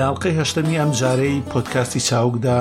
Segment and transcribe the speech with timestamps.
[0.00, 2.58] لاڵقەی هەشتەمی ئەم جارەی پۆتکاستی چاوکدا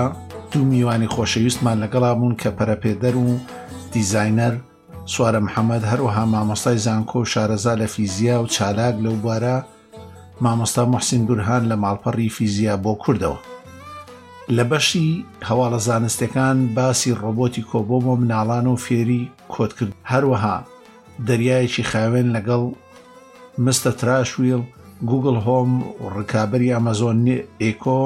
[0.51, 3.29] دوو میوانی خۆشەویستمان لەگەڵا بوون کە پەرەپێدەر و
[3.93, 4.53] دیزایەر
[5.13, 9.55] سوارە محەممەد هەروەها مامۆستای زانکۆ و شارەزا لە فیزیا و چالاک لەو بوارە
[10.43, 13.37] مامۆستا محسین دورهان لە ماڵپەڕی فیزیا بۆ کوردەوە
[14.57, 15.07] لە بەشی
[15.49, 20.55] هەواڵە زانستەکان باسی ڕۆبۆتی کۆبۆ بۆ مناڵان و فێری کۆتکرد هەروەها
[21.27, 22.63] دەریایەکی خاوێن لەگەڵ
[23.65, 24.69] مستە تراشویل و
[25.07, 25.71] گوگل هۆم
[26.17, 27.19] ڕکابری ئەمەزۆن
[27.63, 28.01] ئێکۆ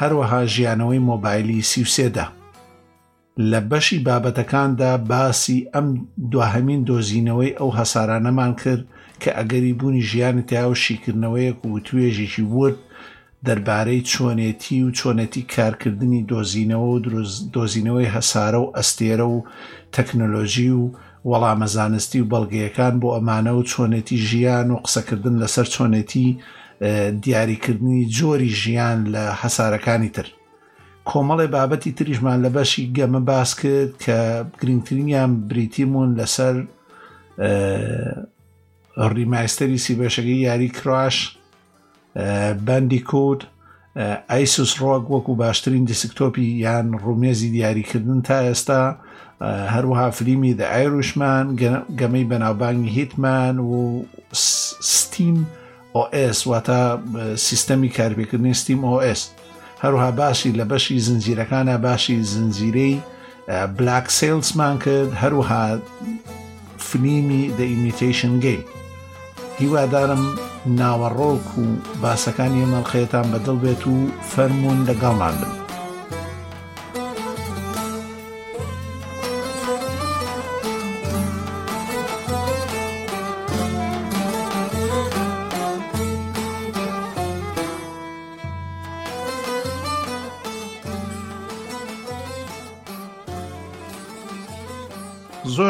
[0.00, 2.26] هەروەها ژیانەوەی مۆبایلی سیوسێدا
[3.50, 5.86] لە بەشی بابەتەکاندا باسی ئەم
[6.32, 8.84] دوهەمین دۆزینەوەی ئەو هەسارانەمان کرد
[9.22, 12.78] کە ئەگەری بوونی ژیانی تیاو شیکردنەوەیەک و توێژێکی ورد
[13.46, 17.00] دەربارەی چۆنێتی و چۆنەتی کارکردنی دۆزینەوە و
[17.54, 19.44] دۆزینەوەی هەسارە و ئەستێرە و
[19.94, 20.82] تەکنۆلۆژی و
[21.30, 26.26] وەڵامە زانستی و بەڵگەیەکان بۆ ئەمانە و چۆنێتی ژیان و قسەکردن لەسەر چۆنێتی
[27.24, 30.26] دیاریکردنی جۆری ژیان لە حەسارەکانی تر
[31.08, 34.18] کۆمەڵی بابەتی تریژمان لە بەشی گەمە باس کرد کە
[34.60, 36.56] گرنگترینیان بریتیمون لەسەر
[39.16, 41.16] ڕیمایستری سیبەشەکەی یاری کراش
[42.66, 43.40] بەندی کۆد
[44.32, 48.82] ئەیسوس ڕۆک وەکو باشترین دیسکتۆپی یان ڕومێزی دیاریکردن تا ئێستا
[49.74, 51.46] هەروەها فلیمی دە ئایرشمان
[51.98, 54.02] گەمەی بەناوبانگی هیتمان و
[54.94, 55.38] ستیم
[55.98, 56.80] ئۆS واتە
[57.46, 59.20] سیستەمی کارپێکردنی ستیم ئۆS
[59.82, 62.94] هەروها باشی لە بەشی زنجیرەکانە باشی زنجیرەی
[63.78, 65.64] بلاک سیلسمان کرد هەروها
[66.78, 68.60] فلیمی دە ئیمیتیشن گەی
[69.60, 70.24] هیوادارم
[70.78, 71.64] ناوەڕۆک و
[72.02, 73.96] باسەکانی مەڵخێتان بەدڵ بێت و
[74.32, 75.52] فەرمونون لەگەڵمان بن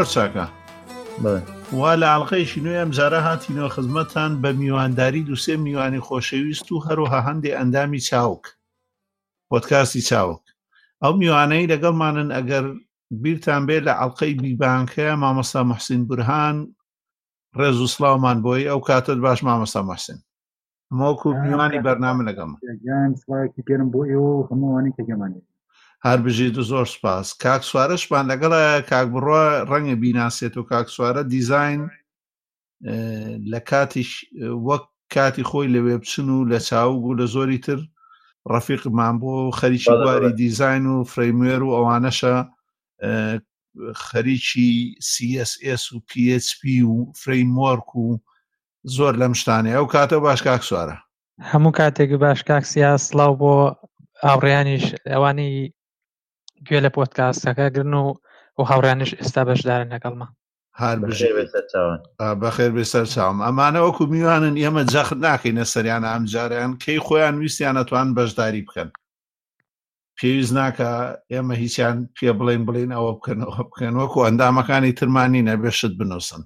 [0.04, 0.46] زۆر چاکە
[1.78, 7.18] وا لە ئاڵلقەیشی نوێ ئەم جارە هاتینەوە خزمەتان بە میوانداری دووسێ میوانی خۆشەویست و هەروها
[7.28, 8.44] هەندێ ئەندامی چاوک
[9.48, 10.42] پۆتکاسی چاوک
[11.02, 12.64] ئەو میوانەی لەگەڵمانن ئەگەر
[13.22, 16.56] بیرتان بێت لە ئەڵلقەی بیبانکەیە مامەستا محسین برهان
[17.58, 20.18] ڕێز و سلااومان بۆی ئەو کاتت باش مامەستا مەسن
[20.98, 22.50] ماوەکو میوانی بەرنامە لەگەڵ
[23.72, 25.42] گەم بۆ ئێوە هەمووانی تەگەمانی
[26.04, 31.80] هەربژیت و زۆر سپاس کاک سوارەشمان لەگەڵە کاک بڕۆ ڕەنگە بیناسێت و کاک سوارە دیزین
[33.52, 34.10] لە کاتیش
[34.68, 34.82] وەک
[35.14, 37.78] کاتی خۆی لەوێ بچن و لە چاوگو لە زۆری تر
[38.52, 42.34] ڕەفیقمان بۆ خەریکی بواری دیزین و فرەیمێر و ئەوانەشە
[43.94, 48.18] خەریکی CSS و PHP و فرەیمۆرک و
[48.96, 50.96] زۆر لەم شتانێ ئەو کاتە باش کاک سوارە
[51.52, 53.54] هەموو کاتێک باش کاکسیا سلااو بۆ
[54.26, 55.72] ئاڕیانیش ئەوانی
[56.68, 58.04] گوێ لە پۆتکاسەکە گرن و
[58.58, 60.28] و هاوڕانش ئێستا بەشدارن لەگەڵمە
[60.80, 60.96] هەر
[62.42, 68.08] بەخێر بێسەر چاوم ئەمانە وەکو میوانن ئێمە جەخت ناکەینە سەریان ئەمجاریان کەی خۆیان ویستیان ئەتوان
[68.16, 68.88] بەشداری بکەن
[70.18, 70.90] پێویست ناکە
[71.32, 76.42] ئێمە هیچیان پێ بڵین بڵین ئەوە بکەنەوە بکەن وەکو ئەندامەکانی ترمانی نەبێشت بنووسن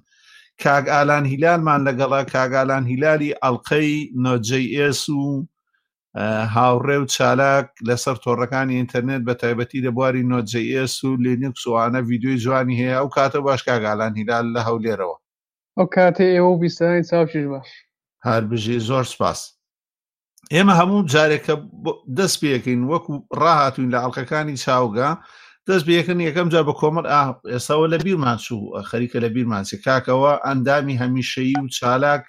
[0.63, 3.91] کاگالان هیلالمان لەگەڵا کاگالان هیلالی ئەڵلقەی
[4.25, 5.21] نۆجیئس و
[6.53, 12.79] هاوڕێ و چالاک لەسەر تۆڕەکانی ئینتەرنێت بە تایبەتی لە بواری نۆجیس و لێنکسوانە ویددیوی جوانی
[12.81, 15.17] هەیە ئەو کاتە باشکاگالان هیلال لە هەولێرەوە
[15.77, 17.67] ئەو کاتێ ئێوە بیستانی چاوشش باش
[18.27, 19.39] هەر بژی زۆر سپاس
[20.53, 21.55] ئێمە هەموو جارێکە
[22.17, 25.09] دەست پێەکەین وەکو ڕاهاتوین لە ئەڵلقەکانی چاوگا
[25.67, 27.05] دەست بەکەن یەکەم جا بە کۆمەڵ
[27.53, 32.23] ئێساوە لە بیرمان چوو خەریکە لە بیرمانسی کاکەوە ئەندامی هەمیشەیی و چالاک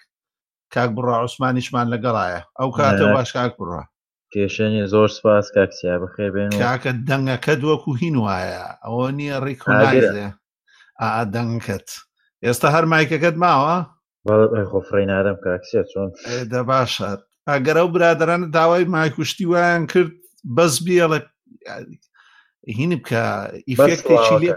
[0.75, 3.83] کاک بڕ عوسمانیشمان لەگەڵایە ئەو کاتە باش کاک بڕە
[4.33, 10.29] کێشێنی زۆر سپاس کاکسیا بخێ بێن کاکە دەنگەکە دووەکو هین وایە ئەوە نییە ڕیکۆناێ
[11.01, 11.89] ئا دەنگکەت
[12.47, 13.75] ئێستا هەر مایکەکەت ماوە
[14.71, 16.09] خۆفرەی نادەم کاکسە چۆن
[16.53, 17.09] دە باشە
[17.51, 20.13] ئەگەرە و برادران داوای مایکوشتی وایان کرد
[20.57, 21.19] بەس بیڵێ
[22.77, 23.25] هین بکە
[23.71, 24.51] ئیفێکتێکی لێ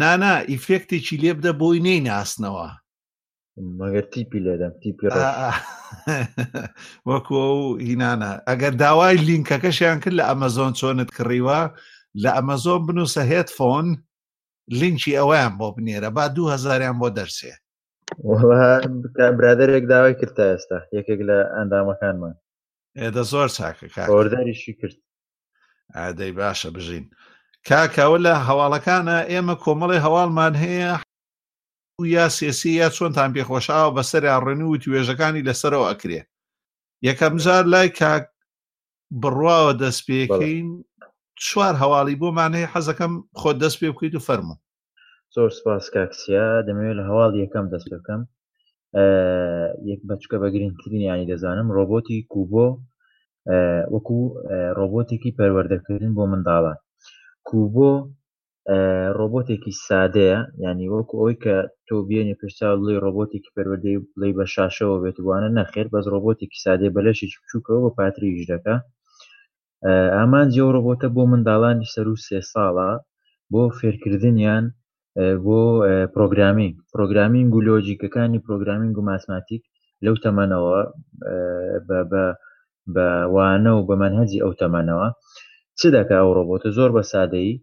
[0.00, 2.68] نانا ئیفێکتێکی لێ بدە بۆی نەی ناسنەوە
[3.78, 5.08] مەگەر تیپی لێدەم تیپی
[7.08, 11.60] وەکو و هینانە ئەگەر داوای لینکەکەشیان کرد لە ئەمەزۆن چۆنت کڕیوە
[12.22, 13.86] لە ئەمەزۆن بنووسە هێت فۆن
[14.80, 17.52] لینکی ئەویان بۆ بنێرە با دو هزاریان بۆ دەرسێ
[19.38, 22.34] برادێک داوای کردتا ئێستا یەکێک لە ئەندامەکانمان
[23.00, 24.96] ئێدە زۆر چاکەکەوەداریشی کرد
[25.96, 27.06] ئادەی باشە بژین
[27.68, 30.94] کاکەوە لە هەواڵەکانە ئێمە کۆمەڵی هەواڵمان هەیە
[32.04, 36.20] یا سێسی یا چۆنتان پێخۆشاوە بەسەر ڕێنی و توێژەکانی لەسەرەوە ئەکرێ
[37.08, 38.24] یەکەم جار لای کاک
[39.22, 40.66] بڕواوە دەست پێکەین
[41.46, 44.56] چوار هەواڵی بۆمانەیە حەزەکەم خۆ دەست پێ بکەیت و فەرمو
[45.34, 48.20] زۆر سپاس کاکسیا دەمەوێت لە هەواڵ یەکەم دەست بکەم
[49.90, 52.66] یەک بەچکە بەگرینترین ینی دەزانم ڕۆبۆتی کوبۆ
[53.94, 54.18] وەکو
[54.78, 56.78] ڕۆبۆتێکی پەروەردەکردن بۆ منداڵان
[57.48, 57.92] کوبۆ
[59.18, 64.96] ڕۆبۆتێکی سادەیە ینی وەکو ئەوی کە تۆ بێنی پێشتا لێ ڕۆبۆتێکی پەروەدەی بڵێ بە شاشەوە
[65.02, 68.74] بێتوانە نەخێر بەس ڕۆبۆتێکی سادەی بەلەشێکی بچووکەوە بە پاتریش دەکە
[70.16, 72.90] ئامان جێ ڕۆبۆتە بۆ منداڵانی سەر و سێ ساڵە
[73.52, 74.64] بۆ فێرکردنیان
[75.46, 75.60] بۆ
[76.14, 79.62] پرۆگرامی پرۆگرامین گولۆجیکەکانی پرۆگرامین و ماسماتیک
[80.04, 80.78] لەو تەمەنەوە
[82.94, 85.08] بەوانە و بەمەەنهەجی ئەو تەمەنەوە
[85.78, 87.54] چ دەکە ئەو ڕۆبۆتە زۆر بە سادەیی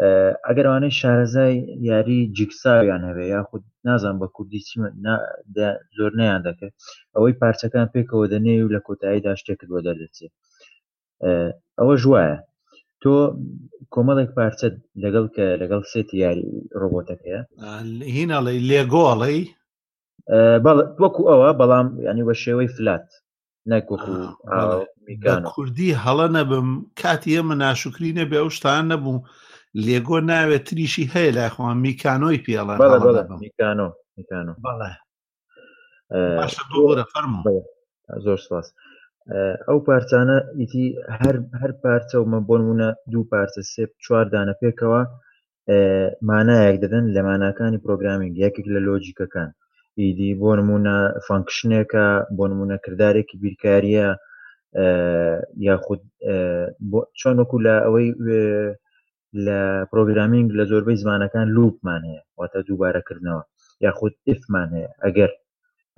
[0.00, 1.54] ئەگەروانەی شارەزای
[1.88, 4.64] یاری جیکساویان هەبێ یا خود نازان بە کوردی
[5.96, 6.72] زۆر نیان دەکرد
[7.16, 10.32] ئەوەی پارچەکان پێکەوە دەنێ و لە کۆتاییدا شتێکت بۆ دەردەچێت
[11.78, 12.30] ئەوە ژواە
[13.02, 13.14] تۆ
[13.94, 14.74] کۆمەڵێک پارچەت
[15.04, 16.46] لەگەڵ کە لەگەڵ سێتی یاری
[16.80, 17.40] ڕۆبۆتەکەیە
[18.14, 19.38] هیناڵی لێگۆڵی
[21.02, 23.06] وەکو ئەوە بەڵام ینی بە شێوەی فلات
[23.70, 24.14] نەکوکو
[25.52, 26.68] کوردی هەڵە نەبم
[27.00, 29.16] کاتی ئێمە ناشکری نەبێ ئەو شتان نەبوو
[29.86, 32.74] لێگۆ ناوێت تریشی هەیە لایخواان میکانۆی پێڵە
[33.44, 33.86] میکانۆ
[34.18, 34.92] میکانۆ بەڵێ
[37.12, 37.40] فەرمو
[38.24, 38.66] زۆر سپاس
[39.68, 40.86] ئەو پارچانە ئیتی
[41.20, 45.02] هەر هەر پارچە و مە بۆ نمونە دوو پارچە سێ چوار دانە پێکەوە
[46.28, 49.50] مانایەک دەدەن لە ماناکانی پرۆگرامینگ یەکێک لە لۆجیکەکان
[50.00, 50.96] ئیدی بۆ نمونە
[51.26, 54.08] فانکشنێکە بۆ نمونە کردارێکی بیرکاریە
[55.66, 56.00] یاخود
[57.20, 58.08] چۆنکو لە ئەوەی
[59.46, 63.42] لە پرۆگرامینگ لە زۆربەی زمانەکان لوپمان هەیە واتە دووبارەکردنەوە
[63.86, 65.30] یاخود ئفمان هەیە ئەگەر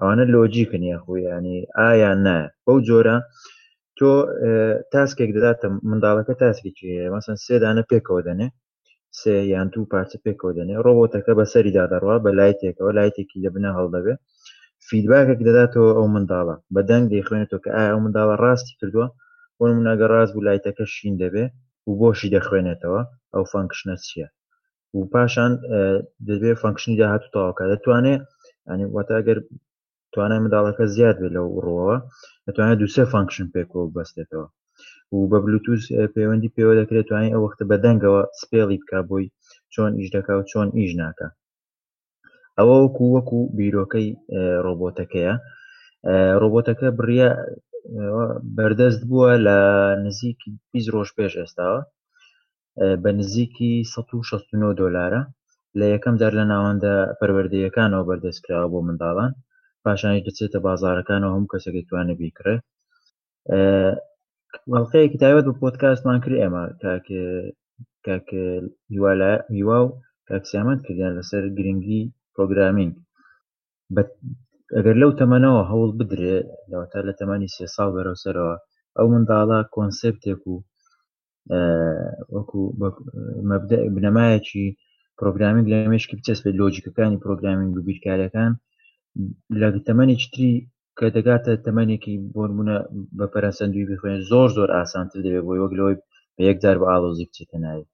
[0.00, 2.36] ئەوانە لۆجیکن یاخۆی ینی ئایان نە
[2.66, 3.16] بەو جۆرە
[3.98, 4.10] تۆ
[4.94, 8.48] تاسکێک دەداتە منداڵەکە تاسکێکی مەسن سێدانە پێکەوە دەنێ
[9.20, 13.70] سێ یان دوو پارچە پێکەوە دەنێ ڕۆبۆتەکە بە سەری دادەڕوا بە لای تێکەوە لایتێکی لەبنە
[13.78, 14.14] هەڵدەبێ
[14.86, 19.06] فیدباکێک دەداتەوە ئەو منداڵە بەدەنگ دەیخوێنێتەوە کە ئایا ئەو منداڵە ڕاستی کردووە
[19.58, 21.46] بۆ منناگە ڕاست بوو لایتەکە شین دەبێ
[21.88, 23.02] و بۆشی دەخوێنێتەوە
[23.34, 24.28] ئەو فانکشنە چییە
[24.98, 25.52] و پاشان
[26.28, 28.22] دەبێ فانکشنی داهات و تاواکە دەتوانێت
[28.72, 29.38] ینی واتاگەر
[30.14, 31.96] توانای منداڵەکە زیاد بێت لەو ڕۆوە
[32.46, 34.46] دەتوانێت دووسێ فانکشن پێکەوە بەستێتەوە
[35.16, 35.82] و بە بلوتوس
[36.14, 39.26] پەیوەندی پێوە دەکرێت توانین ئەو وەختە بەدەنگەوە سپێڵی بکە بۆی
[39.74, 41.28] چۆن ئیش دەکە و چۆن ئیش ناکە
[42.58, 44.08] ئەوە وەکو وەکو بیرۆکەی
[44.66, 45.34] ڕۆبۆتەکەیە
[46.40, 47.28] ڕۆبۆتەکە بڕە
[48.56, 49.58] بەردەست بووە لە
[50.04, 51.80] نزیکی پیز ڕۆژ پێش ئێستاوە
[53.02, 55.22] بە نزیکی 16 دۆلارە
[55.78, 59.32] لە یەکەم جار لە ناوەندە پەروەردەیەکانەوە بەردەستکراوە بۆ منداڵان
[59.84, 62.56] پاشانش دەچێتە بازارەکانەوە هەم کەسێکی توانە بیکرێ
[64.72, 66.64] وڵقەیەکی تایبەت بە پۆتکاسمان کرد ئێمە
[69.56, 69.90] هیوا و
[70.28, 72.02] کاکسیامەت کردیان لەسەر گرنگی
[72.34, 72.94] پرۆگرامینگ
[74.76, 78.54] ئەگەر لەو تەمەنەوە هەوڵ بدرێت لەوەتا لە تەمانی سێ ساڵ بەرەوسەرەوە
[78.96, 80.54] ئەو منداڵە کۆنسپتێک و
[82.36, 82.58] وەکو
[83.96, 84.66] بنەمایەکی
[85.20, 88.52] پرۆگرامینگ لە مشکی بچەس بێت لۆجیکەکانی پرۆگرامینگ و بیرکارەکان
[89.60, 90.50] لە تەمەێکی تری
[90.98, 92.76] کە دەگاتە تەمەێکی بۆمونە
[93.18, 95.98] بە پەرەسەندوی بخوێن زۆر زۆر ئاسانتر دەوێت بۆی وەگلەوەی
[96.34, 97.86] بە یەکجار بە ئاڵۆزی بچێتە ناوی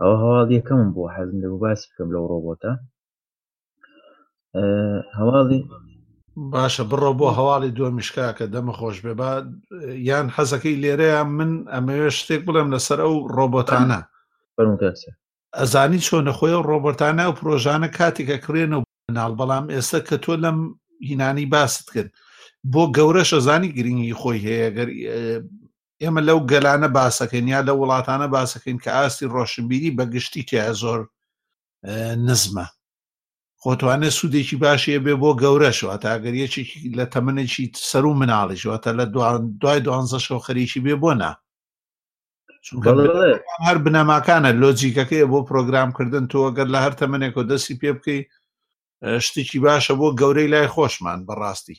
[0.00, 2.72] ئەوە هەواڵ یەکەمم بۆ حەزم لە باس بکەم لەو ڕۆبۆتە
[5.18, 5.60] هەواڵی
[6.38, 9.14] باشە بڕۆ بۆ هەواڵی دووە میشکا کە دەمە خۆش بێ
[10.08, 14.00] یان حەزەکەی لێرەیە من ئەمەوێ شتێک بڵێم لەسەر ئەو ڕۆبۆتانە
[15.58, 18.76] ئەزانی چۆنە خۆی و ڕۆبرتانە و پرۆژانە کاتێکە کرێنە
[19.18, 20.58] ناڵ بەڵام ئێستا کە تۆ لەم
[21.08, 22.10] هینانی باست کرد
[22.72, 24.68] بۆ گەورە شەزانی گرنگی خۆی هەیە
[26.02, 31.00] ئێمە لەو گەلانە باسەکەین یا لە وڵاتانە باسەکەین کە ئاستی ڕۆشنبیری بەگشتی تیا زۆر
[32.26, 32.66] نزمە
[33.64, 36.64] خۆتوانە سوودێکی باشە بێ بۆ گەورەشەوە تاگەریەکی
[36.98, 39.04] لە تەمنێکی سەر و مناڵیشەوە تا لە
[39.62, 41.32] دوای دوانزەشەوە خەریکی بێ بۆنا
[43.66, 48.20] هەر بنەماکانە لۆجیکەکەی بۆ پرۆگرامکردن تۆگەر لە هەر تەمنێکەوە دەستی پێ بکەی
[49.26, 51.76] شتێکی باشە بۆ گەورەی لای خۆشمان بەڕاستی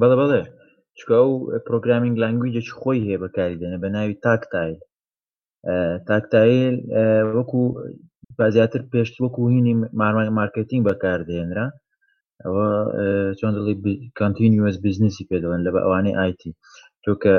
[0.00, 0.40] بەڵێ بەڵێ
[0.98, 1.34] چکە و
[1.66, 4.76] پرۆگرامینگ لانگویجێک خۆی هەیە بەکاری دێنە بە ناوی تاکتایل
[6.08, 6.76] تاکتایل
[7.36, 7.62] وەکو
[8.38, 11.66] با زیاتر پێش وەکو هینی مارمانگ مارکتینگ بەکاردێنرا
[12.42, 12.68] ئەوە
[13.38, 16.52] چۆن دڵی کانتینیوس بزنسی پێدەڵێن لە بە ئەوانەی آیتی
[17.04, 17.34] تۆ کە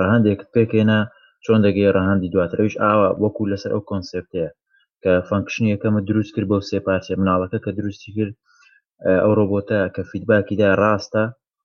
[0.00, 1.00] ڕەهندێک پێکێنا
[1.44, 4.50] چۆن دەگەی ڕەهندی دواترەویش ئاوا وەکو لەسەر ئەو کۆنسپتەیە
[5.02, 8.34] کە فانکشنیەکەمە دروست کرد بەو سێپارچێ مناڵەکە کە دروستی کرد
[9.22, 11.24] ئەو ڕۆبۆتە کە فیدباکیدا ڕاستە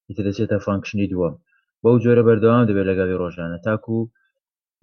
[0.09, 1.35] ئیتە دەچێتە فانکشنی دووەم
[1.83, 3.97] بەو جۆرە بەردەوام دەبێت لەگەڵی ڕۆژانە تاکو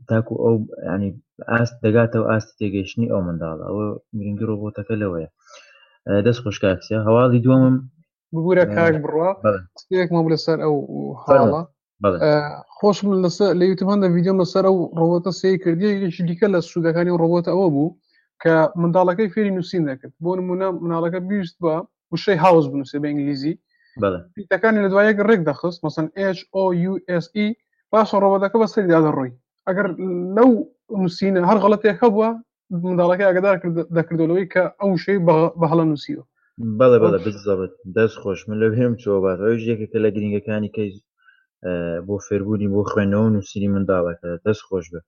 [0.08, 0.56] تاکو ئەو
[0.94, 1.10] ینی
[1.49, 3.87] ئاست دەگاتەوە ئاستی تێگەیشتنی ئەو منداڵ ئەوە
[4.18, 5.28] گرنگی ڕۆبۆتەکە لەوەیە
[6.26, 7.75] دەست خۆشکاکسە هەواڵی دووەمم
[8.35, 9.30] ببوورە کاک بڕوا
[9.76, 10.75] قسەیەکمە لەسەر ئەو
[11.23, 11.62] حاڵە
[12.78, 17.50] خۆشم لەسەر لە یوتوبان لە ویددیو لەسەر ئەو ڕۆبۆتە سێ کردیەکی دیکە لە سوودەکانی ڕۆبۆتە
[17.54, 17.94] ئەوە بوو
[18.42, 21.75] کە منداڵەکەی فێری نووسین دەکرد بۆ نمونە مناڵەکە بیست بە
[22.12, 23.54] وشەی هاوس بنووسێ بە ئینگلیزی
[24.35, 27.38] پیتەکانی لە دوایەک ڕێک دەخست مەسن HOUSE
[27.92, 29.32] پاش ڕۆبەتەکە بە سەریدا دەڕۆی
[29.68, 29.87] ئەگەر
[30.37, 30.50] لەو
[30.99, 32.28] نووسینە هەر غڵەتێک هەبووە
[32.82, 33.56] منداڵەکە ئەگەدار
[33.99, 35.18] دەکردەوەی کە ئەو شەی
[35.59, 36.25] بە هەڵە نووسیوە
[36.78, 40.94] بەڵێ بەڵە بزەبت دەست خۆش من لە هێم چۆبات ئەوش یەکێکە لە گرنگەکانی کەیز
[42.06, 45.04] بۆ فێربوونی بۆ خوێنەوە نووسری منداڵەکە دەست خۆش بێت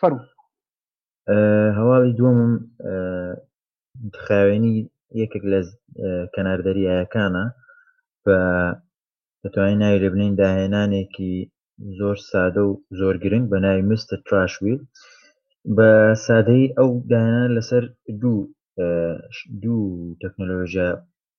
[0.00, 0.12] فەر
[1.78, 2.42] هەواڵی دووەم
[4.24, 4.74] خاوێنی
[5.22, 5.60] یەکێک لە
[6.34, 7.44] کەناردەریایەکانە
[8.24, 8.38] بە
[9.44, 11.36] دەتوانین ناوی لە بنین داهێنانێکی
[11.98, 14.80] زۆر سادە و زۆر گرنگ بە ناوی مستە تراشویل
[15.76, 15.90] بە
[16.26, 17.82] سادەی ئەو دایانە لەسەر
[18.22, 18.38] دوو
[19.62, 19.84] دوو
[20.22, 20.90] تەکنۆلۆژیا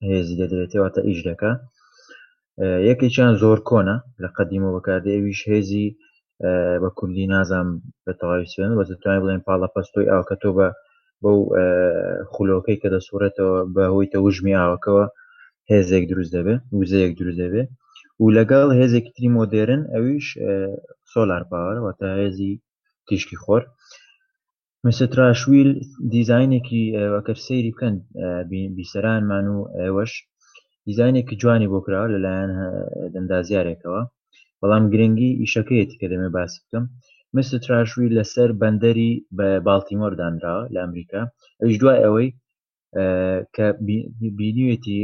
[0.08, 1.52] هێزی دەدرێتەوەتە ئیژدەکە
[2.90, 5.88] یەکێکیان زۆر کۆنا لە قەدیمە بەکاردێویش هێزی
[6.82, 7.68] بە کوردی نازام
[8.06, 10.68] بە تەواویسێن بە توانای بڵێن پاڵە پەستۆی ئاوکە تۆ بە
[11.24, 11.40] بەو
[12.34, 15.06] خولۆکەی کە دەسوورێتەوە بە هۆی تەوژمی ئاوەکەەوە
[15.70, 17.70] هێزێک دروست دەبێت وزەیەک دروست دەبێت
[18.24, 20.28] و لەگەڵ هێزێکی تری مۆدێرن ئەویش
[21.14, 22.54] سۆلار پاوەواتە هێزی
[23.08, 23.62] تیشکی خۆر
[24.86, 25.70] مستراشویل
[26.14, 26.84] دیزینێکی
[27.16, 27.96] وەکەر سەیری بکەن
[28.78, 30.12] بیسەرانمان و ئێوەش
[30.88, 32.52] دیزینێکی جوانی بۆکراوە لەلایەن
[33.14, 34.02] دەندازیارێکەوە
[34.62, 36.84] بەڵام گرنگی ئیشەکەیەتی کە دەمێ باس بکەم
[37.36, 41.22] مستراشوی لەسەر بەندەری بە بالتیمۆر دانراوە لە ئەمریکا
[41.62, 42.30] ئەوش دوای ئەوەی
[43.56, 43.66] کە
[44.40, 45.00] بینیوێتی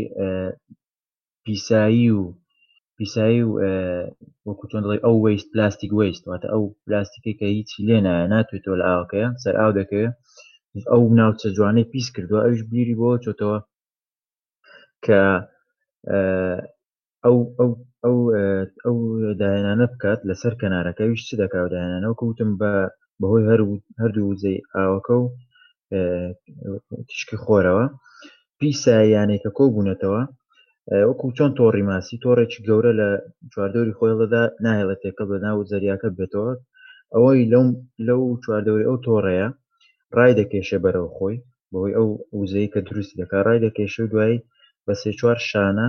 [1.45, 2.23] پیسایی و
[3.01, 3.57] پیسایی و
[4.47, 8.85] وەکو چۆن دڵی ئەو وست پلاستیک وست واتە ئەو پلاستیکێککە هیچی لێنایە ناتوێت تۆ لە
[8.89, 10.13] ئاوەکەیە سەر ئاو دەکەوێت
[10.91, 13.57] ئەو ناوچە جوانەی پیس کردووە ئەوش بیری بۆ چۆتەوە
[15.05, 15.21] کە
[17.23, 17.71] ئەو ئەو
[18.05, 18.17] ئەو
[18.85, 18.97] ئەو
[19.41, 22.73] داهێنانە بکات لەسەر کەنارەکەویش چ دەکا داهێنانەوە کەوتم بە
[23.21, 23.47] بەهۆی
[24.01, 25.25] هەردوو وزەی ئاوەکە و
[27.09, 27.85] تشکی خۆرەوە
[28.59, 30.21] پیسایانێکە کۆ بوونێتەوە
[31.09, 33.09] وەکو چۆن تۆڕی ماسی تۆڕێکی گەورە لە
[33.51, 36.53] چواردەوری خۆیڵدا نایڵە تێکە بە ناو زەریاکە بێتەوە
[37.13, 37.65] ئەوەی لەو
[38.07, 39.47] لەو چواردەوری ئەو تۆڕەیە
[40.15, 41.35] ڕای دەکێشێ بەرەو خۆی
[41.71, 42.09] بەوەی ئەو
[42.39, 44.39] وزەی کە دروست دەکا ڕای دەکێشە دوایی
[44.85, 45.87] بە سێ چوار شانە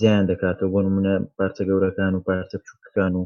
[0.00, 3.22] جیان دەکاتەوە بۆ منە پارچە گەورەکان و پارچە بچووکەکان و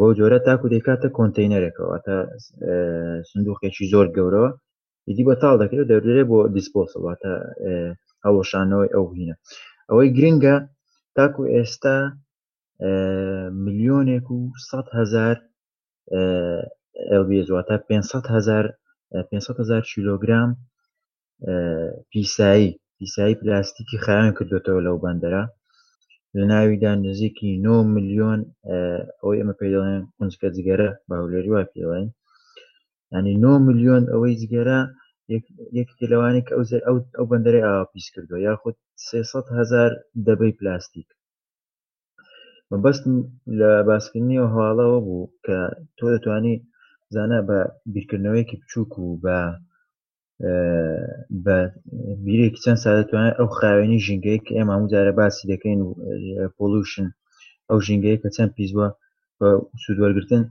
[0.00, 2.16] بۆ جۆرە تاکو دەکاتە کۆنتینەرێکەوە تا
[3.30, 4.50] سندوقێکی زۆر گەورەوە
[5.16, 7.32] دی بەتاڵ دەکرێت دەورێ بۆ دیسپۆسەواتە
[8.26, 9.34] هەوەشانەوەی ئەو هینە
[9.92, 10.56] ئەوەی گرنگە
[11.16, 11.96] تاکو ئێستا
[13.64, 14.38] میلیۆنێک و
[14.98, 15.36] هزار
[17.10, 18.64] ئەلبیێزواتە 500 هزار
[19.30, 20.50] 500 هزار کیلۆگرام
[22.10, 22.68] پیسایی
[22.98, 25.44] پیسایی پلاستیکی خیان کردوێتەوە لەو بەندەرە
[26.36, 28.40] لە ناویدا نزیکی 9 میلیۆن
[29.22, 32.08] ئەوەی ئەمە پێداڵێن قنجکە جگەرە باولێری وای پێڵێن
[33.16, 34.80] ینی 9 میلیۆن ئەوەی جگەرە
[35.78, 38.76] یەکێ لەوانی کە ئەو ئەو ئەو بەندەری ئاپیس کردووە یاخود
[39.08, 39.90] 300 هزار
[40.26, 41.08] دەبەی پلاستیک
[42.70, 43.14] بەبستم
[43.58, 45.56] لە باسکردنیەوە هەواڵەوە بوو کە
[45.96, 46.54] تۆ دەتوانی
[47.14, 47.58] زانە بە
[47.94, 49.38] بیرکردنەوەیکی بچووک و بە
[51.44, 51.56] بە
[52.24, 55.90] بیرێکی چەند سادەتوانێت ئەو خاوێنی ژینگەی کە ئێمە هەمووجارە باسی دەکەین و
[56.56, 57.08] پۆلوشن
[57.68, 58.88] ئەو ژینگەی کە چەند پیسوە
[59.40, 59.48] بە
[59.82, 60.42] سوودوەرگتن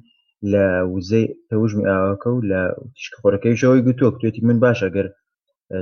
[0.53, 2.61] لە وزەی تەوژمی ئاواکە و لە
[2.95, 5.07] تیشک خۆرەکەیشەوەی گوتۆ توێتی من باشە گەر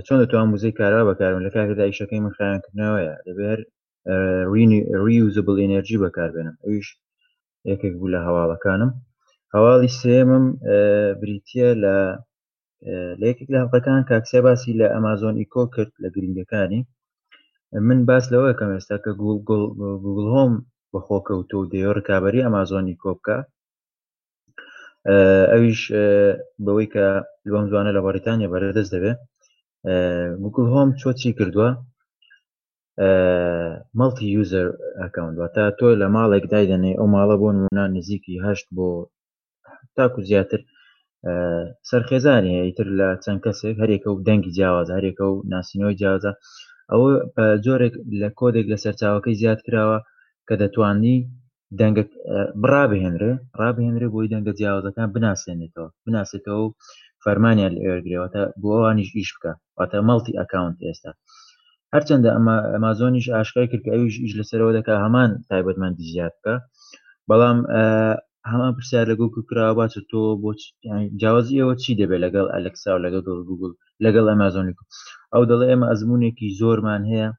[0.06, 3.62] چۆن دەتوان موزەی کارا بەکارم لە کاتێدا ئیشەکەی من خیانکردنەوەیە دەبێت
[5.06, 6.88] ریوزبل ئەنەرژی بەکاربێنم ئەوش
[7.72, 8.92] یەکێک بوو لە هەواڵەکانم
[9.56, 10.46] هەواڵی سێمم
[11.22, 11.96] بریتە لە
[13.20, 16.82] لە یەکێک لە هەڵەکان کاکسیا باسی لە ئەمازۆن ئیکۆ کرد لە گرنگەکانی
[17.88, 19.12] من باس لەوە کەم ئێستا کە
[20.06, 20.54] گوگل هۆم
[20.92, 23.38] بەخۆکەوتۆ و دەیۆ ڕکابی ئەمازۆنی کۆبکە
[25.52, 25.82] ئەویش
[26.66, 27.06] بەوەی کە
[27.52, 29.18] لەم زوانە لە بەریتانیا بەردەست دەبێت
[30.44, 31.70] گوگل هۆم چۆ چی کردووە
[34.00, 34.68] مەڵتی یوزەر
[35.02, 38.90] ئەکاونتوە تا تۆ لە ماڵێک دایدەنێ ئەو ماڵە بۆ نمونا نزیکی هەشت بۆ
[39.96, 40.62] تاکو زیاتر
[41.90, 46.32] سەرخێزانی ئیتر لە چەند کەسێک هەرێکە و دەنگی جیاواز هەرێکە و ناسینەوەی جیازە
[46.92, 47.10] ئەوە
[47.66, 50.00] جۆرێک لە کۆدێک لە سەرچاوەکەی زیاد کراوە
[50.48, 51.18] کە دەتوانی
[51.80, 52.04] دەنگە
[52.64, 56.70] بڕابهێنرێ ڕابهێنرێ بۆی دەنگە جیاوازەکان بناسێنێتەوە بناسێتەوە و
[57.24, 61.12] فەرمانیان لە ئێرگرێەوەتە بۆوانیش ئیش بکە واتە مەڵتی ئەکاونت ئێستا
[61.94, 66.56] هەرچەندە ئەمە ئەمازۆنیش ئاشکای کرد ئەوش ئیش لەسەرەوە دەکا هەمان تایبەتمەندی زیاد بکە
[67.30, 67.58] بەڵام
[68.52, 70.52] هەمان پرسیار لە گوکو کراوەبات تۆ بۆ
[71.22, 73.72] جیاوازی ئەوە چی دەبێت لەگەڵ ئەلکسا و لەگەڵ گوگل
[74.06, 74.84] لەگەڵ ئەمازۆنیکو
[75.34, 77.30] ئەو دەڵێ ئێمە ئەزمونێکی زۆرمان هەیە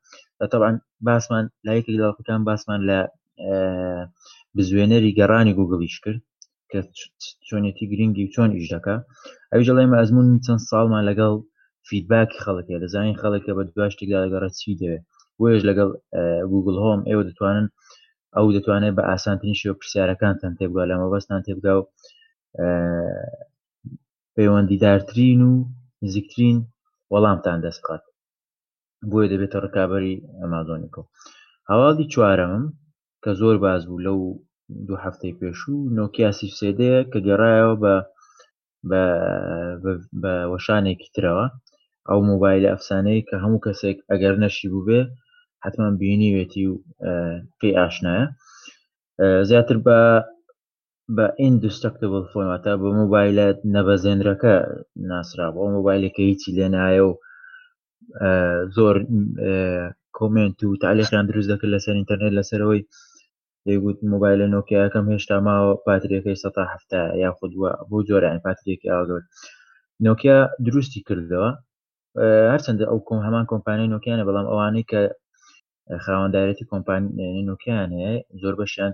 [0.53, 0.71] طبعا
[1.07, 2.99] باسمان لایەکی داڵقەکان باسمان لە
[4.57, 6.23] بزوێنەری گەڕانی گوگڵیش کرد
[6.71, 6.81] کە
[7.49, 8.97] چۆنێتی گرنگی و چۆن ئیشەکە
[9.51, 11.33] ئەوی جڵێمە ئەزمون چەند ساڵمان لەگەڵ
[11.89, 15.03] فیدباکی خەڵکێ دەزانین خەڵکە بە دواشتێکدا لەگەڕە چی دەوێت
[15.43, 15.89] وێژ لەگەڵ
[16.53, 17.67] گوگل هۆم ئێوە دەتوانن
[18.37, 21.85] ئەو دەتوانێت بە ئاسانترینشی و پرسیارەکانتان تێبگا لە مەبەستان تێبگا و
[24.37, 25.53] پەیوەندیدارترین و
[26.05, 26.59] نزیکترین
[27.13, 28.03] وەڵامتان دەستقات
[29.11, 31.03] بۆیە دەبێتە ڕکابی ئەمازۆنیکۆ
[31.71, 32.65] هەواڵی چوارەم
[33.25, 34.19] کە زۆر باش بوو لەو
[34.87, 37.75] دوو هەفتەی پێشوو نۆکیا سیسێدەیە کە گەڕایەوە
[38.91, 39.03] بە
[40.23, 41.47] بە وەشانێکی ترەوە
[42.09, 45.01] ئەو مۆبایل ئەفسانەی کە هەموو کەسێک ئەگەر نەشی بوو بێ
[45.65, 46.75] حتمان بینیوێتی و
[47.59, 48.25] پێی ئاشنایە
[49.49, 49.99] زیاتر بە
[51.17, 54.55] بە ئینڈستەکتبل فۆنواتە بە مۆبایلەت نەبەزێنرەکە
[55.11, 57.13] ناسرابەوە مۆبایلەکە هیچی لێنایە و
[58.77, 58.97] زۆر
[60.17, 62.83] کۆمنت و تعلێکیان دروست دەکرد لەسەر ئینتەرنێت لەسەرەوەی
[63.67, 69.25] دەیگوت مۆبایلە نۆکیەکەم هێشتا ماوە پاتریەکەی سە هەفتە یاخود وە بۆ جۆران پاتریەکی ئاگەوت
[70.07, 71.51] نۆکیا دروستی کردەوە
[72.53, 75.01] هەرچەندە ئەو کۆم هەمان کۆمپانی نۆکیانە بەڵام ئەوانەی کە
[76.05, 78.13] خاوەنددارەتی کۆمپانی نۆکیان هەیە
[78.43, 78.93] زۆر بەشیان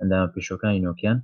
[0.00, 1.18] ئەندام پیشەکانی نۆکیان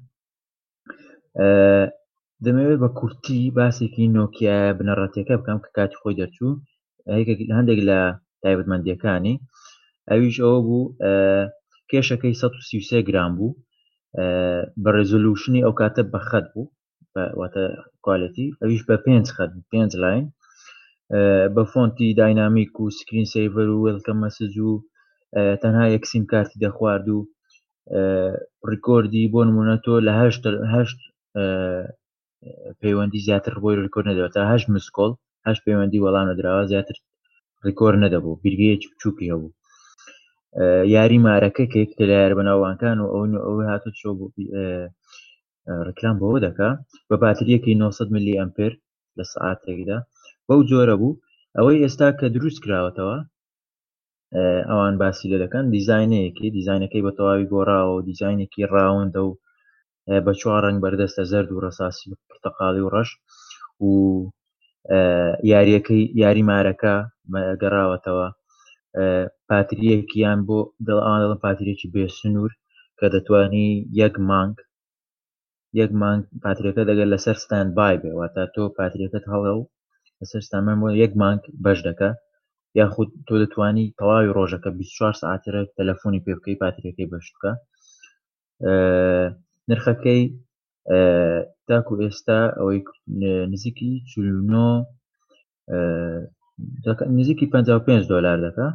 [2.44, 6.50] دەمەوێت بە کورتی باسێکی نۆکیا بنەڕەتەکە بکەم کە کاتی خۆی دەرچوو
[7.58, 7.98] هەندێک لە
[8.42, 9.34] تایبەتمەندیەکانی
[10.10, 10.82] ئەویش ئەوە بوو
[11.90, 13.56] کێشەکەی 133 گرام بوو
[14.82, 16.70] بە ڕێزولوشنی ئەو کاتە بە خەت بوو
[17.40, 17.62] واتە
[18.04, 20.24] کوالەتی ئەویش بە پێنج خەت پێنج لاین
[21.54, 24.72] بە فۆنتی داینامیک و سکرین سیڤەر و وەلکە مەسج و
[25.62, 27.18] تەنها یەکسیم کارتی دەخوارد و
[28.70, 30.12] ڕیکۆردی بۆ نمونە تۆ لە
[30.74, 30.98] هەشت
[32.82, 35.12] پەیوەندی زیاتر بۆی ڕکۆر نەدەوە تاهش مسکۆڵ
[35.46, 36.96] هەش پەیوەندی وەڵام نەدراوە زیاتر
[37.66, 39.50] ڕیکۆر نەدەبوو بیرگەیەکی بچووکی هەبوو
[40.94, 44.08] یاری مارەکە کەیک تەلار بەناوانکان و ئەو ئەوە هاتو چۆ
[45.88, 46.68] ڕکلام بەوە دەکا
[47.08, 48.72] بە باتریەکی 900 میلی ئەمپر
[49.18, 49.98] لە سعاتێکدا
[50.48, 51.18] بەو جۆرە بوو
[51.56, 53.16] ئەوەی ئێستا کە دروست کراوەتەوە
[54.70, 59.30] ئەوان باسی لە دەکەن دیزینەیەکی دیزینەکەی بە تەواوی گۆڕاوە و دیزینێکی ڕاوندە و
[60.24, 63.10] بە چوار ڕنگ بەردەستە زرد و ڕساسی پرتەقاڵی و ڕەش
[63.86, 63.90] و
[65.52, 66.94] یاریەکەی یاری مارەکە
[67.62, 68.28] گەڕاوەتەوە
[69.50, 72.50] پاتریەکییان بۆ دڵڵم پاتریێکی بێسنوور
[72.98, 73.68] کە دەتوانی
[74.02, 74.56] یەک مانگ
[75.80, 79.60] یەک مانگ پاتریەکە دەگەر لەسەر ستان بای بێ واتە تۆ پاتریەکەت هەڵە و
[80.20, 82.10] لەسەر ستانمان بۆ یەک مانگ بەش دەکە
[82.80, 87.52] یاخود تۆ دەتوانی تەواوی ڕۆژەکە 24 ساعترە تەلەفۆنی پێ بکەی پاتریەکەی بەشتکە
[89.68, 90.20] نرخەکەی
[91.68, 92.78] تاکو ئێستا ئەوەی
[93.52, 94.10] نزیکی چ
[97.18, 98.66] نزیکی 55 دلار دەکە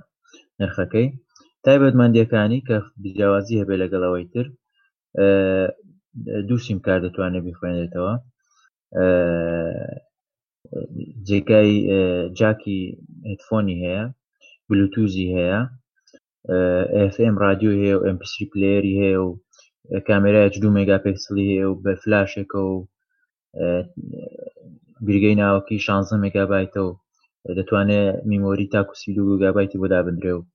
[0.61, 1.07] نرخەکەی
[1.65, 2.77] تایبەتمەندیەکانی کە
[3.15, 4.45] جیاوازی هەبێ لەگەڵەوەی تر
[6.47, 8.13] دووسیم کار دەتوانێت بخوێنێتەوە
[11.27, 11.71] جێگای
[12.39, 12.79] جاکی
[13.31, 14.03] هتفۆنی هەیە
[14.69, 15.59] بلوتوزی هەیە
[17.13, 19.27] FM رادیو هەیە و MP پلێری هەیە و
[20.07, 22.75] کامێرایە دوو مگاپکسلی هەیە و بە فلاشێکە و
[25.05, 26.93] بیرگەی ناوەکی شانزە مگابایتەوە
[27.57, 30.47] دەتوانێت میمۆری تاکو سیل و گابایتی بۆدا بندرێ و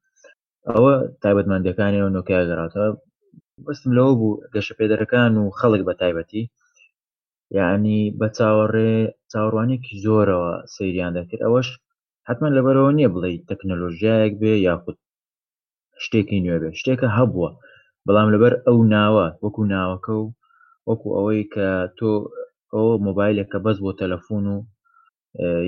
[0.73, 2.91] ئەوە تایبەتمەندەکانیەوە نۆکای گەڕاتەوە
[3.67, 6.43] بەستم لەوە بوو گەشە پێدەرەکان و خەڵک بە تایبەتی
[7.59, 8.93] یعنی بە چاوەڕێ
[9.33, 11.69] چاوەڕوانێکی زۆرەوە سەیریان دەکرد ئەوەش
[12.29, 14.97] حما لەبەرەوە نییە بڵێ تەکنەلۆژیایك بێ یاخود
[16.05, 17.51] شتێکی نوێ بێ شتێکە هەبووە
[18.07, 20.25] بەڵام لەبەر ئەو ناوە وەکو ناوەکە و
[20.89, 21.69] وەکو ئەوەی کە
[21.99, 22.11] تۆ
[22.73, 24.59] ئەو مۆبایلێکە بەس بۆ تەلەفۆن و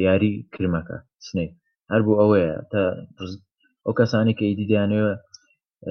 [0.06, 1.48] یاری کرمەکە سنەی
[1.92, 2.82] هەر بوو ئەوەیە تا
[3.84, 5.12] ئەو کەسانی کە دیدیانەوە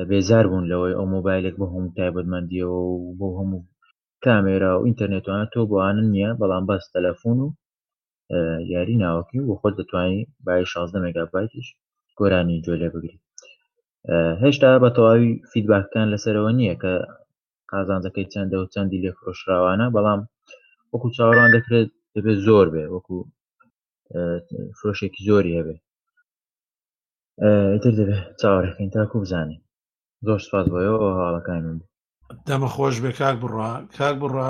[0.09, 3.59] بێزار بوون لەوەی ئەو مۆبایلێک بە هەموو تایبەتمەندیەوە و بۆ هەموو
[4.25, 7.47] کامێرا و ئینتەرنێتوانە تۆ بۆوانن نییە بەڵام بەس تەلەفۆن و
[8.73, 11.67] یاری ناوەکی بۆ خۆت دەتوانانی بای 16 مگابایتیش
[12.19, 13.21] گۆرانی جۆ لێ بگریت
[14.43, 16.93] هێشتا بە تەواوی فیدباکان لەسەرەوە نییە کە
[17.71, 20.21] قازانجەکەی چەندە و چەندی لێ فرۆشراوانە بەڵام
[20.91, 23.17] وەکو چاوەڕوان دەکرێت دەبێت زۆر بێ وەکو
[24.81, 25.75] فرۆشێکی زۆری هەبێ
[27.73, 29.57] ئیتر دەبێ چاوەڕێکین تاکو بزانێ
[30.25, 31.79] زۆر سپاس بۆەوە حاڵەکان من
[32.49, 34.49] دەمە خۆش بێ کاک بڕە کاک بڕە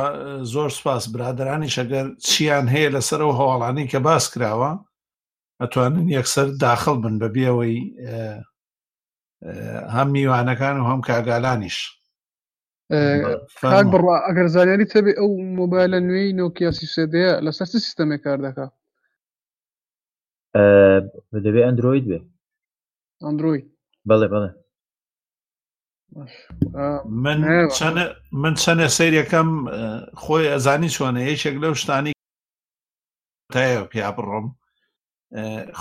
[0.54, 4.72] زۆر سپاس برادرانی شەگەر چیان هەیە لەسەر و هەواڵانی کە باس کراوە
[5.62, 7.76] ئەتوانن یەکسەر داخل بن بە بێەوەی
[9.96, 11.78] هەم میوانەکان و هەم کاگالانیش
[13.74, 18.74] کاک بڕە ئەگەر زانیاری تەبێ ئەو مۆبایلە نوێی نۆکیاسی سێدەیە لەسەر سیستەمێک کار دەکات
[21.46, 22.20] دەبێ ئەندروید بێ
[23.24, 23.60] ئەندروی
[24.10, 24.52] بەڵێ بەڵێ
[27.24, 27.40] من
[28.42, 29.50] من چەندە سریەکەم
[30.22, 32.14] خۆی ئەزانی چۆنە یەکێک لەو شتانی
[33.54, 34.48] تایە پیا بڕۆم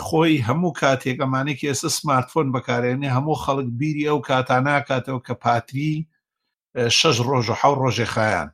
[0.05, 5.93] خۆی هەموو کاتێکەمانێکی ئێستا سمارتفۆن بەکارێنێ هەموو خەڵک بیری ئەو کاتاناکاتەوە کە پاتری
[6.99, 8.49] شەش ڕۆژ و حە ڕۆژێ خایان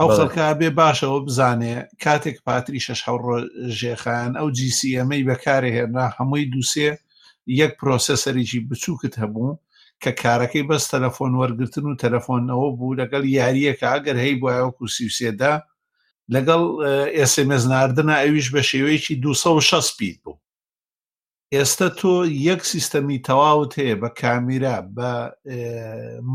[0.00, 6.90] ئەو خەڵکە بێ باشەوە بزانێ کاتێک پاتری شەش ڕۆژێخان ئەو جیسیەمەی بەکارهێنا هەمووی دووسێ
[7.60, 9.58] یەک پرۆسەسەریی بچووکت هەبوو
[10.02, 15.54] کە کارەکەی بەس تەلەفۆن وەرگتن و تەلەفۆنەوە بوو لەگەڵ یاریەکە ئەگەر هەی بۆیەوەکو سیوسێدا
[16.34, 16.62] لەگەڵ
[17.20, 20.36] ئسMS نردنا ئەویش بە شێوەیەکی 260 پیت بوو
[21.54, 22.12] ئێستا تۆ
[22.50, 25.10] یەک سیستەمی تەواوت هەیە بە کامیرا بە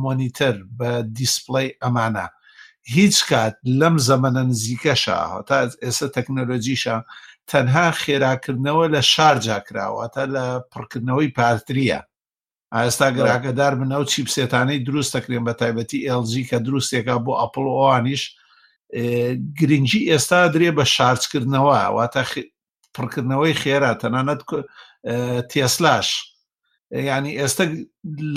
[0.04, 2.28] مۆنیتەر بە دیسپلەی ئەمانە
[2.96, 6.96] هیچ کات لەم زەمەە نزیکەشە تا ئێستا تەکنۆلۆجیشە
[7.52, 12.00] تەنها خێراکردنەوە لە شارجاکراوە تا لە پڕکردنەوەی پارتریە
[12.76, 18.24] ئاستا گراکەدار بنەو چیپسێتانەی دروست دەکرێن بە تایبەتی LG کە دروستێکە بۆ ئەپلۆوانیش
[19.60, 22.22] گرنگجی ئێستا درێ بە شارچکردنەوە واتە
[22.96, 24.42] پڕکردنەوەی خێرا تەنانەت
[25.52, 26.08] تێسلاش
[26.92, 27.66] ینی ئێستا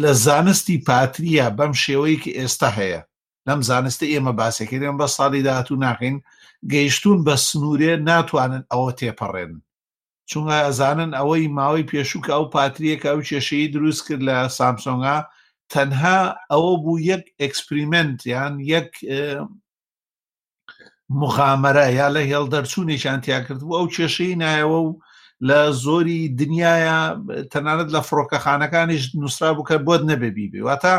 [0.02, 3.02] لە زانستی پاتریە بەم شێوەیەکی ئێستا هەیە
[3.48, 6.16] لەم زانستە ئێمە باسەکەێن بە ساڵی داهاتوو ناقین
[6.72, 9.52] گەیشتون بە سنوورێ ناتوانن ئەوە تێپەڕێن
[10.30, 15.16] چونگە ئەزانن ئەوەی ماوەی پێشووکە ئەو پاتریەکە ئەو کێشەی دروست کرد لە سامسۆنگا
[15.72, 18.90] تەنها ئەوە بوو یەک ئەکسپریمنت یان یەک
[21.20, 24.90] مخامەرە یا لە هێڵدەرچوونێکیان تیاکرد بوو ئەو کێشەی نایەوە و
[25.48, 26.98] لە زۆری دنیاە
[27.52, 30.94] تەنانەت لە فڕۆکەخانەکانیش نووسرا بووکە بۆت نەبێبی بێ واتە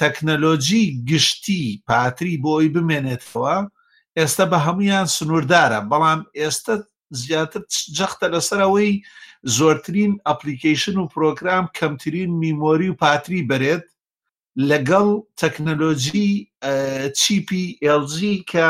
[0.00, 3.56] تەکنەلۆجی گشتی پاتری بۆی بمێنێتەوە
[4.18, 6.74] ئێستا بە هەمویان سنووردارە بەڵام ئێستا
[7.20, 7.62] زیاتر
[7.96, 8.92] جەختە لەسەرەوەی
[9.58, 13.84] زۆرترین ئەپلیکیشن و پرۆگرام کەمترین میمۆری و پاتری بێت
[14.70, 15.08] لەگەڵ
[15.40, 16.30] تەکنەلۆجی
[17.20, 17.64] چیپی
[18.00, 18.16] LG
[18.50, 18.68] کە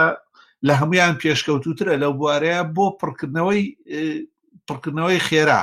[0.67, 3.62] لە هەمویان پێشکەوتوترە لەو بوارەیە بۆ پڕکردنەوەی
[4.67, 5.62] پڕکردنەوەی خێرا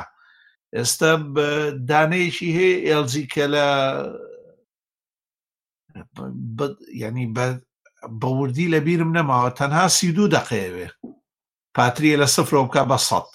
[0.76, 1.12] ئێستا
[1.90, 3.66] دانەیەکی هەیە LG کە لە
[7.02, 7.26] ینی
[8.22, 10.88] بەوردی لە بیرم نەماوە تەنها سی دوو دەقەیەوێ
[11.76, 13.30] پاتریە لە سفرۆ بکە بە سەد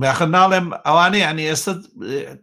[0.00, 1.72] باخ ناڵێم ئەوانەی ئەنی ئێستا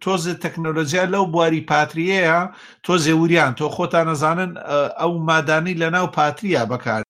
[0.04, 2.40] تۆزێ تەکنۆلۆژیا لەو بواری پاتریەیە
[2.86, 4.52] تۆ زێوریان تۆ خۆتان نەزانن
[5.00, 7.02] ئەو مادانی لە ناو پاتریە بەکار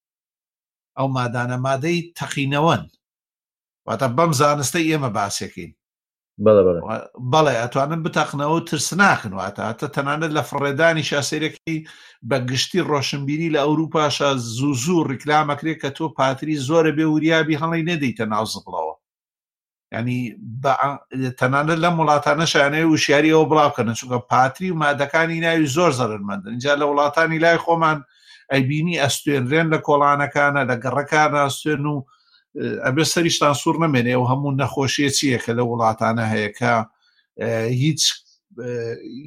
[0.97, 2.83] ئەو مادانە مادەی تەقینەوەن
[3.87, 5.71] واتە بەم زانستە ئێمە باسێکین
[6.41, 9.63] بەڵێ ئەتوانن بتەقنەوە ترسناکن واتە
[9.95, 11.79] تەنانەت لە فڕێدانی شاسێرەکەی
[12.29, 17.85] بە گشتی ڕۆشنبیری لە ئەوروپاشە زوو زوو ڕیکلامەکرێت کە تۆ پاتری زۆرە بێ وریابی هەڵی
[17.91, 18.93] نەدەیتە ناو زڵەوە
[19.95, 20.19] ینی
[21.39, 26.73] تەنانە لەم وڵاتانە شانەیە وشیاری ئەوە بڵاوکەن چونکە پاتری و مادەکانی ناوی زۆر زەرمەندن اینجا
[26.79, 27.99] لە وڵاتانی لای خۆمان
[28.53, 31.97] ئەیبینی ئەستێنرێن لە کۆڵانەکانە لە گەڕەکانە ئەستێن و
[32.55, 36.73] ئەبێ سەریشتان سوور نەمێنێ و هەموو نەخۆشیە چییە کە لە وڵاتانە هەیەکە
[37.83, 38.01] هیچ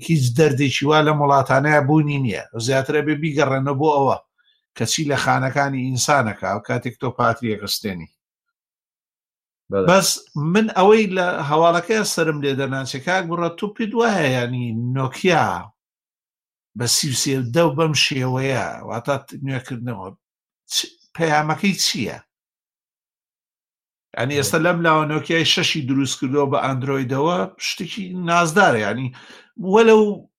[0.08, 4.16] هیچ دەردێکی وا لە وڵاتانەیە بوونی نییە زیاترە بێ بیگەڕێنە بۆ ئەوە
[4.78, 8.08] کەچی لە خانەکانی ئینسانەکە و کاتێک تۆ پاتریەگەستێنی
[9.88, 10.08] بەس
[10.52, 15.46] من ئەوەی لە هەواڵەکەی سرم لێ دەناچێکاک بڕە تو پێ دوایە ینی نۆکیا
[16.78, 19.14] بە سیوسێ دە بەم شێوەیە واتە
[19.46, 20.06] نوێکردنەوە
[21.16, 22.18] پەیامەکەی چییە؟
[24.20, 29.08] ینی ئێستا لەم لاوەنۆکیای شەشی دروستکردەوە بە ئەندرویدەوە شتێکی نازدارە ینی
[29.72, 30.30] وەلە و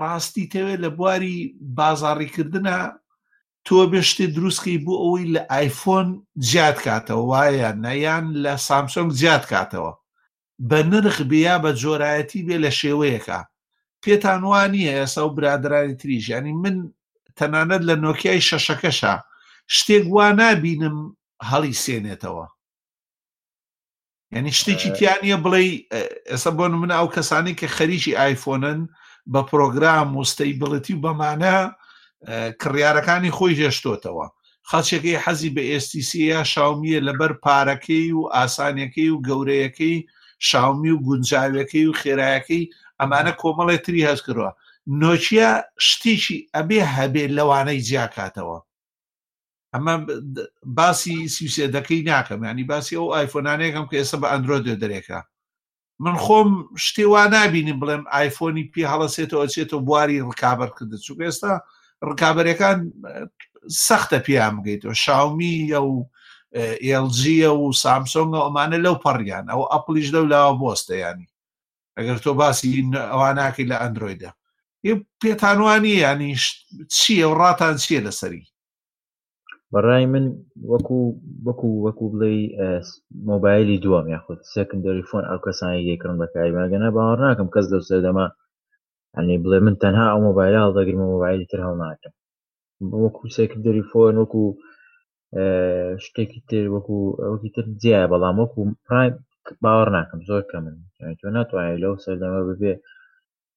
[0.00, 1.36] ڕاستی تەوێت لە بواری
[1.78, 2.78] بازاڕیکردە
[3.66, 6.08] تۆ بێشتی دروستکی بوو ئەوەی لە ئایفۆن
[6.50, 9.92] زیاد کاتەوە وایە نەیان لە سامسۆنگ زیاد کاتەوە
[10.68, 13.40] بە نرخ بیا بە جۆرایەتی بێ لە شێوەیەەکە
[14.02, 16.76] پێتان وانە ئێسا و برادرانی تریژ ینی من
[17.38, 19.14] تەنانەت لە نۆکیای شەشەکەشە
[19.76, 20.96] شتێک وا نبینم
[21.50, 22.46] هەڵی سێنێتەوە
[24.34, 25.60] یعنی شتێکی تیانە بڵێ
[26.30, 28.80] ئێستا بۆن منە ئەو کەسانی کە خەریکی ئایفۆنن
[29.32, 31.56] بە پرۆگرام مستەیبڵەتی و بەمانە
[32.62, 34.26] کڕیارەکانی خۆی هێشتۆتەوە
[34.68, 39.96] خەڵچێکی حەزی بە ئێستیسیە شاومیە لەبەر پارەکەی و ئاسانیەکەی و گەورەیەکەی
[40.48, 42.64] شاومی و گونجاوەکەی و خێرایەکەی
[43.00, 44.52] ئەمانە کۆمەڵێ تری هەز کردەوە
[45.00, 45.50] نۆچیە
[45.86, 48.58] شتیشی ئەبێ هەبێ لەوانەی جیاکاتەوە
[49.74, 49.94] ئەمە
[50.78, 55.20] باسی سیوسێدەکەی ناکەم ینی باسی ئەو ئایفۆنانێکم کە ئێستا بە ئەندرۆ دێ دەرێکە
[56.04, 56.50] من خۆم
[56.84, 61.52] شتێ وا نبینی بڵێم ئایفۆنی پێ هەڵەسێتەوە چێتەوە بواری ڕکابەر کرد چوک ئێستا
[62.08, 62.78] ڕکابەرەکان
[63.86, 65.96] سەختە پیان بگەیتەوە شاومی یا و
[66.90, 71.26] ئLGە و سامسۆنگ ئەمانە لەو پەڕیان ئەو ئەپلیش لەو لاوە بۆستە ینی
[71.96, 72.70] ئەگەر تۆ باسی
[73.12, 74.30] ئەواناکەی لە ئەندرویدا
[75.22, 76.32] پێتانوانی ینی
[76.96, 78.44] چییە و ڕاتان چییە لەسەری
[79.74, 80.24] بەڕای من
[80.72, 80.98] وەکو
[81.46, 82.32] وەکو وەکو بڵێ
[83.30, 88.26] مۆبایلی دووەم یاخود سکندری فۆن ئەو کەسانی یەکرن بەکاری ماگەنە باوەڕ ناکەم کەس دەوسێ دەما
[89.16, 92.12] ئەنی بڵێ من تەنها ئەو مۆبایلە هەڵدەگرم مۆبایلی تر هەڵ ناکەم
[93.02, 94.42] وەکو سکندری فۆن وەکو
[96.04, 99.14] شتێکی تر وەکو ئەوکی تر جیای بەڵام وەکو پرایم
[99.64, 100.74] باوەڕ ناکەم زۆر کە من
[101.20, 102.74] تۆ ناتوانێت لەو سەردەمە ببێ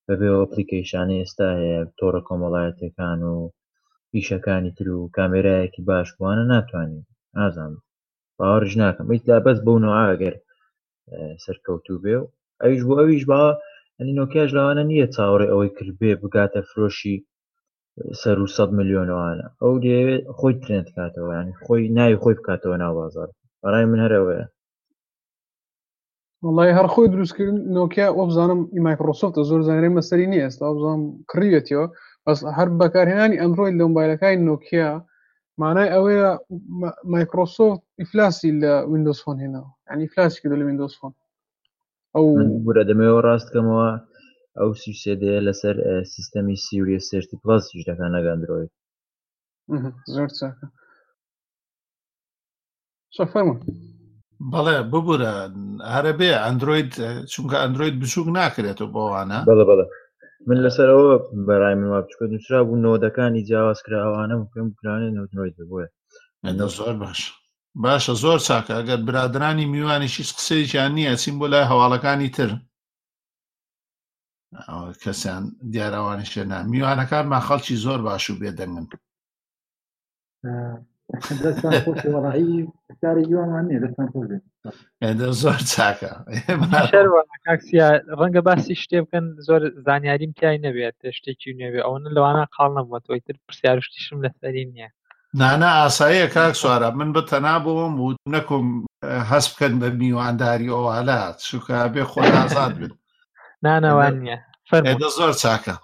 [0.08, 3.38] بەبێ ئەپلیکیشانی ئێستا هەیە تۆڕە کۆمەڵایەتەکان و
[4.18, 7.04] ئیشەکانی تر و کامێرایەکی باش بوانە ناتوانین
[7.40, 7.74] ئازان
[8.38, 10.36] باوەڕژ ناکەم ئیتلا بەس بوو نەوەگەر
[11.46, 12.26] سەرکەوتو بێ و
[12.62, 13.42] ئەویش بۆ ئەویش با
[13.98, 17.16] ئەنی نۆکیاش لەوانە نییە چاوەڕێ ئەوەی کردبێ بگاتە فرۆشی
[18.22, 22.94] سەر و سە میلیۆنەوانە ئەو دەیەوێت خۆی ترێن بکاتەوە ینی خۆی ناوی خۆی بکاتەوە ناو
[23.02, 23.28] بازار
[23.64, 24.44] بەڕای من هەرەوەە
[26.46, 31.86] وڵی هەر خۆی دروستکردن نۆکیا ئۆ بزانم ئیمایکرۆسۆفتە زۆر زانێ مەسەری نیە ئێستا بزانم کڕیەتەوە
[32.58, 34.90] هەر بەکارهێنانی ئەمرۆید لە مبایلەکانی نۆکیا
[35.62, 36.30] مانای ئەوەیە
[37.14, 41.14] مایکرۆسۆفت ئیفلاسی لە وینندۆسفۆن هێنەوە ینی فلاسی کرد لە وینندۆسفۆن
[42.16, 42.26] ئەو
[42.66, 43.90] بورە دەمەوە ڕاستکەمەوە
[44.60, 45.76] ئەو سوسێدەیە لەسەر
[46.14, 48.72] سیستەمی سیوریە سرتی پلاسی دەکان لەگەندرۆید
[50.14, 50.66] زۆر چاکە
[53.32, 53.56] فەرمە
[54.54, 55.34] بەڵێ ببوورە
[55.96, 56.92] هەرە بێ ئەندروید
[57.32, 59.86] چونکە ئەندروید بچووک ناکرێتەوە بۆوانە بەڵە بەڵە
[60.48, 61.14] من لەسەرەوە
[61.48, 65.80] بەڕای منوا بچکە دووسرا بوو نۆدەکانی جیاواز کراوانە پێم بکرانێ نەوتنەوەی دەبە
[66.46, 67.20] ئەدە زۆر باش
[67.84, 72.50] باشە زۆر چاکە ئەگەر برادرانی میوانیشی قسەیان نییە چیم بۆ لای هەواڵەکانی تر
[75.04, 78.86] کەسیان دیارەوانیشێنا میوانەکانمان خەڵکی زۆر باش و بێدەنگن
[81.12, 82.68] وەڕایی
[83.02, 84.20] کاری جوان نیە دەستان خۆ
[85.42, 86.14] زۆر چاکە
[88.20, 93.36] ڕەنگە باسی شتێ بکەن زۆر زانیاریم تای نەبێت شتێکی نوێبێ ئەوە لەوانە قاڵ نەبووەوەی تر
[93.48, 94.90] پرسیارشتیشم لەسەری نییە
[95.42, 98.68] نانە ئاساییە کاک سوارە من بەتەنا بووم و نەکۆم
[99.32, 102.92] هەست بکەن بە میوانداری ئەووالا چووکە بێ خۆ ئازاد بن
[103.66, 104.38] نانەوان نیە
[105.18, 105.76] زۆر چاکە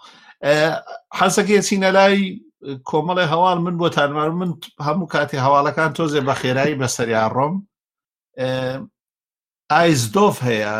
[1.19, 4.51] حەزەکێ چینە لای کۆمەڵی هەواڵ من بۆ تارمار من
[4.87, 7.55] هەموو کاتی هەواڵەکان تۆزێ بە خێرایی بەسەریا ڕۆم
[9.73, 10.73] ئایزدۆف هەیە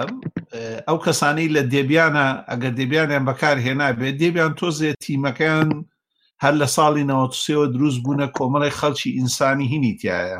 [0.87, 5.69] ئەو کەسانی لە دێبیانە ئەگەر دێبیانیان بەکارهێنا بێت دێبیان تۆزێ تیمەکەیان
[6.43, 10.39] هەر لە ساڵی نەوەسیەوە دروست بوونە کۆمەڵی خەڵکی ئینسانی هینی تایە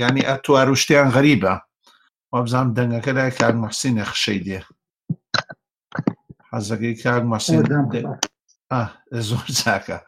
[0.00, 1.54] ینی ئەتواروشتیان غەریبە
[2.32, 4.58] وابزانام دەنگەکەدا کار مەحسینە خشەی دێ
[6.52, 7.62] حەزەکەی کار مەسین
[9.28, 9.98] زۆر چاکە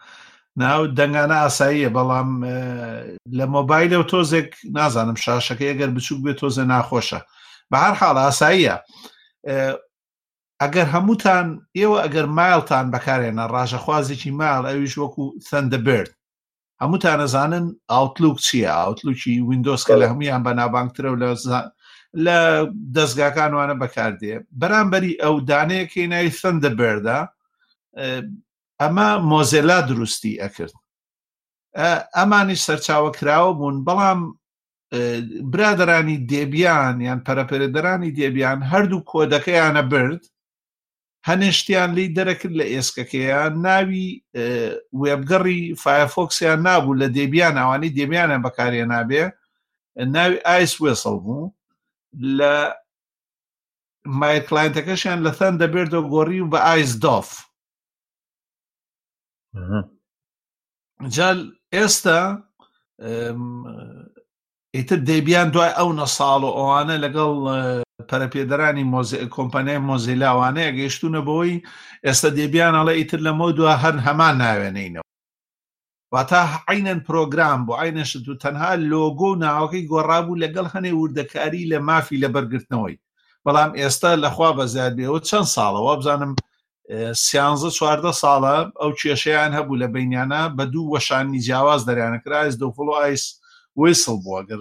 [0.57, 2.31] ناو دەنگانە ئاساییە بەڵام
[3.39, 7.21] لە مۆبایلە و تۆزێک نازانم شاشەکە ئەگەر بچوک بێت تۆزە ناخۆشە
[7.73, 8.77] بە هەر حاڵ ئاساییە
[10.63, 11.47] ئەگەر هەمووتان
[11.79, 16.11] ئێوە ئەگەر مایلتان بەکارێنە ڕژەخوازێکی ماڵ ئەویش وەکو سندەبرد
[16.83, 21.29] هەمووتان ئەزانن ئاوتلوک چییە ئاوتلوکی وینندۆسکە لە هەمویان بەنابانگترە و لە
[22.27, 22.39] لە
[22.97, 27.21] دەستگاکانوانە بەکاردێ بەرامبەری ئەو دانەیەکی ناوی سندەبردا
[28.85, 30.75] ئەمە مۆزێلا دروستی ئەکرد
[32.17, 34.21] ئەمانی سەرچاوە کراوە بوون بەڵام
[35.53, 40.23] برادرانی دێبیان یان پەرەپەرەدەرانی دێبیان هەردوو کۆدەکەیانە برد
[41.29, 44.07] هەنشتیان لی دەرەکرد لە ئێسکەکەیان ناوی
[45.03, 49.25] وێبگەڕی فایفۆکسیان نابوو لە دێبیان ئەوانی دێبیانە بەکارێ نابێ
[50.17, 51.55] ناوی ئایس وێسڵ بوو
[52.39, 52.55] لە
[54.21, 57.31] مایکلاینتەکەشیان لە تەن دەبێتەوە گۆڕی و بە ئایس دۆف
[61.09, 61.39] جال
[61.75, 62.21] ئێستا
[64.77, 67.35] ئیتر دەیبیان دوای ئەو نە ساڵ و ئەوانە لەگەڵ
[68.09, 68.85] پەرەپێدەرانی
[69.37, 71.55] کۆمپانیای مۆزیلاوانەیە گەیشتونە بەوەی
[72.07, 75.05] ئێستا دێبیانەڵە ئیتر لەمە دو هەر هەمان ناوێنینەوە
[76.15, 76.41] واتا
[76.71, 82.21] عینەن پرۆگرام بۆ ئاینەشت و تەنها لۆگۆ و ناوەکەی گۆڕابوو لەگەڵ هەنێ وردەکاری لە مافی
[82.23, 82.97] لە بەرگرتنەوەی
[83.45, 86.33] بەڵام ئێستا لەخوا بەزیاد بێەوە چەند ساڵەوە بزانم
[87.25, 92.79] سیانزە چواردە ساڵە ئەو کێشەیان هەبوو لە بینیانە بە دوو وەشانی جیاواز دەریانەکرا ئایس دەوفڵ
[92.89, 93.25] و ئایس
[93.81, 94.61] ویسڵ بووە گەر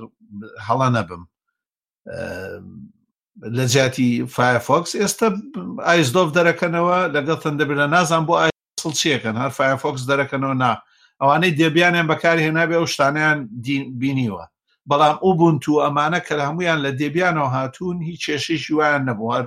[0.67, 1.23] هەڵە نەبم
[3.57, 5.27] لە جیاتی فایفۆکس ئێستا
[5.87, 10.71] ئایسدۆف دەرەکەنەوە لەگەڵ تەندەبرە نازان بۆ ئایسڵ چیەکەن هەر فایفۆکس دەرەکەنەوە نا
[11.21, 13.37] ئەوانەی دێبیانیان بەکاری هێنابێ ئەو شتانیان
[14.01, 14.45] بینیوە
[14.89, 19.45] بەڵام ئوبوون تو ئەمانە کە هەمویان لە دێبیانەوە هاتوون هیچ کێشیش ویان نەبوو هەر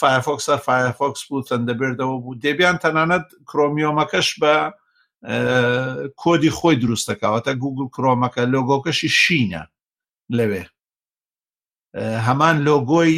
[0.00, 4.54] فایرفۆکسە فایرفۆکس بوو تەندەبێردەوە بوو دەبیان تەنانەت کرۆمیۆمەکەش بە
[6.22, 9.62] کۆدی خۆی دروستەکەوەتە گوگل کرۆمەکە لۆگۆکەشی شینە
[10.36, 10.64] لەوێ
[12.26, 13.16] هەمان لۆگۆی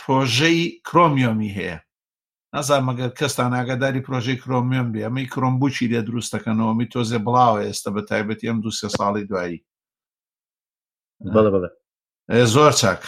[0.00, 1.78] پرۆژەی کرۆمیۆمی هەیە
[2.54, 8.02] نازار مەگەر کەستان ئاگاداری پرۆژەی کرۆمیۆم بێ ئەمەی کرۆمبوچی لێ دروستەکەنەوەمی تۆزێ بڵاوە ئێستا بە
[8.10, 9.64] تایبەتی ئەم دو سێ ساڵی دوایی
[11.34, 11.70] بەڵێ
[12.54, 13.00] زۆر چاک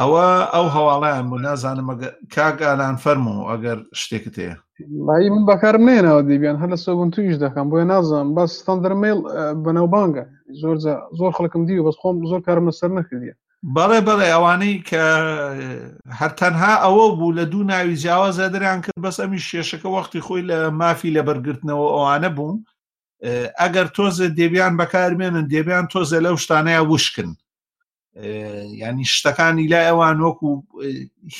[0.00, 1.88] ئەوە ئەو هەواڵیان بوو نازانم
[2.34, 4.56] کاگالان فەرمو ئەگەر شتێکت هەیە
[5.08, 9.18] لای من بەکار نێنەوە دیبیان هەر لە سەبوون تویش دەکەم بۆیە نازانم بەس ستەندەرمێل
[9.64, 10.24] بەنەوبانگە
[10.60, 10.76] زۆر
[11.18, 13.32] زۆر خەڵکم دی و بەس خۆم زۆر کارم لەسەر نەکردە
[13.76, 15.04] بەڵێ بەڵێ ئەوانەی کە
[16.20, 20.58] هەرتەنها ئەوە بوو لە دوو ناوی جیاوازە دەریان کرد بەس ئەمی شێشەکە وەختی خۆی لە
[20.80, 22.56] مافی لە بەرگرتنەوە ئەوانە بوون
[23.62, 27.30] ئەگەر تۆزە دێبیان بەکارمێنن دێبیان تۆزە لەو شتانەیە وشکن
[28.78, 30.48] ینی شتەکانی لا ئەوان وەکو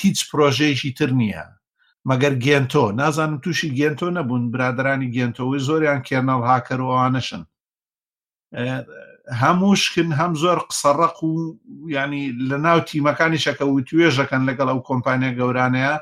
[0.01, 1.45] هیچ پرۆژێکی تر نییە
[2.09, 7.43] مەگەر گێنتۆ نازانم تووشی گێنتۆ نەبوون برادرانی گێنتەوەی زۆریان کێنەڵ هاکەرەوەوانەشن
[9.43, 11.33] هەموو شکن هەم زۆر قسەڕق و
[11.97, 15.93] ینی لە ناو تیمەکانی شەکە و توێژەکەن لەگەڵ ئەو کۆمپانیا گەورانەیە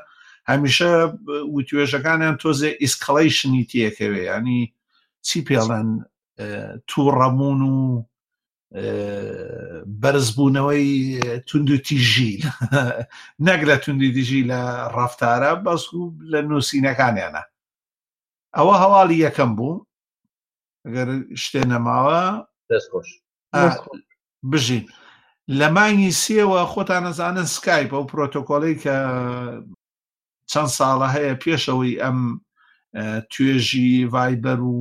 [0.51, 0.91] هەمیشە
[1.55, 4.59] وتوێژەکانیان تۆزێ ئیسکەڵیشنی تیەکەوێ ینی
[5.27, 5.87] چی پێڵەن
[6.89, 7.77] تووڕەمون و
[10.01, 10.89] بەرزبوونەوەی
[11.47, 12.43] تونند و تیژی
[13.45, 14.61] نەک لە توندی دیژی لە
[14.97, 17.43] ڕفتارە بەس و لە نووسینەکانیانە
[18.57, 19.85] ئەوە هەواڵی یەکەم بوو
[20.85, 21.09] ئەگەر
[21.43, 22.19] شتێ نەماوە
[22.71, 23.09] دەستخۆش
[24.51, 24.85] بژین
[25.59, 28.97] لە مانگی سێوە خۆتان نەزانن سکایپ ئەو پرۆتۆکۆلی کە
[30.51, 32.19] چەند ساڵە هەیە پێشەوەی ئەم
[33.31, 34.75] توێژی ڤایبەر و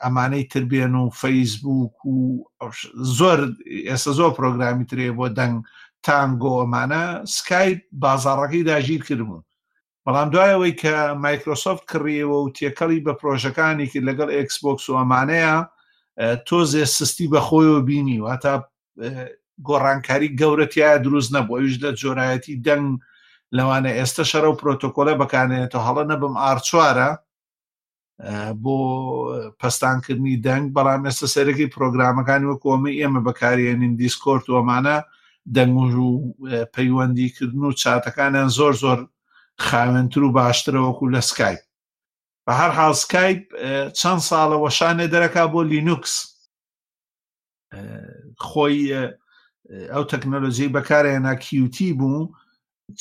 [0.00, 2.18] ئەمانەی تربێن و فەیسبوک و
[3.18, 3.40] زۆر
[3.88, 5.56] ئێستا زۆر پرۆگرامی ترێ بۆ دەنگ
[6.06, 7.04] تانگۆ ئەمانە
[7.36, 9.44] سکایپ بازارڕەکەی داژیر کردبوو
[10.04, 15.56] بەڵام دوایەوەی کە مایکرۆسۆفت کڕیەوە و تێکەڵی بە پرۆژەکانی کرد لەگەڵ ئەکسبکس و ئەمانەیە
[16.48, 18.54] تۆزێ سستی بەخۆیەوە بینی و هەتا
[19.68, 22.88] گۆڕانکاری گەورەتیایە دروست نەبووەویش لە جۆرایەتی دەنگ
[23.56, 27.10] لەوانە ئێستا شەرە و پرۆتۆکۆلە بەکانێتەوە هەڵە نەبم ئارچوارە
[28.20, 28.76] بۆ
[29.60, 34.96] پستانکردنی دەنگ بەڵام ئێستا سەرەکی پرۆگرامەکان وەکۆمە ئێمە بەکارێنین دیسکۆرت وەمانە
[35.56, 36.10] دەنگژ و
[36.74, 38.98] پەیوەندیکردن و چاتەکانیان زۆر زۆر
[39.66, 41.62] خاوێنتر و باشترەوەکو لە سکایپ
[42.46, 43.42] بە هەر هاڵسکایپ
[43.98, 46.14] چەند ساڵەوە شانێ دەرەکا بۆ لینوکس
[48.46, 48.78] خۆی
[49.92, 52.20] ئەو تەکنەلۆژی بەکارێنا کیوتی بوو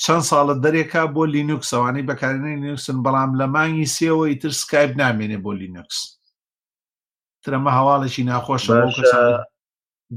[0.04, 5.38] چەند ساڵت دەرێکا بۆ لینوکس ئەوانەی بەکارێنەی لینوکسن بەڵام لە مانگی سێەوەی تر سکایب نامێنێ
[5.44, 6.00] بۆ لینوکس
[7.44, 8.76] ترەمە هەواڵێکی ناخۆشە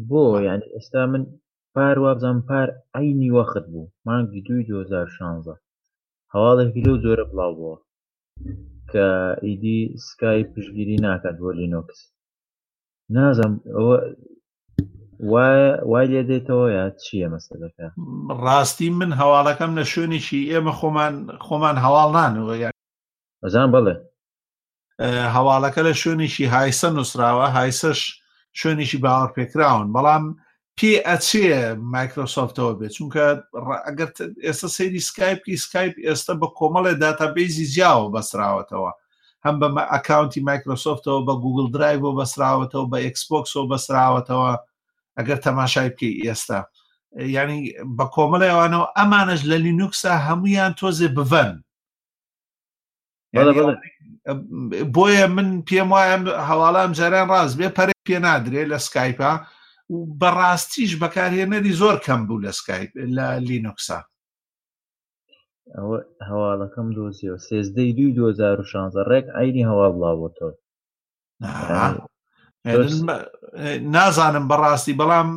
[0.08, 1.22] بۆ یعنی ئێستا من
[1.74, 5.54] پار وابزان پار ئەینی وەخت بوو مانگی دوی 2016
[6.34, 7.76] هەواڵێکی لەو زۆرە بڵاو بووە
[8.90, 9.08] کە
[9.46, 12.00] ئیدی سکای پشگیری ناکات بۆ لینۆکس
[13.16, 13.96] نازم ئەوە
[15.22, 17.86] وای لێ دێتەوە یا چییە مەسەلەکە
[18.44, 21.14] ڕاستی من هەواڵەکەم لە شوێنێکی ئێمە خۆمان
[21.46, 22.70] خۆمان هەواڵ نانەوە یا
[23.44, 23.94] ئەزان بڵێ
[25.34, 28.00] هەواڵەکە لە شوێنێکی هایسە نووسراوە هایسەش
[28.60, 30.24] شوێنێکی باوەڕ پێکراون بەڵام
[30.78, 31.50] پێ ئەچێ
[31.94, 33.24] مایکرۆسۆفتەوە بێت چونکە
[33.86, 34.10] ئەگەر
[34.44, 38.92] ئێستا سەیری سکایپکی سکایپ ئێستا بە کۆمەڵێ داتابیزی زیاوە بەسراوەتەوە
[39.44, 44.52] هەم بە ئەکاونتی مایکرۆسۆفتەوە بە گوگل درایڤ بۆ بەسراوەتەوە بە ئەکسپۆکسۆ بەسراوەتەوە
[45.18, 46.60] ئەگەر تەماشای بکەی ئێستا
[47.38, 47.60] ینی
[47.96, 51.52] بە کۆمەڵیەوانەوە ئەمانش لە لینوکسا هەمویان تۆزێ بڤەن
[54.94, 56.16] بۆیە من پێم وایە
[56.48, 59.32] هەواڵام جاران ڕاست بێ پەرێ پێ نادرێ لە سکایپا
[60.20, 63.98] بەڕاستیش بەکارهێنەری زۆر کەم بوو لە سکایپ لە لینوکسا
[65.76, 65.98] ئەوە
[66.28, 70.52] هەواڵەکەم دۆزیەوە سێزدەی دوی 2016 ڕێک ئاینی هەواڵ بڵاوەتەوە
[72.66, 75.28] نازانم بەڕاستی بەڵام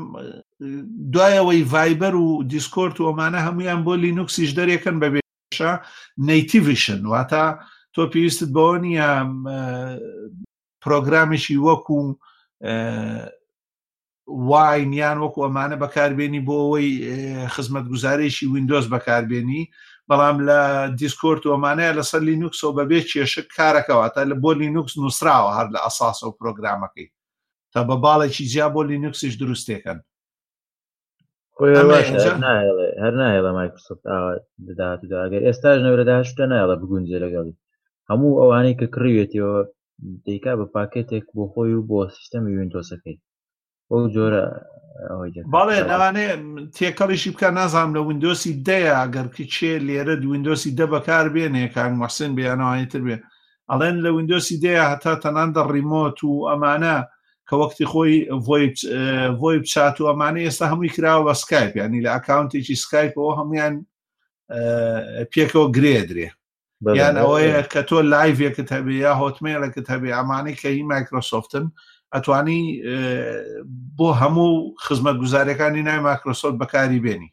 [1.14, 5.74] دوایەوەی ڤایبەر و دیسکۆرت و ئەمانە هەمویان بۆ لینوکسیش دەرێکن بە بێشا
[6.30, 7.44] نەیتیڤشن واتە
[7.94, 9.10] تۆ پێویستت بەوە نییە
[10.84, 11.98] پرۆگرامیشی وەکو
[14.48, 16.88] واینیان وەکو ئەمانە بەکاربیێنی بۆ ئەوەی
[17.54, 19.64] خزمەت گوزارێکی وینندۆز بەکاربیێنی
[20.10, 20.60] بەڵام لە
[21.00, 26.38] دیسکۆرت ئۆمانەیە لەسەر لینوکسەوە بەبێ کێشە کارەکەواتە لە بۆ لینوکس نووسراوە هەر لە ئەساسە و
[26.40, 27.08] پرۆگرامەکەی
[27.76, 30.00] تا بە باڵێکی زیاب بۆ لینوکسیش دروستێکەن
[33.04, 34.04] هەر نایڵە مایکروسفت
[34.68, 37.54] دەدات داگەر ئێستاش نەورەداشتە نایڵە بگونجێ لەگەڵی
[38.10, 39.56] هەموو ئەوانەی کە کڕوێتەوە
[40.26, 43.18] دیکا بە پاکێتێک بۆ خۆی و بۆ سیستەمی وینندۆسەکەی
[43.92, 44.44] ئەو جۆرە
[45.56, 46.28] باڵێ ناوانێ
[46.76, 52.32] تێکەڵیشی بکە نازانم لە وندۆسی دەیە ئەگەرکی چێ لێرە وندۆسی دە بەکار بێنێ کان مەسن
[52.38, 53.16] بیانەوانی تر بێ
[53.72, 56.96] ئەڵێن لە وندۆسی دەیە هەتا تەنان دە ڕیمۆت و ئەمانە
[57.50, 58.26] کە وەکتی خۆی
[59.40, 63.74] بۆی بچات و ئەمانە ئێستا هەمووی کراوە بە سکایپ ینی لە ئاکاونتێکی سکایپەوە هەمویان
[65.34, 66.28] پێکەوە گرێدرێ
[67.00, 71.66] یان ئەوەیە کە تۆ لایڤێکت هەبێ یا هۆتمێلەکەت هەبێ ئەمانەی کە هی مایکرۆسۆفتن
[72.14, 72.62] ئەتوانی
[73.98, 74.52] بۆ هەموو
[74.86, 77.30] خزمەت گوزارەکانی نای مایکرۆسۆفت بەکاری بێنی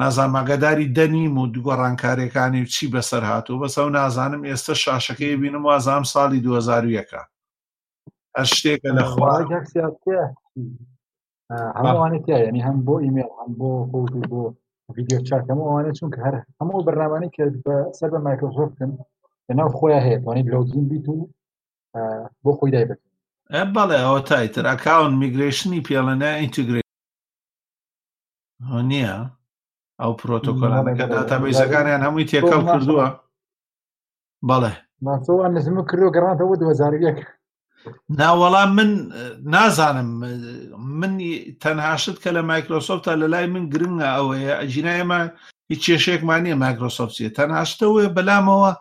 [0.00, 6.38] نازانماگەداری دەنیم و دوگۆڕانکاریەکانی چی بەسەر هاتوو بەسە و نازانم ئێستا شاشەکەی بینم وازام ساڵی
[6.46, 7.22] 2001ەکە
[8.38, 9.02] هەر شتێکە لە
[11.78, 14.42] هەمووانێت ینی هەم بۆ ئیمێل هەم بۆ خۆ بۆ
[14.96, 18.90] ویددیو چاکەمەوانێت چونکە هەر هەموو بەرنامانی کرد بە سەر بە مایکرۆفۆفتن
[19.48, 21.28] لەناو خۆیان هەیە توانیت لەوزین بیت و
[22.44, 23.00] بۆ خۆی دای بێت
[23.74, 26.86] بەڵێ ئەوە تایتر ئەکاون میگرێشنی پێڵەنە ئینتیگرێت
[28.90, 29.16] نییە
[30.00, 33.06] ئەو پرۆتۆکۆلانەکە داتابیزەکانیان هەمووی تێکەڵ کردووە
[34.48, 34.72] بەڵێ
[35.06, 37.18] ماسەوان نزم کردو گەڕانەوە 2000 یەک
[38.18, 38.90] ناوەڵام من
[39.54, 40.10] نازانم
[41.00, 41.12] من
[41.64, 45.20] تەنهاشت کە لە مایکرۆسۆفتا لە لای من گرنگە ئەوەیە ئەجینایمە
[45.70, 48.72] هیچ کێشێکمانە مایکرۆسۆفسیە تەنهاشتەوەە بەلامەوە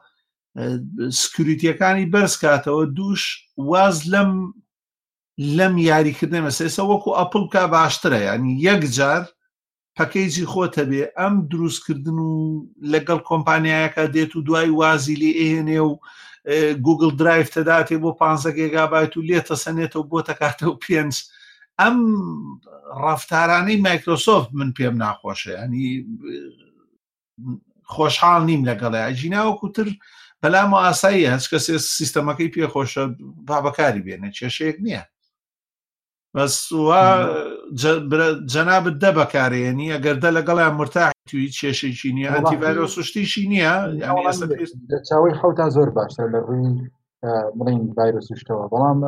[1.20, 3.24] سکریتیەکانی بەرز کاتەوە دووش
[3.70, 4.32] واز لەم
[5.58, 9.24] لەم یاریکردن مەسێسە وەکو ئەپل کا باشترە ینی یەک جار
[9.98, 12.32] پەکەیجی خۆتە بێ ئەم دروستکردن و
[12.94, 15.92] لەگەڵ کۆمپانیایەکە دێت و دوای وازی لێ ئێنێ و
[16.82, 18.22] گوگل درایف تەداتێ بۆ پ
[18.58, 21.14] گێگابایت و لێتە سنێتەوە بۆ تەکاتەوە پێنج
[21.80, 21.98] ئەم
[23.08, 25.88] ڕفتارانەی مایکرۆسۆفت من پێم ناخۆشە ینی
[27.94, 29.88] خۆشحاڵ نیم لەگەڵی ئەجیناوەکوتر
[30.42, 33.04] بەلام و ئاسایی هەچ کەسێ سیستەمەکەی پێخۆشە
[33.48, 35.02] بابەکاری بێنە کێشەیەک نییە
[36.36, 43.74] جەنابت دە بەکارێنی ئەگەردە لەگەڵیان مرتاح توی کێشێکی نییە ئەتیڤایرۆ سوشتیشی نییە
[45.10, 46.72] چاوەی حوتا زۆر باشتر لە ڕووی
[47.58, 49.00] بڵین ڤایرۆ سوشتەوە بەڵام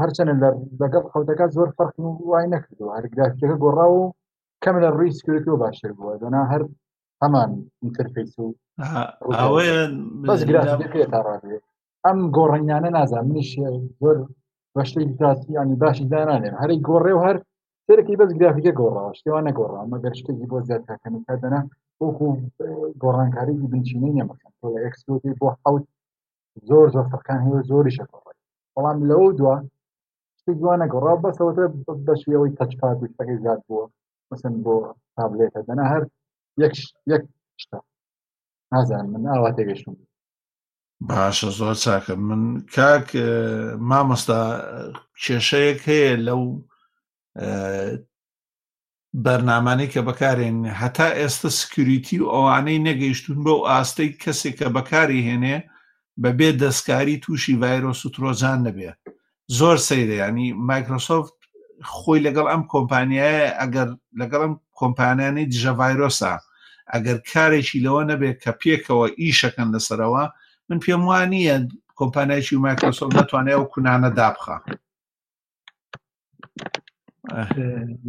[0.00, 0.34] هەرچەنە
[0.82, 1.94] لەگەڵ خەوتەکە زۆر فەرق
[2.30, 4.02] وای نەکردو هەرگرافەکە گۆڕا و
[4.64, 6.62] کەم لە ڕووی سکرتەوە باشتر بووە دەنا هەر
[7.22, 7.50] هەمان
[7.82, 8.46] ئینتەرفیس و
[12.06, 13.50] ئەم گۆڕینانە نازان منیش
[14.00, 14.16] زۆر
[14.76, 17.36] بە شتێکی کاسی ینی باشی دانانێ هەری گۆڕێ و هەر
[17.86, 21.60] سەرەکی بەس گرافیکە گۆڕەوە شتێوان نەگۆڕەوە مەگەر شتێکی بۆ زیاتکەمی کادەنا
[22.02, 22.28] وەکو
[23.02, 25.84] گۆڕانکاریی بنچینی نەمەکەن تۆ لە ئەکسلوتی بۆ حوت
[26.68, 28.40] زۆر زۆر فەکان هەیە زۆری شەکۆڕی
[28.74, 29.56] بەڵام لەو دووە
[30.38, 31.64] شتێک جوانە گۆڕا بەسەوەتە
[32.06, 33.84] بە شوێەوەی تەچپات شتەکەی زیاد بووە
[34.30, 34.74] مەسن بۆ
[35.16, 36.02] تابلێتە دەنا هەر
[36.62, 36.72] یەک
[37.62, 37.78] شتە
[38.72, 39.94] نازان من ئاوا تێگەشتم
[41.08, 42.42] باشە زۆر چاکە من
[42.76, 43.08] کاک
[43.88, 44.40] مامۆستا
[45.22, 46.42] کێشەیەک هەیە لەو
[49.24, 55.24] بەرنامانەی کە بەکارێن هەتا ئێستا سکریتی و ئەوانەی نەگەیشتون بە و ئاستەی کەسێک کە بەکاری
[55.28, 55.56] هێنێ
[56.22, 58.90] بەبێ دەستکاری تووشی ڤایرۆس و ترۆزان نەبێ
[59.58, 61.36] زۆر سەیرەیانی مایکرۆسۆفت
[61.96, 63.88] خۆی لەگەڵ ئەم کۆمپانیایە ئەگەر
[64.20, 66.32] لەگەڵ ئەم کۆمپانیانەی دژە ڤایرۆسە
[66.92, 70.24] ئەگەر کارێکی لەوە نەبێت کە پێکەوە ئیشەکەن لەسەرەوە
[70.70, 71.56] من پێم وان نییە
[72.00, 74.56] کۆمپانایکی مایکرۆسۆف دەتوانێت ئەو کونانە دابخە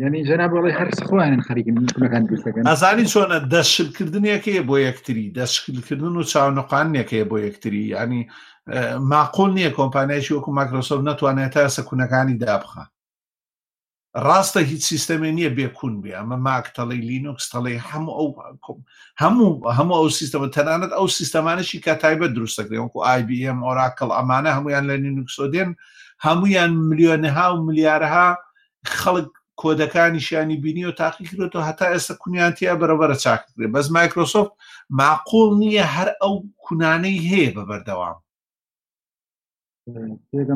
[0.04, 2.24] ینی جەنابڵی هەرخواێن خەریکەکان
[2.70, 8.22] ئازانی چۆنە دەشکردنیەکەیە بۆ یەکتری دەشکردن و چاونقانێکەیە بۆ یەکتری ینی
[9.12, 12.84] ماقۆل نییە کۆمپانایکی وەکو مایکرۆسۆف ناتوانێت تا سەکوونەکانی دابخە
[14.28, 18.30] ڕاستە هیچ سیستەمی نییە بێکون بێ ئەمە ماکتەڵی لینوکسستەڵی هەموو ئەو
[19.22, 24.96] هەموو هەموو ئەو سیستەمە تەنانەت ئەو سیستەمانشی کە تایبە دروستەکرێنکو آیBM ئۆراکەڵ ئەمانە هەمویان لە
[25.04, 25.70] لینوکسۆ دێن
[26.26, 28.28] هەمویان ملیۆنەها و ملیارەها
[29.00, 29.28] خەڵک
[29.62, 34.52] کۆدەکانیشیانی بینی و تاقیکرێتەوە هەتا ئێستا کونیانتیە بەرەبەرە چاکرێ بەس مایکرۆسۆفت
[35.00, 36.34] معقۆڵ نییە هەر ئەو
[36.66, 38.18] کونانەی هەیە بە بەردەوام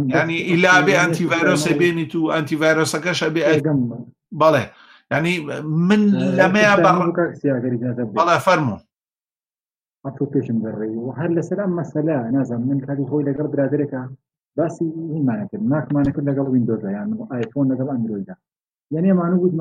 [0.09, 3.59] یعنی ئیلا بێ ئەتیڤایرۆسی بێنیت و ئەتیڤایرۆسەکەشە أي
[4.39, 4.65] بالي
[5.13, 5.31] يعني
[5.89, 6.01] من
[6.39, 6.73] لەمەیە
[8.17, 8.77] بەڵێ فەرمو
[10.05, 14.01] ئەپلکیشن بڕێ و هەر لەسەر ئەم مەسەلا نازم من کاری هۆی لەگەڵ برادێکە
[14.57, 18.36] باسی هیمانەکرد ناکمانەکرد لەگەڵ وینندۆدا یان آیفۆن لەگەڵ ئەندرویدا
[18.93, 19.53] یعنی مانو بود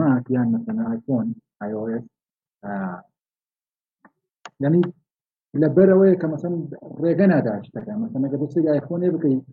[0.00, 2.04] ماك يعني مثلا ايفون اي او اس
[4.60, 4.80] يعني
[5.62, 6.54] لە بەرەوەی کە مەسن
[7.02, 9.44] ڕێگە ناداشتەکە مەسن ئەگە بەسی ئایخۆنێ بکەیت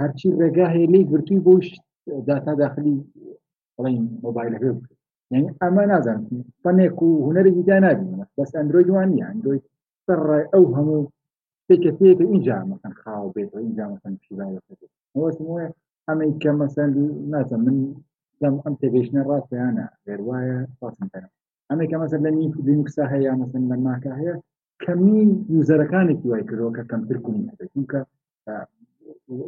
[0.00, 1.66] هەرچی ڕێگا هێلی گرتووی بۆش
[2.28, 2.96] داتا داخلی
[3.76, 4.92] بڵین مۆبایلەکە بکە
[5.32, 6.26] یعنی ئەمە نازانم
[6.62, 8.06] فەنێک و هوەرێکی دا نبی
[8.38, 9.64] بەس ئەندروۆید وانی ئەندروۆید
[10.06, 10.18] سەر
[10.52, 11.10] ئەو هەموو
[11.68, 15.64] تێکەتێت اینجا مەسن خاو بێت اینجا مەسن پیوەوەسم وە
[16.08, 16.90] ئەمەی کە مەسەن
[17.32, 17.76] نازە من
[18.42, 21.30] دەم ئەم تێگەیشتە ڕاستیانە لێر وایە ڕاستم پێم
[21.70, 24.34] ئەمەی کە مەسەر لە نیف لینکسا هەیە مەسن لە ماکە هەیە
[24.84, 28.00] کەمین یوزەرەکانێکی وای کردەوە کە کەمتر کوونکە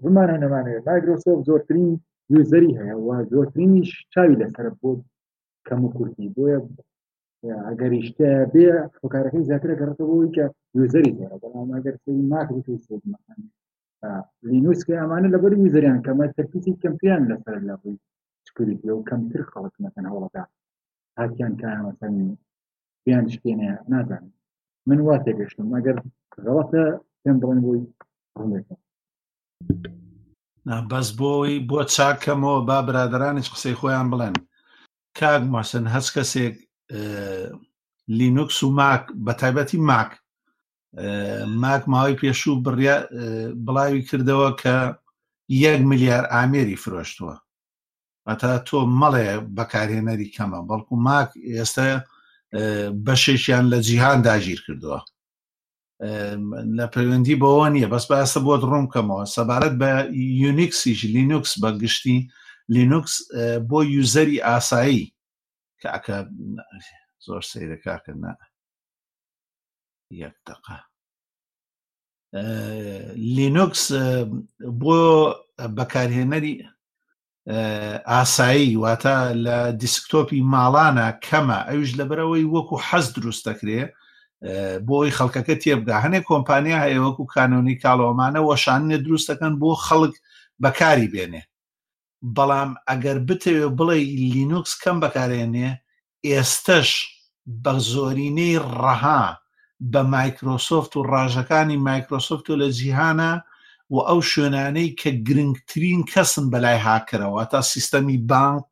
[0.02, 1.88] بمانە نەمانێت مایکرۆسۆف زۆرترین
[2.34, 4.90] یوزری هەیە و زۆرترینیش چاوی لەسەر بۆ
[5.66, 6.58] کەم و کورتی بۆیە
[7.68, 8.68] ئەگەریشتە بێ
[9.02, 10.44] فکارەکەی زیاترە گەڕێتەوەی کە
[10.78, 13.40] یوزری زۆرە بەڵام ئەگەر سری ماکرۆسۆف سۆمەکان
[14.48, 17.96] لینوسکە ئەمانە لە بەری وزریان کەمە تەرپیسی کەمپیان لەسەر لە بووی
[18.46, 20.44] چکوری و کەمتر خەڵک مەکەن هەوڵەدا
[21.18, 22.14] هاکیان کامەسەن
[23.04, 24.34] بیان شتێنە نازانێت
[24.88, 25.96] من وا تێگەشتم ئەگەر
[26.44, 26.82] غڵەتە
[27.22, 27.80] پێم بڵێن بۆی
[28.50, 28.78] ڕێکم
[30.90, 34.34] بەس بۆی بۆ چاکەمەوە با برادرانیش قسەی خۆیان بڵێن
[35.18, 36.54] کاک ماسن هەست کەسێک
[38.18, 40.10] لینوکس و ماک بە تایبەتی ماک
[41.62, 42.96] ماک ماوەی پێشوو بڕیا
[43.66, 44.76] بڵاوی کردەوە کە
[45.64, 47.36] یەک میلیار ئامێری فرۆشتووە
[48.28, 51.86] ئەتا تۆ مەڵێ بەکارهێنەری کەمە بەڵکو ماک ئێستا
[53.06, 55.00] بەشێکیان لە جیهان داگیر کردووە
[56.78, 59.90] لە پەیوەندی بەوە نییە بەس بەسە بۆت ڕوم کەمەوە سەبارەت بە
[60.42, 62.18] یونیکسیش لینوکس بەگشتی
[62.74, 63.14] لینوکس
[63.70, 65.04] بۆ یوزەری ئاسایی
[65.82, 66.16] کاکە
[67.26, 68.32] زۆر سەیرە کاکردنا
[70.24, 70.76] یەک دقه
[73.36, 73.82] لینوکس
[74.80, 74.96] بۆ
[75.76, 76.56] بەکارهێنەری
[77.50, 83.80] ئاسایی واتە لە دیسکتۆپی ماڵانە کەمە ئەوش لەبەرەوەی وەکو حەز دروست دەکرێ
[84.88, 90.14] بۆی خەڵکەکە تێبدا هەنێک کۆمپانیا هەیە وەکو کانونی کاڵۆمانە وەشانە دروست دەکەن بۆ خەڵک
[90.62, 91.42] بەکاری بێنێ
[92.36, 93.98] بەڵام ئەگەر بتەوێ بڵێ
[94.32, 95.68] لینوکس کەم بەکارێنێ
[96.28, 96.90] ئێستش
[97.62, 99.22] بە زۆرینەی ڕەها
[99.92, 103.32] بە مایکرۆسۆفت و ڕاژەکانی مایکرۆسۆفت و لە جیهانە
[103.94, 108.68] و ئەو شوێنانەی کە گرنگترین کەسن بەلای هاکرەوە تا سیستەمی بانک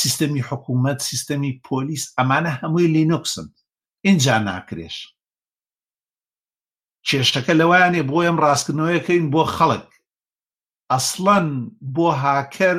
[0.00, 3.46] سیستەمی حکوومەت سیستەمی پۆلیس ئەمانە هەمووی لینوکسن
[4.06, 4.96] اینجا ناکرێش
[7.08, 9.88] کێشەکە لەوانێ بۆ ئەم ڕاستکردنەوەیەکەین بۆ خەڵک
[10.92, 11.48] ئەسڵەن
[11.94, 12.78] بۆ هاکەر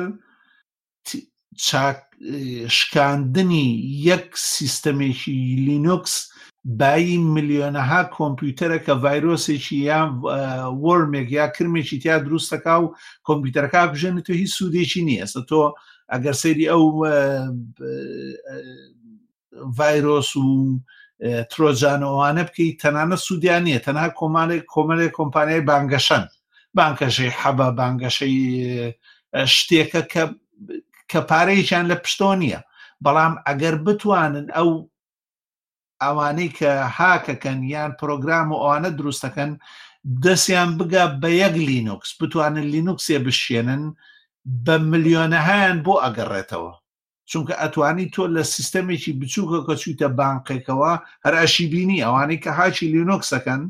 [2.78, 3.68] شکاندنی
[4.08, 4.26] یەک
[4.56, 6.14] سیستەمێکی لینوکس
[6.76, 10.08] بایی ملیۆنەها کۆمپیوتەرە کە ڤایرۆسێکی یان
[10.84, 12.94] وەرمێک یا کرمێکی تیا دروستەکە و
[13.26, 15.60] کۆمپیوتەرەکە بژێنێت تۆ هیچ سوودێکی نییە ئێستا تۆ
[16.12, 16.84] ئەگەر سەیری ئەو
[19.76, 20.46] ڤایرۆس و
[21.52, 26.24] ترۆجانەوانە بکەیت تەنانە سوودیان نیە تەنها کۆمالێک کۆمەلێک کۆمپانیای بانگەشەن
[26.78, 28.36] بانکەشەی حەبە بانگەشەی
[29.56, 30.02] شتێکە
[31.10, 32.60] کە پارەیەیان لە پشتۆ نییە
[33.04, 34.70] بەڵام ئەگەر بتوانن ئەو
[36.04, 39.50] ئەوانەی کە هاکەکەن یان پرۆگرام و ئەوانە دروستەکەن
[40.24, 43.82] دەستیان بگا بە یەک لینوکس بتوانن لینوکسێ بشێنن
[44.64, 46.72] بە ملیۆنەهایان بۆ ئەگەڕێتەوە
[47.30, 50.92] چونکە ئەتوانی تۆ لە سیستەمێکی بچووکە کە چویتە بانقێکەوە
[51.24, 53.62] هەراشی بینی ئەوانەی کە هاچی لینوکسەکەن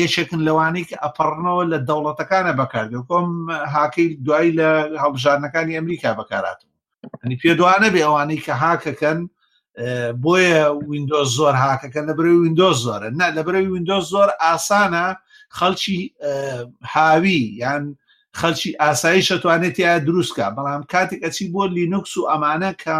[0.00, 3.28] یەکێکن لەوانەی کە ئەپەڕنەوە لە دەوڵەتەکانە بەکاردێت کۆم
[3.76, 4.68] هاکەی دوایی لە
[5.02, 6.74] هەڵبژارنەکانی ئەمریکا بەکاراتەوە
[7.22, 9.18] ئەنی پێ دوانە بێ ئەوانەی کە هاکەکەن
[10.24, 15.06] بۆیە وینندۆز زۆر هاکەکە لەبرەوەی وینندۆز زۆرە نه لەبرەوەی وینندۆز زۆر ئاسانە
[15.58, 16.00] خەڵکی
[16.94, 17.82] هاوی یان
[18.40, 22.96] خەلکی ئاسایی شەتوانێت یا دروستکە بەڵام کاتێک ئەچی بۆ لینوکس و ئەمانە کە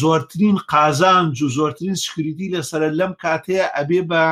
[0.00, 4.22] زۆرترین قازان و زۆرترین سکریتی لەسرە لەم کاتەیە ئەبێ بە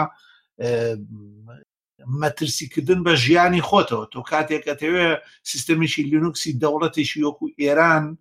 [2.20, 5.04] مەترسیکردن بە ژیانی خۆتەوە تۆ کاتێک ئەتەوێ
[5.50, 8.20] سیستەمیشی لینوکسی دەوڵەتێکی وەکو ئێران و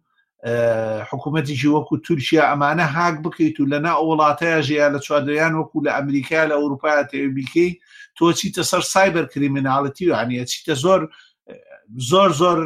[1.12, 6.42] حکوومەتیشی وەکو تورکیا ئەمانە هاک بکەیت و لەنا وڵاتەیە ژیا لە چواردەیان وەکو لە ئەمریکا
[6.52, 7.72] لە ئەوروپای تێبیکەی
[8.18, 11.02] تۆ چیتە سەر سایبەر کریمینناڵەتی و هەنیە چیتە زۆر
[12.10, 12.60] زۆر زۆر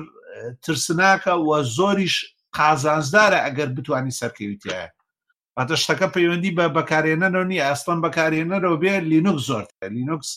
[0.64, 2.16] ترسناکە و زۆریش
[2.58, 4.84] قازانزدارە ئەگەر بتانی سەرکەویتیە
[5.60, 9.64] ئەتە شتەکە پەیوەندی بە بەکارێنەرەوە نیە ئەستان بەکارێنەرەوە بێ لینوک زۆر
[9.98, 10.30] لینوکس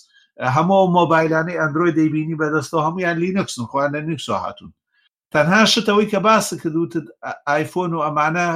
[0.57, 4.72] هەموو مۆبایلانی ئەندروۆی دەیبینی بەدەستەوە هەمویان لینوکسن خوان لە نیکسۆ هاتوون
[5.37, 7.05] تەنها شتەوەی کە باس کردوتت
[7.49, 8.49] ئایفۆن و ئەمانە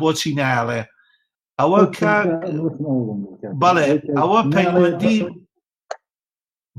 [0.00, 0.80] بۆچی نایڵێ
[1.60, 1.80] ئەوە
[3.62, 3.86] بەڵێ
[4.20, 5.18] ئەوە پەیوەندی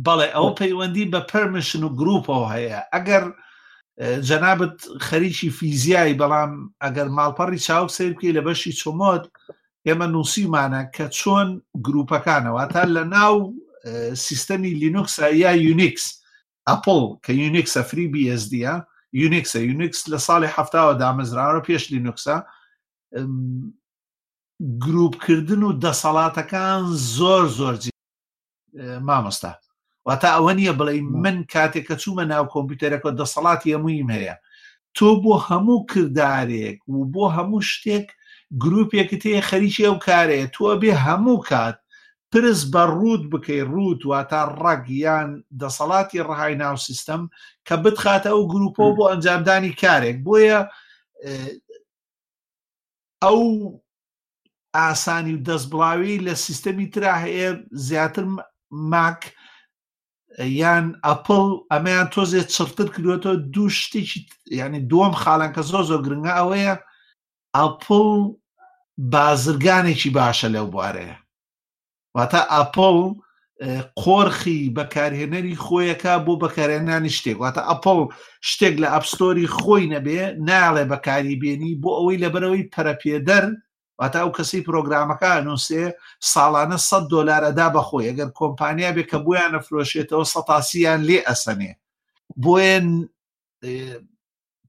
[0.05, 3.23] بەڵێ ئەو پەیوەندی بە پەرمشن و گرروپەوە هەیە ئەگەر
[4.27, 4.77] جەنابەت
[5.07, 6.51] خەریکی فیزیایی بەڵام
[6.83, 9.23] ئەگەر ماڵپەڕی چاوک سیر بکەی لە بەشی چۆمۆت
[9.87, 11.49] ئێمە نووسیمانە کە چۆن
[11.85, 13.35] گروپەکانەوە تا لە ناو
[14.25, 16.05] سیستەمی لینوکسە یا یونیکس
[16.69, 18.55] ئەپل کە یونیکسە فری BSD
[19.17, 22.37] یونیکسە یونیکس لە ساڵی هەفتاوە دامەزراوە پێش لینوکسە
[24.85, 26.81] گروپکردن و دەسەڵاتەکان
[27.17, 27.75] زۆر زۆر
[29.07, 29.51] مامۆستا
[30.07, 34.35] واتە ئەوە نییە بڵێ من کاتێک کە چوومە ناو کۆمپیوتەرەکە دەسەڵاتی هەمووییم هەیە
[34.97, 38.07] تۆ بۆ هەموو کردارێک و بۆ هەموو شتێک
[38.63, 41.77] گرروپێکت هەیە خەریکی ئەو کارەیە تۆ بێ هەموو کات
[42.33, 45.29] ترس بە ڕوود بکەی ڕوود واتە ڕەگ یان
[45.61, 47.21] دەسەڵاتی ڕهای ناو سیستەم
[47.67, 50.59] کە بتخاتە ئەو گروپۆ بۆ ئەنجامدانی کارێک بۆیە
[53.23, 53.41] ئەو
[54.79, 57.49] ئاسانی و دەستبڵاوی لە سیستەمی ترا هەیە
[57.87, 58.23] زیاتر
[58.91, 59.21] ماک
[60.61, 64.19] یان ئەپل ئەمەیان تۆزێ چرتر کردوێتەوە دوو شتێکی
[64.59, 66.75] ینی دووەم خاڵان کە زۆ زۆر گرنگە ئەوەیە
[67.57, 68.07] ئەپل
[69.13, 71.15] بازرگانێکی باشە لەو بوارەیە
[72.15, 72.97] واتە ئاپۆڵ
[74.03, 77.99] قۆرخی بەکارهێنەری خۆیەکە بۆ بەکارێنانی شتێک واتە ئەپۆڵ
[78.49, 83.45] شتێک لە ئەپستۆری خۆی نەبێ ناڵێ بەکاری بێنی بۆ ئەوەی لەبەرەوەی پەرەپێدەر
[83.99, 85.85] واتە ئەو کەسی پرۆگرامەکە نووسێ
[86.31, 91.71] ساڵانە 100 دلارەدا بەخۆی ئەگەر کۆمپانیا بێ کە بۆیان نەفرۆشێتەوە سەتاسییان لێ ئەسەنێ
[92.43, 92.75] بۆیە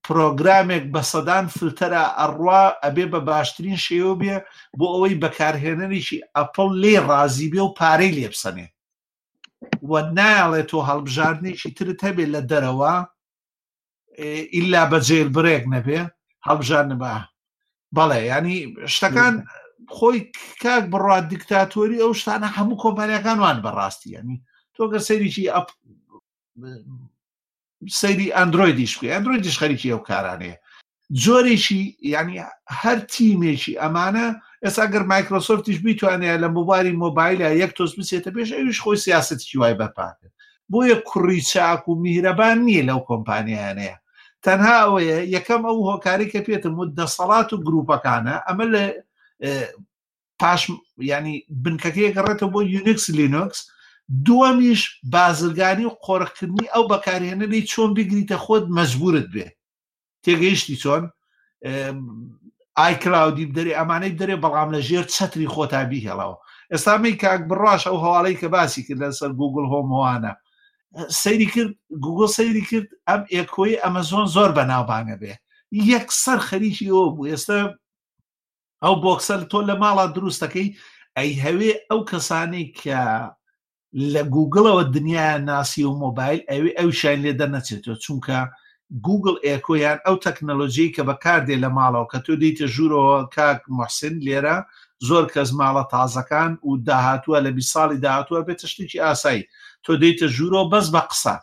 [0.06, 4.36] پرۆگرامێک بە سەدان فلتەرە ئەڕوا ئەبێ بە باشترین شێوە بێ
[4.78, 8.66] بۆ ئەوەی بەکارهێنەرێکی ئەپڵ لێ ڕازی بێ و پارەی لێبسەنێ
[9.90, 12.94] وە نایڵێت تۆ هەڵبژاردنێکی ترت هەبێ لە دەرەوە
[14.56, 15.98] ئللا بە جێل برێک نەبێ
[16.48, 17.12] هەڵبژار نبا
[17.96, 18.56] بەڵێ ینی
[18.94, 19.34] شتەکان
[19.96, 20.18] خۆی
[20.62, 24.38] کاک بڕات دیکتاتۆری ئەو شتانە هەموو کۆمپانیەکان وان بەڕاستی ینی
[24.76, 25.44] تۆ گە سەریکی
[28.00, 30.56] سەیری ئەندرویدیش بکە ئەندرویدیش خەریکی ئەو کارانەیە
[31.22, 31.82] جۆرێکی
[32.14, 32.38] ینی
[32.80, 34.26] هەر تیمێکی ئەمانە
[34.64, 39.74] ئێستا گەر مایکرۆسۆفتیش بیتوانێت لە مباری مۆبایلە یەک تۆز بچێتە پێش ئەوش خۆی سیاستکی وای
[39.80, 40.32] بەپاکرد
[40.72, 43.96] بۆیە کوڕی چاک و میهرەبان نییە لەو کۆمپانیانەیە
[44.44, 48.84] تەنها ئەوەیە یەکەم ئەو هۆکاری کە پێێتم و دەسەڵات و گروپەکانە ئەمە لە
[50.40, 50.62] پاش
[51.12, 53.60] ینی بنکەکەیەکە ڕێتە بۆ یونکس لینوکس
[54.26, 54.82] دووەمیش
[55.14, 59.46] بازرگانی و قۆڕکردنی ئەو بەکارهێنەی چۆن بگریتە خۆت مەجبورت بێ
[60.24, 61.02] تێگەیشتی چۆن
[62.78, 66.36] ئایکلااودی دەری ئەمانەی دەرێ بەڵام لە ژێر چەتری خۆتا بیهێڵەوە
[66.72, 70.32] ئێستامی کاک بڕاش ئەو هەواڵی کە باسی کرد لەسەر گوگل هۆمەوانە
[71.22, 71.72] سەیری کرد
[72.04, 75.34] گوگل سەیری کرد ئەم ئێکۆی ئەمەزۆن زۆر بەناوبانە بێ
[75.92, 77.58] یەکسەر خەریکی ئەوە بوو ئێستا
[78.84, 80.68] ئەو بۆکسەر تۆ لە ماڵا دروستەکەی
[81.16, 83.00] ئەی هەوێ ئەو کەسانی کە
[83.96, 88.38] لە گوگڵەوە دنیا ناسی و مۆبایل ئەوی ئەو شین لێ دەنەچێتەوە چونکە
[89.06, 94.56] گوگل ئێکۆیان ئەو تەکنەلۆژی کە بەکاردێ لە ماڵەوە کە تۆ دیتە ژوورەوە کاک محسن لێرە
[95.08, 99.42] زۆر کەس ماڵە تازەکان و داهاتووە لە بی ساڵی داهاتووە بێت تشتێکی ئاسایی
[99.84, 101.36] تۆ دیتە ژوورەوە بەس بە قسە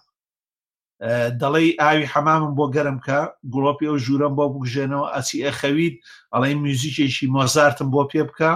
[1.42, 3.20] دەڵێ ئاوی حەمامم بۆ گەرم کە
[3.54, 5.96] گڵۆپی و ژوورم بۆ بگژێنەوە ئەچی ئەخەوید
[6.34, 8.52] ئەڵێ میوزیکێکی مۆزارتم بۆ پێ بکە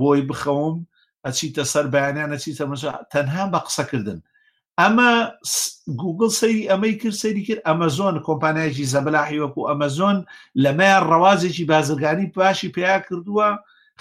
[0.00, 0.76] بۆی بخەوم
[1.26, 4.20] ئەچیتە سەر بەیانیان ئەچیتە مەجا تەنها بە قسەکردن
[4.80, 5.10] ئەمە
[6.02, 10.16] گوگل سەری ئەمەی کرد سەری کرد ئەمەزۆن کۆمپانایکی زەبلاحی وەکو ئەمەزۆن
[10.64, 13.48] لەمایان ڕەوازێکی بازرگانی پاشی پێیا کردووە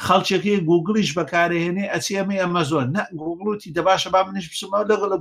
[0.06, 5.12] خەڵچێکی گوگلیش بەکارهێنێ ئەچی ئەمە ئەمەزۆن نە گوگلوتی دەباشە با منش بسمەوە لەگەڵ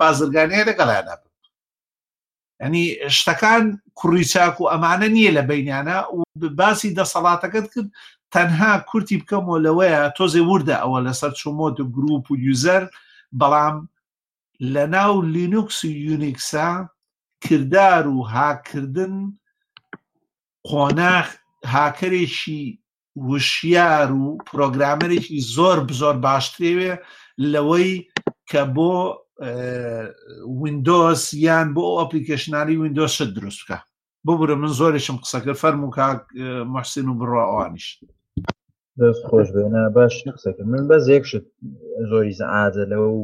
[0.00, 1.32] بازرگانیە لەگەڵیانە بن
[2.62, 2.84] ئەنی
[3.18, 3.64] شتەکان
[3.98, 6.22] کوڕی چاک و ئەمانە نییە لە بینیانە و
[6.60, 7.90] باسی دەسەڵاتەکەت کرد
[8.34, 12.82] تەنها کورتی بکەمەوە لەوەیە تۆزێ وردە ئەوە لەسەر چۆمۆت و گروپ و یوزەر
[13.40, 13.76] بەڵام
[14.74, 16.70] لە ناو لینوکس و یونیکسا
[17.46, 19.14] کردار و هاکردن
[20.68, 21.26] قۆناخ
[21.74, 22.62] هاکرێکی
[23.28, 26.92] وشیار و پرۆگرامەرێکی زۆر زۆر باشترێوێ
[27.52, 27.92] لەوەی
[28.50, 28.94] کە بۆ
[30.60, 33.78] وینندۆس یان بۆ ئۆپلیکیشنناری وینندۆسە دروستکە
[34.26, 36.06] ببرە من زۆرێکم قسەکە فەرم و کا
[36.74, 37.98] محسین و بڕۆوانیشت
[39.02, 41.44] دەست خۆش بێنە باش قسەکرد من بەس یەکشت
[42.10, 43.22] زۆری زعادە لەوە و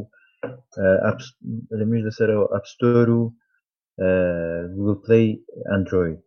[1.79, 3.21] لەمیش لەسەرەوە ئەپستۆر و
[4.75, 5.27] گوگل پلی
[5.69, 6.19] ئەندروید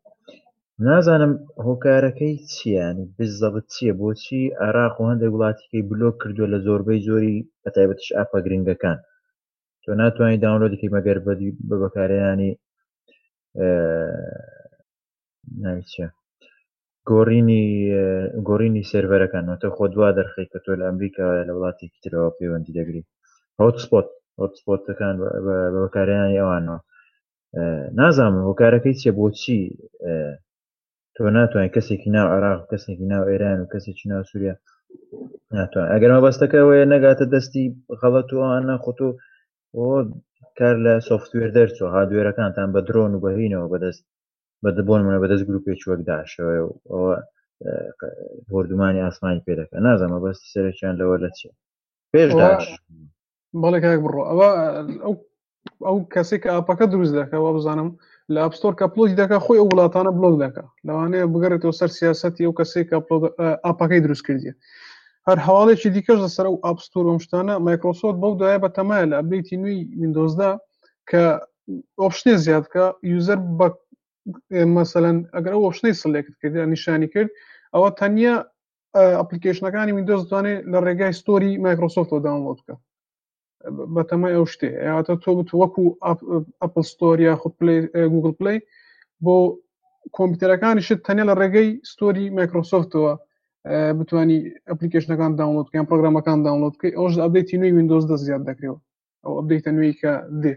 [0.86, 1.32] نازانم
[1.66, 8.06] هۆکارەکەی چیانی بزەبت چییە بۆچی عراق و هەندێک وڵاتیکەی بلۆک کردووە لە زۆربەی زۆری بەتایبەتش
[8.16, 8.98] ئاپە گرنگەکان
[9.82, 12.50] تۆ ناتوانانی داونلۆدیکەی مەگەر بەدی بە بەکارەیانی
[15.62, 16.06] ناویچە
[17.10, 17.62] گۆڕینی
[18.48, 23.02] گۆڕینی سێرەرەکانەوەتە خۆ دوا دەرخی کە تۆ لە ئەمریکا لە وڵاتی ترەوە پەیوەندی دەگری
[23.60, 24.08] هۆتسپۆت
[24.40, 25.14] هۆتسپۆتەکان
[25.82, 26.78] بەکاریانی ئەوانەوە
[28.00, 29.58] نازام هۆکارەکەی چێ بۆچی
[31.14, 34.54] تۆ ناتوانین کەسێکی ناو عراق کەسێکی ناو ئێران و کەسێکی ناو سووریا
[35.56, 37.66] ناتوان ئەگەرمە بەستەکەەوەی نەگاتە دەستی
[38.00, 39.08] خەڵەت و ئەوان نەخۆتۆ
[40.58, 44.04] کار لە سوفتوێر دەرچۆ هادوێرەکانتان بە درۆن و بەهینەوە بەدەست
[44.64, 46.52] بەدە بۆنمونە بەدەست گروپێکی وەکداشەوە
[46.92, 47.14] ئەوە
[48.50, 51.50] بردومانی ئاسمانی پێ دەکە نازەمە بەستی سەرکیان لەوە لە چێ
[52.12, 52.30] پێش
[53.62, 54.48] بەڵێک بڕۆ ئەوە
[55.04, 55.14] ئەو
[55.86, 57.88] ئەو کەسێک ئاپەکە دروست دەکەەوە بزانم
[58.32, 62.88] لە ئەپستۆر کەپلۆزی دەکە خۆی ئەو وڵاتانە بلۆک دەکە لەوانەیە بگەڕێتەوە سەر سیاستی ئەو کەسێک
[63.64, 64.52] ئاپەکەی دروست کردی
[65.28, 69.76] هەر هەواڵێکی دیکەش لەسەر ئەو ئاپستور شتانە مایکرۆسۆت بەو دایە بە تەمایە لە ئەبلیتی نوی
[70.00, 70.50] وینندۆزدا
[71.10, 71.22] کە
[72.02, 73.66] ئۆپشتێ زیادکە یوزەر بە
[74.76, 77.30] مەسەەن ئەگەر ئەو شنەی سلێکت کرد نیشانی کرد
[77.74, 78.34] ئەوە تەنیا
[79.20, 82.74] ئەپلیکیشنەکانی وینندۆز دوانێت لە ڕێگای ستۆری مایکرۆسۆفتەوە داونلود بکە
[83.94, 85.84] بەتەمای ئەو شتێ یاتە تۆ بت وەکو
[86.62, 87.54] ئەپل ستۆریا خود
[88.12, 88.58] گوگل پلی
[89.24, 89.34] بۆ
[90.16, 93.12] کۆمپیوتەرەکانی شت تەنیا لە ڕێگەی ستۆری مایکرۆسۆفتەوە
[93.98, 98.78] بتانی ئەپلیکیشنەکان داونلود کە پرۆگرامەکان داونلود بکەی ئەوش ئەبدەیتی نوی وینندۆز دە زیاد دەکرێەوە
[99.24, 100.12] ئەو ئەبدەیتە نوێی کە
[100.42, 100.54] دێ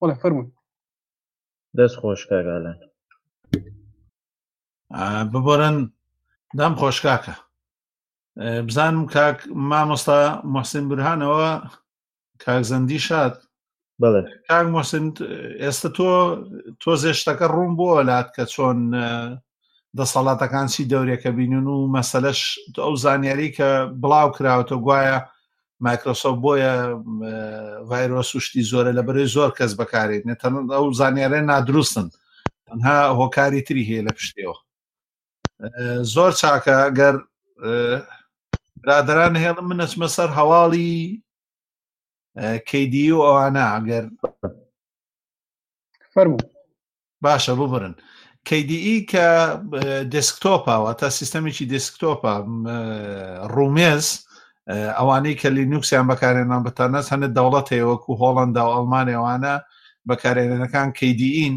[0.00, 0.48] وەلا فەرمونون
[1.78, 2.78] دەست خۆش کاگالان
[5.32, 5.76] ببرن
[6.58, 7.34] دام خۆشکاکە
[8.68, 9.38] بزانم کاک
[9.70, 10.20] مامۆستا
[10.54, 11.48] مۆسین برهانەوە
[12.44, 13.34] کاکزەندی شاد
[14.02, 15.04] بڵێ کاک مۆسین
[15.62, 16.06] ئێستا تۆ
[16.80, 18.78] تۆ زێشتەکە ڕوون بۆ وەلات کە چۆن
[19.98, 22.40] دەسەڵاتەکان چی دەورێکە بینن و مەسەلەش
[22.84, 23.68] ئەو زانیاری کە
[24.02, 25.18] بڵاو کراوە تۆ گوایە
[25.86, 26.72] مایکرۆسۆف بۆیە
[27.90, 32.08] ڤایرۆس وشتی زۆرە لە بەرەی زۆر کەس بەکارێت نێتەن ئەو زانیارە نادروستن
[32.66, 34.56] تەنها هۆکاری تری هەیە لە پشتەوە
[36.14, 37.14] زۆر چاکە گەر
[38.84, 40.92] برادران هێڵ من ئەچمە سەر هەواڵی
[42.70, 44.04] کدی و ئەوانە ئەگەر
[46.14, 46.36] فەرمو
[47.24, 47.94] باشە ببرن
[48.48, 49.24] کدی کە
[50.14, 52.32] دسکتۆپەوە تا سیستەمێکی دسکتۆپە
[53.54, 54.06] ڕومێز
[54.98, 59.54] ئەوانەی کە لینوکسیان بەکارێنان بەتەنەس هەنە دەوڵەت هەیەوەکو هۆڵندا و ئەلمانێوانە
[60.08, 61.54] بەکارێنەکان کدیین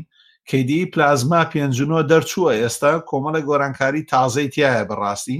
[0.49, 5.39] کدی پلازما پێنجنەوە دەرچووە ئێستا کۆمەڵە گۆرانکاری تازەی تایە بەڕاستی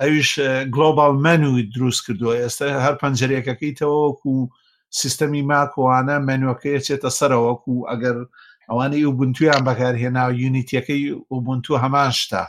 [0.00, 0.30] ئەویش
[0.74, 4.32] گلۆبال مەنووی دروست کردووە ئێستا هەر پەنجەرێکەکەیتەوەکو
[5.00, 8.16] سیستەمی ماکۆوانە مەنوەکەی چێتە سەرەوەکو ئەگەر
[8.70, 12.44] ئەوانەی و بنتویان بەکارهێنا و یونیتیەکەی و بنتو هەمان شتا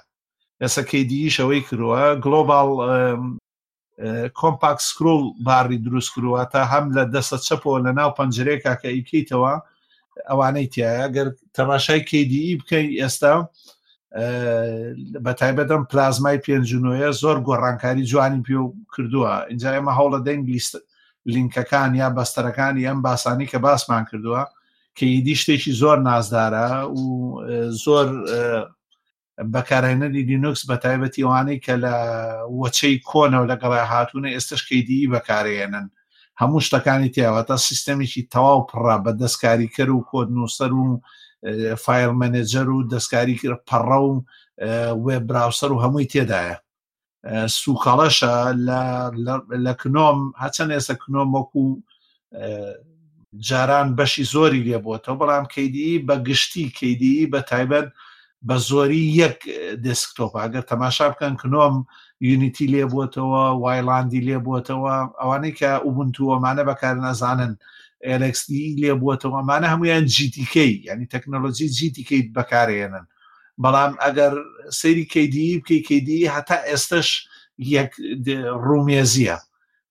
[0.62, 2.70] لەسەکەی دیش ئەوەی کردووە گلۆبال
[4.40, 9.54] کۆمپاک سکرۆڵ باڕی دروست کردووە تا هەم لە دەستە چەپەوە لە ناو پەنجرێکا کە ئیکەیتەوە
[10.30, 11.28] ئەوانەی تایە گەر
[11.58, 13.36] تەماشای کدی بکەین ئێستا
[15.24, 20.74] بە تایبەتم پلازمای پێنجنوە زۆر گۆڕانکاری جوانی پێ و کردووە اینجا ئێمە هەوڵە دەنگلیست
[21.34, 24.44] لینکەکان یا بەستەرەکانی ئەم باسانی کە باسمان کردووە
[24.98, 27.04] کەیدی شتێکی زۆر نازدارە و
[27.86, 28.06] زۆر
[29.54, 31.94] بەکارهێنەری لینوکس بە تایبەتی ئەوانەی کە لە
[32.62, 35.86] وەچەی کۆنەوە لەگەڵای هاتوونە ئێستشکەیدی بەکارێنن
[36.42, 40.86] هەموو شتەکانی تیاوەتە سیستەمێکی تەواو پڕا بە دەستکاریکەر و کۆدنووسەر و
[41.84, 44.14] فایل منێجەر و دەستکاری کرد پەڕە و
[45.06, 46.58] وێ براوسەر و هەمووی تێدایە
[47.62, 48.34] سوکەڵەشە
[49.66, 51.64] لە کنۆم هەچەند ئێستا کنۆم وەکو
[53.48, 57.88] جاران بەشی زۆری لێبووەوە بەڵام کەیدی بە گشتی کەیدی بە تایبەت
[58.46, 59.38] بە زۆری یەک
[59.86, 61.76] دسکتۆپ ئەگەر تەماشا بکەن کنۆم
[62.30, 67.54] یونیتی لێبووتەوە وایلاندی لێبووتەوە ئەوانەی کە ئوبنتووەمانە بەکار نەزانن
[68.20, 73.06] LXD لێبووتەوە ئەمانە هەمویان جیتیکەی ینی تەکنۆلۆژی جیتیکەیت بەکارێنن
[73.64, 74.34] بەڵام ئەگەر
[74.80, 77.10] سەیری کدی بکەی کدی هەتا ئێستش
[77.76, 77.92] یەک
[78.68, 79.38] ڕومێزیە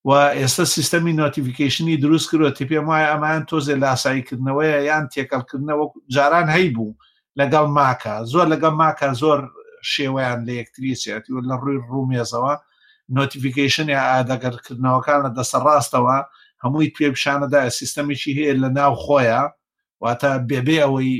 [0.07, 5.85] و ئێستا سیستەمی نۆتیفیکیشنی دروست کردەوە تی پێم وایە ئەمان تۆزێ لاساییکردنەوەی یان تێکەڵکردنەوە
[6.15, 6.93] جاران هەی بوو
[7.39, 9.39] لەگەڵ ماکە زۆر لەگەڵ ماکە زۆر
[9.93, 12.53] شێوەیان لە یەکتریسێت لە ڕووی ڕوومێزەوە
[13.17, 16.17] نۆتیفیکیشنی ئادەگەرکردنەوەکان لە دەسەر ڕاستەوە
[16.63, 19.41] هەمووی توێ پیششانەدا سیستەمێکی هەیە لە ناو خۆیە
[20.03, 21.13] واتە بێبێ ئەوەی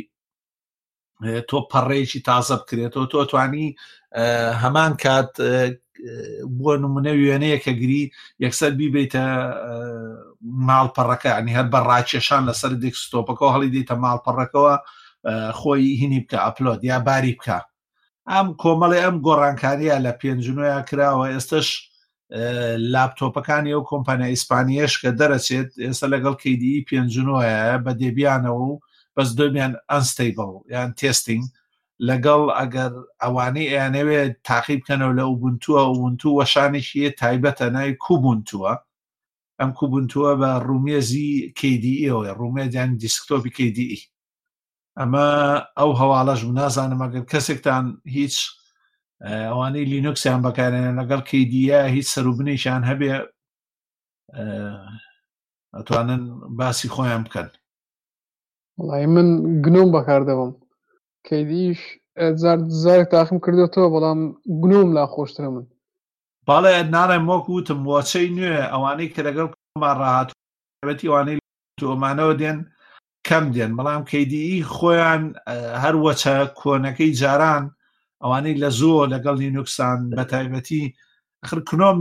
[1.50, 3.68] تۆ پەڕێکی تازە بکرێتەوە تۆ توانی
[4.64, 5.32] هەمان کات
[6.60, 8.04] بۆ نمونە وێنەیە کە گری
[8.46, 9.24] یەکسەر بیبیتە
[10.68, 14.76] ماڵپەڕەکە ئەنی هەر بەڕاکێشان لەسەر دێکستۆپەکە هەڵی دیتە ماڵپەڕەکەەوە
[15.60, 17.60] خۆی هینی بکە ئەپلۆت یا باری بکە
[18.32, 21.68] ئەم کۆمەڵی ئەم گۆڕانکاریە لە پێنجنویە کراوە ئێستش
[22.94, 28.80] لاپتۆپەکانی ئەو کۆمپانیا ئیسپانیەش کە دەرەچێت ئێستا لەگەڵ کیدی پێنجنوایە بە دێبیانەوە و
[29.16, 31.44] بەس دومیان ئەنستیبل یان تستینگ
[32.10, 38.74] لەگەڵ ئەگەر ئەوانەی ئەیانەوێت تاقیب بکەنەوە لە ئوبنتووە ئوبنتو وەشانێکیە تایبەتە نای کوبنتووە
[39.60, 43.92] ئەم کوبنتووە بە ڕومێزی کیدیەوە ڕومێدیان دیسکتۆپی کیدی
[45.00, 45.24] ئەمە
[45.80, 47.86] ئەو هەواڵەش نازانم ئەگەر کەسێکتان
[48.18, 48.36] هیچ
[49.52, 53.12] ئەوانەی لینوکسیان بەکارێنە لەگەڵ کیدیا هیچ سەروبنیشان هەبێ
[55.78, 56.24] ئەتوانن
[56.60, 57.48] باسی خۆیان بکەن
[58.80, 59.28] وڵی من
[59.66, 60.52] گنوم بەکاردەوەم
[61.28, 61.80] کەیدیش
[62.84, 64.20] زارێک تاخم کردێتەوە بەڵام
[64.64, 65.66] گنوم لا خۆشترە من
[66.48, 69.48] باڵێ نارێن وەک وتم وەچەی نوێ ئەوانەی کە لەگەڵ
[70.02, 70.30] ڕاهات
[70.90, 71.38] بەتی وانەی
[71.80, 72.58] تۆمانەوە دێن
[73.30, 75.24] کەم دێن بەڵام کەیدی خۆیان
[75.84, 77.64] هەروەچە کۆنەکەی جاران
[78.24, 80.84] ئەوانەی لە زۆ لەگەڵ لینوکسان بە تایبەتی
[81.50, 81.98] خرکنۆم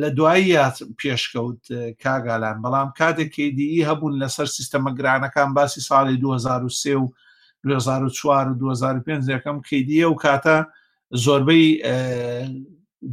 [0.00, 1.62] لە دواییات پێشکەوت
[2.02, 7.12] کاگالان بەڵام کاتێک کەیدی هەبوون لەسەر سیستەمە گرانەکان باسی ساڵی 2023 و
[7.64, 10.56] 2004 و 2005ەکەم کەیدیە و کاتە
[11.24, 11.64] زۆربەی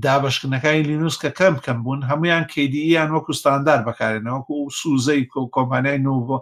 [0.04, 5.24] دابشکنەکانی لینوس کە کەم کەم بوون هەمویان کەیدییان وەکو ستاندار بەکارێنەوەکو سوزەی
[5.56, 6.38] کۆمپانیای نوۆ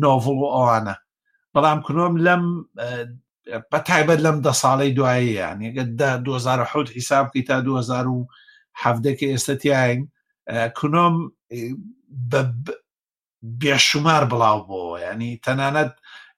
[0.00, 0.94] نۆڤڵ و ئەوانە
[1.54, 2.42] بەڵام کنۆم لەم
[3.70, 5.84] بە تایبەت لەم دە ساڵی دوایی یانگە
[6.26, 9.98] 2010 حیساب بکەیت تا 2010ەکە ئێستا تیاین
[10.78, 11.14] کنۆم
[13.60, 15.92] بێشمار بڵاو بۆ ینی تەنانەت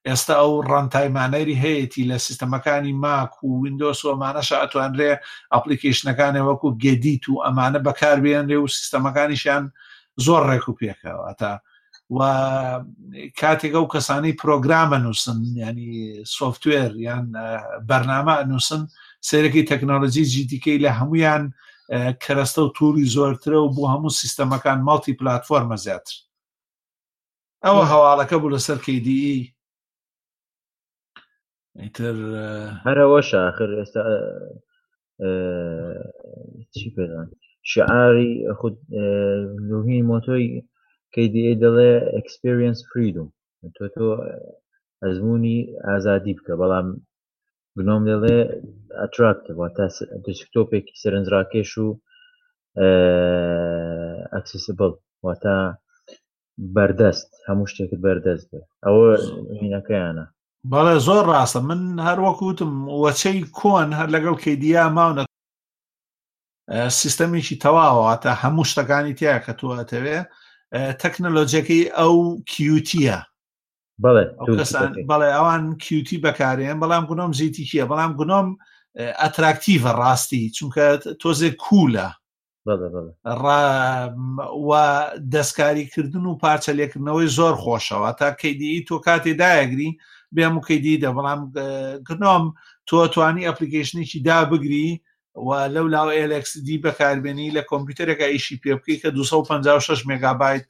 [0.09, 5.13] ئێستا ئەو ڕەنتایمانەری هەیەی لە سیستەمەکانی ماک و وینندۆس ومانەش ئەتوانرێ
[5.55, 9.65] ئەپلیکیشنەکانێ وەکو گدیت و ئەمانە بەکاربیانرێ و سیستەمەکانیشیان
[10.27, 11.51] زۆر ڕێک و پێکەوە تا
[12.11, 12.19] و
[13.41, 15.91] کاتێک ئەو کەسانی پرۆگرامە نووسن ینی
[16.37, 17.27] سوفتوێر یان
[17.89, 18.83] بەرنامە نووسن
[19.29, 21.43] سیرەکی تەکنۆلژی جیتیکەی لە هەمویان
[22.23, 26.15] کەرەستە و تووری زۆرترە و بۆ هەموو سیستەمەکان ماڵتی پلتفۆرمە زیاتر
[27.65, 29.55] ئەوە هەواڵەکە بوو لەسەر کیدی
[31.95, 32.17] تر
[32.87, 34.03] هەرەوە شاخر ئێستا
[36.75, 37.27] چی پێدان
[37.73, 38.79] شعاری خود
[39.69, 40.61] نوهین مۆتۆی
[41.15, 43.27] KDA دەڵێ experience freedom
[43.77, 44.07] تۆ تۆ
[45.05, 46.89] ئەزمموی ئازادی بکە بەڵام
[47.77, 48.39] گنۆم دەڵێ
[49.01, 49.87] ئەتراکتواتە
[50.55, 51.89] تۆپێکی سەرنجڕاکێش و
[54.35, 54.93] ئەکسسیبل
[55.27, 55.57] واتە
[56.77, 59.07] بەردەست هەموو شتێکت بەردەست بێ ئەوە
[59.61, 60.25] مینەکەیانە
[60.73, 62.73] بەڵێ زۆر ڕاستە من هەروەکوتم
[63.05, 65.25] وەچەی کۆن هەر لەگەڵ کەی دیا ماونە
[67.01, 70.21] سیستەمێکی تەواوەواتە هەموو شتەکانی تیا کە توەتەوێ
[71.03, 72.15] تەکنەلۆجیەکەی ئەو
[72.53, 73.19] کیوتیە
[75.11, 78.47] بەڵێ ئەوان کیوتی بەکارێن بەڵام گونۆم زیتی کیە بەڵام گونۆم
[79.23, 80.87] ئەتراکتیڤە ڕاستی چونکە
[81.21, 82.09] تۆزێ کوولە
[85.35, 89.91] دەستکاریکردن و پارچە لێکردنەوەی زۆر خۆشەوە تا کەیدی تۆ کاتێ دایەگری
[90.37, 91.41] بێم و کەیدی دە بەڵام
[92.09, 92.45] گنۆم
[92.89, 94.89] تۆ توانی ئەپلیکیشنێکی دا بگری
[95.35, 100.67] و لەو لاو LXD بەکاربێنی لە کۆمپیوتەرێکە ئیشی پێ بکەی کە 256 مگابایت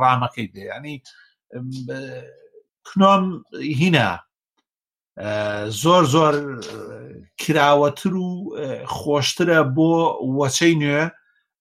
[0.00, 0.96] ڕامەکەی دێ ینی
[2.88, 3.24] کنۆم
[3.80, 4.10] هینە
[5.82, 6.34] زۆر زۆر
[7.40, 8.28] کراوەتر و
[8.96, 9.92] خۆشترە بۆ
[10.38, 11.04] وەچەی نوێ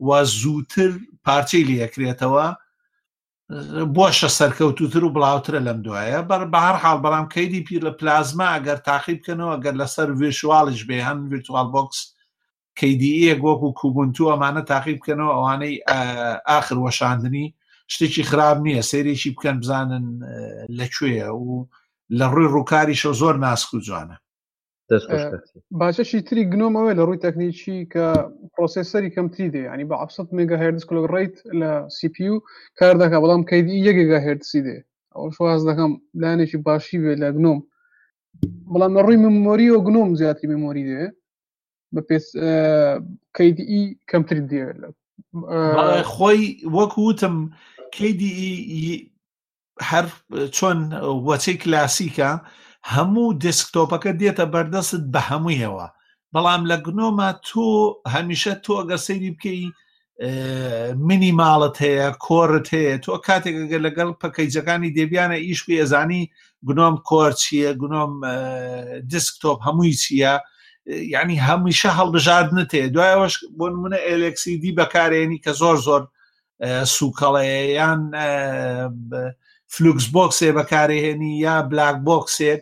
[0.07, 0.91] و زووتر
[1.25, 2.47] پارچەی لەکرێتەوە
[3.95, 8.79] بۆشە سەرکەوتوتر و بڵاوترە لەم دوایە بەر بەهر حاڵ بەڵام کەیدی پیر لە پلازما ئەگەر
[8.89, 11.99] تاقیب بکەنەوە ئەگەر لەسەر ڤێشواڵش بێ هەن ڤرتوال بۆکس
[12.79, 15.75] کەیدیە گۆکو کوبنتو ئەمانە تاقیب بکەنەوە ئەوانەی
[16.49, 17.45] ئاخر وەشاندنی
[17.93, 20.05] شتێکی خراب نییە سێرێکی بکەن بزانن
[20.79, 21.49] لەکوێە و
[22.19, 24.17] لە ڕووی ڕووکاریشە زۆر ناسک و جوانە
[25.79, 28.05] باشەشی تری گنۆمەوە لە ڕووی تەکنیکی کە
[28.53, 32.31] پرۆسسەری کەمتری دێ ینی بە 700 مگا هرد کل ڕیت لە سیPU
[32.79, 34.77] کار دەکە بەڵام کەیدی یەکگا هرسی دێ
[35.15, 37.59] ئەو شواز دەکەم لایەنێکی باشی بێ لە گنۆم
[38.73, 41.05] بەڵام لە ڕووی ممۆری و گنۆم زیاتری ممۆری دێ
[41.95, 42.25] بە پێس
[43.37, 44.61] کەیدی کەمتر دێ
[46.13, 46.41] خۆی
[46.77, 47.35] وەکو وتم
[47.95, 48.31] کەیدی
[48.79, 48.81] e
[49.89, 50.05] هەر
[50.55, 50.79] چۆن
[51.27, 52.29] وەچەی کلاسیکە
[52.93, 55.87] هەموو دسکتۆپەکە دێتە بەردەست بە هەموویەوە
[56.33, 57.67] بەڵام لە گنۆما تۆ
[58.13, 59.61] هەمیشە تۆ ئەگە سەیری بکەی
[61.07, 66.21] منی ماڵت هەیە کۆرت هەیە تۆ کاتێکگە لەگەڵ پەکەیجەکانی دەبیانە ئیشکی ئێزانی
[66.67, 68.13] گنۆم کۆر چییە گنۆم
[69.11, 70.33] دیسکتۆپ هەمووی چییە
[70.85, 76.01] یعنی هەمیشە هەڵبژاردنت هەیە دوایەوەش بۆ نمونە ئلکسیدی بەکارێنی کە زۆر زۆر
[76.95, 78.01] سوکەڵەیەیان
[79.73, 82.61] فلوکس بۆکسێ بەکارهێنی یا بلاک بۆکسێک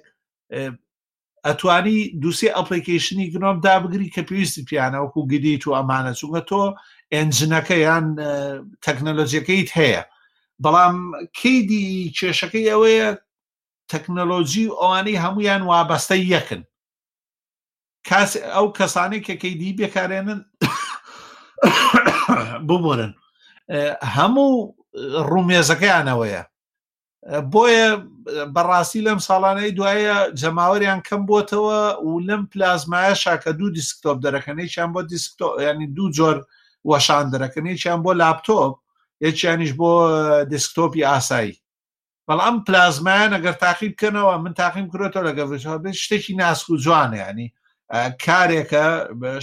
[1.46, 6.64] ئەتوانی دووسێ ئەپلیکیشنی گرۆم دابگری کە پێویستی پیانەوەکو گریت و ئەمانە چونکە تۆ
[7.14, 8.06] ئەنجنەکە یان
[8.86, 10.02] تەکنەلۆژیەکەیت هەیە
[10.64, 10.96] بەڵام
[11.40, 13.10] کیدی کێشەکەی ئەوەیە
[13.92, 16.62] تەکنەلۆژی ئەوانەی هەمویان وابەستە یەکن
[18.12, 20.42] ئەو کەسانی کەکەی دی بێکارێنن
[22.68, 23.14] ببرن
[24.16, 24.50] هەموو
[25.32, 26.44] ڕومێزەکەیانەوەیە
[27.54, 27.88] بۆیە
[28.56, 35.02] بەڕاستی لەم ساڵانەی دوایە جەماوەریان کەم بۆتەوە و لەم پلازمایە شاکە دوو دیسکتۆپ دەرەکەنەیان بۆ
[35.12, 36.38] دیسکتۆ ینی دوو جۆر
[36.90, 38.74] وەشان دەرەکەنیان بۆ لاپتۆپ
[39.26, 39.90] یەکیانیش بۆ
[40.52, 41.54] دیسکتۆپی ئاسایی
[42.28, 45.48] بەڵام پلازمایان ئەگەر تاقیب بکەنەوە من تاقیم کرێتەوە لەگەڵ
[46.04, 47.48] شتێکی ناسک و جوانە ینی
[48.26, 48.88] کارێکە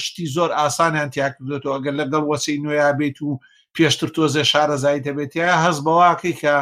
[0.01, 3.31] شتی زۆر ئاسانیان تیاکردێتەوە ئەگەر لەگەڵ وەسی نوێیا بێت و
[3.77, 6.55] پێشتر تۆزێ شارە زایتە بێتە هەز بەواقی کە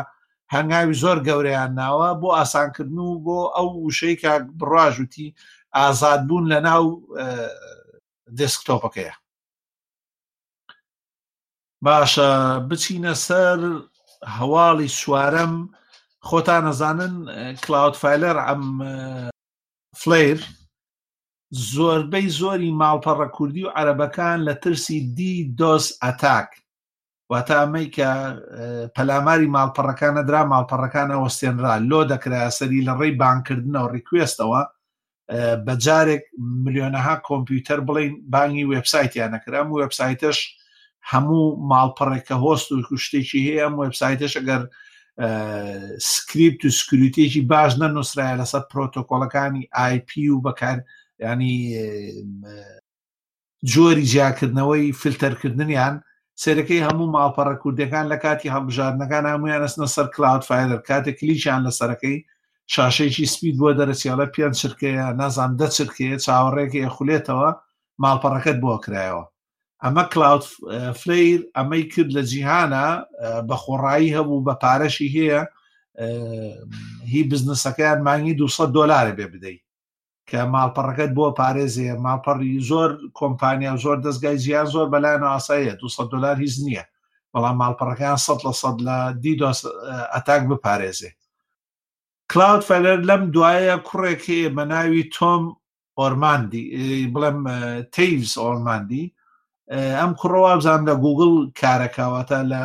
[0.54, 5.28] هەنگاوی زۆر گەورەیان ناوە بۆ ئاسانکردن و بۆ ئەو وشەی کا بڕاژوتی
[5.78, 6.84] ئازاد بوون لە ناو
[8.38, 9.14] دسکتۆپەکەیە
[11.84, 12.26] باشە
[12.68, 13.58] بچینە سەر
[14.36, 15.54] هەواڵی سووارم
[16.28, 17.14] خۆتان نەزانن
[17.64, 18.62] کلااود فیلەر ئەم
[20.00, 20.38] فلیر
[21.50, 26.48] زۆربەی زۆری ماڵپەڕە کوردی و عەرەبەکان لە ترسی دی دۆس ئەتاک
[27.32, 28.08] واتە ئەمەی کە
[28.96, 34.60] پەلاماری ماڵپەڕەکانە درا ماڵپەڕەکانە وەستێنرا لۆ دەکرا سەری لە ڕێی بانکردنەوە ڕیکوێستەوە
[35.66, 36.22] بە جارێک
[36.64, 40.38] ملیۆنەها کۆمپیوتەر بڵین بانگی وبسایتیانەکرام و وبسایتش
[41.10, 44.62] هەموو ماڵپەڕێکە هۆست و کوشتێکی هەیە ئەم وبسایتش ئەگەر
[46.12, 50.78] سکریپت و سکروتێکی باش نەنووسراە لەسەر پرۆتۆکۆلەکانی آیP و بەکار
[51.20, 52.22] ینی
[53.72, 55.94] جۆری جیاکردنەوەی فلتەرکردنیان
[56.44, 61.72] سەرەکەی هەموو ماڵپەڕە کوردەکان لە کاتی هەڵبژاردنەکان هەمویان ئەسنە سەر کلااود فایلەر کاتێک کلیچیان لە
[61.78, 62.16] سەرەکەی
[62.74, 67.50] شاشەیەکی سپید بۆ دەرەسیالە پێنج چرکەیە نازان دە چرکەیە چاوەڕێکی خولێتەوە
[68.02, 69.24] ماڵپەڕەکەت بۆ کرایەوە
[69.84, 70.44] ئەمە کلااود
[71.00, 72.86] فلیر ئەمەی کرد لە جیهانە
[73.48, 75.40] بە خۆڕایی هەبوو بە پارەشی هەیە
[77.12, 79.67] هی بزنسەکەیان مانگی 200 دلارە بێ بدەیت
[80.30, 86.36] کە ماڵپەڕەکەت بۆ پارێزێ ماڵپەڕی زۆر کۆمپانیا زۆر دەستگای زیان زۆر بەلایەن ئاسایە 200 دلار
[86.44, 86.84] هیچ نییە
[87.32, 89.34] بەڵام ماڵپەڕەکان 100 لە 100 لە دی
[90.14, 91.10] ئەتاک بپارێزێ
[92.32, 95.42] کلااود فەلەر لەم دوایە کوڕێکی بەناوی تۆم
[95.98, 96.64] ئۆرماندی
[97.14, 97.40] بڵێم
[97.94, 99.04] تیڤز ئۆرماندی
[100.00, 102.62] ئەم کوڕەوابزان لە گوگل کارەکەواتە لە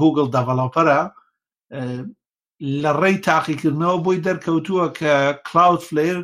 [0.00, 1.00] گوگل دەڤڵۆپەرە
[2.82, 5.12] لە ڕێی تاقیکردنەوە بۆی دەرکەوتووە کە
[5.46, 6.16] کلااود فلێر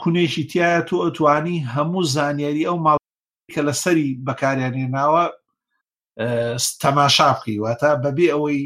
[0.00, 2.98] کونێشی تایە تۆ ئەتوانی هەموو زانیاری ئەو ماڵ
[3.54, 5.24] کە لە سەری بەکارێنێناوە
[6.82, 8.60] تەماشا بکەی واتە بەبێ ئەوەی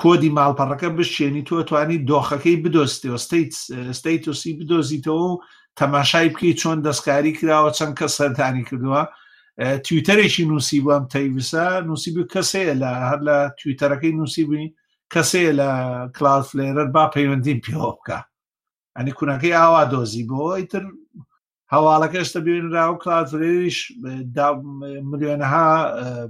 [0.00, 3.18] کۆدی ماڵپەڕەکە بشێنی تۆ ئەتوانی دۆخەکەی بدۆستیەوە
[3.98, 5.40] ستەیتۆسی بدۆزیتەوە و
[5.80, 9.02] تەماشای بکەی چۆن دەستکاری کراوە چەند کە سەردانی کردووە
[9.84, 14.74] تویتەرێکی نووسی بووم تەیویسا نووسی بوو کەسەیە لە هەر لە تویتەرەکەی نووسی بووی
[15.14, 15.70] کەسەیە لە
[16.16, 18.18] کلااس فلێرەر با پەیوەندیم پێوە بکە
[18.96, 20.84] ئەنی کونەکەی ئاوا دۆزی بۆ ئیتر
[21.74, 23.78] هەواڵەکەشتە بێنرا و کلاتریش
[25.10, 25.68] ملیۆنەها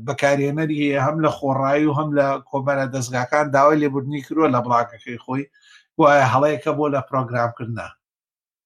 [0.07, 5.23] بەکارێنەری هەیە هەم لە خۆڕایی و هەم لە کۆمەرە دەستگاکان داوای لێبوردنی کروە لە بڵاکەکەی
[5.25, 5.43] خۆی
[6.01, 7.89] وایە هەڵەیەەکە بۆ لە پرۆگرامکردە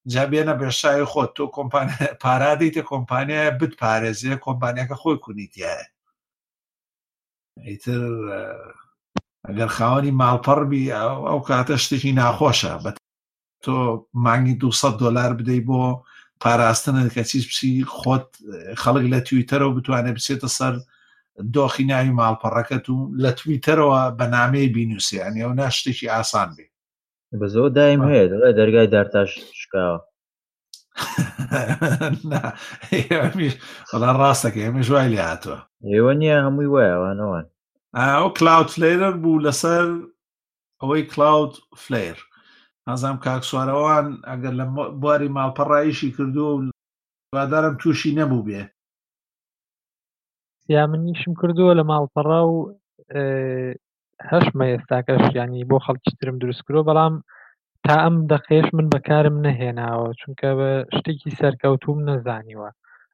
[0.09, 1.45] جابێنە بێشای خۆت تۆ
[2.23, 5.87] پارا دەیتە کۆمپانیایە بت پارێزیە کۆمپانیەکە خۆی کونیتیایە
[7.69, 8.03] ئیتر
[9.49, 10.85] ئەگەر خاوەنی ماڵپەڕبی
[11.29, 12.91] ئەو کاتە شتێکی ناخۆشە بە
[13.65, 13.77] تۆ
[14.25, 15.83] مانگی 200 دلار بدەیت بۆ
[16.45, 18.27] پاراستنە کە چیز پسی خۆت
[18.83, 20.75] خەڵک لە تویتەرەوە بتوانێت بچێتە سەر
[21.55, 26.67] دۆخی ناوی ماڵپەڕەکەت و لە تویتەرەوە بەنامەیە بینوسیان ئەو ناشتێکی ئاسان بێ
[27.39, 29.99] بە زۆ دایم هەیە دەڵێ دەرگای دارتاش شکاوە
[33.91, 35.59] بەڵام ڕاستەکە ئێمە ژوای لێ هاتووە
[35.93, 37.47] ئێوە نییە هەمووی وایەوانەوەن
[37.99, 39.85] ئەو کلااوت فلێرەر بوو لەسەر
[40.81, 41.55] ئەوەی کلااوت
[41.85, 42.19] فلێر
[42.89, 44.65] ئازام کاک سوارەوان ئەگەر لە
[45.01, 46.61] بواری ماڵپەڕایشی کردو و
[47.35, 48.63] وادارم تووشی نەبوو بێ
[50.75, 52.53] یا منیشم کردووە لە ماڵپەڕا و
[54.31, 57.15] هەشمە ئێستاکەش ینی بۆ خەڵکیترم دروستکرۆ بەڵام
[57.85, 62.71] تا ئەم دەقێش من بەکارم نەهێناوە چونکە بە شتێکی سەرکەوتوم نەزانیوە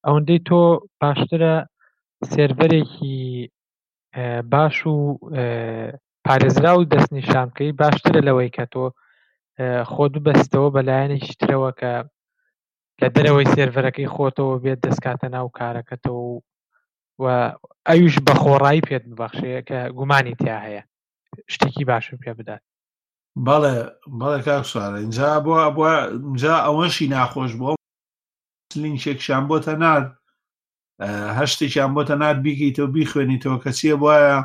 [0.06, 0.60] ئەوەندەی تۆ
[1.00, 1.54] باشترە
[2.32, 3.16] سێربەرێکی
[4.52, 4.96] باش و
[6.26, 8.84] پارێزرا و دەستنیشانکەی باشترە لەوەی کە تۆ
[9.92, 11.92] خۆت بەستەوە بەلایەنێکی ترەوە کە
[13.00, 16.22] لە دەرەوەی سێرڤەرەکەی خۆتەوە بێت دەستکاتە ناو کارەکەتەوە
[17.22, 17.24] و
[17.88, 20.82] ئەوش بە خۆڕایی پێت ببەخشەیە کە گومانی تیا هەیە
[21.52, 22.62] شتێکی باشم پێ بدات
[23.46, 23.76] بەڵێ
[24.20, 25.86] بەڵێ کاکسوارە اینجا بۆ
[26.42, 27.70] جا ئەوەشی ناخۆش بۆ
[28.72, 30.02] سلین شێکشان بۆتە نار
[31.38, 34.38] هەشتێکیان بۆتە نار بیکەیتەوە بیخوێنیتەوە کە چیە وایە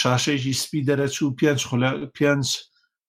[0.00, 1.60] شاشێکی سپی دەرەچوو پێنج
[2.16, 2.46] پێنج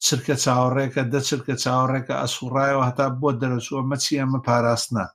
[0.05, 5.05] چرکە چاوەڕێکە دە چرکە چاوەڕێکە ئەسوڕایەوە هەتا بۆ دەرەچووە مەچی ئەمە پاراستنا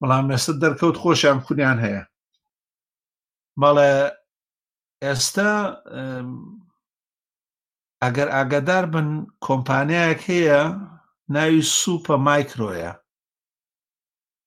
[0.00, 2.02] بەڵام ئێستا دەرکەوت خۆشیان کونیان هەیە
[3.60, 3.92] مەڵێ
[5.04, 5.52] ئێستا
[8.04, 9.08] ئەگەر ئاگادار بن
[9.46, 10.60] کۆمپانیایەک هەیە
[11.34, 12.92] ناوی سوپە مایکرۆیە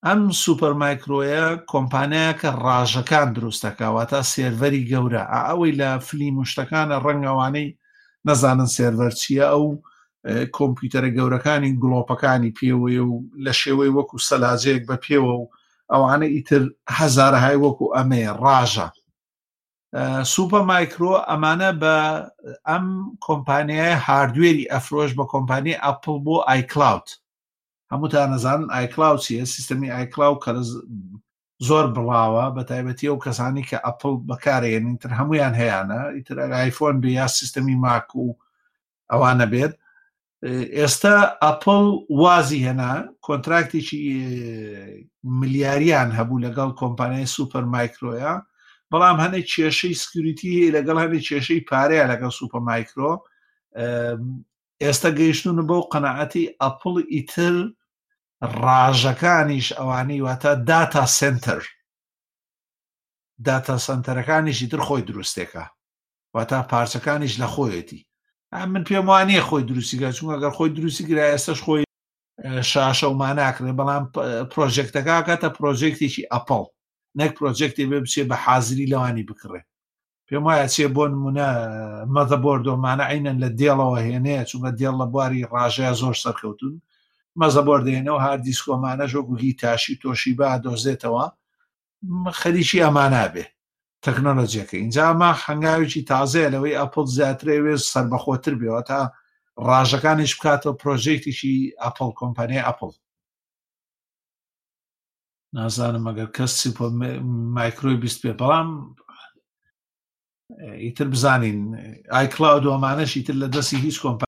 [0.08, 7.68] ئەم سوپەرمایکرۆیە کۆمپانیایەکە ڕاژەکان دروستەکەواتە سێرڤەری گەورە ئەوەی لە فلی مشتەکانە ڕەنگەوانەی
[8.28, 9.66] نەزانن سێرڤەر چییە ئەو
[10.58, 13.14] کۆمپیوتەرە گەورەکانی گلۆپەکانی پێوێ و
[13.46, 15.46] لە شێوەی وەکو سەلاجەیەک بە پێوە و
[15.94, 16.64] ئەوانە ئیتر
[17.00, 18.88] هەزارهای وەکو ئەمێ ڕاژە
[19.96, 21.92] سوپە مایکرۆ ئەمانە بە
[22.70, 22.86] ئەم
[23.28, 27.08] کۆمپانیای هاردوێری ئەفرۆش بە کۆمپانی ئەپل بۆ ئایکلااوت
[27.92, 30.52] هەموو تا نەزانن ئایکلااو چیە سیستمی ئایکلااو کە
[31.68, 35.80] زۆر بڵاوە بە تایبەتی ئەو کەسانی کە ئەپل بەکارێنین تر هەمویان هەیەە
[36.18, 38.28] ئیتر ئایفۆن ب یا سیستمی ماک و
[39.12, 39.74] ئەوانە بێت
[40.80, 41.16] ئێستا
[41.46, 41.84] ئەپل
[42.24, 42.94] وازی هێنا
[43.28, 44.02] کۆنتراکتێکی
[45.38, 48.34] ملیاریان هەبوو لەگەڵ کۆمپانیای سوپەر مایکرۆیە
[48.96, 53.12] بەڵام هەنێک کێشەی سکیوریتی لەگەڵ هەنێک کێشەی پارەیە لەگەڵ سوپە مایکرۆ
[54.84, 57.56] ئێستا گەیشتون بەو قەنەعەتی ئەپڵ ئیتر
[58.66, 61.62] ڕژەکانیش ئەوانەی واتە داتا سنتەر
[63.48, 65.64] داتا سنتەرەکانیشی تر خۆی دروستێکە
[66.36, 68.00] واتا پارچەکانیش لە خۆیەتی
[68.72, 71.84] من پێم وانە خۆی دروستیگە چون ئەگەر خۆی دروستی گرا ئێستش خۆی
[72.72, 74.04] شاشە و ماناکرێ بەڵام
[74.52, 76.66] پرۆژێکتەکە کاتە پرۆژێکتێکی ئەپڵ
[77.20, 79.62] نەک پرۆژێکی بێ بچێ بە حازری لەوانی بکڕێ
[80.28, 81.48] پێم وایە چێ بۆ نمونە
[82.16, 86.76] مەدە بردۆمانە عینەن لە دێڵەوە هێنەیە چونکە دێڵ لە بواری ڕژەیە زۆر سەرکەوتون
[87.42, 91.26] مەزە بردێنەوە هەر دیسکۆمانە ژۆ گوهی تاشی تۆشی با دۆزێتەوە
[92.40, 93.46] خەریکی ئەمانابێ
[94.06, 99.00] تەکنۆلۆجیەکە اینجا ما هەنگاوێکی تازەیە لەوەی ئەپل زیاترەوێ سربەخۆتر بێەوە تا
[99.68, 102.92] ڕژەکانیش بکاتەوە پرۆژێکتیشی ئەپل کۆمپانیای ئەپل
[105.56, 106.70] نازانم ئەگەر کەسی
[107.56, 108.70] مایکرۆی بیست پێ بەڵام
[110.84, 111.60] ئیتر بزانین
[112.16, 114.22] ئایکلااو دۆمانەش ئیتر لە دەستی هیچ کۆمپ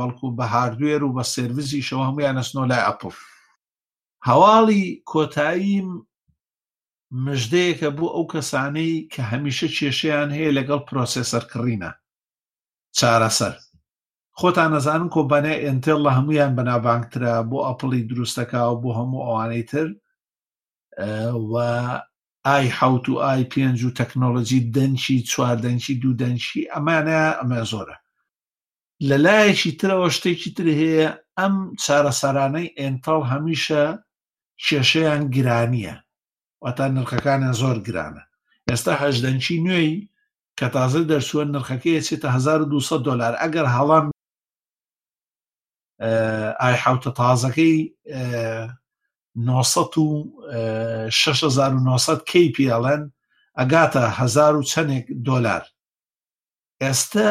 [0.00, 3.14] بەڵکو بە هاردوێر و بە سرویزی شەوە هەمویان نەسنۆ لای ئەپڵ
[4.28, 5.88] هەواڵی کۆتاییم
[7.26, 11.90] مژدەیەکە بۆ ئەو کەسانەی کە هەمیشە کێشیان هەیە لەگەڵ پرۆسسەر کڕینە
[12.98, 13.54] چارەسەر
[14.40, 19.88] خۆتان نەزانم کۆبانە ئەتێل لە هەمویان بەنابانگترا بۆ ئەپڵی دروستەکە و بۆ هەموو ئەوانەی تر
[21.54, 21.56] و
[22.46, 27.96] ئای حوت و ئای پێنج و تەکنۆلۆژی دەنشی چواردەنشی دوو دەنشی ئەمانە ئەمە زۆرە
[29.08, 33.82] لە لایەکی ترەوە شتێکی تر هەیە ئەم چارەسەرانەی ئێنتاڵ هەمیشە
[34.66, 35.96] کێشەیان گرانیە
[36.62, 38.22] واتان نرخەکانیان زۆر گرانە
[38.70, 39.92] ئێستا هەشدەنچی نوێی
[40.58, 44.06] کە تازە دەرسوە نرخەکەی چێتە 1200 دلار ئەگەر هەڵام
[46.62, 47.78] ئای حوتە تازەکەی
[52.24, 53.08] کی پیڵەن
[53.60, 55.64] ئەگاتە هزار و چەندێک دۆلار
[56.82, 57.28] ئێستا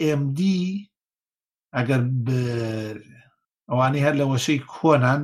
[0.00, 0.38] ئەMD
[1.76, 2.02] ئەگەر
[3.70, 5.22] ئەوانەی هەر لە وەشەی کۆنان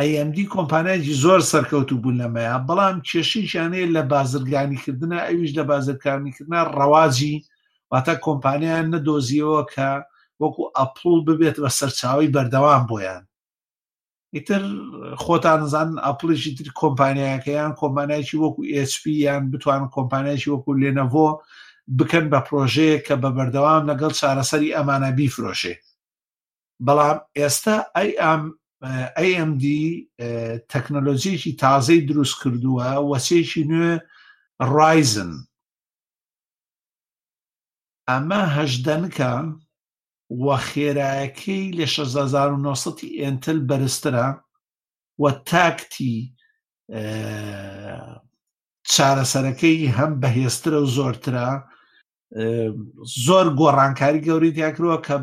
[0.00, 7.36] ئەMD کۆمپانایکی زۆر سەرکەوتو بوون لەمەیە بەڵام کێشیشانەیە لە بازرگانیکردنە ئەویش لە بازرکارنیکردە ڕەواجی
[7.92, 9.90] واتە کۆمپانیان نەدۆزیەوە کە
[10.40, 13.22] وەکو ئەپل ببێت بە سەرچاوی بەردەوام بۆیان
[14.34, 14.62] ئیتر
[15.24, 18.60] خۆتانزان ئەپلیشی تر کۆمپانیاکەیان کۆمپانایکی وەکو
[18.90, 21.26] HP یان بتوان کۆمپانایکی وەکو لێنەڤۆ
[21.98, 25.74] بکەن بە پرۆژەیە کە بە بەردەوام لەگەڵ چارەسەری ئەمانە بیفرۆشێ
[26.86, 28.42] بەڵام ئێستا ئەی ئەم
[29.30, 29.64] AMD
[30.72, 33.92] تەکنەلۆژیەکی تازەی دروست کردووە وەسێکی نوێ
[34.74, 35.32] ڕایزن
[38.08, 39.32] ئەمە هەشدەنکە
[40.42, 44.26] وە خێرایەکەی لە 1990 ئێنتل بەرزترە
[45.22, 46.16] وە تاکتی
[48.92, 51.48] چارەسەرەکەی هەم بەهێسترە و زۆرترە
[53.26, 55.16] زۆر گۆڕانکاری گەوری دیاکرەوە کە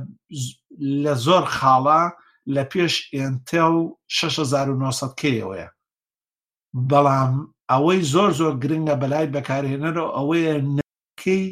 [1.04, 2.02] لە زۆر خاڵە
[2.56, 3.76] لە پێش ئێنتێڵ
[4.08, 5.68] 6900 کەیەوەیە
[6.90, 7.34] بەڵام
[7.72, 11.46] ئەوەی زۆر زۆر گرنگە بەلای بەکارهێنەرەوە ئەوەیە نەکەی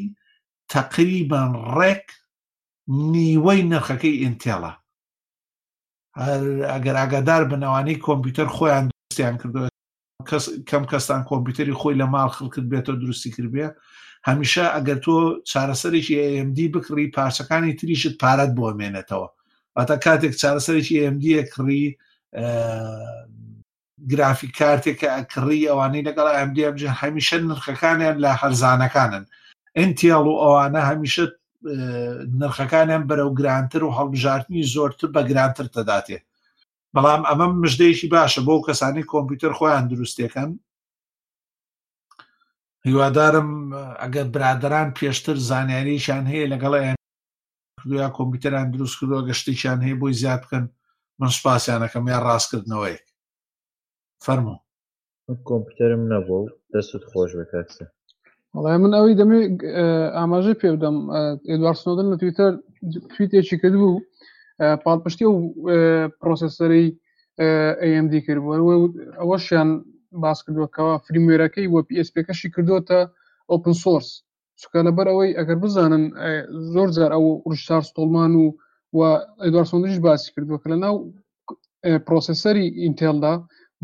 [0.74, 2.06] تقریبان ڕێک
[2.90, 4.72] نیوەی نرخەکەی ئینتێڵە
[6.72, 9.74] ئەگەر ئاگادار بنەوانی کۆمپیوتەر خۆیان دەستیان کردوێت
[10.70, 13.68] کەم کەستان کۆمپیوتەری خۆی لە ماڵ خڵکرد بێتەوە درستی کردبێ
[14.28, 15.14] هەمیشە ئەگەر تۆ
[15.52, 19.28] چارەسەرێکی ئMD بکڕی پارچەکانی تریشت پارەت بۆ مێنێتەوە
[19.76, 21.84] بەتە کاتێک چارەسەرێکی ئMDە کڕی
[24.12, 29.26] گرافی کارتێکە ئەکڕی ئەوانەی لەگەڵ ئەمدیجە هەمیشە نرخەکانیان لە هەرزانەکانن
[29.78, 31.26] ئەتیڵ و ئەوانە هەمیشە
[32.40, 36.18] نرخەکانیان بەرەو گرانتر و هەڵبژارتنی زۆرتر بە گرانتر دەداتێ
[36.94, 40.52] بەڵام ئەمە مژدەیەکی باشە بۆ کەسانی کۆمپیوتەر خۆیان دروستەکەن
[42.86, 43.50] هیوادارم
[44.02, 46.98] ئەگەر برادران پێشتر زانیاریشان هەیە لەگەڵیان
[47.78, 50.66] کردویا کۆمپیوتەران دروست کردووە گەشتێکیان هەیە بۆی زیاد بکەن
[51.20, 53.06] من سوپاسیانەکەم یان ڕاستکردنەوەیەک
[54.26, 54.56] فەرمو
[55.50, 57.86] کۆمپیوتەرم نەبوو دەست خۆش بکاتە
[58.58, 59.40] وڵای من ئەوەی دەمێ
[60.18, 60.98] ئاماژە پێ بدەم
[61.50, 62.52] ئێدوارسنۆدن لە تویتەر
[63.16, 64.02] تویتێکی کرد بوو
[64.86, 65.34] پاڵپشتی و
[66.22, 66.88] پرۆسسەری
[67.84, 68.74] ئەMD کردبووە
[69.20, 69.70] ئەوەشیان
[70.24, 73.00] باس کردوەکەەوە فریمێرەکەی وە پSPەکەشی کردوتە
[73.50, 74.10] ئۆپن سۆرس
[74.62, 76.04] چکە لەبەر ئەوەی ئەگەر بزانن
[76.74, 78.46] زۆر جار ئەو ڕشار ستۆڵمان و
[78.98, 79.00] و
[79.44, 80.96] ئەدوارسۆندریش باسی کردووە کە لە ناو
[82.08, 83.34] پرۆسسەری ئینتێلدا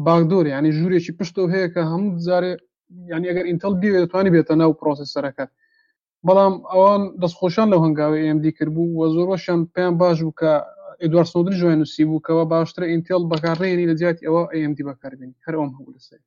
[0.05, 2.53] باگدۆری ینی ژوورێکی پشتەوە هەیە کە هەموو جارێ
[2.89, 5.45] ینی ئەگەر ئینتەل بیوێت دەتوانانی بێتە ناو پرۆسیسەرەکە
[6.27, 10.51] بەڵام ئەوان دەستخۆشان لەو هەنگاوی ئMD کردبوو وە زۆرۆشیان پێیان باش بوو کە
[11.01, 15.71] ئێدوار سۆدرری ژوان نووسی بووکەوە باشترە ئینتیل بەکارڕێنی لە جیاتی ئەوە ئMD بەکاربین هەر ئەوم
[15.77, 16.19] هەبوو لەسەر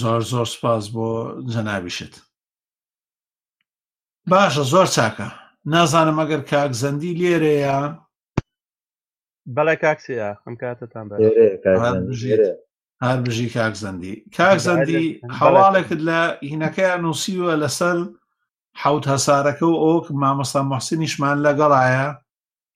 [0.00, 1.08] زۆر زۆر سپاس بۆ
[1.52, 2.14] جەنابیشت
[4.30, 5.28] باشە زۆر چاکە
[5.72, 7.76] نازانم ئەگەر کاک زەندی لێرەیە
[9.54, 12.46] بەڵێ کاکسە ئەم کاتتان بژێت
[13.06, 15.06] هەربژی کاکزەندی کاکزەندی
[15.40, 16.20] هەواڵێکت لە
[16.50, 17.96] هینەکەیان نووسیوە لەسەر
[18.82, 22.08] حوت هەسارەکە و ئۆک مامەستا محسینیشمان لەگەڵایە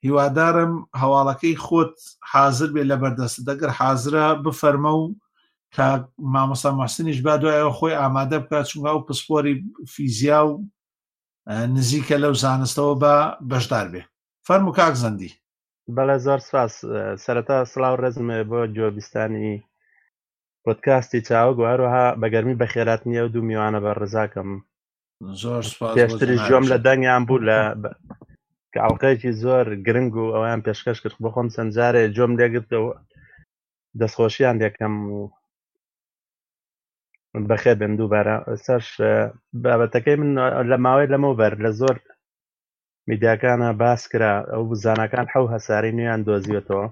[0.07, 0.73] هیوادارم
[1.03, 1.95] هەواڵەکەی خۆت
[2.33, 5.15] حاضر بێ لە بەردەست دەگەر حازرە بفەرمە و
[5.77, 5.89] کا
[6.35, 9.55] مامەستا محسنیش با دوایەوە خۆی ئامادە بکات چونگە و پسپۆری
[9.93, 10.53] فیزیا و
[11.77, 13.17] نزیکە لەو زانستەوە بە
[13.51, 14.03] بەشدار بێ
[14.47, 15.31] فەرم و کاک زەندی
[15.97, 16.73] بەڵێ زۆر سپاس
[17.25, 19.53] سەرەتا سلااو ڕزمێ بۆ جۆبیستانی
[20.67, 24.51] پۆتکاستی چاوە گوواروها بە گەرمی بە خێرات نییە و دوو میوانە بە ڕزاکەم
[25.97, 27.59] پێشتری ژۆم لە دەنگیان بوو لە
[28.75, 32.93] کاڵقەیەکی زۆر گرنگ و ئەویان پێشکەش کرد بخۆم سنجارێ جۆم لێگرتەوە
[34.01, 35.21] دەستخۆشییان دەکەم و
[37.49, 38.37] بەخێ بن دووبارە
[38.67, 38.91] سەرش
[39.63, 40.31] بابەتەکەی من
[40.71, 41.97] لە ماوەی لەمەوبەر لە زۆر
[43.09, 46.87] میدیاکانە باس کرا ئەو زانەکان حەو هەساری نویان دۆزیێتەوە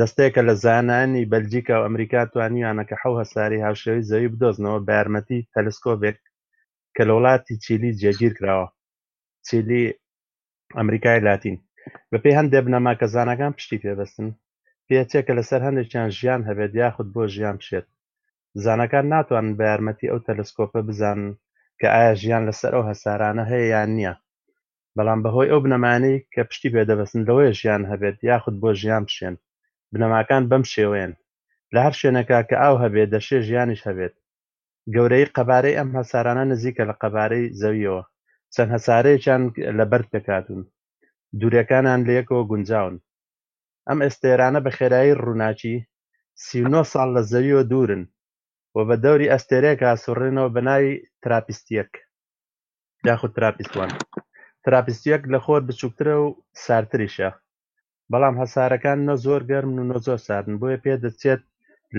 [0.00, 6.18] دەستێکە لە زانانی بەلجیکا و ئەمریکا توانیوانەکە حەو هەساری هاوشێوی زەوی بدۆزنەوە بە یارمەتی تەلسکۆبێک
[6.94, 8.68] کە لە وڵاتی چیلی جێگیر کراوە
[9.46, 9.84] چیلی
[10.78, 11.56] ئەمریکای لاتین
[12.10, 14.28] بەپی هەندێک بنەما کە زانەکان پشتی پێدەستن
[14.88, 17.86] پێچێکە لەسەر هەندێکیان ژیان هەبێت یاخود بۆ ژیان بشێت
[18.64, 21.28] زانەکان ناتوانن بە یارمەتی ئەو تەلسکۆپە بزانن
[21.80, 24.14] کە ئایا ژیان لەسەر ئەو هەسارانە هەیە یان نییە
[24.96, 29.36] بەڵام بەهۆی ئەو بنەمانی کە پشتی پێدەبستن لەوەی ژیان هەبێت یاخود بۆ ژیان بشێن
[29.94, 31.12] بنەماکان بەم شێوەیەن
[31.74, 34.14] لە هەر شوێنەکە کە ئاو هەبێت دەشێ ژیانیش هەبێت
[34.94, 38.02] گەورەی قەبارەی ئەم هەسارانە نزیکە لە قەبارەی زەویەوە
[38.54, 39.42] چەند هەسارەیەکیان
[39.78, 40.60] لە بەر پێکاتون
[41.40, 42.96] دوورەکانان لەیەکەوە گونجاون
[43.88, 45.74] ئەم ئێستێرانە بە خێرایی ڕووناچی
[46.44, 48.02] سینۆ ساڵ لە زەویەوە دوورن
[48.74, 50.92] و بە دەوری ئەستێرەیەکە سوڕێنەوە بە ناوی
[51.22, 51.92] تراپیستیەک
[53.08, 53.90] یاخود تراپیستوان
[54.64, 56.26] تراپیستیەک لە خۆر بچووکترە و
[56.64, 57.30] سارتریشە
[58.12, 61.40] بەڵام هەسارەکان نە زۆر گەرم و نە زۆر ساردن بۆیە پێ دەچێت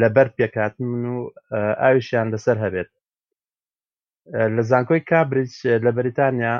[0.01, 1.17] لە بەر پێکاتن و
[1.81, 2.89] ئاویشیان لەسەر هەبێت
[4.55, 5.53] لە زانکۆی کابریج
[5.85, 6.55] لە بەریتانیا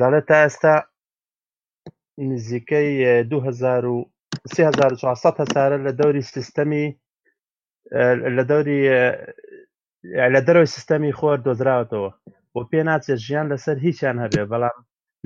[0.00, 0.74] دەڵێت تا ئێستا
[2.30, 2.90] نزیکەی
[3.30, 6.86] 2400 هەسارە لە دەوری سیستەمی
[8.36, 8.80] لە دەوری
[10.34, 12.10] لە دەرەوەی سیستەمی خۆر دۆزراوەتەوە
[12.52, 14.76] بۆ پێ ناچێت ژیان لەسەر هیچیان هەبێ بەڵام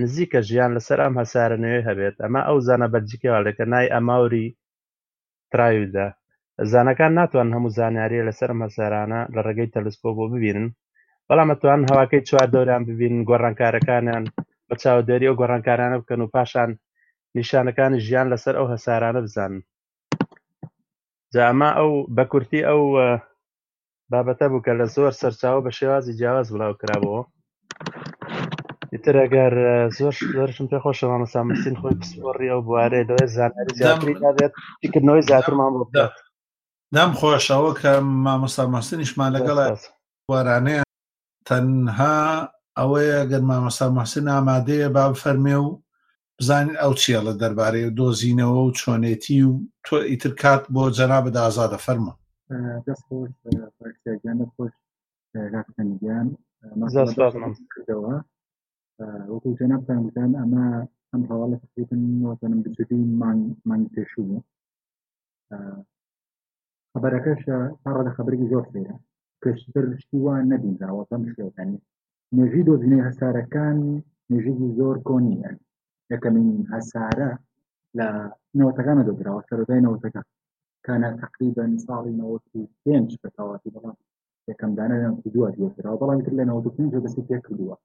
[0.02, 4.46] نزیکە ژیان لەسەر ئەم هەسارە نوێ هەبێت ئەمە ئەو زانە بەرجیکەوالەکە نای ئەماوری
[5.52, 6.06] تراویدا
[6.70, 10.66] زانەکان ناتوان هەموو زانیاری لەسەر مەسەرانە لە ڕێگەی تەلسپۆ بۆ ببینن
[11.28, 14.24] بەڵام ئەتوان هەواکەی چوار دەوریان ببین گۆڕانکارەکانیان
[14.68, 16.70] بە چاودێری و گۆڕانکارانە بکەن و پاشان
[17.38, 19.62] نیشانەکانی ژیان لەسەر ئەو هەسارانە بزانن
[21.34, 22.80] جاما ئەو بە کورتی ئەو
[24.10, 27.22] بابەتە بوو کە لە زۆر سەرچاو بە شێوازی جیاواز بڵاو کرابەوە
[28.98, 29.54] ئیتر ئەگەر
[29.98, 34.52] زۆر زۆرشم پێ خۆشەوە مەسامسین خۆی پسپۆڕی ئەو بوارێ دەوێ زاناری زیاتریێت
[34.82, 36.14] تکردنەوەی زیاترمان بۆ بدات
[36.94, 37.92] نام خۆشەوە کە
[38.24, 39.80] مامۆستامەسینیشمان لەگەڵات
[40.30, 40.82] وارانەیە
[41.48, 42.18] تەنها
[42.78, 45.68] ئەوەیە گەر مامەسامەسین ئامادەیە با فەرمێ و
[46.38, 49.52] بزانین ئەو چیە لە دەربارەی و دۆزینەوە و چۆنێتی و
[49.86, 52.14] تۆ ئیتر کات بۆ جەنا بە دازادە فەرمە
[52.86, 53.32] دەست خۆش
[57.18, 58.14] خۆش کردەوە
[59.00, 60.82] Rokutenab kann ama
[61.14, 61.96] am حوالي تقريبا
[62.30, 64.40] مثلا بتسعين مان مان تشومو
[66.96, 67.42] خبرەکەش
[67.84, 68.94] پاڕەدە خبرێکی زۆر سێرە
[69.44, 71.80] کەشتر شتی وان نەبینراوە پەم شێتانی
[72.36, 73.76] نێژی دۆزینەی هەسارەکان
[74.30, 75.52] نێژێکی زۆر کۆنیە
[76.12, 77.30] یەکەمین هەسارە
[77.98, 78.06] لە
[78.58, 80.22] نەوەتەکانە دۆدراوە سەرۆدای نەوەتەکە
[80.86, 83.96] کانە تقریبن ساڵی نەوەتی پێنج بەتەواتی بەڵام
[84.50, 87.76] یەکەم دانەیان دووە دێتراوە بەڵام تر لە نەوە پێنج بەسی پێ کردووە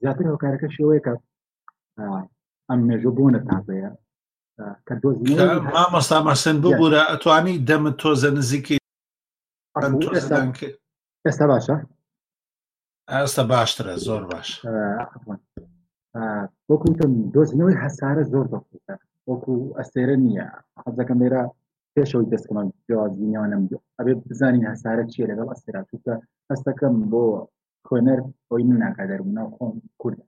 [0.00, 1.14] زیاتر هۆکارەکە شێوەیە کە
[2.68, 3.90] ئەم مێژە بۆنە تازەیە
[4.86, 6.82] کە دۆزی
[7.12, 7.56] ئەتوانی
[8.00, 8.78] تۆزە نزیکی
[11.26, 11.76] ئێستا باشە
[13.12, 14.48] ئەستا باشترە زۆر باش
[16.70, 18.94] وەکوتم دۆزنەوەی هەسارە زۆر دەخوتە
[19.30, 20.46] وەکو ئەستێرە نییە
[20.84, 21.42] حەزەکەم لێرە
[21.94, 26.14] پێشەوەی دەستکەمان جیاوازینەوە ئەبێ بزانین هەسارە چیە لەگەڵ ئەستێرا چووکە
[26.50, 27.24] هەستەکەم بۆ
[27.88, 28.18] کۆنەر
[28.68, 30.18] من ناکادەر بووناو خۆم کورد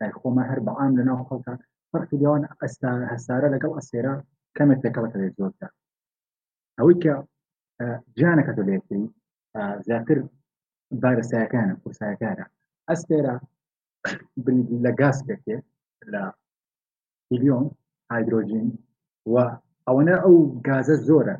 [0.00, 1.52] لای خۆمە هەر بەعام لەناو خەڵکە
[1.90, 4.14] فەرقی لێوان ئەستا هەسارە لەگەڵ ئەسێرا
[4.56, 5.68] کەمێک تێکەڵەکە لێ زۆردا
[6.78, 7.14] ئەوەی کە
[8.18, 9.04] جانەکە تۆ لێکری
[9.86, 10.18] زیاتر
[11.02, 12.46] بارەسایەکانە قورسایەکانە
[12.88, 13.36] ئەستێرا
[14.84, 15.56] لە گاز پێکێ
[16.12, 16.22] لە
[17.30, 17.64] هیلیۆن
[18.12, 18.68] هایدروژین
[19.32, 19.34] و
[19.86, 21.36] ئەوەنە ئەو گازە زۆرە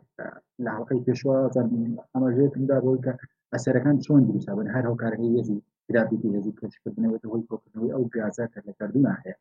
[0.65, 1.37] لە حڵقی پێشوە
[2.53, 3.13] جيت بۆی کە
[3.57, 5.57] ئەسەرەکان چۆن دروستابن هەر هەوکارەکەی هێزی
[5.89, 9.37] تراپیکی هێزی پێشکردنەوەی هۆی کۆکردنەوەی ئەو گازە کە لە کردونا هەیە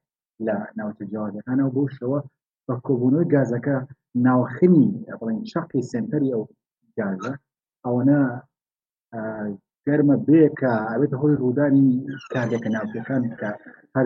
[0.47, 2.19] لە ناوچە جیاوازەکانەوە بۆ شەوە
[2.67, 3.77] بە کۆبوونەوەی گازەکە
[4.27, 4.85] ناوخنی
[5.19, 6.43] بڵین شقی سنتەری ئەو
[6.99, 7.33] گازە
[7.85, 8.19] ئەوەنە
[9.87, 11.87] گەرمە بێ کە ئەوێت هۆی ڕوودانی
[12.33, 13.49] کارێکە ناوچەکان کە
[13.95, 14.05] هەر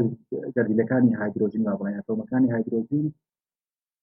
[0.55, 3.07] گەردیلەکانی هایدروژین و بڵێنەوەمەکانی هایدروژین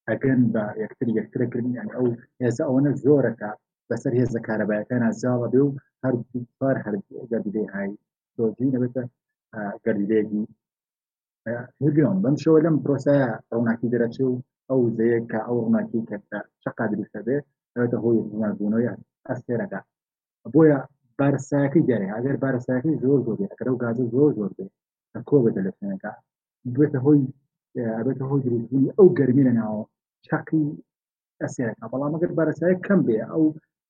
[0.09, 2.07] ئەگەن بە یەکتر یەکترەکردنیان ئەو
[2.43, 3.53] هێزە ئەوەنە زۆرەکە
[3.93, 5.69] بەسەر هێز لە کارەبایەکان ئازیاڵە بێ و
[6.03, 6.95] هەربار هەر
[7.31, 7.95] گەردیدەی هایی
[8.37, 9.03] دۆزی نەبێتە
[9.85, 10.43] گەردیدەیەکی
[11.83, 14.37] هرگۆن بەم شەوە لەم پرۆسایە ڕووناکی دەرەچێ و
[14.71, 16.17] ئەو زەیە کە ئەو ڕووناکی کە
[16.63, 17.37] چقا دروستە بێ
[17.75, 18.89] ئەوێتە هۆی ڕووناکبوونەوەی
[19.29, 19.81] ئەستێرەکە
[20.55, 20.79] بۆیە
[21.19, 24.67] بارساەکەی دیارێ ئەگەر بارساەکەی زۆر زۆر بێ ئەگەر ئەو گازە زۆر زۆر بێ
[25.29, 26.13] کۆ بێتە لە شوێنەکە
[26.77, 27.23] بێتە هۆی
[28.07, 29.83] بێتە هۆی دروستبوونی ئەو گەرمی لە ناوە
[30.27, 30.65] چقی
[31.43, 33.45] ئەسێرەکە بەڵام ئەگەر بارسایە کەم بێ ئەو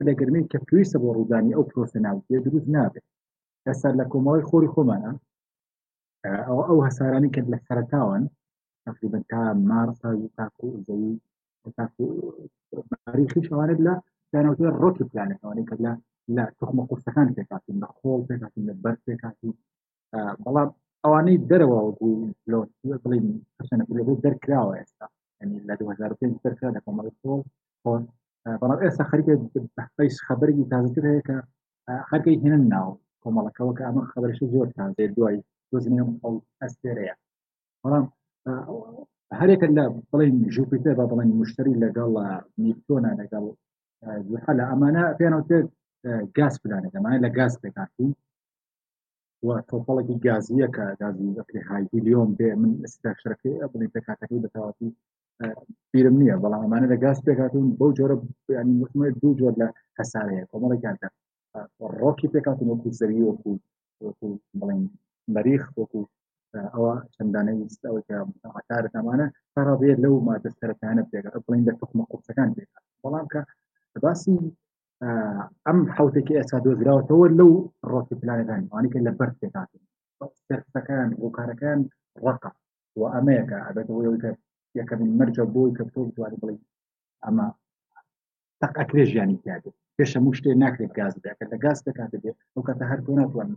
[0.07, 3.05] لە گرمەی کە پێویستە بۆ ڕوودانی ئەو پرۆسە ناوتە دروست نابێت
[3.67, 5.13] ئێستا لە کۆمەوەی خۆری خۆمانە
[6.49, 8.23] ئەو ئەو هەسارانی کرد لە سەرتاوان
[8.87, 9.99] تقریبن تا مارس
[10.37, 11.13] تاکو زەوی
[11.79, 12.05] تاکو
[12.91, 13.95] ماریخی شوانت لە
[14.33, 15.93] داناوتێ ڕۆکی پلانەتەوەی کە لە
[16.37, 19.53] لە تخمە قورسەکان پێکاتین لە خۆڵ پێکاتین لە بەر پێکاتین
[20.45, 20.69] بەڵام
[21.05, 21.79] ئەوانەی دەرەوە
[23.05, 23.27] بڵین
[24.07, 25.07] بۆ دەرکراوە ئێستا
[25.41, 27.41] ینی لە 2005 دەرکرا لە کۆمەڵی خۆڵ
[27.83, 28.03] خۆن
[28.61, 29.33] بەڵام ئێستا خەریکە
[29.77, 31.37] بەحتیش خبرێکی تازتر هەیە کە
[32.09, 32.89] خەرکەی هێنن ناو
[33.23, 35.37] کۆمەڵەکەەوە کە ئەمە خبرش زۆر تازێ دوای
[35.71, 37.15] دۆزنیم ئەو ئەستێرەیە
[37.83, 38.05] بەڵام
[39.41, 42.11] هەرێکە لە بڵین ژوپیتە بە بڵین مشتری لەگەڵ
[42.63, 43.45] نیپتۆنا لەگەڵ
[44.31, 45.67] زحە لە ئەمانە پێیانوتێت
[46.39, 48.11] گاز پلانەکەمان لە گاز پێکاتی
[49.71, 51.29] تۆپەڵێکی گازیە کە گازی
[51.69, 54.91] هایلیۆم بێ من ئستاشرەکەی بڵین پێکاتەکەی بەتەواتی
[55.93, 58.17] بیرم نییە بەڵام ئەمانە لە گاز پێکاتون بەو جۆرە
[58.57, 59.67] ینی مطمئ دوو جۆر لە
[59.99, 61.09] هەسارەیە کۆمەڵێکیاندا
[62.01, 63.53] ڕۆکی پێکاتون وەکو زەوی وەکو
[64.07, 64.27] وەکو
[64.61, 64.83] بڵین
[65.35, 66.01] مەریخ وەکو
[66.75, 73.41] ئەوە چەندانەی ئەوەکەتارەتەمانە تاڕابێت لەو مادە سەرەتانە پێگات بڵین لە تخمە قوچەکان پێکات بەڵام کە
[74.05, 74.37] باسی
[75.67, 77.51] ئەم حوتێکی ئێستا دۆزراوەتەوە لەو
[77.91, 79.83] ڕۆکی پلانەکان وانیکە لە بەر پێکاتن
[80.73, 81.79] سەرەکان ڕووکارەکان
[82.25, 82.51] ڕقە
[82.99, 84.09] و ئەمەیەەکە ئەبێتەوەی
[84.79, 86.55] یەکە من مەرجە بۆی کە تۆ دووار بڵێ
[87.25, 87.47] ئەمە
[88.61, 89.65] تەق ئەکرێ ژیانی کات
[89.97, 93.57] پێشە موو شتێ ناکرێت گاز بکە لە گاز دەکات بێت ئەو کاتە هەر تۆ ناتوانن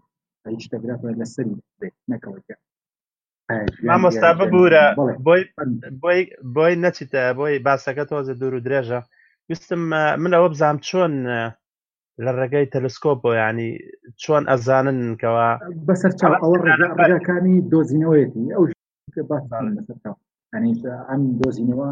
[0.56, 2.56] هیچ دەگرات لە سەری بێت نەکەوەکە
[3.90, 4.86] مامۆستا ببوورە
[6.04, 6.22] بۆی
[6.56, 9.00] بۆی نەچیتە بۆی باسەکە تۆزە دوور و درێژە
[9.50, 9.82] ویستم
[10.24, 11.14] من ئەوە بزانام چۆن
[12.24, 13.70] لە ڕێگەی تەلسکۆپ بۆ ینی
[14.24, 15.48] چۆن ئەزانن کەەوە
[15.88, 16.56] بەسەر چاڵ ئەوە
[17.00, 18.64] ڕێگەکانی دۆزینەوەیەتی ئەو
[20.56, 20.74] ئەنی
[21.10, 21.90] ئەم دۆزینەوە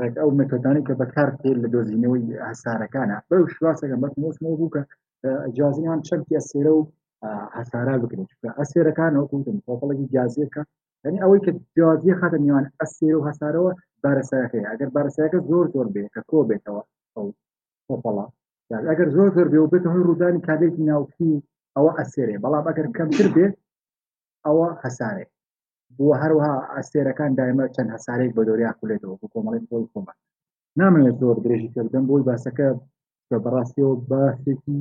[0.00, 4.82] ڕێک ئەو مەکەدانی کە بەکار تێر لە دۆزینەوەی هەسارەکانە بەو شواسەکە بەت مۆسمۆ بوو کە
[5.56, 6.80] جیازیان چەمتی ئەسێرە و
[7.58, 8.30] هەسارا بکنیت
[8.60, 10.62] ئەسێرەکان ئەوتم تۆپڵێکی جیازیەکە
[11.06, 13.72] ینی ئەوەی کە جیازی خاتە میوان ئەسێر و هەسارەوە
[14.04, 16.82] بارەسەکەی ئەگەر بارەسەکە زۆر زۆر بێ کە کۆ بێتەوە
[17.14, 17.26] ئەو
[17.86, 18.24] تۆپەڵە
[18.90, 21.32] ئەگەر زۆر زۆر بێ و بێت هەوی ڕوودانی کابێکی ناوکی
[21.76, 23.54] ئەوە ئەسێرێ بەڵام ئەگەر کەمتر بێت
[24.46, 25.30] ئەوە هەسارێک
[26.00, 30.16] بۆ هەروها ئاستێرەکان دایمە چەند هەسارێک بە دەوریا کولێتەوە بۆ کۆمەڵی خۆی خۆمان
[30.80, 32.68] نامێت زۆر درێژی کردن بۆی باسەکە
[33.28, 34.78] بە بەڕاستیەوە باسێکی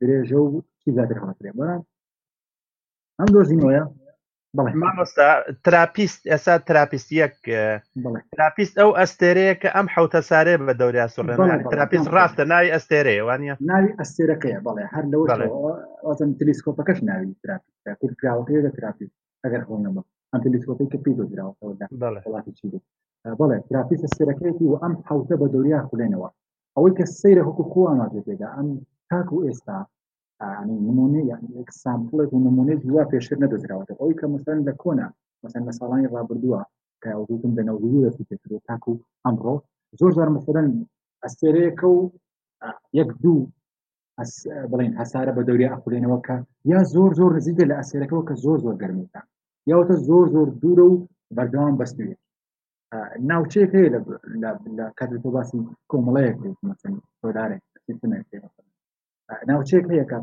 [0.00, 0.50] درێژە و
[0.80, 1.80] چی زیاتر هاترێ بەران
[3.18, 3.82] ئەم دۆزینەوەە
[4.82, 5.28] مامۆستا
[5.64, 7.36] تراپیست ئێسا تراپیست یەک
[8.32, 11.38] تراپیست ئەو ئەستێرەیە کە ئەم حوتە سارێ بە دەوریا سوڵێن
[11.72, 18.70] تراپیست ڕاستە ناوی ئەستێرەیە وانە ناوی ئەستێرەکەیە بەڵێ هەر لەوەن تلیسکۆپەکەش ناوی تراپیست کورتراوەکەی لە
[18.76, 19.14] تراپیست
[19.44, 20.02] ئەگەر خۆ نەمە
[20.34, 21.86] ئەتەلیسۆەکەی کە ان دۆزراوەەوەدا
[22.28, 22.80] وڵاتی چیلی
[23.40, 26.28] بڵێ ترافیسە سیرەکەیەتی و ئەم حوتە بە دەوریا خولێنەوە
[26.76, 28.68] ئەوەی کە سەیرە حکو خۆماجێ پێدا ئەم
[29.10, 29.78] تاک و ئێستا
[30.86, 31.22] نمونێ
[31.58, 35.08] یانسامپڵێک و نمونێ دووا پێشتر نەدەزراوەێت ئەوی کە مەسەرن لە کۆنا
[35.42, 36.60] مەسەر لە ساڵانی ڕابردووە
[37.02, 38.92] کە ئەوگوتم بەنەوەویەتی پێتر و تاک و
[39.24, 39.54] ئەمڕۆ
[39.98, 40.68] زۆر زار مەسەرن
[41.24, 42.00] ئەستێرەیەکە و
[42.98, 43.40] یەک دوو
[44.70, 46.36] بڵین هەسارە بە دەوری ئەخولێنەوە کە
[46.72, 48.58] یا زۆر زۆر نزیگە لە ئەسێرەکەەوە کە زۆر
[49.72, 50.92] یاوتە زۆر زۆر دوورە و
[51.36, 52.18] بەردەوام بەستێت
[53.30, 53.90] ناوچێک هەیە
[54.78, 55.60] لە کات تۆ باسی
[55.90, 56.36] کۆمەڵەیەک
[57.20, 57.62] تۆدارێک
[59.50, 60.18] ناوچێک هەیە کە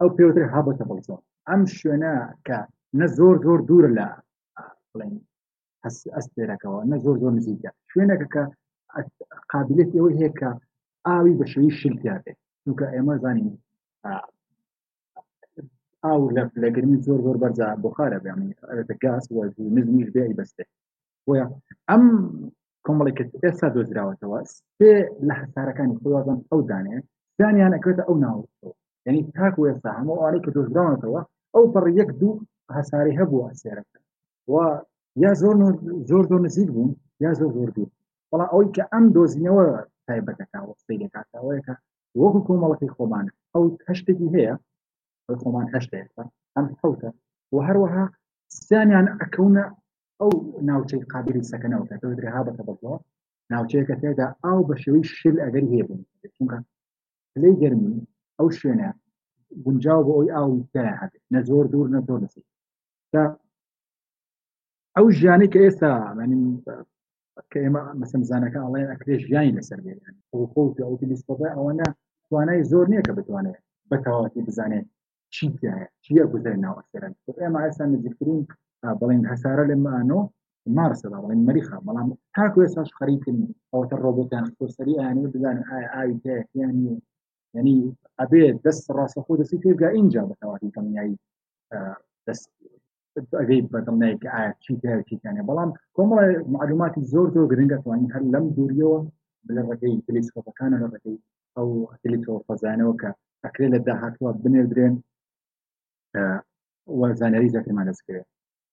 [0.00, 1.16] ئەو پێوتر هابەتە بڵزۆ
[1.48, 2.14] ئەم شوێنە
[2.46, 2.58] کە
[2.98, 4.08] نە زۆر زۆر دوور لە
[4.90, 5.14] بڵین
[6.16, 8.42] ئەستێرەکەەوە نە زۆر زۆر نزیکە شوێنەکە کە
[9.52, 10.50] قابلێت ئەوەی هەیە کە
[11.06, 12.26] ئاوی بە شوی شلتیاێت
[12.62, 13.48] چونکە ئێمە زانین
[16.08, 19.38] ئاو لە لەگرمی زۆر زۆر بەرجا بخارە بێتە گاز و
[19.76, 20.64] نزمیش بێ بەستێ
[21.26, 21.44] بۆە
[21.90, 22.02] ئەم
[22.86, 24.40] کۆمەڵی کە ئێستا دۆزراوەتەوە
[24.78, 24.92] سێ
[25.26, 26.96] لە حسارەکانی خۆوازان ئەو دانێ
[27.38, 28.70] دانیان ئەکرێتە ئەو ناوەوە
[29.06, 31.20] یعنی تاک ئێستا هەموو ئالی کە دۆزراونەتەوە
[31.54, 32.40] ئەو پڕ یەک دوو
[32.76, 33.98] هەساری هەبوو ئاسیێرەکە
[34.52, 34.54] و
[35.24, 35.54] یا زۆر
[36.08, 36.90] زۆر زۆر نزیک بوون
[37.24, 37.90] یا زۆر زۆر دوور
[38.30, 39.64] بەڵا ئەوی کە ئەم دۆزینەوە
[40.06, 41.74] تایبەتەکە وەستی لەکاتەوەیەکە
[42.20, 44.54] وەکو کۆمەڵەکەی خۆمانە ئەو هەشتێکی هەیە
[45.42, 46.24] خۆمان هەشتا ئێستا
[46.56, 47.10] ئەم حوتە
[47.54, 48.04] و هەروەها
[48.66, 49.64] سیانیان ئەکەونە
[50.20, 50.32] ئەو
[50.70, 51.84] ناوچەی قابلی سەکەنەوە
[52.18, 52.96] درێها بەتە بەڵەوە
[53.52, 56.00] ناوچەیەکە تێدا ئاو بە شێوەی شل ئەگەر هێبوون
[56.36, 56.58] چونکە
[57.42, 57.96] لەی گەرمی
[58.38, 58.88] ئەو شوێنە
[59.64, 60.48] گونجاو بۆ ئەوی ئاو
[61.00, 62.42] هەبێت نە زۆر دوور نە زۆر دەسی
[63.12, 63.22] تا
[64.96, 65.92] ئەو ژیانی کە ئێستا
[67.50, 69.98] کە ئێمە مەسم زانەکە ئەڵێن ئەکرێ ژیانی لەسەر بێت
[70.32, 71.88] ئەو خۆ ئەو لیستەوانە
[72.28, 73.58] توانای زۆر نییە کە بتوانێت
[73.90, 74.86] بەتەواتی بزانێت
[75.36, 75.44] چی
[76.04, 78.40] چییە گوزەرناوە سەرەن ئێمە ئاسان نزیکترین
[79.00, 80.20] بڵین هەسارە لە مانۆ
[80.76, 85.56] مارسەدا بڵین مەریخە بەڵام تاکوێ ساش خەریکردن ئەوتە ڕۆبۆتان خۆسەری ئاانی بزان
[85.94, 86.86] ئاوی تیانی
[87.56, 87.76] ینی
[88.20, 91.14] ئەبێ دەست ڕاستەخۆ دەستی تێبگا اینجا بەتەواتی کەمیایی
[92.26, 92.48] دەست
[93.72, 97.78] بەدڵنەیەکە ئایا چی تێکیانە بەڵام کۆمەڵی معلوماتی زۆر زۆر گرنگە
[98.14, 98.98] هەر لەم دووریەوە
[99.54, 101.16] لە ڕەکەی تلیسکۆپەکانە ڕەکەی
[101.56, 101.68] ئەو
[102.02, 103.10] تلیتۆ فەزانەوە کە
[103.44, 104.94] ئەکرێ لە داهاتوە بنێدرێن
[107.20, 108.26] زانیاری زیاترمان دەستکرێت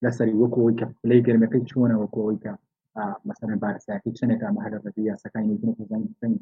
[0.04, 2.54] لەسەری وەکەوەی کە پلی گەرمەکەی چۆنە وەکەوەی کە
[3.28, 5.60] مەسەر بارسایکی چنێک ئەمە هەرەبەدی یاسەکانی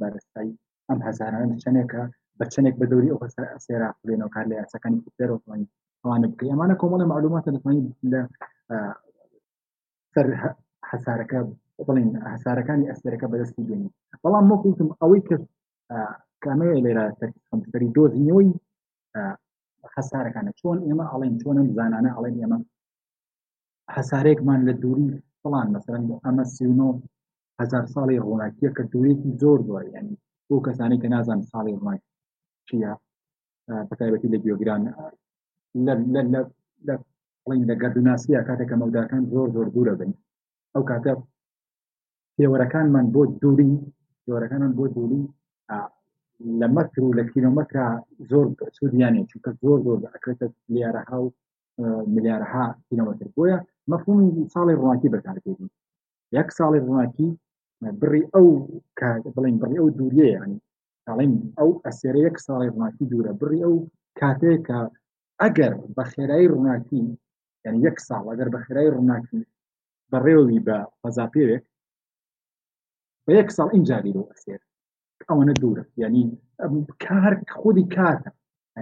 [0.02, 0.54] بارستایی
[0.90, 2.02] ئەم هەزاران چنێکە
[2.40, 3.20] بە چنێک بە دەوری ئەو
[3.66, 5.68] سێرا بێنەوە کار لە یاسەکانی کوپێرەوەوانی
[6.04, 8.22] ئەوانە بکە ئەمانە کۆمەڵە معلوماتە دەتوانین لە
[10.14, 10.26] سەر
[10.92, 11.40] حسارەکە
[11.88, 13.92] بڵین هەسارەکانی ئەسەرەکە بەدەستی بێنین
[14.24, 15.46] بەڵام مۆکوتم ئەوەی کرد
[16.44, 17.06] کامەیە لێرە
[17.72, 18.50] سەری دۆزینەوەی
[19.94, 22.58] خەسارەکانە چۆن ئێمە ئەڵێن چۆنم زانانە ئەڵێن ئێمە
[23.96, 25.08] حسارێکمان لە دووری
[25.42, 30.16] فڵان مەسەرەن ئەمە سیهزار ساڵی ڕۆناکیە کە دوویەکی زۆر دوای ینی
[30.48, 32.02] بۆ کەسانی کە نازان ساڵی ڕۆناک
[32.68, 32.92] چیە
[33.90, 34.82] بەتایبەتی لە بیۆگران
[37.70, 40.12] لە گەردوناسیە کاتێکە مەوداکان زۆر زۆر دوورە بن
[40.74, 41.14] ئەو کاتە
[42.36, 43.72] پێوەرەکانمان بۆ دووری
[44.24, 45.22] پێوەرەکانان بۆ دووری
[46.60, 47.86] لە مەکر و لە کیلومەکە
[48.30, 48.46] زۆر
[48.78, 51.28] سوودیانێ چونکە زۆر زۆر ئەکرێتە میلیارەها و
[52.16, 53.58] میلیارها کیلومتر بۆیە
[53.92, 55.70] مەفهومی ساڵی ڕواکی بەکاربێنی
[56.38, 57.30] یەک ساڵی ڕواکی
[58.02, 58.48] بڕی ئەو
[59.00, 60.58] کە بڵین بڕی ئەو دوورە ینی
[61.06, 63.76] ساڵین ئەو ئەسێرە یەک ساڵی ڕواکی دوورە بڕی ئەو
[64.20, 64.80] کاتەیە کە
[65.42, 67.02] ئەگەر بە خێرایی ڕووناکی
[67.66, 69.42] یعنی یەک ساڵ ئەگەر بە خێرایی ڕووناکی
[70.12, 71.66] بەڕێوی بە فەزاپێوێک
[73.26, 74.62] بە یەک ساڵ اینجاری لەو ئەسێر
[75.30, 76.24] ئەوەنە دوورە ینی
[77.06, 78.30] کار خودی کاتە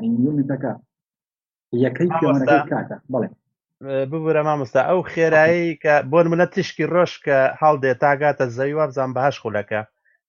[0.03, 0.71] ینیەکە
[1.85, 2.09] یەکەی
[2.71, 3.29] کاتە بڵێ
[4.09, 9.37] ببوورە مامۆستا ئەو خێرایی کە بۆن منە تشکی ڕۆژ کە هەڵدێ تاگاتە زەویوە بزان بەهاش
[9.43, 9.81] خولەکە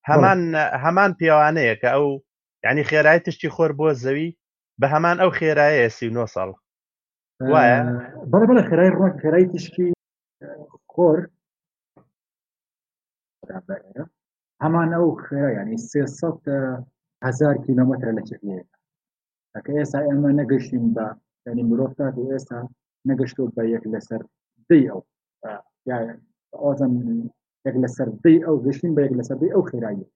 [0.08, 0.40] هەمان
[0.84, 2.06] هەمان پیاوانەیە کە ئەو
[2.66, 4.28] ینی خێرایی تشتی خۆر بۆ زەوی
[4.80, 6.50] بە هەمان ئەو خێرایە سی نۆ ساڵ
[7.52, 7.78] وایە
[8.30, 9.86] بەڵ بڵە خێرای ڕۆک خێرای تشکی
[10.94, 11.18] خۆر
[14.62, 15.76] ئەمانە و خێرا ینی
[17.26, 21.06] هزار کیلومتر لە چێکەکە ئێستا ئێمە نەگەشتیم بە
[21.48, 22.58] ینی مرۆڤات و ئێستا
[23.08, 24.22] نەگەشتۆ بە یەک لەسەر
[24.68, 25.00] دی ئەو
[26.64, 26.92] ئازم
[27.66, 30.06] یەک لەسەر دی ئەو گەشتین بە یەک لەسەر دی ئەو خێرایی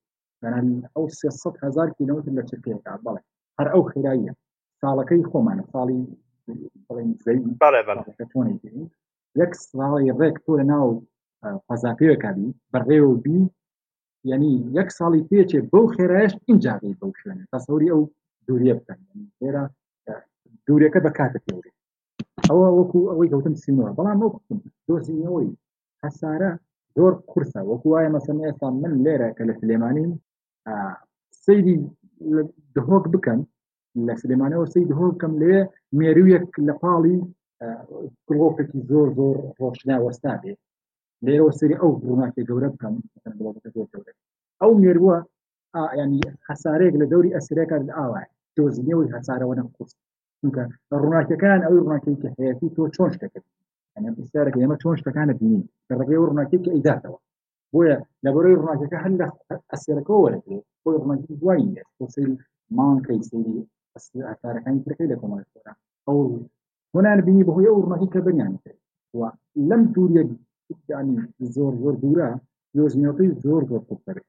[0.94, 1.04] ئەو
[1.66, 3.22] هزار کیلومتر لە چێکەکە بڵێ
[3.58, 4.32] هەر ئەو خێراییە
[4.80, 6.00] ساڵەکەی خۆمانە ساڵی
[9.40, 10.88] یەک ساڵی ڕێک تۆ لە ناو
[11.66, 13.38] فەزاپێکەکانی بەڕێوە بی
[14.28, 18.02] یعنی یەک ساڵی پێچێ بەو خێرایش اینجاغی بەو شوێنە تا سەوری ئەو
[18.46, 18.98] دووریە بکەن
[19.42, 19.64] ئێرا
[20.66, 21.72] دوورەکە بە کاتە پێوری
[22.50, 24.30] ئەوە وەکو ئەوەی گەوتم سینەوە بەڵام ئەو
[24.88, 25.56] دۆزینەوەی
[26.04, 26.50] هەسارە
[26.96, 30.10] زۆر قورسە وەکو وایە مەسەمە ئێستا من لێرە کە لە سلێمانین
[31.44, 31.76] سەیری
[32.74, 33.40] دهۆک بکەم
[34.06, 35.56] لە سلێمانەوە سی دهۆکەم لێ
[35.98, 37.16] مێرویەک لە پاڵی
[38.28, 40.58] گرۆپێکی زۆر زۆر ڕۆشنا وەستا بێت
[41.26, 42.94] لە ئێوە سری ئەو ڕووناکێ گەورە بکەم
[43.92, 44.12] گەورە
[44.60, 45.16] ئەو مێرووە
[46.00, 48.22] ینی حسارێک لە دەوری ئەسرێکە لە ئاوا
[48.56, 49.94] دۆزنەوەی هەسارەوە نم قرس
[50.40, 50.62] چونکە
[51.00, 53.44] ڕووناکەکان ئەوی ڕووناکەی کە حەیەتی تۆ چۆن شتەکەی
[54.18, 55.62] بسیارەکە ئێمە چۆن شتەکانە بینی
[55.98, 57.18] ڕێگەی ڕووناکەی کە ئیداتەوە
[57.72, 59.26] بۆیە لە بەرەی ڕووناکەکە هەند لە
[59.72, 61.68] ئەسێرەکەەوە وەرەێ بۆی ڕووناکی دوایی
[61.98, 62.34] بۆ سری
[62.78, 63.54] مانکەی سری
[64.30, 65.40] ئەسارەکانی تەکەی لە کۆمەڵ
[66.06, 66.18] ئەو
[66.94, 68.80] هۆنان بینی بەهۆی ئەو ڕووناکی کە بنیان کرد
[69.70, 70.22] لم دووریە
[70.72, 71.16] کوردانی
[71.54, 72.28] زۆر زور دوورە
[72.76, 74.22] نۆزمیۆقی زۆر زۆر قوتەرێ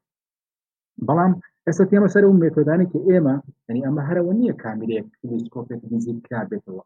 [1.08, 1.32] بەڵام
[1.66, 3.36] ئێستا پێمە سەر و مێتۆدانی کە ئێمە
[3.70, 6.84] ینی ئەمە هەرەوە نییە کامیلەیەک تلسکۆپێک يعني يك بێتەوە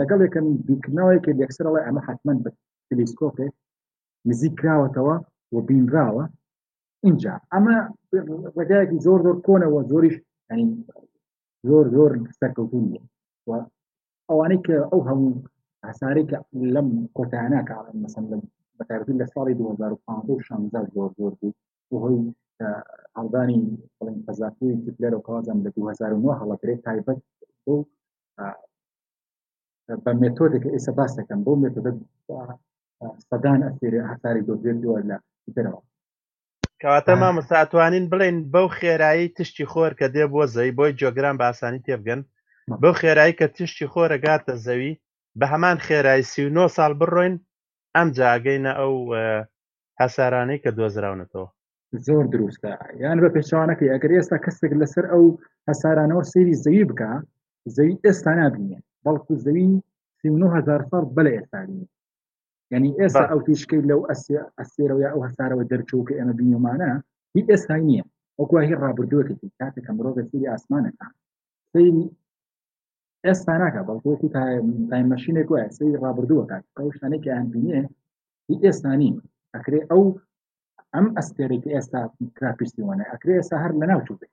[0.00, 2.32] لەگەڵ یەکەم بیکنناەوەی كي یەکسەرەوە الله اما حتما
[2.88, 3.52] تلسکۆپێک
[4.28, 6.30] مزيك کراوەتەوە توا وبين اینجا
[7.06, 7.76] انجا اما
[8.58, 10.16] رجاك زور زور زۆریش
[10.50, 10.64] ینی
[11.68, 12.10] زۆر زۆر
[12.56, 13.64] زور نیە
[14.28, 15.32] ئەوانەی کە ئەو هەموو
[15.86, 16.38] ئاساری کە
[16.74, 18.24] لەم کۆتانە کاڵێن مەسم
[18.78, 21.52] بەتاربی لە ساڵی 2015 زۆر زۆر بوو
[21.90, 22.20] بۆهۆی
[23.18, 23.60] هەڵدانی
[23.98, 27.18] بڵین فەزاکوی تلەر و کازم لە 2009 هەڵەکرێت تایبەت
[27.64, 27.74] بۆ
[30.04, 31.92] بە مێتۆدێک ئێستا باس دەکەم بۆ مێتۆدە
[33.28, 35.16] سەدان ئەسێری ئاساری دۆزێر دووە لە
[35.56, 35.80] دەرەوە
[36.82, 41.84] کەواتە مامە ساتوانین بڵێن بەو خێرایی تشتی خۆر کە دێ بۆ زەوی بۆی جۆگران باسانی
[41.86, 42.20] تێبگەن
[42.82, 44.92] بەو خێرایی کە تشتی خۆرەگاتە زەوی
[45.38, 46.42] بە هەمان خێرایی سی
[46.76, 47.34] ساڵ بڕۆین
[47.96, 48.94] ئەم جاگەینە ئەو
[50.00, 51.48] هەسارانەی کە دۆزراونەتەوە
[52.06, 55.24] زۆر دروستە یان بە پێچوانەکە ئەگەر ئێستا کەسێک لەسەر ئەو
[55.68, 57.10] هەسارانەوە سری زەوی بکە
[57.76, 59.66] زەوی ئێستا نبینێ بەڵکو زەوی
[60.56, 61.82] هزار سال بەلە ئێستانی
[62.74, 64.00] ینی ئێستا ئەو تیشکی لەو
[64.60, 66.90] ئەسێرەوە یا ئەو هەسارەوە دەرچوو کە ئەمە بینیمانە
[67.34, 68.04] هی ئێستا نییە
[68.40, 71.06] وەکو هی ڕابردوەکەی کاتێکە مرۆڤ سری ئاسمانەکە
[71.72, 71.90] سری
[73.26, 74.32] ئێستا ناکە بەڵکوەکو
[74.90, 77.80] تایمەشینێک وایە سی ڕابردووە کات قەوشتانێکی ئەبینێ
[78.48, 79.10] هی ئێستانی
[79.54, 80.02] ئەکرێ ئەو
[80.94, 82.00] ئەم ئەستێرێکی ئێستا
[82.36, 84.32] کراپیستیوانە ئەکرێ ئێستا هەر لە ناوچوو بێت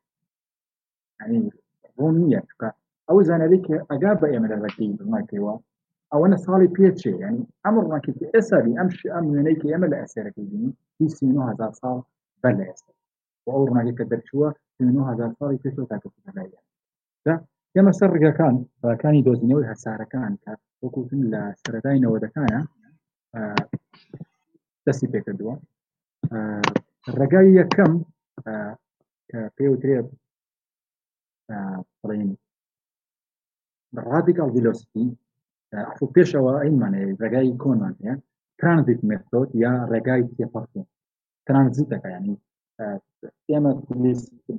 [1.98, 2.42] بۆ نییە
[3.08, 5.54] ئەو زانەوەی کە ئەگا بە ئێمە لەڕەکەی بماکەوە
[6.12, 10.72] ئەوەنە ساڵی پێچێ ینی ئەم ڕاکێکی ئێسابی ئەم ئەم وێنەی کە ئێمە لە ئەسێرەکەی بینی
[11.00, 11.16] هیچ
[11.50, 11.98] هزار ساڵ
[12.42, 12.92] بەر لە ئێستا
[13.50, 14.50] ئەو ڕناگەکە دەرچووە
[15.12, 16.60] هزار ساڵی پێشەوە تاکە لایە
[17.76, 18.56] ئێمە سەر ڕگەکان
[18.90, 20.52] ڕاکانی دۆزینەوەی هەسارەکان کە
[20.84, 22.60] وەکوتن لە سەرەدای نەوەدەکانە
[24.86, 25.56] دەستی پێکردووە
[27.18, 27.94] ڕێگای یەکەم
[29.30, 29.98] کە پێوترێ
[32.02, 32.30] بڵین
[34.10, 35.08] ڕادیکال ویلۆسیتی
[36.16, 38.16] پێشەوە ئەینمانێ ڕێگای کۆنمان هەیە
[38.60, 40.64] ترانزیت مێتۆت یا ڕێگای تێپەڕ
[41.48, 42.36] ترانزیتەکە ینی
[43.50, 43.72] ئێمە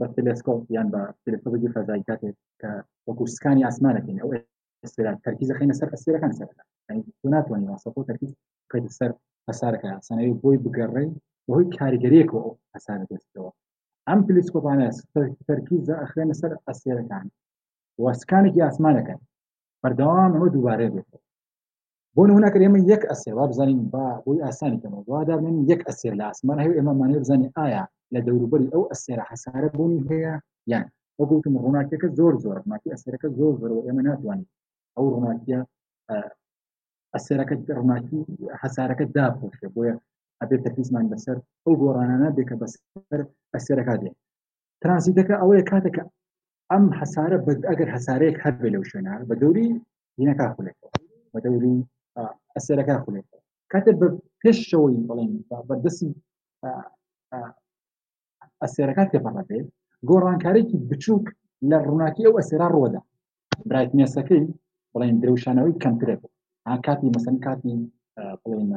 [0.00, 2.70] بە تلسکۆپ یان بە تلسکۆپی فەزایی کاتێک کە
[3.06, 4.30] وەکو سکانی ئاسمانەکەین ئەو
[4.84, 6.48] ئێستا تەرکیز خینە سەر ئەسیرەکان سەر
[7.20, 8.32] تۆ ناتوانانی واسەپۆ تەرکیز
[8.70, 9.10] کەیت سەر
[9.48, 11.04] ئەسارەکە سەنەوەی بۆی بگەڕێ
[11.46, 12.40] بەهۆی کاریگەریەک و
[12.74, 13.50] ئەسارە دەستەوە
[14.08, 14.86] ئەم پلیسکۆپانە
[15.48, 17.26] تەرکیز ئەخرێنە سەر ئەسیرەکان
[18.04, 19.20] وەسکانێکی ئاسمانەکەن
[19.82, 21.10] بەردەوام ئەمە دووبارە بێت
[22.16, 26.24] بۆ هناکە ئێمە یەک ئەسێر وا بزانین با بۆی ئاسانی کەمە وادابن یەک ئەسێر لە
[26.30, 27.84] ئاسمان هەیە ئێمە مانێ بزانین ئایا
[28.14, 30.34] لە دەوروبەری ئەو ئەسێرە حسارە بوونی هەیە
[30.72, 30.86] یان
[31.18, 34.48] وەگوتم ڕووناکیەکە زۆر زۆر ڕماکی ئەسێرەکە زۆر زۆر ئێمە ناتوانین
[34.96, 35.60] ئەو ڕووناکیە
[37.14, 38.20] ئەسێرەکە ڕماکی
[38.60, 39.94] حسارەکە داپۆشێ بۆیە
[40.40, 43.20] ئەبێت تەفیزمان بەسەر ئەو گۆڕانانە بێکە بەسەر
[43.54, 44.10] ئەسێرەکە دێ
[44.82, 46.04] ترانزیتەکە ئەوەیە کاتەکە
[46.70, 47.38] ئەم حسارە
[47.70, 49.68] ئەگەر حسارەیەک هەر بێ لەو شوێنە بە دەوری
[50.18, 50.88] دینەکە خولێتەوە
[51.32, 51.76] بە دەوری
[52.56, 53.40] ئەسێرەکە خولێتەوە
[53.72, 54.06] کاتێک بە
[54.42, 55.30] پێشەوەی بڵێن
[55.68, 56.10] بەردەسی
[58.64, 59.66] ئەسێرەکان تێپەڕە بێت
[60.10, 61.26] گۆڕانکارێکی بچووک
[61.70, 63.00] لە ڕووناکی ئەو ئەسێرا ڕۆدا
[63.68, 64.42] برایت مێسەکەی
[64.92, 66.22] بڵێن درێوشانەوەی کەمترێت
[66.86, 67.74] کاتی مەسن کاتی
[68.42, 68.70] بڵێن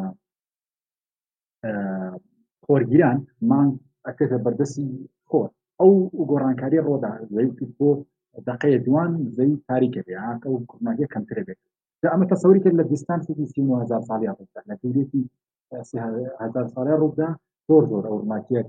[2.65, 3.17] خۆرگیران
[3.51, 3.71] مانگ
[4.07, 4.87] ئەکەتە بەردەسی
[5.29, 5.49] خۆر
[5.81, 5.91] ئەو
[6.29, 7.11] گۆڕانکاری ڕۆدا
[7.79, 7.89] بۆ
[8.49, 11.59] دقەیە دوان زەی تاریکە بێ ئەو کوڕناگە کەمترێ بێت
[12.13, 15.21] ئەمە تەسەوری کرد لە دیستانسێکی سی هزار ساڵی ڕوودا لە دوورێتی
[16.43, 17.29] هزار ساڵی ڕوودا
[17.69, 18.67] زۆر زۆر ئەو ڕماکیەک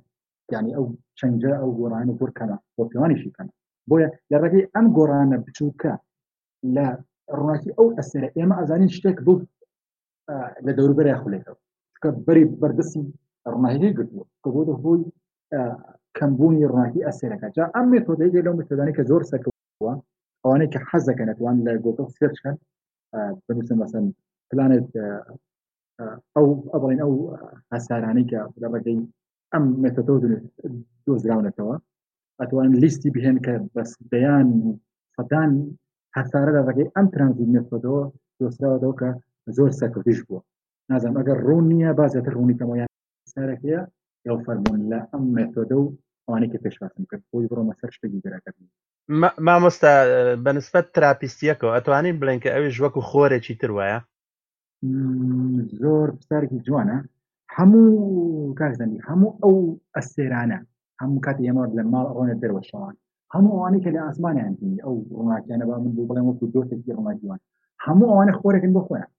[0.54, 0.84] یعنی او
[1.20, 3.48] چەنجە او گۆرانە گۆرکەنە بۆ پیوانیشی کەن
[3.90, 5.92] بۆیە لە ڕێگەی ئەم گۆرانە بچووکە
[6.76, 6.86] لە
[7.36, 9.42] ڕووناکی ئەو ئەسەر ئێمە ئازانین شتێک بوو
[10.66, 11.58] لە دەوروبەری خولێتەوە
[12.02, 13.02] کە بەری بەردەسی
[13.52, 15.00] ڕناهی گرتووە کە بۆ هۆی
[16.18, 19.92] کەمبوونی ڕناکی ئەسێرەکە جا ئەم مێتۆدەی لەو متدانی کە زۆر سەکەوە
[20.42, 22.56] ئەوانەی كحزه كانت وان لا جوتو سيرش كان
[23.50, 23.76] مەسەن
[24.50, 24.64] مثلا
[26.34, 27.12] ئەو او ئەو او
[28.30, 28.98] کە لە بەگەی
[29.56, 30.02] ئەم مێتۆ
[31.06, 31.76] دۆزراونەتەوە
[32.40, 34.48] ئەتوان لیستی بهێن کە بەس بەیان
[35.16, 35.50] سەدان
[36.16, 38.02] هەسارەدا ڕگەی ئەم ترانزی مێتۆدەوە
[38.38, 39.10] دۆستراوەەوە کە
[39.56, 40.40] زۆر سەکردیش بووە
[40.90, 42.90] نازانم ئەگەر ڕوون نییە بازێتر ڕوونی کەمەیان
[43.32, 43.80] سارەکەیە
[44.28, 45.84] یو فەرمونون لە ئەم مێتۆدە و
[46.26, 48.66] ئەوانێکی پێشواستم کرد بۆی بڕۆمە سەر شتێکی گەرەکەبی
[49.46, 49.92] مامۆستا
[50.44, 53.98] بەنسبەت تراپیستیەکەەوە ئەتوانین بڵێن کە ئەوی ژوەک و خۆرێکی تر وایە
[55.82, 56.98] زۆر پسەرکی جوانە
[57.58, 57.86] هەموو
[58.58, 59.54] کارزەنی هەموو ئەو
[59.96, 60.58] ئەسێرانە
[61.00, 62.94] هەموو کات ئێمەر لە ماڵ ئەوە دەرەوە شەوان
[63.34, 67.40] هەموو ئەوانەی کە لە ئاسمانیان دی ئەو ڕۆناکیانە با من بڵێ وەکو دۆتێکی ڕۆناکیوان
[67.84, 69.10] هەموو ئەوانە خۆرەکەن بۆ خۆیان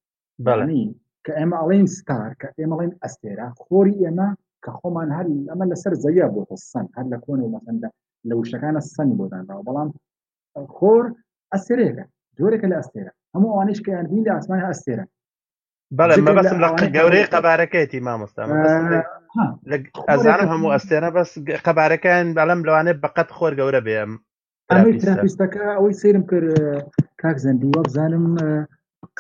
[0.45, 0.84] بەڵنی
[1.26, 4.28] کە ئێمە ئەڵێن ستار کە ئێمەڵێن ئەستێرا خۆری ئێمە
[4.64, 7.90] کە خۆمان هەر ئەمە لەسەر زەویە بۆتە سن هەر لە کۆن و مەسەندا
[8.30, 9.90] لە وشەکانە سنی بۆدانراوە بەڵام
[10.76, 11.04] خۆر
[11.54, 12.04] ئەسێرێکە
[12.38, 15.06] جۆرێکە لە ئەستێرە هەموو ئەوانش کە یاندین لە ئاسمان ئەستێرە
[15.91, 18.43] بلا آه، آه، ما بس لە گەورەی قەبارەکەیتی مامۆستا
[20.09, 21.31] ئەزانم هەموو ئەستێنە بەس
[21.68, 24.11] قەبارەکەیان بەڵم لەوانێ بەقەت خۆر گەورە بێم
[24.72, 26.49] ئەمەیستەکە ئەوەی سرم کرد
[27.22, 28.26] کاک زەندی وە بزانم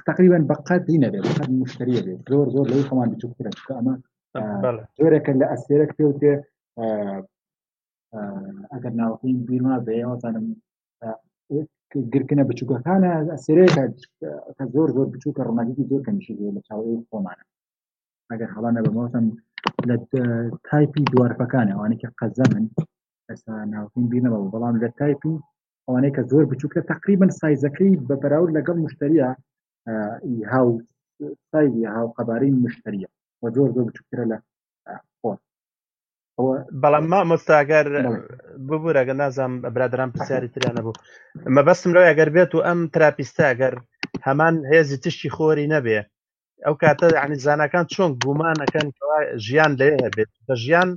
[0.09, 3.93] تقریبان بەقەت دینە بێت قەت مشتریە زور زۆر زۆر لەوی خۆمان بچووکرە ئەمە
[4.99, 6.33] زۆرەکە لە ئەسێرەک پێ وتێ
[8.73, 10.45] ئەگەر ناوەکەین بیرما بێ زانم
[12.13, 13.85] گرکنە بچووکەکانە ئەسێرەیە
[14.73, 17.43] زۆر زۆر بچووکە ڕمانێکی زۆر کەمیشی لە چاوەی خۆمانە
[18.31, 19.25] ئەگەر حڵانە بەمەوتم
[19.89, 19.95] لە
[20.67, 22.65] تایپی دوارپەکانە ئەوانێکی قەزە من
[23.29, 25.35] ئەستا ناوتین بینەوە بەڵام لە تایپی
[25.85, 29.29] ئەوانەیە کە زۆر بچووکە تقریبن سایزەکەی بە بەراورد لەگەڵ مشتریە
[30.51, 30.67] هاو
[31.51, 33.09] سایزی هاو قەبارەی مشتریە
[33.41, 34.37] و زۆر زۆر بچووکرە لە
[36.81, 37.85] بەڵام ما مستاگەر
[38.67, 40.99] ببوورەگە نازانم برادران پرسیاری ترانە بوو
[41.55, 43.73] مەبەستم لەوە ئەگەر بێت و ئەم تراپیستاگەر
[44.27, 45.99] هەمان هێزی تشتی خۆری نەبێ
[46.65, 48.87] ئەو کاتە عنی زانەکان چۆن گومانەکەن
[49.45, 50.89] ژیان لێ هەبێت بە ژیان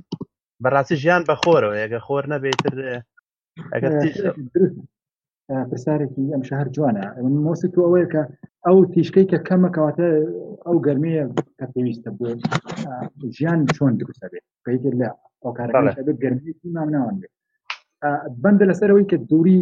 [0.63, 2.59] بەڕاستی ژیان بەخۆرەوە ئەگە خۆر نەبێت
[5.69, 7.05] پرسارێکی ئەم شەهر جوانە
[7.47, 8.21] مۆسی تو ئەوەیە کە
[8.65, 10.07] ئەو تیشکەی کە کەمەکەواتە
[10.65, 11.23] ئەو گەرمەیە
[11.59, 12.27] کە پێویستە بۆ
[13.37, 15.09] ژیان چۆن دروستە بێت پێیتر لە
[15.45, 17.33] ئۆکارەکەبێت گەرمێکی نامناوان بێت
[18.43, 19.57] بەندە لەسەرەوەی کە دووری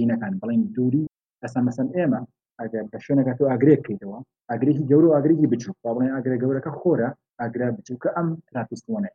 [0.00, 1.04] عینەکان بڵین دووری
[1.42, 2.20] ئەسا مەسەن ئێمە
[2.60, 4.18] ئەگەر بە شوێنەکە تۆ ئاگرێککەیتەوە
[4.50, 7.08] ئاگرێکی گەور و ئاگرێکی بچوو باڵێن ئاگرێ گەورەکە خۆرە
[7.40, 9.10] ئاگرا بچووکە ئەم تراپستوانێ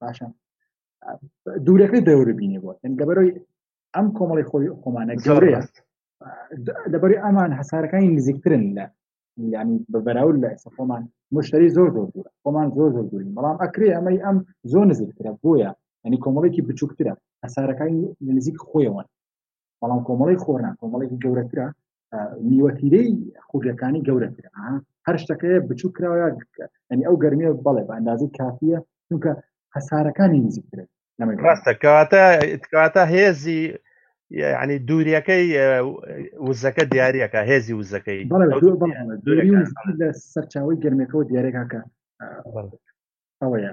[0.00, 0.26] باشە
[1.66, 2.70] دوورەکەی دەور بینێ بۆ
[3.00, 3.32] لەبەرەوەی
[3.96, 5.60] ئەم کۆمەڵی خۆی خۆمانە گەورەیە
[6.92, 8.84] دەبەری ئەمان حسارەکانی نزیکترن لە
[9.54, 11.02] ینی بەبراول لە خۆمان
[11.34, 14.36] مشتری زۆر زۆر دوورە خۆمان زۆر زۆر دووری بەڵام ئەکرێ ئەمەی ئەم
[14.72, 15.70] زۆر نزیکترە بۆیە
[16.04, 17.12] ینی کۆمەڵێکی بچووکترە
[17.42, 18.02] ئەسارەکانی
[18.36, 19.06] نزیک خۆیەوەن
[19.80, 21.66] بەڵام کۆمەڵی خۆرنا کۆمەڵێکی گەورەترە
[22.50, 23.10] نیوەتیرەی
[23.48, 24.50] خوگەکانی گەورەترە
[25.06, 26.18] هەر شتەکەی بچوو کراوە
[26.90, 29.30] ینی ئەو گەرمێ بەڵێ بە ئەندازی کافیە چونکە
[29.74, 30.84] هەسارەکانی نزیکترە
[31.44, 32.24] ڕاستە کاتە
[32.72, 33.60] کاتە هێزی
[34.30, 35.44] ینی دووریەکەی
[36.46, 38.20] وزەکە دیارەکە هێزی وزەکەی
[40.32, 41.80] سەرچاوی گەرمەکەەوە دیارێکاکە
[43.40, 43.72] ئەوەیە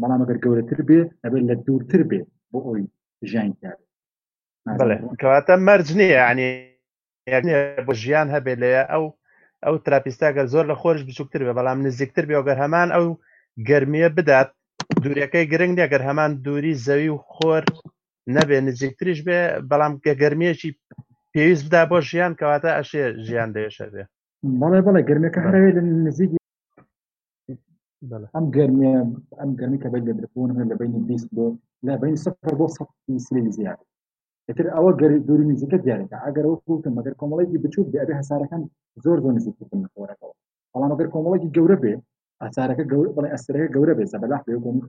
[0.00, 2.20] بەڵام ئەگەر گەورەتر بێ ئەبێت لە دوورتر بێ
[2.52, 2.84] بۆ ئەوی
[3.30, 3.76] ژیان کار
[5.20, 6.22] کەواتە مەرج نییە
[7.32, 7.56] ینی
[7.86, 9.04] بۆ ژیان هەبێت لێ ئەو
[9.64, 13.06] ئەو تراپیستاگەر زۆر لە خۆش بچووکتر بێ بەڵام نزیکتر بێ گەر هەمان ئەو
[13.68, 14.50] گەرمیە بدات
[15.04, 17.64] دوورەکەی گرنگ نیە گەر هەمان دووری زەوی و خۆر
[18.36, 19.40] نەبێ نزیکتریش بێ
[19.70, 20.70] بەڵام گەگەرمیەکی
[21.32, 24.02] پێویست بدا بۆ ژیان کەواتە ئەشێ ژیان دێشە بێ
[24.60, 26.30] بەڵێ بەڵێ گرمەکە هەرەوێت لە نزیک
[28.36, 28.94] ئەم گەرمە
[29.40, 31.46] ئەم گەرمی کە بە لە دربوون لە بینی بیست بۆ
[31.86, 32.82] لە بین سەفر بۆ سە
[33.26, 33.80] سلی زیات
[34.58, 38.62] تر ئەوە گەری دووری نزیکە دیارێکە ئەگەر ئەو کوتم مەگەر کۆمەڵێکی بچوو دەبێ هەسارەکان
[39.04, 40.34] زۆر زۆر نزیکتر خۆرەکەەوە
[40.72, 41.94] بەڵام ئەگەر کۆمەڵێکی گەورە بێ
[42.46, 44.86] هەسارەکە گەور بلين ئەسرەکە گەورە بێ بلاح بيقوم بۆ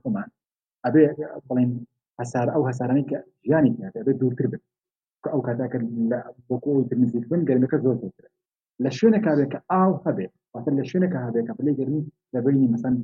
[0.88, 1.02] أبي
[1.48, 1.70] بلين
[2.18, 4.62] ئەبێ أو هەسار ئەو يعني کە ژیانی ئەبێ دوورتر بێت
[5.22, 5.78] کە ئەو کاتاکە
[6.48, 6.70] بۆکۆ
[7.02, 8.26] نزیک بن گەرمەکە زۆر زۆرتر
[8.84, 12.02] لە شوێنە کابێت کە ئاو هەبێت واتە لە شوێنەکە هەبێت کە پلی گەرمی
[12.34, 12.94] لە بینی مەسەن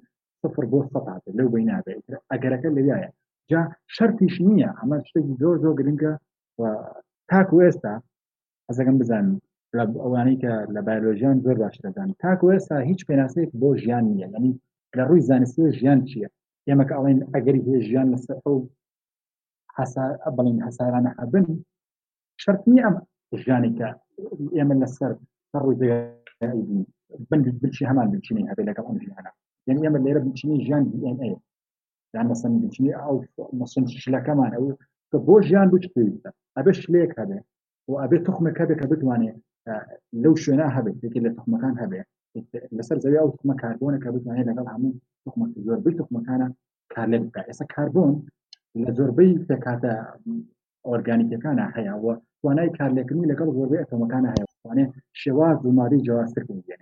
[0.43, 1.93] صفر بۆ أجرك اللي بین جا
[2.27, 3.10] شرط لەویایە
[3.51, 3.60] جا
[3.97, 6.12] شەرتیش نییە ئەمە شتێکی زۆر زۆر گرنگە
[7.32, 7.93] هذا ئێستا
[8.68, 8.97] حەزەکەم
[9.78, 11.77] ئەوانەی که لە زور زۆر باش
[12.19, 14.53] تا که ویسا هیچ پێناسەیەک بۆ ژیان نیە ینی
[14.97, 16.28] لە ڕووی زانستی ژیان چییە
[16.69, 18.09] ئێمە کە ئەڵێن ئەگەری هێ ژیان
[22.43, 22.97] شرط نیم
[23.44, 25.12] جیانی که هەبن شرتنی سر روی ئێمە لەسەر
[25.53, 25.78] ڕووی
[27.31, 27.44] بند
[27.90, 29.31] همان بلچی نیه هەبێ که ئەم ژیانە
[29.69, 29.98] یعنی ئێمە
[31.07, 31.32] این ای
[32.15, 34.65] یعنی مثلا بلچی نیه او ئەو شلکه شلەکەمان او
[35.11, 37.39] کە با جیان بوچ پێویستە ئەبێ شلێک هده
[37.89, 39.36] و ئەبێ تخمەکە بێ کە بتوانێت
[40.23, 42.07] لەو شوێنە هەبێت دەکە لە تخمەکان هەبێت
[42.77, 44.93] لەسەر زەوی ئەو تخمە کاربوونە کە بزانێت لەگەڵ هەموو
[45.25, 46.49] تخمە زۆربەی تخمەکانە
[46.95, 48.13] کار لێ بکە ئێستا کاربوون
[48.85, 49.93] لە زۆربەی پێکاتە
[50.89, 54.91] ئۆرگانیکەکانە هەیەەوە توانای کارلێکردنی لەگەڵ زۆربەی ئەتۆمەکانە هەیە توانێت
[55.23, 56.81] شێواز زماری جیاوازتر بێنێت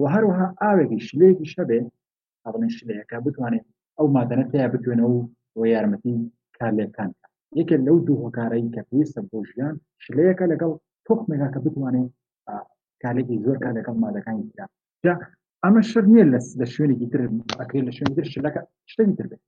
[0.00, 1.80] و هەروها ئاوێکی شلێکی شەبێ
[2.44, 3.64] ئەڵێن شلەیەەکە بتوانێت
[3.98, 5.14] ئەو مادەنە تیا بتوێنەوە
[5.58, 6.14] و یارمەتی
[6.58, 7.10] کارلێکان
[7.60, 10.72] یەکێک لەو دوو هۆکارایی کە پێویستە بۆ ژیان شلەیەەکە لەگەڵ
[11.06, 12.10] تخمێکا کە بتوانێت
[13.02, 14.66] کارێکی زۆر کار دەکەم مادەکانی ترا
[15.04, 15.14] جا
[15.64, 17.20] ئەمە شر نیە لە لە شوێنێکی تر
[17.60, 18.60] ئەکرێت لە شوێنی تر شلەکە
[18.90, 19.42] شتێکی تر بێت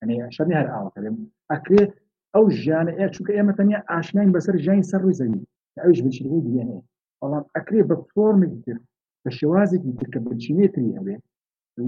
[0.00, 1.16] ئەنێ شەنی هەر ئاوەکە بێم
[1.52, 1.90] ئەکرێت
[2.34, 5.46] ئەو ژیانە ئێ چونکە ئێمە تەنیا ئاشناین بەسەر ژانی سەر ڕووی زەوی
[5.82, 6.78] ئەوش بچینەی دیێنێ
[7.20, 8.76] بەڵام ئەکرێ بە فۆرمێکی تر
[9.22, 11.16] بە شێوازێکی تر کە بچینێتری هەبێ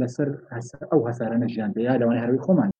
[0.01, 0.29] لەسەر
[0.91, 2.71] ئەو هەسارانە ژیان بە یا لەوانە هەروی خۆمان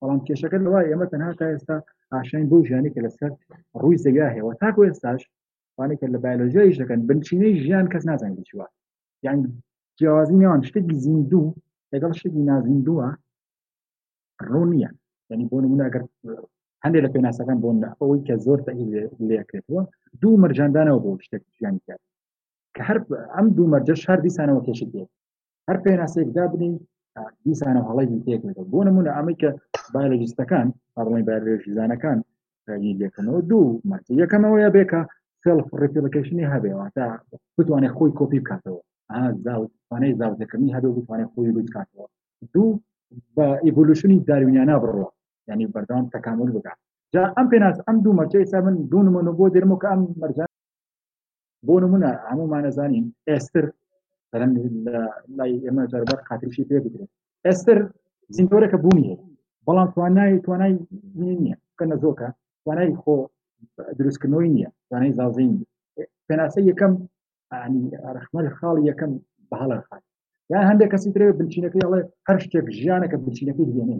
[0.00, 1.76] بەڵام کێشەکە لەوای ئێمە تەنها تا ئێستا
[2.12, 3.30] ئاشین بۆ ژیانی کە لەسەر
[3.80, 5.22] ڕووی زەگا هەیە و تاکو ئێستاش
[5.78, 8.66] وانێکە لە بایلۆژیش دەکەن بنچینەی ژیان کەس نازانانی چوە
[9.26, 9.38] یان
[9.98, 11.54] جیاوازی نێوان شتێکی زیندوو
[11.92, 13.08] لەگەڵ شتێکی نازیندووە
[14.50, 14.90] ڕوونیە
[15.30, 16.02] یعنی بۆ نموناگەر
[16.84, 17.68] هەندێک لە پێناسەکان بۆ
[18.00, 18.58] ئەوەی کە زۆر
[19.28, 19.82] لێکرێتەوە
[20.20, 22.02] دوو مەرجاندانەوە بۆ شتێک ژیانی کرد
[22.74, 22.98] کە هەر
[23.36, 25.10] ئەم دوو مەرجەش هەر دیسانەوە کێشی دێت
[25.68, 26.74] هەر پێناسێکدا بنین
[27.44, 29.50] دیسانە هەڵی تێکێتەوە بۆ نمونە ئەمەی کە
[29.92, 32.18] بایلۆجیستەکان ئەڕۆی بارێژیزانەکان
[33.00, 35.02] لێکەنەوە دوو مەرج یەکەمەوەیە بێکە
[35.46, 37.06] سلف ریپلیکیشنی هەبێەوە تا
[37.58, 38.80] بتوانێت خۆی کۆپی بکاتەوە
[39.44, 42.06] زاوانەی زاوزەکەمی هەبێ بتوانێت خۆی بکاتەوە
[42.54, 42.68] دوو
[43.36, 45.06] بە ئیڤولوشنی داروینیانە بڕۆ
[45.48, 46.78] ینی بەردام تەکامل بکات
[47.14, 50.48] جا ئەم پێناس ئەم دوو مەرجە ئێستا من دوو نمونە بۆ دێرمەوە کە ئەم مەرجان
[51.66, 53.64] بۆ نمونە هەموومان نەزانین ئێستر
[55.38, 57.10] لای ئێمە جربەت خاتریشی پێ بگرێت
[57.46, 57.78] ئێستر
[58.36, 59.16] زیندۆرەکە بوونیە
[59.66, 60.72] بەڵام توانای توانای
[61.40, 62.28] نییە کە نەزۆکە
[62.64, 63.14] توانای خۆ
[63.98, 65.52] دروستکردنەوەی نییە زانەی زازین
[66.28, 66.92] پێناسە یەکەم
[68.16, 69.10] ڕخمەر خاڵی یەکەم
[69.50, 70.02] بەهڵە خات
[70.52, 73.98] یان هەندێک کەسی درێ بنچینەکەی ئەڵێ هەر شتێک ژیانەکە بنچینەکەی دێنێ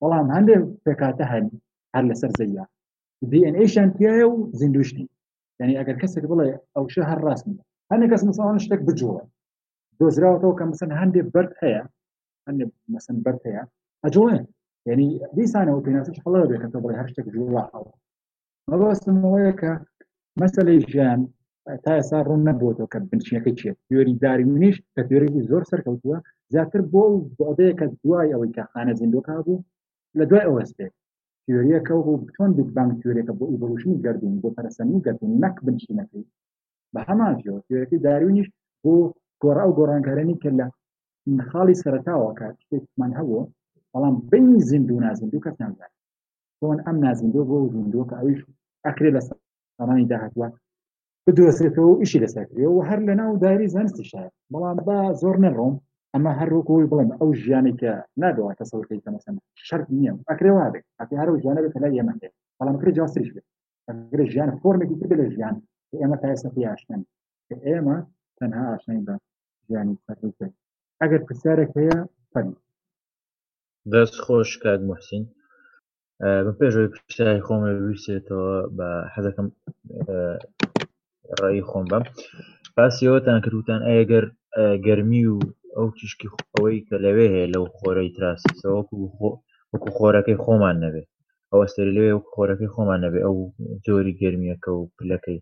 [0.00, 1.44] بەڵام هەندێک پێکاتە هەن
[1.94, 2.64] هەر لەسەر زەیە
[3.30, 5.06] دیNAشان پیاە و زیندوشتی
[5.60, 7.46] یعنی ئەگەر کەسێک بڵێ ئەوشە هەر ڕاست
[7.92, 9.22] هەندێک کەس مساڵان شتێک بجووە
[9.98, 11.82] دۆزراوەوە کە مەسن هەندێک بەرد هەیە
[12.48, 13.62] هەندێک مەسن بەرد هەیە
[14.04, 14.44] ئەجوڵێن
[14.88, 15.06] یعنی
[15.36, 17.92] الله پێناسش هەڵە بێتەوە بڵێ هەر شتێک جوواەوە
[18.70, 19.72] مەبەستمەوەیە کە
[20.40, 21.20] مەسلەی ژیان
[21.84, 26.16] تا ئێستا ڕوون نەبووەوە کە بنچینەکەی چێت تیۆری داروینیش کە تیۆری زۆر سەرکەوتووە
[26.52, 27.02] زیاتر بۆ
[27.38, 29.64] بۆدەیە کە دوای ئەوەی کە خانە زیندۆکا بوو
[30.18, 30.92] لە دوای ئەوەستێت
[31.44, 36.24] تیۆریەکە و چۆن بیتبانک تیۆرێکە بۆ ئیبروشنی گردون بۆ پەرسەنی گردون نەک بنچینەکەی
[36.92, 38.48] بە هەمان ژۆ تیۆرەکەی داروینیش
[38.82, 38.94] بۆ
[39.42, 40.66] گۆڕا و گۆڕانکارانی کە لە
[41.50, 43.48] خاڵی سەرتاوە کاتمان هەبوو
[43.92, 46.00] بەڵام بینی زیندو نازیندو کەس نامزانانی
[46.60, 48.40] بۆن ئەم نازیندۆ بۆ زیندۆکە ئەویش
[48.86, 49.20] ئەکرێ لە
[49.86, 50.06] سامانی
[51.26, 55.74] به درستی تو ئیشی لەسەرەوە و هر لناو داری زانستی شار بەڵام با زور نروم
[55.74, 55.74] زۆر نەڕۆم
[56.14, 57.92] ئەمە هەروکەوەی بڵێم ئەو ژیانی کە
[58.22, 59.30] نادەواتە سەورکەی تەمەسە
[59.66, 63.46] شەر نییە ئەکرێوا بێت ئەتی هەرو ژیانە بێت لای ئێمە بێت بەڵام کرێ جاسریش بێت
[63.88, 65.54] ئەگرێ ژیان فۆرمێکی تر که ژیان
[66.00, 66.50] ئێمە تا ئێستا
[67.48, 67.96] که کە
[68.38, 69.14] تنها تەنها با بە
[69.66, 69.96] ژیانی
[71.04, 71.98] اگر پسیاره که یا
[72.32, 72.56] فەرمی
[73.92, 75.24] دست خوش کرد محسین
[76.44, 79.48] بە پێشەوەی پشتای خۆمە ویسێتەوە بە حەزەکەم
[81.40, 82.04] ڕێی خۆم بەم
[82.76, 84.24] باسیەوەتان کردوتان ئەگەر
[84.86, 85.38] گەرمی و
[85.76, 88.94] ئەو تیشکی ئەوەی کە لەوێ هەیە لەو خۆرەی تراسیسەوەکو
[89.72, 91.08] وەکو خۆرەکەی خۆمان نەبێت
[91.52, 93.36] ئەوەستری لێ و خۆرەکەی خۆمان نەبێ ئەو
[93.86, 95.38] جۆری گەرمیەکە و پلەکەی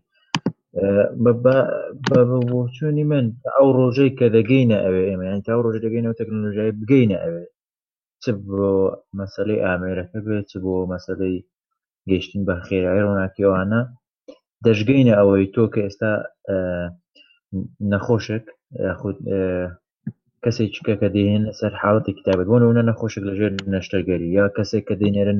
[2.51, 3.25] بۆ چۆنی من
[3.55, 7.43] ئەو ڕۆژەی کە دەگەینە ئەوێ ئێمە تا ڕۆژ دەگەینەوە تەکنۆلژای بگەینە ئەوێ
[8.23, 8.71] چ بۆ
[9.19, 11.37] مەسلەی ئامێرەکە بێت چ بۆ مەسلەی
[12.09, 13.81] گەشتن بە خێرایی ڕۆناکیێوانە
[14.65, 16.11] دەژگەینە ئەوەی تۆ کە ئێستا
[17.91, 18.45] نەخۆشک
[18.99, 19.17] خود
[20.43, 25.39] کەسێک چکە کە دێن سەر حڵەتی کتابێت بۆنە نەخۆشک لەژێر نەشتەرگەری یا کەسێک کە دێنێرن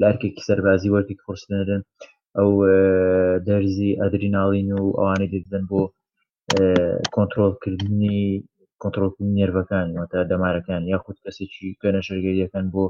[0.00, 1.82] لارکێکی سەربازی وەرتی خۆستنەرن
[2.38, 2.50] ئەو
[3.48, 5.82] دەرزی ئەدریناڵین و ئەوانەی دەدەن بۆ
[7.14, 8.20] کۆنتترۆلکردنی
[8.82, 12.84] کۆنتترۆکن نێرڤەکان تا دەمارەکان یاخود کەسێکی کەنە شەرگەریەکان بۆ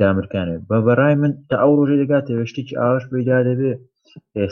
[0.00, 3.78] دامرکانێت بە بەڕای من تا ئەو ڕۆژێ دەگات وشتێکی ئاش پیدا دەبێت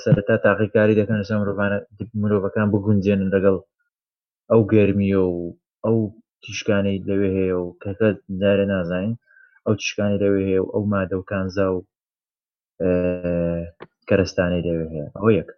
[0.05, 1.79] سەرتا تاقیکاری دەکەن لەسەر مرۆڤانە
[2.21, 3.57] مرۆڤەکان بگونجێنن لەگەڵ
[4.51, 5.39] ئەو گرممیە و
[5.85, 5.97] ئەو
[6.43, 8.09] تیشکانەی لەوێ هەیە و کەکە
[8.43, 9.15] دارە نازانین
[9.65, 11.81] ئەو تیشکانی لەوێ هەیە و ئەو مادە و کانزا و
[14.09, 15.49] کەرستانی لەوێ هەیە ئەو یەک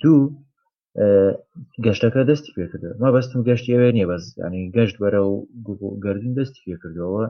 [0.00, 0.18] دوو
[1.84, 5.32] گەشتەکە دەستی پێ کردو ما بەستم گەشتی ئەوێ نیە بەس ینی گەشت بەرە و
[6.04, 7.24] گردن دەستی پێ کردەوە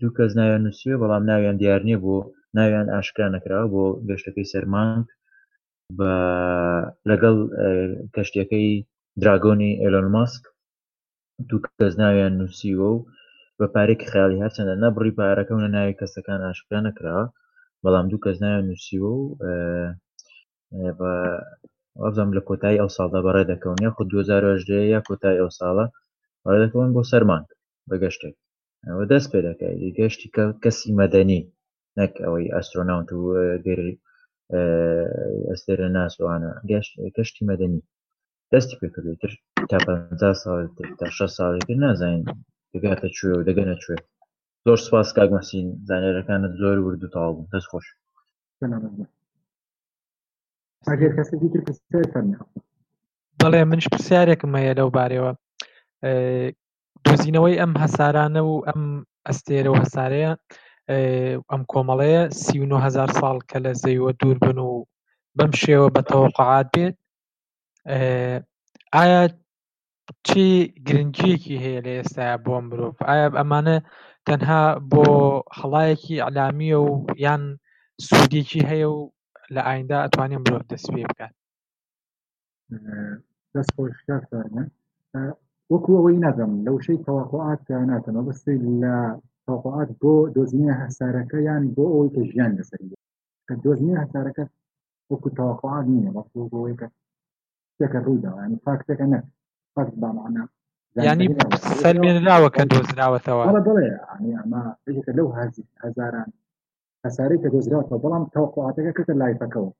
[0.00, 2.14] دوو کەس ناویان نووسێ بەڵام ناویان دیار نیە بۆ
[2.56, 5.06] ناویان ئاشکرا نەکراوە بۆ گەشتەکەی سەرمانک
[5.98, 6.12] بە
[7.10, 7.36] لەگەڵ
[8.14, 8.70] کەشتەکەی
[9.20, 10.42] دراگۆنی ئەلۆن ماسک
[11.48, 12.98] دوو کەس ناویان نووسیوە و
[13.58, 17.20] بە پارێکی خیالی هەرچەندە نەبڕی پارەکەونە ناوی کەسەکان ئاشکرا نەکرا
[17.84, 19.26] بەڵام دوو کەس ناویان نووسیوە و
[20.98, 21.10] بە
[22.04, 25.84] ئەزم لە کۆتایی ئەو ساڵدا بەڕێ دەکەون یاخود 2010 یا کۆتای ئەو ساڵە
[26.42, 27.42] بەڕێ دەکەون بۆ سەرمان
[27.88, 28.34] بە گەشتێک
[28.88, 31.40] ئەوە دەست پێ دەکای گەشتی کە کەسی مەدەنی
[31.98, 33.20] نەک ئەوەی ئەسترۆناوت و
[33.66, 33.94] گەری
[35.50, 37.80] ئەستێرە ناسوانە گەشت کەشتی مەدەنی
[38.52, 39.32] دەستی پێکردتر
[39.70, 39.86] تا پ
[40.42, 40.60] ساڵ
[41.00, 42.24] تا ش ساڵێکتر نازانین
[42.74, 43.96] دەگاتە کوێ و دەگەنە کوێ
[44.66, 47.86] زۆر سپاس کاگمەسین زانێرەکانت زۆر ورد و تاڵ دەست خۆش.
[50.92, 52.36] ئەگەر کەسی دیتر پرسیار فەرمی
[53.40, 55.32] بەڵێ منش پرسیارێکم هەیە لەو بارەوە
[57.04, 58.82] دۆزینەوەی ئەم هەسارانە و ئەم
[59.28, 60.32] ئەستێرە و هەسارەیە
[61.50, 64.70] ئەم کۆمەڵەیە سیهزار ساڵ کە لە زەیوە دوور بن و
[65.38, 66.94] بەم شێوە بەتەوەقعات بێت
[68.94, 69.22] ئایا
[70.26, 70.44] چی
[70.86, 73.76] گرنگیەکی هەیە لە ئێستا بۆ مرۆڤ ئایا ئەمانە
[74.26, 75.04] تەنها بۆ
[75.56, 76.90] خەڵایەکی علامیە و
[77.24, 77.42] یان
[78.06, 78.98] سوودێکی هەیە و
[79.54, 81.32] لە ئایدا ئەتوانین بڵۆت دەستپێ بکات
[82.76, 83.14] آه،
[83.54, 84.66] دەست خۆی خیار فەرمن
[85.16, 85.32] آه،
[85.72, 88.96] وەکو ئەوەی نازم لەو شەی تەواقعات ناتەمە بەستی لە
[89.46, 92.80] تەواقعات بۆ دۆزنیە هەسارەکە یان بۆ ئەوەی کە ژیان لەسەر
[93.48, 94.44] کە دۆزنیە هەسارەکە
[95.10, 96.86] وەکو تەواقعات نییە بەڵکو بۆەوەی کە
[97.74, 98.00] شتێکە
[101.08, 101.24] يعني
[102.08, 103.88] ینی لا وكان دوزنا بامانە ینی سەرمێنراوە يعني ما بڵێ
[104.38, 104.62] ئەما
[105.16, 105.28] لەو
[105.82, 106.28] هەزاران
[107.06, 109.70] هەساری کە دۆزراوەوە بەڵام تەوقعاتەکە کردە لایفەکەەوە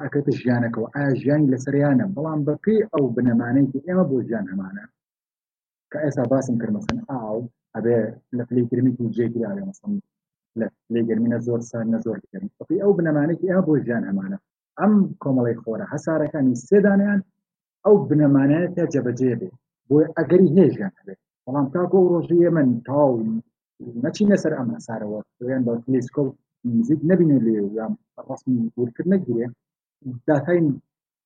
[0.00, 4.84] ئاکەتە ژیانەکەەوە ئایا ژیانی لەسەریانە بەڵام بەپی ئەو بنەمانەیەکی ئێمە بۆ ژیان هەمانە
[5.90, 7.38] کە ئێستا باسم کردمەسن ئاو
[7.74, 7.98] ئەبێ
[8.36, 9.92] لە پلیگرمی و جێگیراێ مەسم
[10.60, 14.38] لە لێگەرمینە زۆر سار نە زۆر گەرم بەپی ئەو بنەمانێکی ئێمە بۆ ژیان هەمانە
[14.80, 14.92] ئەم
[15.22, 17.20] کۆمەڵی خۆرە هەسارەکانی سێدانیان
[17.84, 19.50] ئەو بنەمانەیە جەبەجێ بێ
[19.88, 23.08] بۆی ئەگەری هێژیان هەبێت بەڵام تاکۆ ڕۆژی ئێمە تاو
[24.04, 25.18] نەچینە سەر ئەم هەسارەوە
[25.52, 26.30] یان بە تلیسکۆپ
[26.76, 27.92] نزیک نبینێ لێ یان
[28.28, 29.46] ڕسمی گولکرد نەگیرێ
[30.28, 30.58] داتای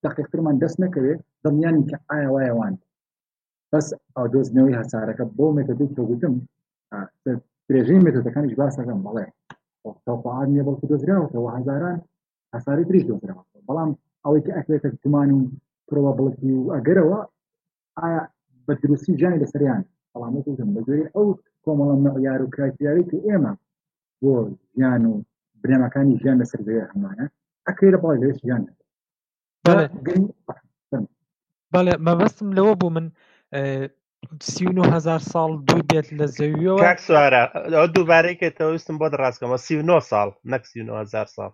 [0.05, 2.75] دقیقترمان دەست نەکەوێت دڵنیانی کە ئایا وایەوان
[3.73, 3.87] بەس
[4.17, 6.35] ئەو دۆزنەوەی هەسارەکە بۆ مێتەدی کەوتم
[7.69, 9.27] درێژین مێتەکانیش باسەکەم بەڵێ
[10.07, 11.99] تاخواان نیە بەڵکو دۆزراوەوە هزاران
[12.55, 13.91] هەساری تریش دۆزراوە بەڵام
[14.25, 15.39] ئەوەی کە ئەکرێتە گومان و
[15.89, 17.21] پرۆوە بڵکی و ئەگەرەوە
[17.99, 18.23] ئایا
[18.67, 19.83] بە دروستی جانی لەسەریان
[20.13, 21.27] بەڵام وتم بەجێ ئەو
[21.65, 23.53] کۆمەڵە یار و کراییاری کە ئێمە
[24.23, 24.33] بۆ
[24.79, 25.15] ژیان و
[25.65, 27.27] برنامەکانی ژیان لەسەر زەوی هەمانە
[27.67, 28.63] ئەکرێ لە بەڵی لەوێت ژیان
[31.75, 33.07] بەڵێ مەبەستم لەوە بوو من
[34.95, 37.43] هزار ساڵ دوو بێت لە زەویەوە سوارە
[37.77, 39.75] ئەو دووبارەیەکێتەوەویستم بۆ ڕاستکەمە سی
[40.11, 41.53] ساڵ نەکسهزار ساڵ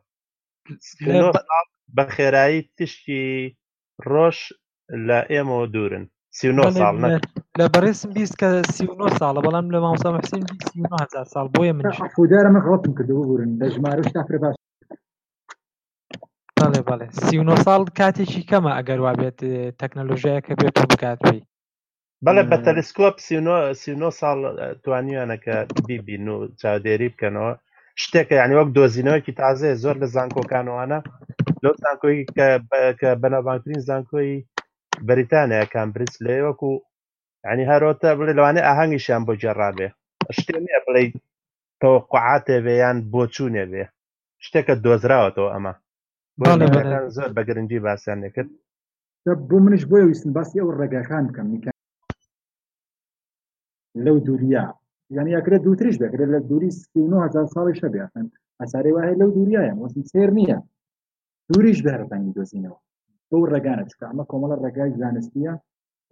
[1.97, 3.27] بە خێرایی تشتی
[4.11, 4.39] ڕۆژ
[5.07, 6.05] لە ئێمەوە دوورن
[6.39, 6.49] سی
[6.81, 6.95] ساڵ
[7.59, 10.43] لە بەڕێسم بیست کە سی9 ساڵە بەڵام لە ماوسا مەحسین
[11.03, 11.85] هزار ساڵ بۆیە من
[12.17, 14.55] خوددارە من خڵتم کردو بورن لە ژمارەش تا پرباش
[16.61, 19.39] بەڵێ بەڵێ سی9 ساڵ کاتێکی کەمە ئەگەر وابێت
[19.81, 21.41] تەکنەلۆژیە کە بێت بکات پێی
[22.25, 23.17] بەڵێ بە تەلسکۆپ
[23.83, 24.39] سی9 ساڵ
[24.85, 25.57] توانیانەکە
[25.89, 27.53] بیبین و چاودێری بکەنەوە
[28.03, 30.99] شتێکە یعنی وەک دۆزینەوەکی تازێ زۆر لە زانکۆکانوانە
[31.65, 32.19] لۆ زانکۆی
[33.01, 34.31] کە بەناوانترین زانکۆی
[35.09, 36.73] بریتانیا کامبرس لێ وەکو
[37.47, 39.89] ینی هەرۆتە بڵێ لەوانێ ئاهەنگیشیان بۆ جێڕابێ
[40.37, 41.03] شتێ نیە بڵێ
[41.81, 43.85] تەوقعاتێ بێ یان بۆ چوونێ بێ
[44.45, 45.73] شتێکە دۆزراوەتەوە ئەمە
[47.17, 48.49] زۆر بە گرنگی باسییان نەکرد
[49.49, 51.71] بۆ منش بۆ ویستن باسی ئەو ڕێگەکان بکەم نیکە
[54.05, 54.65] لەو دووریا
[55.17, 56.71] یعنی یاکرێت دوو تریش دەکرێت لە دووری
[57.27, 58.27] هزار ساڵی شەبیخن
[58.61, 60.59] ئەساری وایە لەو دووریایە وەسم سێر نییە
[61.51, 62.79] دووریش دەرەبانی دۆزینەوە
[63.31, 65.55] بەو ڕێگانە چکە ئەمە کۆمەڵە ڕێگای زانستیە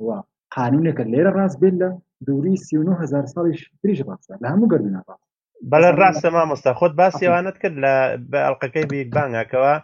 [0.07, 0.19] وا
[0.55, 1.89] قانونێکە لێرە ڕاست بێت لە
[2.27, 2.55] دووری
[3.03, 5.25] هزار ساڵیش تریش ڕاستە لە هەموو گەردنا ڕاست
[5.71, 7.93] بەڵە ڕاستە مامۆستا خۆت باسیێوانت کرد لە
[8.31, 9.75] بە ئەڵلقەکەی بیک بانگاکەوە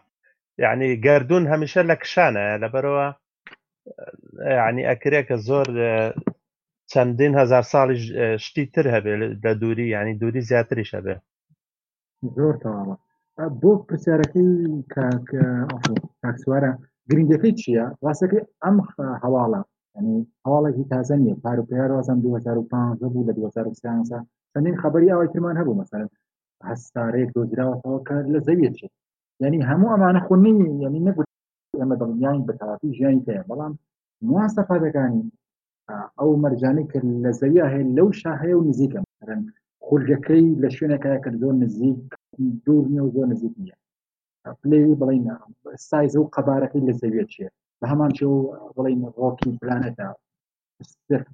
[0.65, 3.07] یعنی گردون هەمیشە لە کشانە لەبەرەوە
[4.69, 5.67] ینی ئەکرێ کە زۆر
[6.91, 7.97] چەندین هزار ساڵی
[8.45, 9.13] شتی تر هەبێ
[9.45, 11.15] لە دووری ینی دووری زیاتریش هەبێ
[12.37, 12.97] زۆر تەواڵە
[13.61, 14.49] بۆ پرسیارەکەی
[16.23, 16.73] تاکسوارە
[17.11, 18.77] گرنگەکەی چییە ڕاستەکەی ئەم
[19.25, 19.61] هەواڵە
[19.97, 25.81] یعنی حاڵێکی تازە نیە پاروپیا ڕازم 2005 بوو لە 2013 چەندین خبری ئەوەی ترمان هەبوو
[25.83, 26.07] مثلا
[26.69, 28.93] هەستارەیەک دۆزراوەتەوە کە لە زەویت چێت
[29.43, 30.53] یعنی هەموو ئەمانە خونی
[30.83, 31.31] یعنی نەبوو
[31.81, 33.73] ئەمە دڵنیانی بەتاافی ژیانی پێ بەڵام
[34.29, 35.25] مواسەفادەکانی
[36.19, 39.37] ئەو مەرجانی کرد لە زەوی هەیە لەو شاهەیە و نزیکە مثلا
[39.87, 41.99] خورجەکەی لە شوێنەکەی کرد زۆر نزیک
[42.65, 43.77] دوور نیە و زۆر نزیک نییە
[44.63, 45.25] پلی بڵین
[45.89, 48.27] سایز و قەبارەکەی لە زەویە چێت بە هەمان شێ
[48.77, 50.09] بڵین ڕۆکی پلانەتا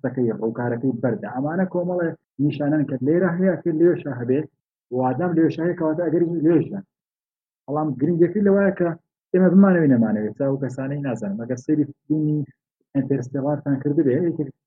[0.02, 2.08] سەکەی ڕووکارەکەی بەردا ئەمانە کۆمەڵێ
[2.46, 4.46] نیشانان کرد لێرە هەیە کرد لێشە هەبێت
[4.98, 6.84] وادام لێشایەکەواتە ئەگەر لێژن
[7.66, 8.88] بەڵام گرنگەکە لەوایە کە
[9.32, 12.38] ئێمە بمانەوەی نەمانەوێت چا و کەسانەی نازان مەگە سری فیلمی
[12.94, 14.02] ئەتەستێوارتان کردبێ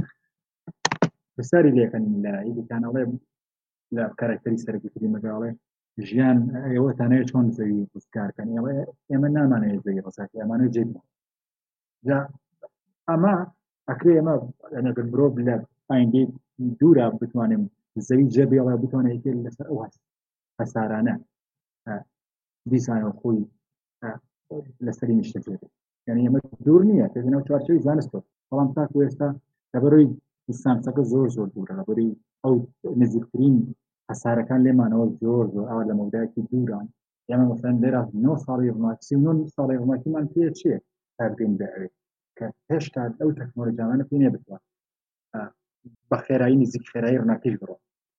[1.37, 3.03] بەساری لێکەن لە ئیدیکانەڵێ
[3.95, 5.51] لە کارکتەری سەرگیری مەگاڵێ
[6.07, 6.37] ژیان
[6.75, 8.69] ئێوەتانەیە چۆن زەوی ڕزگارکەن ئێوە
[9.09, 10.83] ئێمە نامانەیە زەوی ڕزاک ئەمانە جێ
[13.09, 13.33] ئەما
[13.89, 14.33] ئەکرێ ئێمە
[14.75, 15.55] ئەنەگەن برۆ لە
[15.89, 16.23] ئایندی
[16.79, 17.61] دوورە بتوانم
[18.07, 19.99] زەوی جێبێڵە بتوانێت لەسەر ئەو هەست
[20.59, 21.15] هەسارانە
[22.71, 23.41] دیسانەوە خۆی
[24.85, 25.61] لەسەری نیشتەجێت
[26.07, 29.29] یعنی ئێمە دوور نییە پێبینەوە چوارچەوی زانستۆ بەڵام تاکو ئێستا
[29.73, 30.05] لەبەرۆی
[30.63, 32.09] سانسەکە زۆر زۆر دوورە لەبەری
[32.43, 32.53] ئەو
[33.01, 33.55] نزیکترین
[34.11, 36.87] هەسارەکان لێمانەوە زۆر زۆر ئەوە لە مەودایکی دووران
[37.29, 40.77] ئێمە مەسەن لێرا 9 ساڵی ڕماکسی و ساڵی ڕماکیمان پێ چیە
[41.19, 41.93] هەردین دەوێت
[42.37, 44.61] کە هێشتا ئەو تەکنۆلۆجیانە پێ نێ بتوان
[46.09, 47.75] بە خێرایی نزیک خێرایی ڕناکیش بڕۆ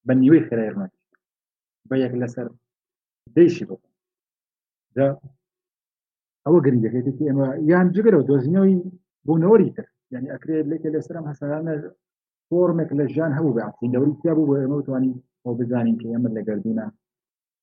[0.06, 1.00] بە نیوەی خێرایی ڕناکی
[1.88, 2.46] بە یەک لەسەر
[3.36, 3.92] دەیشی بکەن
[6.46, 8.76] ئەوە گرنگەکەێتی ئێمە یان جگەرەوە دۆزینەوەی
[9.26, 11.72] بوونەوەری تر یعنی ئەکرێت لێکە لەسەرم هەسەرانە
[12.48, 15.12] فۆرمێک لە ژیان هەبوو بە عین دەوری تیا بوو بۆ ئێمە توانی
[15.46, 16.86] بۆ بزانین کە ئەمە لەگەردونە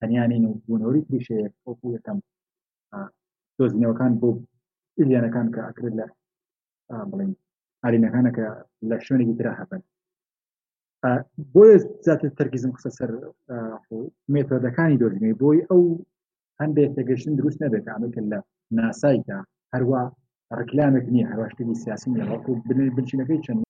[0.02, 2.18] هەنیانین و بوونەوەری تریشەیەک ئۆپو یەکەم
[3.58, 4.30] دۆزینەوەکان بۆ
[5.00, 6.06] ئلیانەکان کە ئەکرێت لە
[7.12, 7.32] بڵین
[7.84, 8.46] ئارینەکانە کە
[8.90, 9.82] لە شوێنێکی درا هەبن
[11.54, 13.10] بۆیە زیاتر تەرگیزم قسە سەر
[14.34, 15.84] مێتۆدەکانی دۆزینەی بۆی ئەو
[16.62, 18.40] هەندێک تێگەشتن دروست نەبێت ئەمەکە لە
[18.78, 19.40] ناسایدا
[19.74, 20.02] هەروە
[20.60, 22.52] ڕکلامێک نیە هەروەشتی سیاسی نیە وەکو
[22.96, 23.62] بنشینەکەی چەند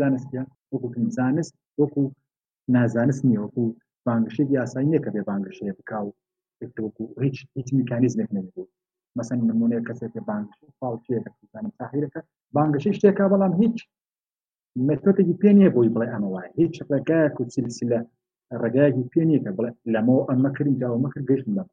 [0.00, 2.02] زانستیان وەکو زانست وەکو
[2.74, 3.62] نازانست نییە وەکو
[4.06, 6.08] بانگشێک یاسایی نییە کە بێ بانگشەیە بکاو
[6.78, 8.70] وەکو هیچ هیچ میکانیزمێک نبوو
[9.18, 10.48] مەسەن نمونەیە کەسێک بانگ
[10.78, 12.20] فاڵچیەکەزانم تاهیرەکە
[12.56, 13.76] بانگشی شتێکا بەڵام هیچ
[14.88, 18.00] مەتۆتێکی پێ نیە بۆی بڵێ ئەمە وایە هیچ ڕێگایە کوچیلسیلە
[18.60, 21.64] ڕێگایەکی پێ نیە کە بڵێ لەمەوە ئەمە کردین جاوە مەکر گەشت لە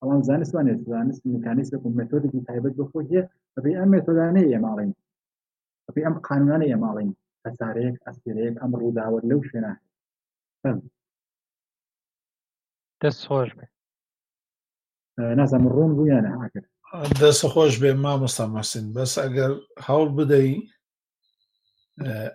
[0.00, 3.24] ئەوان زانستوانێت زانست میکانیزم وەکو مەتۆدێکی تایبەت بۆ خۆی هەیە
[3.54, 4.92] بەبێ ئەم مێتۆدانەیە ئێماڵین
[5.86, 7.10] بەبێ ئەم قانونانە ئێماڵین
[7.46, 9.72] هەسارەیەک ئەسپێرەیەک ئەم ڕووداوە لەو شوێنە
[13.02, 13.66] دەست خۆش بێ
[15.40, 16.68] نازم ڕوون بوویانە هاکرد
[17.20, 19.52] دەست خۆش بێ مامۆستا مەسین بەس ئەگەر
[19.86, 20.50] هەوڵ بدەی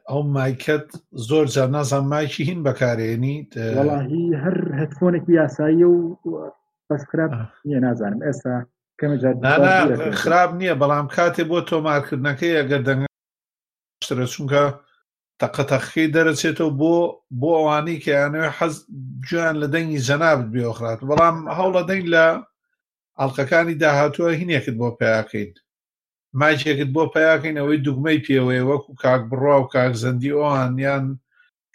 [0.09, 0.87] ئەو مایکەت
[1.29, 3.35] زۆر جار نازان مایکی هین بەکارێنی
[4.43, 5.97] هەر هەتفۆنێکی یاسایی و
[6.89, 7.31] بەس خراپ
[7.67, 8.53] نیە نازانم ئێستا
[10.21, 13.01] خراپ نییە بەڵام کاتێ بۆ تۆمارکردنەکەی ئەگەر دەنگ
[14.35, 14.63] چونکە
[15.41, 16.95] تەقەتەخی دەرەچێتەوە بۆ
[17.39, 18.73] بۆ ئەوانەی کە یانەوە حەز
[19.27, 22.25] گویان لە دەنگی جەنابت بێوخرات بەڵام هەوڵە دەنگ لە
[23.19, 25.51] ئەڵلقەکانی داهاتووە هینێکت بۆ پیاکەین
[26.39, 31.05] ماچێکت بۆ پیاکەین ئەوەی دوگمەی پێوەیە وەکو کاک بڕوا و کاک زەندی ئەوانیان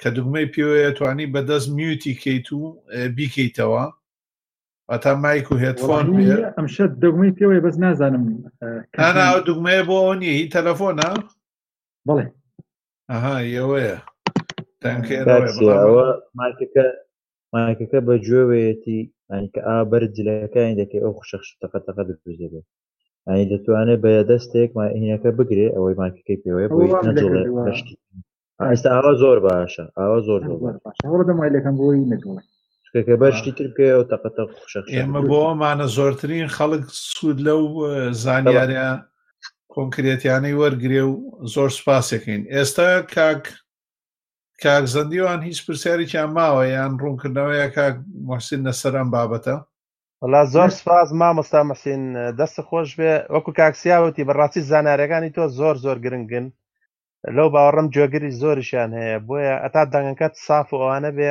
[0.01, 2.62] کە دوگمەی پێوەیە توانی بەدەست میوتی کیت و
[3.16, 3.85] بیکەیتەوە
[4.93, 6.05] ئەتا مایک و هێتفۆن
[6.57, 8.23] ئەمشە دوگمەی پێوەیە بەس نازانم
[9.49, 11.09] دوگمەیە بۆ نیە هی تەلەفۆنە
[12.09, 12.27] بڵێ
[13.11, 13.97] ئەهایەوەیە
[16.39, 16.85] ماکەکە
[17.55, 19.01] ماکەکە بە جوێوێتی
[19.31, 22.55] ئەنیکە ئابەر جلەکانی دەکەی ئەو خوشەخش تەقەتەقە دەپوزێت
[23.28, 27.95] ئەنی دەتوانێت بە دەستێک ماهینەکە بگرێ ئەوەی ماکەکەی پێوەیە بۆشتی
[28.70, 32.47] ئێستا ئاوا زۆر باشە ئاوا زۆر دەمایلەکەم بۆی نەتوانێت
[32.87, 37.61] شتەکە بەشتی ترکەیە و تەقەتە خوشە ئێمە بۆ ئەمانە زۆرترین خەڵک سوود لەو
[38.24, 38.91] زانیاریە
[39.75, 41.13] کۆنکرێتیانەی وەرگێ و
[41.55, 43.43] زۆر سپاسەکەین ئێستا کاک
[44.63, 47.95] کاکزەندیوان هیچ پرسیارێکیان ماوە یان ڕوونکردنەوەی کاک
[48.31, 49.57] مەسین لەسەرم بابەتە
[50.23, 52.03] وڵا زۆر سپاس مامۆستا مەسین
[52.39, 56.47] دەست خۆش بێ وەکو کاکسیاوتی بەڕاستی زانارەکانی تۆ زۆر زۆر گرنگن
[57.37, 61.31] لەو باوەڕم جۆگری زۆریشان هەیە بۆیە ئەتا دەنگەکەت ساف و ئەوانە بێ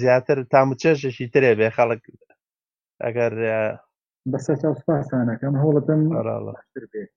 [0.00, 2.02] زیاتر تامچێشێکی ترێ بێ خەڵک
[3.04, 3.32] ئەگەر
[4.30, 7.10] بەسەر سپاسانەکەم هەوڵەتم بێت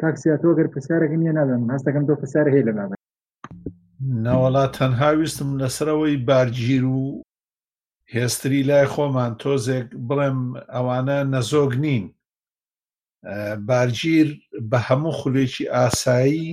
[0.00, 2.96] کاکسی تۆ گەر پرسیارەکە نیە نادەم هەستەکەم تۆ پرسیار هەیە لە بابە
[4.24, 7.00] نەوەڵا تەنها ویستم لەسەرەوەی بارگیر و
[8.14, 10.40] هێستری لای خۆمان تۆزێک بڵێم
[10.74, 12.04] ئەوانە نەزۆگ نین
[13.68, 14.28] بارگیر
[14.70, 16.48] بە هەموو خولێکی ئاسایی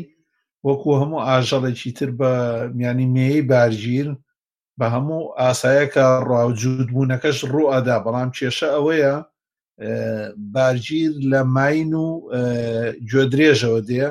[0.67, 2.31] وەکو هەموو ئاژەڵێکی تر بە
[2.77, 4.07] میانی مێی بارگیر
[4.79, 9.15] بە هەموو ئاسایەکە ڕاوجود بوونەکەش ڕوو ئەدا بەڵام کێشە ئەوەیە
[10.37, 12.03] بارگیر لە ماین و
[13.11, 14.07] گوێدرێژەوە دێ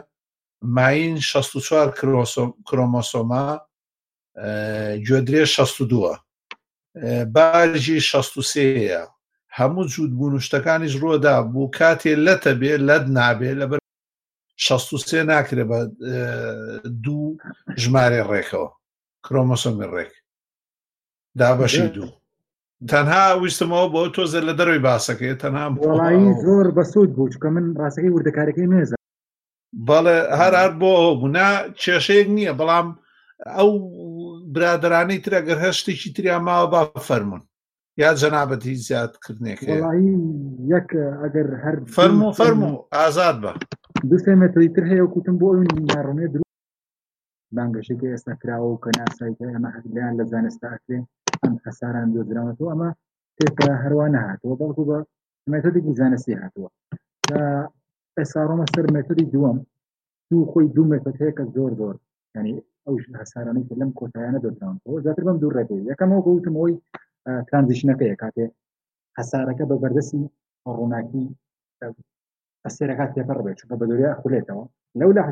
[0.63, 1.95] ماین 64
[2.69, 3.47] کرۆمۆسۆما
[5.07, 6.19] گوێدرێ 62
[7.35, 9.03] بارژی 63ەیە
[9.59, 13.81] هەموو جوودبوون شتەکانیش ڕۆدا بوو کاتێ لەتە بێ لەد نابێ لەبەر
[14.57, 15.79] 63 ناکرێ بە
[17.05, 17.25] دوو
[17.83, 18.69] ژمارە ڕێکەوە
[19.25, 20.13] کرۆمەسۆمی ڕێک
[21.39, 22.09] دابەشی دوو
[22.91, 28.15] تەنها ویستمەوە بۆ تۆزە لە دەروی باسەکەی تەنها وڵایی زۆر بەسوود بوو چکە من ڕاستەکەی
[28.17, 28.97] وردەکارەکەی نێزە
[29.89, 31.51] بەڵێ هەرار بۆ بوونا
[31.83, 32.89] کێشەیەک نییە بەڵام
[33.57, 33.71] ئەو
[34.55, 37.43] برادرانەی ترەگەر هەشتێکی تریا ماوە با فەرمونون
[38.03, 39.61] یا جەنابەتی زیادکردنێک
[40.75, 40.89] یەک
[41.23, 43.53] ئەگەر هەر فەرمو فەرمو ئازاد بە
[44.09, 45.79] دوێ مەتری تر هەیە کوتم بۆ ڕونێ
[46.33, 46.44] درو
[47.59, 50.99] بانگەشی ئێستا کراوە و کە ناسایکە ئەمە حەلیان لە زانستا ئەکرێ
[51.43, 52.91] ئەم حەساران دۆزراوەەوە ئەمە
[53.37, 54.99] تێکە هەروان نهاتەوە بەڵکو بە
[55.53, 56.69] مێتۆدێکی زانستی هاتووە
[58.19, 59.59] ئێساڕۆمە سەر مێتۆدی دووەم
[60.31, 61.95] دوو خۆی دوو مێتۆد هەیە کە زۆر زۆر
[62.37, 62.55] ینی
[62.87, 64.39] ئەو هەسارانەی لەم کۆتایانە
[65.05, 66.75] زیاتر بەم دوو گوتم ئەوی
[68.23, 68.45] کاتێ
[69.19, 69.75] هەسارەکە بە
[70.77, 71.27] ڕووناکی
[72.67, 73.85] ئەسێرەکە تێپەڕ بێت چونکە بە
[74.21, 74.65] خولێتەوە
[74.99, 75.23] لەو لە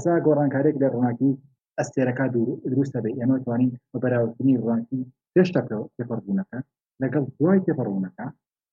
[1.79, 2.25] ئەستێرەکە
[2.73, 5.01] دروست دەبێت ئێمە توانین بە بەراوردنی ڕانکی
[5.37, 5.61] هێشتا
[5.97, 6.59] تێپەڕبوونەکە
[7.03, 8.27] لەگەڵ دوای تێپەڕبوونەکە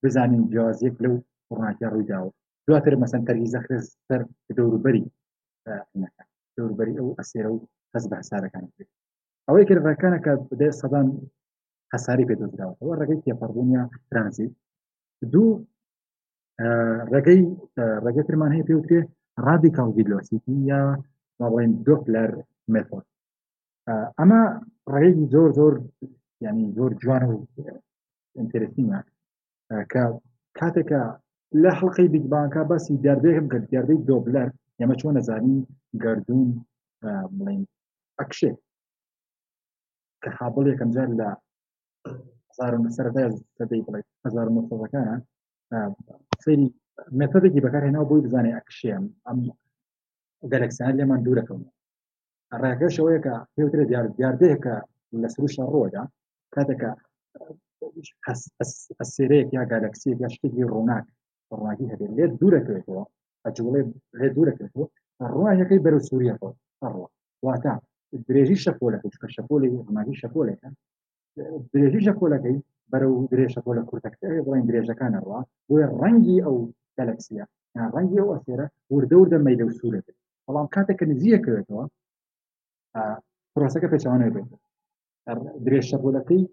[0.04, 1.16] بزانین جیازێک لەو
[1.58, 2.32] ڕناکە ڕووداوە
[2.68, 4.22] دواتر مەسەن تەرگیزە خێز سەر
[4.58, 5.06] دەوروبەری
[6.56, 7.60] دەوروبەری ئەو ئەسێرە و
[7.94, 8.64] هەز بە هەسارەکان
[9.48, 11.08] ئەوەی کردەکانە کە بدێ سەدان
[11.94, 14.54] هەساری پێدەراوەوە ڕێگەی تێپەڕبوونیە ترانزیت
[15.34, 15.48] دوو
[17.14, 17.42] ڕێگەی
[18.06, 19.00] ڕێگەترمان هەیە پێوتێ
[19.46, 20.82] ڕادیکاڵ ویدلۆسیتی یا
[21.40, 22.32] ماڵێن دۆ پلەر
[22.74, 23.06] مێتۆد
[24.20, 24.42] ئەمە
[24.94, 25.74] ڕێگی زۆر زۆر
[26.46, 27.34] ینی زۆر جوان و
[28.38, 29.00] ئینترسیمە
[29.92, 30.04] کە
[30.58, 31.02] کاتێکە
[31.62, 34.48] لە حڵلقی بیگبانکە بەسی دەربێکم کرد دەربەی دۆبلەر
[34.80, 35.60] ئێمە چۆن نەزانین
[36.04, 36.50] گردردون
[37.38, 37.62] بڵین
[38.20, 38.52] ئەکشێ
[40.22, 41.30] کە حابڵێکم جار لە
[42.98, 45.16] سەردەی بڵێ 1970ەکانە
[46.44, 46.68] سری
[47.20, 49.38] مێتەدێکی بەکارهێنەوە بۆی بزانێ ئەکشێم ئەم
[50.52, 51.64] گەلەکسان لێمان دوورەکەون
[52.64, 53.88] ڕاگەشەوەیکە پێوترێت
[54.20, 54.76] دیاردەیەکە
[55.22, 56.04] لە سروشە ڕۆدا
[56.56, 56.92] کاتێکە
[59.00, 61.06] ئەسێرەیەک یا گالکسیەک یا شتێکی ڕۆناک
[61.58, 63.04] ڕواگی هەبێت لێ دوورەکەوێتەوە
[63.46, 63.82] ئەجوڵێ
[64.20, 64.86] لێ دوورەکەێتەوە
[65.34, 67.06] ڕواەکەی بەرە سووریە ڕوە
[67.46, 67.74] واتە
[68.28, 70.68] درێژی شەپۆلەکە کە شەپۆلی ڕماگی شەپۆلەکە
[71.74, 72.58] درێژی شەپۆلەکەی
[72.92, 76.58] بەرەو درێژە بۆ لە کورتەکەی بڵین درێژەکانە ڕوا بۆی ڕەنگی ئەو
[76.98, 77.46] گەلەکسیە
[77.96, 81.84] ڕەنگی ئەو ئەسێرە وردە وردە مەیدە و سوورە بێت بەڵام کاتێککە نزیەکەوێتەوە
[83.54, 84.50] پرۆسەکە پێچوانێ بێت
[85.66, 86.44] درێژ شەپۆلەکەی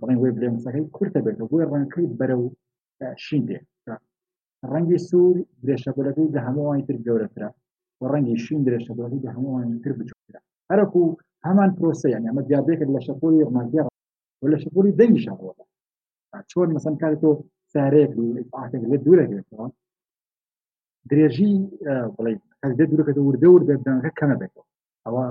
[0.00, 2.44] بڵێن وێ بلێمسەکەی کورتە بێت بۆی ڕەنکەی بەرە و
[3.24, 3.58] شین دێ
[4.72, 7.48] ڕەنگی سوور درێژەپۆلەکەی لە هەمووانی تر گەورەترا
[8.00, 10.40] و ڕەنگی شین درێژەپۆلەکەی لە هەمووانی تر بچوترا
[10.70, 11.02] هەرەکو
[11.46, 13.86] هەمان پرۆسەیان ئەمە دیابێکرد لە شەپۆلی ڕمانگەڕ
[14.42, 15.64] و لە شەپۆلی دەنگی شەڕۆدا
[16.50, 17.30] چۆن مەسەن کاری تۆ
[17.74, 18.12] سارێک
[18.56, 19.66] ئاکەک لە دوورە گرێتەوە
[21.10, 21.54] درێژی
[22.16, 24.64] بڵێ کەس دە دوورەکە وردە وردە دانەکە کەمە بێتەوە
[25.06, 25.24] ئەوە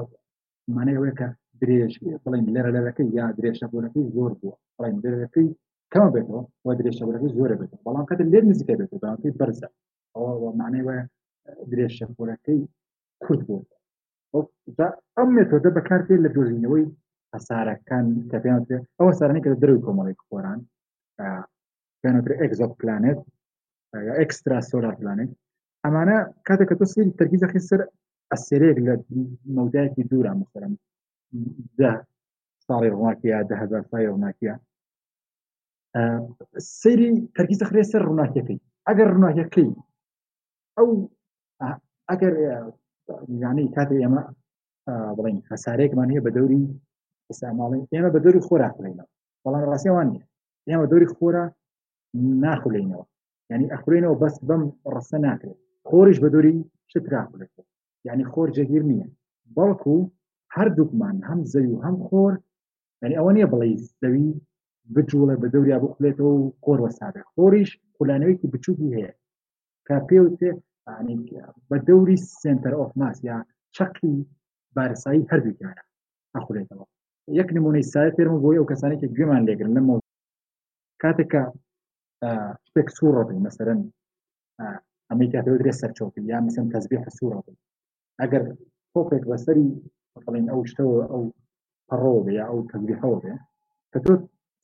[0.76, 1.28] مانەیەوەی کە
[1.62, 1.94] درێژ
[2.24, 5.48] بڵین لەرە لەرەکەی یا درێژەبوونەکەی زۆر بووە بڵین لەرەکەی
[5.94, 9.68] کەم بێتەوە وە درێژەبوونەکەی زۆر بێت بەڵام کە لێر نزیکە بێت بەڵامکەی بەرزە
[10.16, 10.98] ئەوە مانەیەوە
[11.72, 12.62] درێژەبوونەکەی
[13.24, 13.66] کورد بوو
[15.18, 16.86] ئەم مێتۆدە بەکارپێت لە دۆزینەوەی
[17.36, 18.62] هەسارەکان کە پێیان
[19.00, 20.60] ئەوە سارانی کە دروی کۆمەڵی خۆران
[22.02, 23.20] پێنتر ئەگزۆک پلانێت
[24.08, 25.32] یا ئەکسترا سۆلار پلانێت
[25.84, 26.18] ئەمانە
[26.48, 27.80] کاتێک کە تۆ سری تەرگیزەخی سەر
[28.34, 28.94] ئەسێرێک لە
[29.58, 30.74] مەودایکی دوورە مەسەرم
[31.80, 31.92] ده
[32.68, 34.54] ساڵی ڕووناکیە ده هزار سای ڕووناکیە
[36.82, 39.70] سەیری تەرگیزە خرێ سەر ڕووناکیەکەی ئەگەر ڕووناکیەکەی
[40.78, 40.90] ئەو
[42.10, 42.34] ئەگەر
[43.44, 44.24] یانەی کاتی ئێمە
[45.18, 46.64] بڵین هەسارێکمان هەیە بە دەوری
[47.30, 49.06] ئێستاماڵی ئێمە بە دەوری خۆراکڕینەوە
[49.44, 50.24] بەڵام ڕاستیوان نیە
[50.70, 51.44] ئێمە دەوری خۆرە
[52.44, 53.06] ناخولینەوە
[53.52, 56.54] یعنی ئەخرینەوە بەس بەم ڕستە ناکرێت خۆریش بە دووری
[56.92, 57.54] شتراخولێت
[58.08, 59.08] یعنی خۆر جەگیر نییە
[59.58, 59.96] بەڵکو
[60.56, 62.34] هەردووکمان هەم زەوی و هەم خۆر
[63.02, 63.68] ینی ئەوە نیە بڵێ
[64.02, 64.28] زەوی
[64.96, 69.12] بجوڵە بە دەوریا بخلێتەوە و خۆر وەسابێ خۆریش خولانەوەیکی بچووکی هەیە
[69.88, 70.52] کا پێوتێ
[71.70, 73.38] بە دەوری سنتەر ئۆف ماس یا
[73.76, 74.16] چەقی
[74.76, 75.84] بارسایی هەردووکیانە
[76.36, 76.86] ئەخولێتەوە
[77.40, 79.94] یەک نمونەی سای پێرم بۆی ئەو کەسانێکی گوێمان لێگرن لەمە
[81.04, 81.44] کاتێکە
[82.68, 83.82] شتێک سوڕڕی مەسەرەن
[85.10, 87.56] ئەمریکا پێ درێ سەرچۆپی یا مەسم تەزبی حسوڕڕی
[88.22, 88.44] ئەگەر
[88.94, 89.66] تۆپێک بەسەری
[90.26, 91.24] بڵین ئەو شتەوە ئەو
[91.90, 93.34] پەڕۆ بێ ئەو تەبلیحەوە بێ
[93.92, 94.12] کە تۆ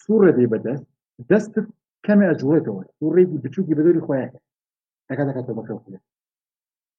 [0.04, 0.88] سوورە دێ بەدەست
[1.30, 1.66] دەستت
[2.06, 4.32] کەمێ ئەجوڵێتەوە سوورێکی بچووکی بەدەوری خۆیان
[5.10, 6.04] دەکا دەکات بەکە خولێت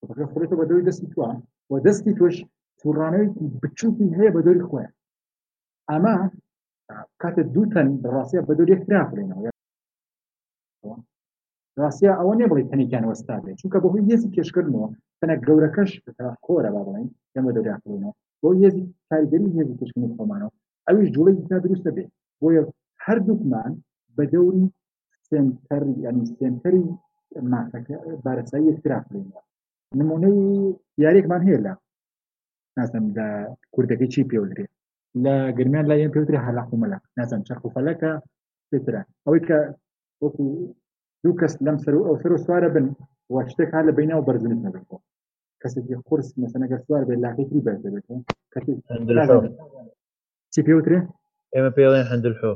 [0.09, 1.37] بەکە خولێتەوە بەدەوری دەستی توان
[1.69, 2.35] و دەستی تۆش
[2.79, 4.93] سوورانەوەیکی بچووکی هەیە بەدەوری خۆیان
[5.91, 6.15] ئەمە
[7.21, 9.49] کاتە دوو تەن بەڕاستە بەدەوری یەکترا بڵێنەوە
[11.83, 14.87] ڕاستیا ئەوە نێ بڵی تەنێکیان وەستابێ چونکە بەهۆی یزی پێشکردنەوە
[15.19, 15.91] تەنە گەورەکەش
[16.45, 20.51] کۆرە با بڵین ئێمە دەداخڵینەوە بۆ یزی کاریگەری هێزی پێشکردنی خۆمانەوە
[20.87, 22.03] ئەویش جوڵی تا دروستە بێ
[22.41, 22.47] بۆ
[23.05, 23.71] هەردووکمان
[24.15, 24.65] بە دەوری
[25.29, 26.83] سێنتەر ینی سێنتەری
[27.51, 27.95] ماسەکە
[28.25, 29.41] بارەسایی یەکتراخڵینەوە
[29.99, 30.37] نمونەی
[31.03, 31.73] یاریێکمان هەیە لە
[32.77, 33.27] نازم لە
[33.73, 34.71] کوردەکەی چی پێودرێت
[35.23, 38.11] لە گرمیان لای پێوتری هەلاق و مەلا نازم چرخ و فەلەکە
[38.71, 39.59] پێترە ئەوەی کە
[40.23, 40.45] وەکو
[41.23, 41.33] دوو
[41.65, 42.85] لەم سەر و ئەو سەر و سوارە بن
[43.33, 44.87] و شتێک هەر لە بینەوە بەرزنت نەبێت
[45.61, 48.07] کەسێکی قرس مەسەنەگە سوار بێت لاکەی بەرز دەبێت
[50.53, 50.99] چی پێوترێ
[51.53, 52.51] ئێمە پێڵێن هەندل حۆ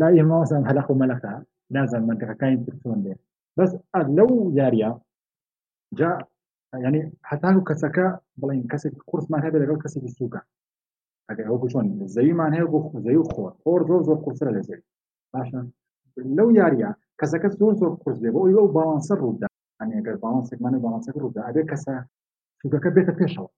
[0.00, 1.32] لا ئێمەوەسان هەلق و مەلەکە
[1.74, 3.14] نازان منتەکەەکانی چۆن بێ
[3.56, 3.70] بەس
[4.18, 4.90] لەو یاریە
[5.98, 6.10] جا
[6.86, 7.00] ینی
[7.30, 8.06] حتا و کەسەکە
[8.40, 10.40] بڵین کەسێک قرسمان هەبێت لەگەڵ کەسێکی سوکە
[11.28, 12.66] ئەگەر ئەو چۆن زەویمان هەیە
[13.04, 14.82] زەوی خور خور زۆر زۆر قورسرە لە زەوی
[15.32, 15.60] باشە
[16.38, 16.88] لەو یاریە
[17.20, 19.48] کەسەکە زۆر زۆر قرس بێ بۆ ئەو باڵانسە ڕوودا
[19.96, 21.94] ئەگەر باڵانسێکمانە باڵانسەکە ڕوودا ئەبێ کەسە
[22.60, 23.48] سوگەکە بێتە پێشەوە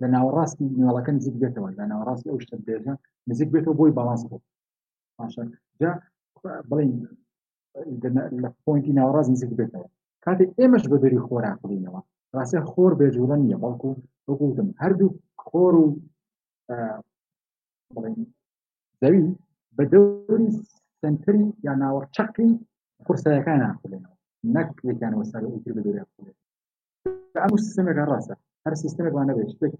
[0.00, 2.94] لە ناوەڕاست نێڵەکە نزیک بێتەوە لە ناوەڕاستی ئەو شتە بێژە
[3.30, 4.40] نزیک بێتەوە بۆی باڵانس بوو
[5.80, 5.90] جا
[6.70, 6.92] بڵین
[8.42, 9.88] لە پوینتی ناوەڕاز نزیک بێتەوە
[10.24, 12.00] کاتێک ئێمەش بە دەری خۆراک بڵینەوە
[12.36, 13.90] ڕاستە خۆر بێجوڵە نییە بەڵکو
[14.26, 15.10] بگوتم هەردوو
[15.46, 15.82] خۆر و
[19.02, 19.22] زەوی
[19.76, 20.48] بە دەوری
[21.04, 22.50] چەندتری یا ناوە چەقی
[23.06, 24.16] قورسەکانیان خولێنەوە
[24.54, 26.36] نەک یەکیانەوە سەر ئیتر بە هذا خولێن
[27.42, 29.72] ئەم سیستمێکە ڕاستە هەر سیستمێک وانەبێت شتێک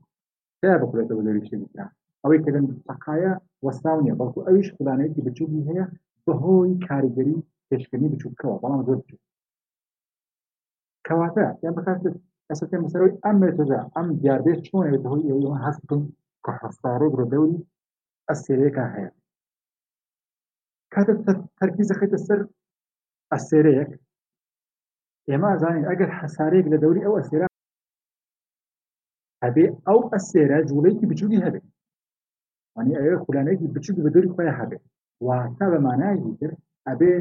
[0.61, 1.91] تیا بخولێتەوە دەوری شتێکیان
[2.23, 3.33] ئەوەی کە لەم تەقایە
[3.67, 5.85] وەستاو نیە بەڵکو ئەویش خودانەیەکی بچووی هەیە
[6.27, 7.37] بەهۆی کاریگەری
[7.69, 9.23] پێشکردنی بچووکەوە بەڵام زۆر بچوو
[11.07, 12.15] کەواتە یان بخاتت
[12.51, 16.01] ئەسەکە مەسەرەوەی ئەم مێتۆدا ئەم دیاربێت چۆنێت بەهۆی ئەوەی هەستن
[16.45, 17.59] کە حەستارۆ بڕۆ دەوری
[18.29, 19.11] ئەسێرێکە هەیە
[20.95, 21.21] کاتت
[21.61, 22.41] تەرکی زەخیتە سەر
[23.33, 23.91] ئەسێرەیەک
[25.29, 27.49] ئێمە زانین ئەگەر حەسارەیەک لە دەوری ئەو ئەسێرا
[29.45, 31.65] هەبێ ئەو ئەسێرە جوڵەیەکی بچووکی هەبێت
[32.75, 34.83] وانی ئەوێ خولانەیەکی بچووک بە دەوری خۆیان هەبێت
[35.27, 36.51] واتە بە مانایەکی تر
[36.89, 37.13] ئەبێ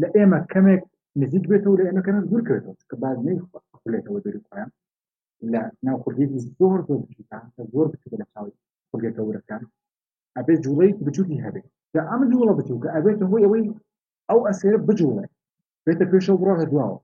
[0.00, 0.82] لە ئێمە کەمێک
[1.20, 4.70] نزیک بێتەوە لە ئێمە کەمێک دوور کردەوە کە باز نەیخولێتەوە دەوری خۆیان
[5.52, 8.52] لە زور خولگێکی زۆر زۆر بچووکە زۆر بچووکە لە چاوی
[8.90, 9.62] خولگێتەورەکان
[11.94, 13.64] کە ئەم جوڵە بچوو کە ئەبێت هۆی ئەوەی
[14.30, 15.24] ئەو ئەسێرە بجوڵێ
[15.84, 16.96] بێتە پێشە بڕۆ هەدواوە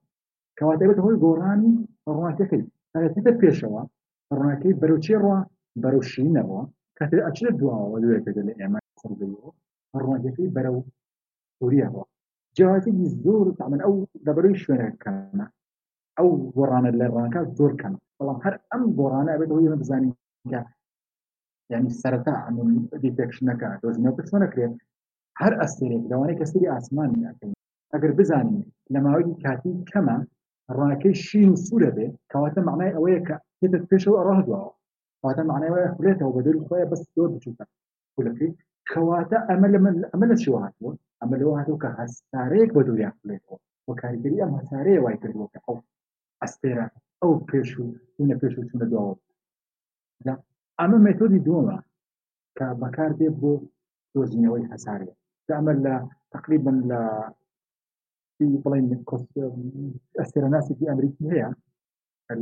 [0.59, 1.75] کەواتەبێت هۆی گۆڕانی
[2.19, 3.81] ڕاتەکەی ئەگەتە پێشەوە
[4.37, 5.39] ڕونەکەی بەروچێ ڕوا
[5.83, 6.61] بەروشینەوە
[6.99, 9.49] کەتر ئەچرە دواوە لێکەکە لە ئێمە سەرەوە
[10.03, 10.79] ڕونەکەی بەرەو
[11.59, 12.03] سووریەوە
[12.57, 12.95] جاواتی
[13.25, 13.95] زۆر تامن ئەو
[14.27, 15.47] دەبەروی شوێنەکەمە
[16.19, 20.15] ئەو گۆڕانە لە ڕانکە زۆر کەم بەڵام هەر ئەم گۆڕانە ئەبێت هۆی بزانین
[21.73, 22.67] يعني سەرەتا هەموو
[23.03, 24.75] دیفێکشنەکە دۆزنەوەکەچۆنەکرێت
[25.41, 27.53] هەر ئەستێرێک لەوانەیە کەسری ئاسمانی ئەکەین
[27.93, 30.27] ئەگەر بزانین لە أسمان کاتی کەمە بزاني لما و كاتي كما
[30.79, 31.91] راكي معنای نصورة
[32.31, 37.65] کە كواتا پێشەوە ڕاهدواوە كا معنایەوەە فيش بە دەر خۆیە كواتا زۆر بچووکە
[38.15, 38.51] خولەکەی
[38.91, 43.11] کەواتە ئەمە لە من ئەمە لە چیوە هاتووە ئەمە لەوە هاتوو کە أمل بە دووریا
[43.19, 45.77] خولێتەوە بۆ کاریگەری ئەم هەسارەیە وای کردوکە ئەو
[46.43, 46.87] ئەستێرە
[47.21, 49.15] ئەو أو و چونە پێش و چونە دواوە
[50.81, 51.79] ئەمە مەتۆدی دووەمە
[52.57, 53.53] کە بەکار بێت بۆ
[54.13, 55.11] دۆزینەوەی هەسارێ
[55.57, 55.93] ئەمە في
[56.35, 57.01] تقریبن لە
[58.63, 58.87] بڵین
[60.19, 61.51] ئەستێرەناسێکی ئەمریکی هەیە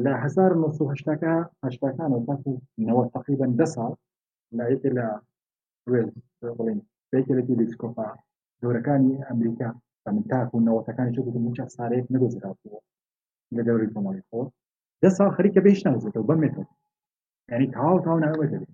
[0.04, 3.92] لە 1970کان و تاکەوە تقریبن ده ساڵ
[4.56, 5.06] لە یەکێ لە
[6.58, 6.78] بڵین
[7.10, 8.08] بێکێتی لیسکۆپا
[8.62, 9.68] دورەکانی ئەمریکا
[10.14, 12.78] من تاکو نەوەتەکانی چ گوتم چە سارەیەک نەگۆزرا بووە
[13.56, 14.40] لە دەوری کۆمەڵی خۆ
[15.02, 16.64] ده ساڵ خريكا بيش نازێتەوە بميتو
[17.50, 18.68] ینی تاو تاو ناوە دەبێت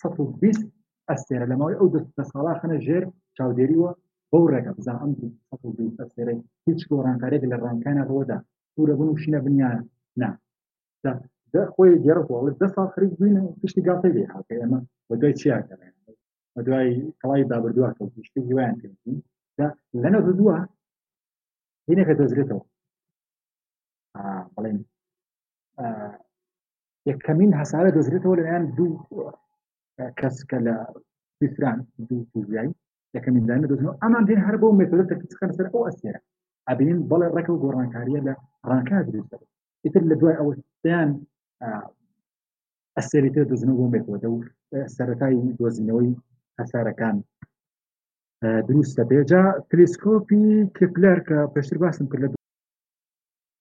[0.00, 0.64] سەد و بیست
[1.10, 3.04] ئەستێرە لە ماوەی ئەو دە ساڵا خەنە ژێر
[3.36, 3.90] چاودێریوە
[4.30, 5.10] بەو ڕێگە بزان ئەم
[5.48, 8.38] سەد و بیست ئەستێرەی هیچ گۆڕانکارێک لە ڕانکانە ڕۆدا
[8.74, 9.82] پورە بن و شینە بنیانە
[10.22, 10.30] نا
[11.74, 15.82] خۆی گێرەوە دە ساڵ خرید بووینە پشتی گاڵی لێ هاکە ئێمە بە دوای چیاکەێن
[16.54, 16.88] بە دوای
[17.20, 19.18] کەڵای بابردووە کە پشتی ویان کردین
[20.02, 20.56] لەنە دووە
[21.88, 22.64] هینەکە دەزرێتەوە
[24.54, 24.78] بڵێن
[27.10, 28.92] یەکەمین هەسارە دۆزرێتەوە لەلایەن دوو
[30.18, 30.76] کەس کە لە
[31.40, 31.78] بیسران
[32.08, 32.78] دوو پوزیایی
[33.16, 36.20] یەکەمین دانە دۆزنەوە ئەمان دێن هەر بۆ مێتۆدە تەکەن سەر ئەو ئەسێرە
[36.68, 38.34] ئەبین بەڵێ ڕێکە و گۆڕانکاریە لە
[38.68, 39.32] ڕانکا دروست
[39.84, 41.10] ئیتر لە دوای ئەوەیان
[42.96, 44.36] ئەسێری تر دۆزنەوە بۆ مێتۆدە و
[44.96, 46.10] سەرەتای دۆزنەوەی
[46.58, 47.16] هەسارەکان
[48.68, 50.42] دروستە بێجا تلسکۆپی
[50.76, 52.40] کپلەر کە پێشتر باسم کرد لە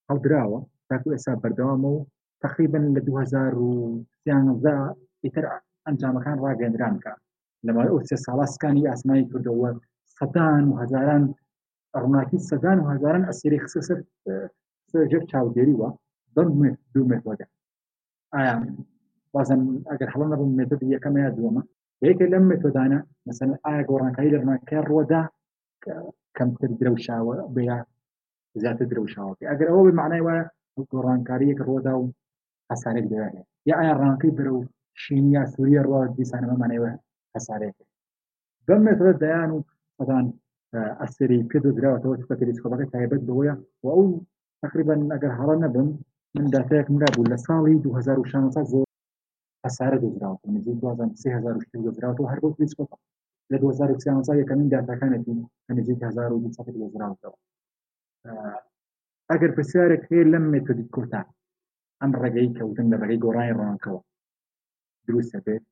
[0.10, 0.60] هەڵدراوە
[0.90, 1.98] تاکو ئێستا بەردەوامە و
[2.44, 5.44] تقریبن لە 2013 ئیتر
[5.88, 7.14] ئەنجامەکان ڕاگەندران بکە
[7.66, 9.70] لەمای ئەو سێ ساڵاسکانی ئاسمانی کردەوە
[10.18, 11.24] سەدان و هزاران
[12.02, 14.00] ڕووناکی سەدان و هزاران ئەسیری خسە سەر
[14.90, 15.90] سەرژێک چاودێریوە
[16.36, 16.48] دەم
[16.94, 17.46] دوو مێتوەگە
[18.34, 18.54] ئایا
[19.34, 19.62] بازم
[19.92, 21.64] ئەگەر هەڵم نەبوو مێتد یەکەم یا دووەمە
[22.02, 25.22] یەکێک لەم مێتۆدانە مەسەن ئایا گۆڕانکاری لە ڕووناکە ڕۆدا
[26.38, 27.64] کەمتر درەوشاوە بە
[28.62, 30.44] زیاتر درەوشاوە ئەگەر ئەوە بمانای وایە
[30.92, 32.04] گۆڕانکاریەک ڕۆدا و
[32.72, 33.36] حساره دەوێت
[33.70, 34.70] یا ئایا ڕانکەی برو آه، و
[35.04, 36.90] شین یا سووریە ڕوا دیسانە مەمانەوە
[37.36, 37.76] حسارێک
[38.68, 39.60] بەم مێترە دەیان و
[39.98, 40.26] سەدان
[41.02, 43.54] ئەسری کرد و درراوەەوە سپەکەری سکۆبەکە تایبەت بەوەیە
[43.84, 44.04] و ئەو
[44.64, 45.88] تقریبا ئەگەر هەڵە نەبم
[46.36, 48.88] من داتەیەک مرا بوو لە ساڵی 2016 زۆر
[49.66, 52.90] حسارە دۆزراوە نزیک 2016 دۆزراوە و هەر بۆ دیسکۆپ
[53.52, 55.36] لە 2013 یەکەمین داتەکانێتی
[55.78, 57.38] نزیک 1920 دۆزراوەوە
[59.32, 61.26] ئەگەر پرسیارێک هەیە لەم مێتۆدی کورتان
[62.04, 64.02] ئەم ڕێگەی کەوتن لە بەگەی گۆڕانی ڕۆنکەوە
[65.08, 65.64] دروستە بێت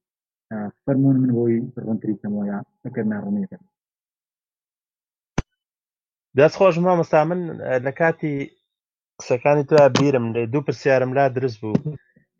[0.83, 1.55] فەرمونون من بۆی
[1.87, 3.63] ڕونتریکەمەوەە ئەگەر ناڕونێتەکەم
[6.37, 7.39] دەستخۆش مامەستا من
[7.85, 8.33] لە کاتی
[9.19, 11.83] قسەکانی تو بیرم لێ دوو پرسیارم لا درست بوو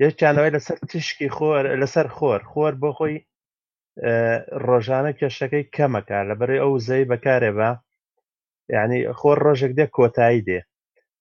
[0.04, 3.16] یەکیانەوەی لەسەر تشکی خۆر لەسەر خۆر خۆر بۆ خۆی
[4.68, 7.70] ڕۆژانە کێشەکەی کەمەکە لەبەری ئەو زەی بەکارێ بە
[8.76, 10.60] یعنی خۆر ڕۆژێک دێ کۆتایی دێ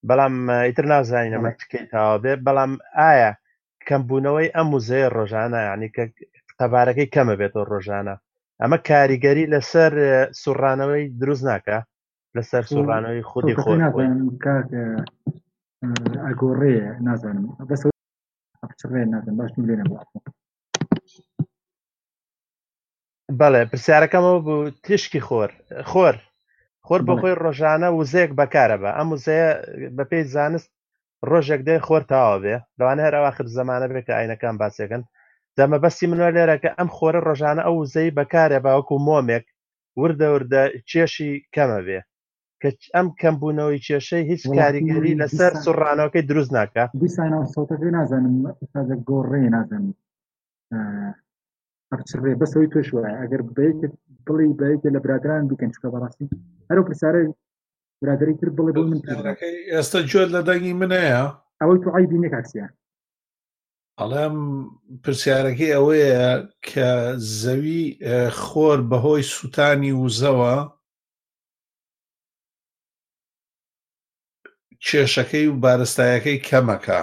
[0.09, 0.35] بەڵام
[0.66, 3.31] ئیتر نازانین ئەمە چکەیتەوە بێ بەڵام ئایا
[3.89, 6.05] کەمبوونەوەی ئەم وزەیە ڕۆژانە ینی کە
[6.59, 8.14] قەبارەکەی کەمە بێتەوە ڕۆژانە
[8.60, 9.93] ئەمە کاریگەری لەسەر
[10.43, 11.78] سوڕانەوەی دروست ناکە
[12.36, 13.70] لەسەر سوڕانەوەی خودی خۆ
[16.27, 17.82] ئەگۆڕەیە نازانم بەس
[19.14, 19.86] نازم باش لێنە
[23.40, 25.51] بەڵێ پرسیارەکەمەوە بوو تشکی خۆر
[25.90, 26.14] خۆر
[26.92, 29.50] خۆر بە خۆی ڕۆژانە وزەیەک بەکارە بە ئەم وزەیە
[29.96, 30.68] بە پێی زانست
[31.30, 35.02] ڕۆژێک دەی خۆر تاوا بێ لەوانە هەر ئەواخر زمانە بێت کە ئاینەکان باسێکن
[35.56, 39.44] دەمە بەستی منوە لێرەکە ئەم خۆرە ڕۆژانە ئەو وزەی بەکارێ باوەکو مۆمێک
[40.00, 42.00] وردە وردە چێشی کەمە بێ
[42.60, 48.34] کە ئەم کەمبوونەوەی کێشەی هیچ کاریگەری لەسەر سوڕانەوەکەی دروست ناکە دیسان سەوتەکەی نازانم
[49.08, 49.92] گۆڕێ نازانم
[52.22, 53.42] ڕێ بەسەوەی توش وایە ئەگەر
[54.28, 56.26] بڵی بەیکە لە برادران بکەن چکە بەڕاستی
[56.70, 57.20] هەرو پرسارە
[58.02, 58.98] برادری تر بڵێ بڵ من
[59.72, 61.24] ئێستا جوێت لە دەنگی منەیە
[61.60, 62.72] ئەوەی تو عیبی نکاکسیان
[63.98, 64.36] ئەڵێم
[65.02, 66.24] پرسیارەکەی ئەوەیە
[66.68, 66.88] کە
[67.40, 67.80] زەوی
[68.42, 70.56] خۆر بەهۆی سووتانی وزەوە
[74.88, 77.02] کێشەکەی و بارستایەکەی کەمەکە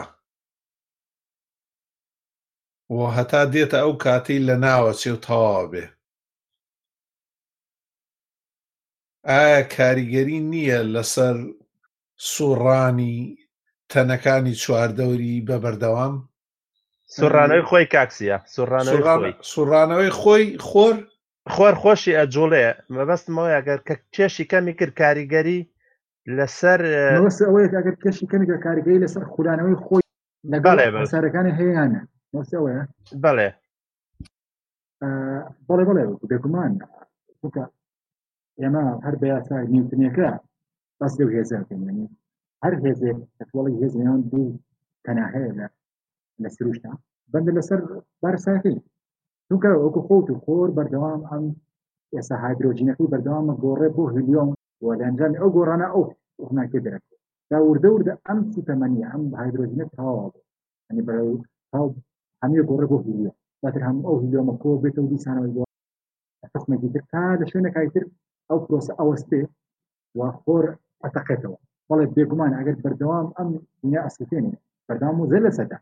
[2.95, 5.85] و هەتا دێتە ئەو کاتەی لەناوە چێ و تەواو بێ
[9.29, 11.35] ئایا کاریگەری نییە لەسەر
[12.33, 13.17] سوڕانی
[13.91, 16.13] تەنەکانی چواردەوری بەبەردەوام
[17.15, 18.37] سوڕانەوەی خۆی کاکسیە
[19.53, 20.95] سوڕانەوەی خۆی خۆر
[21.55, 22.65] خۆر خۆشی ئەجوڵێ
[22.95, 25.59] مەبەستمەوە ئەگەر کە کێشی کەمی کرد کاریگەری
[26.37, 26.79] لەسەر
[27.47, 30.03] ئەوەیە ئەگەر کێشی کەمی کاریگەری لەسەر خولانەوەی خۆی
[30.51, 30.83] لەگەڵێ
[31.13, 32.01] سەرەکانی هەیەیانە
[32.37, 32.71] Marcelo
[33.23, 33.47] Balé.
[35.05, 36.73] Uh, بەڵێ بڵێ بێگومان
[37.41, 37.63] بکە
[38.61, 40.29] ئێمە هەر بەیاسای نیوتنیەکە
[40.99, 42.05] بەس لەو هێزەکەنی
[42.63, 44.49] هەر هێزێک تەتوڵی هێزیان دوو
[45.05, 45.67] تەناهەیە لە
[46.41, 46.91] لە سروشتا
[47.31, 47.79] بەندە لەسەر
[48.21, 48.75] بارساکی
[49.49, 51.43] دوکە وەکو خۆت و خۆر بەردەوام ئەم
[52.15, 54.49] ئێستا هایدروژینەکەی بەردەوامە گۆڕێ بۆ هلیۆم
[54.83, 56.03] و لەنجان ئەو گۆڕانە ئەو
[56.49, 57.13] هناکێ دەرەکە
[57.51, 60.45] دا وردە وردە ئەم سوتەمەنی ئەم هایدروژینە تەواوا بوو
[60.87, 61.29] ئەنی بەرەو
[61.71, 61.87] تاو
[62.43, 63.31] هەمێ گۆڕە بۆ هیلیۆ
[63.61, 65.63] زیاتر هەموو ئەو هیلیۆمە کۆ بێتەوە دیسانەوەی بۆ
[66.55, 68.03] تخمێکی تر تا لە شوێنەکای تر
[68.49, 69.41] ئەو پرۆسە ئەوەستێ
[70.17, 70.65] و خۆر
[71.03, 71.57] ئەتەقێتەوە
[71.89, 73.49] بەڵێ بێگومان ئەگەر بەردەوام ئەم
[73.81, 74.55] دنیا ئەسکێنێ
[74.87, 75.79] بەردام و زە لە سەدا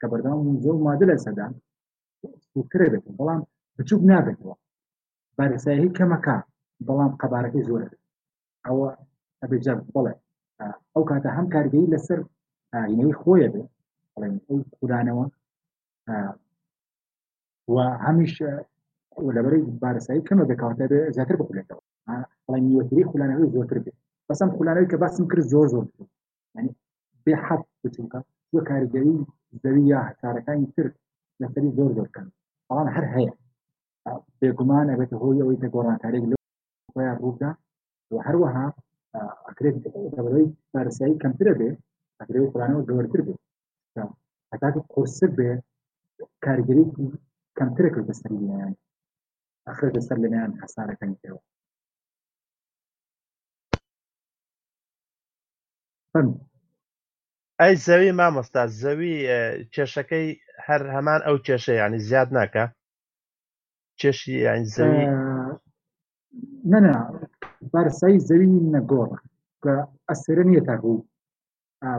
[0.00, 1.46] کە بەردام و زە و مادە لە سەدا
[2.52, 3.40] سوکرێ بێت بەڵام
[3.76, 4.54] بچوک نابێتەوە
[5.38, 6.36] بارەسایی کەمەکە
[6.86, 7.82] بەڵام قەبارەکەی زۆر
[8.66, 8.88] ئەوە
[9.40, 10.14] ئەبێ جەر بڵێ
[10.94, 12.20] ئەو کاتە هەم کارگەی لەسەر
[12.90, 13.62] ئینەی خۆیە بێ
[14.12, 15.24] بڵێ ئەو خوددانەوە
[17.74, 17.76] و
[18.06, 18.50] هەمیشە
[19.36, 21.82] لەبەری بارسایی کەمە بکاتە زیاتر بخولێتەوە
[22.46, 23.96] بەڵام نیوەتری خولانەوەی زۆرتر بێت
[24.28, 25.84] بەسم خولانەوەی کە باسم کرد زۆر زۆر
[26.56, 26.72] ینی
[27.24, 28.18] بێ حەت بچونکە
[28.54, 29.14] وە کاریگەری
[29.62, 30.86] زەوی یا هەسارەکانی تر
[31.40, 32.26] لەسەری زۆر زۆرکەن
[32.68, 33.32] بەڵام هەر هەیە
[34.40, 36.36] بێگومان ئەبێتە هۆی ئەوەی تە گۆڕانکارێک لە
[36.94, 37.50] خۆیان ڕوودا
[38.12, 38.66] و هەروەها
[39.48, 39.76] ئەکرێت
[40.14, 41.70] دەبەوەی بارسایی کەمترە بێ
[42.20, 43.40] ئەکرێت خولانەوە زۆرتر بێت
[44.52, 45.62] هەتاکە قۆسر بێت
[46.46, 46.84] کارگری
[47.58, 48.74] کەمترە کرد بەسەر لەیان
[49.66, 51.40] ئەخر دەسەر لەلایەن حسارەکەنیەوە
[57.60, 59.14] ئەی زەوی مامۆستا زەوی
[59.74, 60.28] کێشەکەی
[60.66, 62.64] هەر هەمان ئەو کێشە ینی زیاد ناکە
[64.00, 65.04] چێشی یان زەوی
[66.72, 66.96] نەنا
[67.72, 69.10] بارسایی زەوی نەگۆڕە
[69.62, 69.74] کە
[70.08, 70.98] ئەسرە نیە تا ڕوو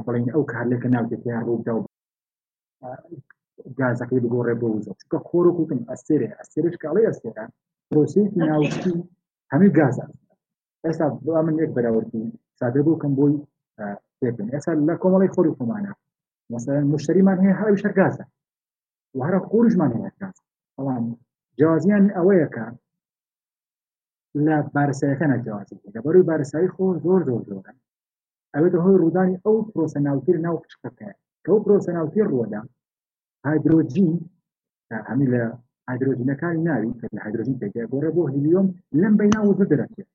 [0.06, 1.74] بڵین ئەو کارلەکە ناودێت یان ڕوودا
[3.80, 7.45] گازەکەی بگۆڕێ بۆ وزە چکە خۆرۆک وتم ئەستێرێ ئەستێرش کاڵی ئەستێرە
[7.89, 8.95] پرۆسەیەکی ناوچی
[9.51, 10.05] هەموو گازە
[10.85, 11.05] ئێستا
[11.45, 12.25] من یەک بەراوردی
[12.59, 13.34] سادە بووکەم بۆی
[14.19, 15.91] پێبن ئێستا لە کۆمەڵی خۆری خۆمانە
[16.53, 18.25] مثلا مشتریمان هەیە هەر شەر گازە
[19.17, 20.38] و هەر خۆرشمان هەیە گاز
[20.75, 21.03] بەڵام
[21.57, 22.65] جیازیان ئەوەیە کە
[24.45, 27.73] لە بارسەکە نەجیازی لەبەروی بارسایی خۆ زۆر زۆر زۆرە
[28.55, 31.09] ئەوێتە هۆی ڕوودانی ئەو پرۆسە ناوتیر ناو پشکەکە
[31.43, 32.61] کە ئەو پرۆسە ناوتیر ڕوەدە
[33.48, 34.10] هایدروجین
[35.10, 35.41] هەمی لە
[35.90, 38.68] هایدروژینەکانی ناوی کە لە هایدروژین تێکیا گۆڕە بۆ هیلیۆم
[39.02, 40.10] لەم بەینا وزە دەرەچێت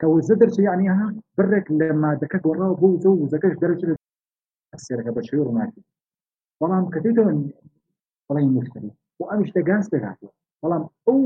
[0.00, 3.90] کە وزە دەرچێت یعنی ها بڕێک لە مادەکە گۆڕاوە بۆ وزە و وزەکەش دەرەچێت
[4.84, 5.82] سێرەکە بە شێوی ڕووناکی
[6.60, 7.30] بەڵام کەتێتەوە
[8.26, 10.32] بەڵی مشتری و ئەمیش دەگانس دەگاتەوە
[10.62, 11.20] بەڵام ئەو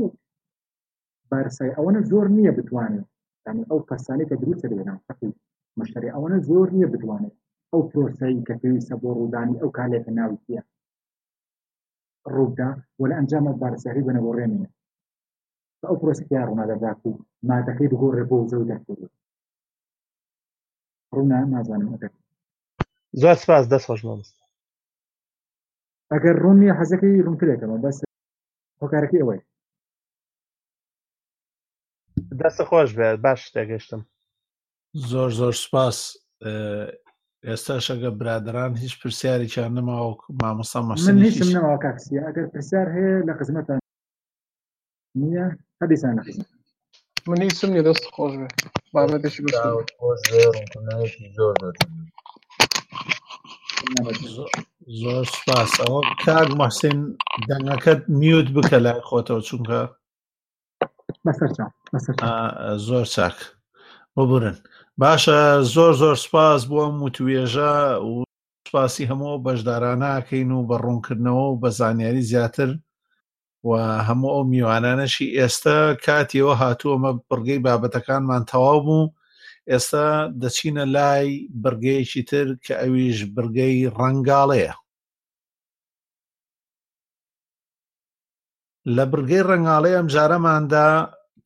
[1.31, 3.05] بارسای ئەوەنە زۆر نییە بتوانێت
[3.71, 4.99] ئەو کەسانی کە دروست لەێنام
[5.79, 7.35] مشتری ئەوەنە زۆر نییە بتوانێت
[7.71, 10.61] ئەو پرۆسی کە پێویستە بۆ ڕوودانی ئەو کالێکە ناویە
[12.31, 12.67] ڕوودا
[12.99, 14.67] ولا ئەنجامە بارزاری بنەگۆڕێنێ
[15.83, 17.11] ئەو پرۆسیار ڕوونادەداک و
[17.49, 19.01] مادەکەی بگۆڕێ بۆ زەو دەکرد
[21.15, 22.11] ڕوونا نازانم ئەگەر
[23.21, 24.35] زۆر سپاس دەست خۆش مامست
[26.11, 27.97] ئەگەر ڕوونی حەزەکەی ڕوونکرێتەوە بەس
[28.81, 29.39] هۆکارەکەی ئەوەی
[32.39, 34.01] دەستە خۆش بێت باش تێگەشتم
[35.11, 35.97] زۆر زۆر سپاس
[37.49, 40.11] ئێستاش ئەگە برادران هیچ پرسیارێکیان نەماوە
[40.41, 43.79] مامۆسا مەسن هیچم نەوە کاکسی ئەگەر پرسیار هەیە لە خزمەتان
[45.21, 45.45] نییە
[45.81, 46.13] هەدیسان
[47.29, 48.47] من هیچم نیە دەست خۆش بێ
[48.93, 49.43] بابەتێکی
[54.37, 54.53] زۆر
[55.01, 56.97] زۆر سپاس ئەوە کاک مەسین
[57.49, 59.79] دەنگەکەت میوت بکە لای خۆتەوە چونکە
[62.87, 63.37] زۆر چاک
[64.17, 64.57] ببورن
[65.01, 65.39] باشە
[65.73, 67.75] زۆر زۆر سپاس بۆ ئەم وتوێژە
[68.09, 68.13] و
[68.67, 72.69] سپاسی هەموو بەشدارانەکەین و بە ڕوونکردنەوە و بە زانیاری زیاتر
[73.67, 73.71] و
[74.07, 79.11] هەموو ئەو میوانانەشی ئێستا کاتیەوە هاتووەمە بڕگەی بابەتەکانمان تەواو بوو
[79.71, 80.05] ئێستا
[80.41, 81.29] دەچینە لای
[81.63, 84.73] بەرگەیەکی تر کە ئەویش بەرگەی ڕنگاڵەیە
[88.95, 90.89] لە بگەی ڕنگاڵەیە ئەم جارەماندا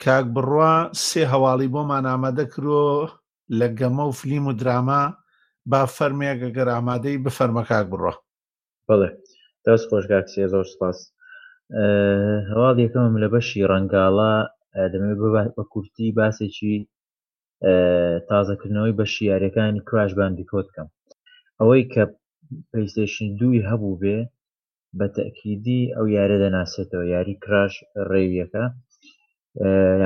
[0.03, 0.73] کاک بڕوا
[1.07, 2.83] سێ هەواڵی بۆ مانامەدە کرۆ
[3.59, 5.03] لە گەمە و فلیم و دراما
[5.71, 8.13] با فەرمێک ئەگەر ئامادەی بفەرمە کاک بڕە
[8.87, 9.09] بڵێ
[9.65, 10.97] دەست خۆشگاکسێ زۆر سپاس
[12.51, 14.33] هەواڵ یەکەمم لە بەشی ڕەنگاڵە
[14.91, 16.75] دەمەوێت بە کورتی باسێکی
[18.29, 20.87] تازەکردنەوەی بە شیارەکانی کراش باندی کۆتکەم
[21.59, 22.03] ئەوەی کە
[22.71, 24.19] پلیستشن دوی هەبوو بێ
[24.97, 27.73] بە تەکیدی ئەو یارە دەناسێتەوە یاری کراش
[28.09, 28.65] ڕێویەکە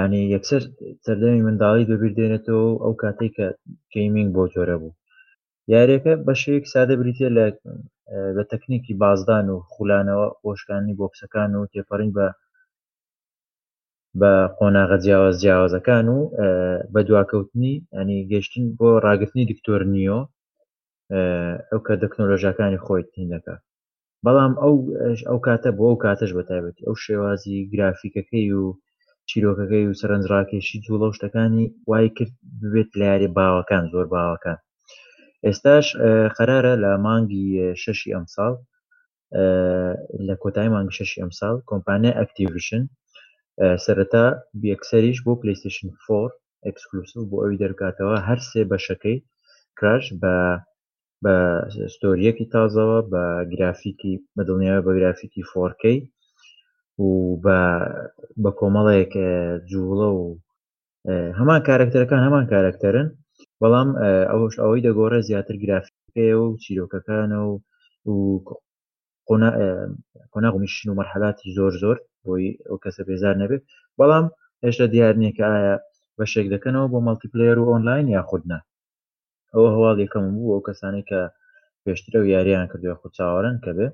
[0.03, 0.61] ینی یەکسەر
[1.05, 3.47] سەردەمی منداڵی بەبیر دێنێتەوە ئەو کاتێک کە
[3.93, 4.97] گەیمنگ بۆ جۆرە بوو
[5.73, 7.45] یاریەکە بەشەیەک سادە بریتە لە
[8.37, 12.27] لە تەکنیکی بازدان و خولانەوە بۆشکانی بۆکسەکان و تێپەڕنج بە
[14.19, 16.17] بە قۆناغە جیاواز جیاوازەکان و
[16.93, 20.19] بە دواکەوتنی ئەنی گەشتن بۆ ڕاگررتنی دکتۆر نیۆ
[21.69, 23.55] ئەو کە دەکنۆلۆژەکانی خۆی تینەکە
[24.25, 24.75] بەڵام ئەو
[25.29, 28.63] ئەو کاتە بۆ ئەو کاتەش بەتایبەتی ئەو شێوازی گرافیکەکەی و
[29.29, 34.57] چیرۆکەکەی و سەرنجڕاکێشی جوڵە و شتەکانی وای کرد ببێت لە یاری باوەکان زۆر باوەکان
[35.45, 35.85] ئێستاش
[36.37, 37.47] قەرارە لە مانگی
[37.81, 38.55] شەشی ئەمساڵ
[40.27, 42.83] لە کۆتای مانگ شەشی ئەمساڵ کۆمپانیا ئەکتیڤشن
[43.85, 44.25] سەرەتا
[44.61, 46.29] بیەکسەریش بۆ پلیستشن 4
[46.65, 49.17] ئەکسکلوسیو بۆ ئەوی دەرکاتەوە هەر سێ بەشەکەی
[49.77, 50.35] کراش بە
[51.23, 51.35] بە
[51.95, 53.23] ستۆریەکی تازەوە بە
[53.53, 55.97] گرافیکی مەدڵنیاوە بە گرافیکی فۆرکەی
[57.03, 57.05] و
[58.43, 59.13] بە کۆمەڵێک
[59.71, 60.23] جوڵە و
[61.39, 63.07] هەمان کارکتەرەکان هەمان کارکتەرن
[63.61, 63.89] بەڵام
[64.31, 67.55] ئەوش ئەوەی دەگۆڕە زیاتر گرافیکەیە و چیرۆکەکانە و
[70.33, 73.61] کۆناغمیشن و مەرحلاتی زۆر زۆر بۆی ئەو کەسە بێزار نەبێت
[73.97, 74.25] بەڵام
[74.63, 75.75] هێشتا دیار نییە کە ئایا
[76.17, 78.59] بەشێک دەکەنەوە بۆ مەڵتیپلێر و ئۆنلاین یا خودنا
[79.53, 81.21] ئەوە هەواڵ یەکەم بوو ئەو کەسانی کە
[81.83, 83.87] پێشترە و یاریان کردوێ خود چاوەرن کە بێ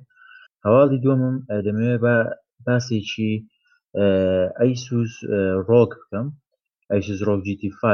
[0.66, 1.36] هەواڵی دووەم
[1.66, 2.16] دەمەوێت بە
[2.66, 3.32] باسێکی
[4.60, 5.12] ئەیسوس
[5.68, 6.28] ڕۆک بکەم
[6.92, 7.86] ئەیسوس ڕۆک GT5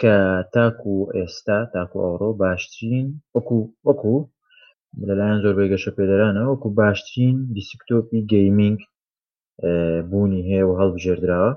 [0.00, 0.14] کە
[0.54, 4.16] تاکو ئێستا تاکو ئەوڕۆ باشترین وەکو وەکو
[5.08, 8.78] لەلایەن زۆر بێگەشە پێدەرانەوە وەکو باشترین دیسکتۆپی گەیمنگ
[10.10, 11.50] بوونی هەیە و هەڵبژێردراوە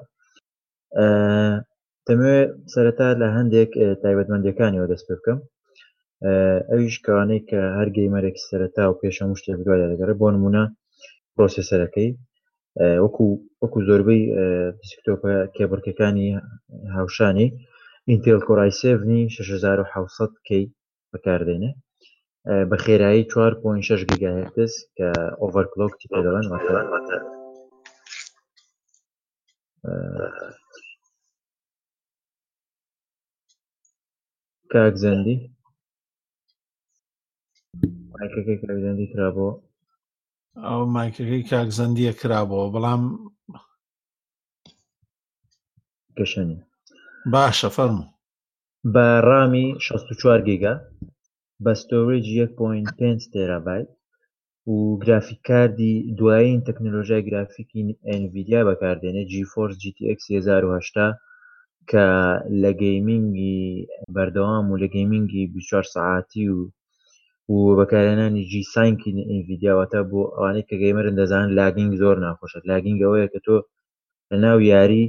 [2.07, 2.39] دەمەوێ
[2.73, 3.71] سەرەتا لە هەندێک
[4.01, 5.39] تایبەتمەندەکانیەوە دەست پێ بکەم
[6.71, 10.63] ئەویش کەوانەی کە هەر گەیمەرێک سەرەتا و پێشەمو شتێک دوای دەگەڕێت بۆ نمونە
[11.37, 12.09] پرۆسێسەرەکەی
[13.03, 13.25] وەکو
[13.61, 14.21] وەکو زۆربەی
[14.79, 16.27] دیسکتۆپە کێبڕکەکانی
[16.97, 17.47] هاوشانی
[18.09, 20.61] ئینتێل کۆڕایسێڤنی 1600 کی
[21.11, 21.71] بەکاردێنێ
[22.69, 25.07] بە خێرایی 4.6 گیگاهرتز کە
[25.41, 26.45] ئۆڤەرکلۆکتی پێدەڵێن
[34.71, 35.35] کاکزەندی
[38.17, 39.29] ئایکەکەی کاکزەندی کرا
[40.67, 43.03] ئەو مایکەکەی کاکزەندیە کرابەوە بەڵام
[46.17, 46.59] گەشەنی
[47.33, 47.99] باشە فەرم
[48.93, 50.73] بە ڕامی 64 گیگا
[51.63, 53.89] بە ستۆریج 1.5 تێرابایت
[54.73, 61.13] و گرافیک کاردی دوایین تەکنۆلۆژای گرافیکی ئەVیدیا بەکاردێنێ جیفۆرس GTX 1970
[61.91, 62.07] کە
[62.61, 63.61] لە گەیمنگی
[64.15, 66.57] بەردەوام و لە گەیمنگی 24 ساعتی و
[67.51, 73.39] و بەکارێنانیجی ساینکی ئینڤیدیاواتە بۆ ئەوانەی کە گەیمەرن دەزان لاگینگ زۆر ناخۆشت لاگینگ ئەوەیە کە
[73.45, 73.57] تۆ
[74.31, 75.05] لە ناو یاری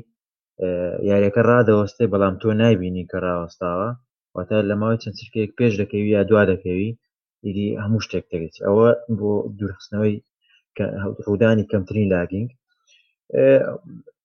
[1.11, 3.90] یاریەکە ڕدەوەستێ بەڵام تۆ نایبینی کە ڕاوەستاوە
[4.36, 6.90] واتە لە ماوەی چەند سرکێک پێش دەکەوی یا دوا دەکەوی
[7.44, 8.89] ئیدی هەموو شتێک دەگەیت ئەوە
[9.19, 10.16] بۆ دوورخستنەوەی
[11.27, 12.48] ڕوودانی کەمترین لاگینگ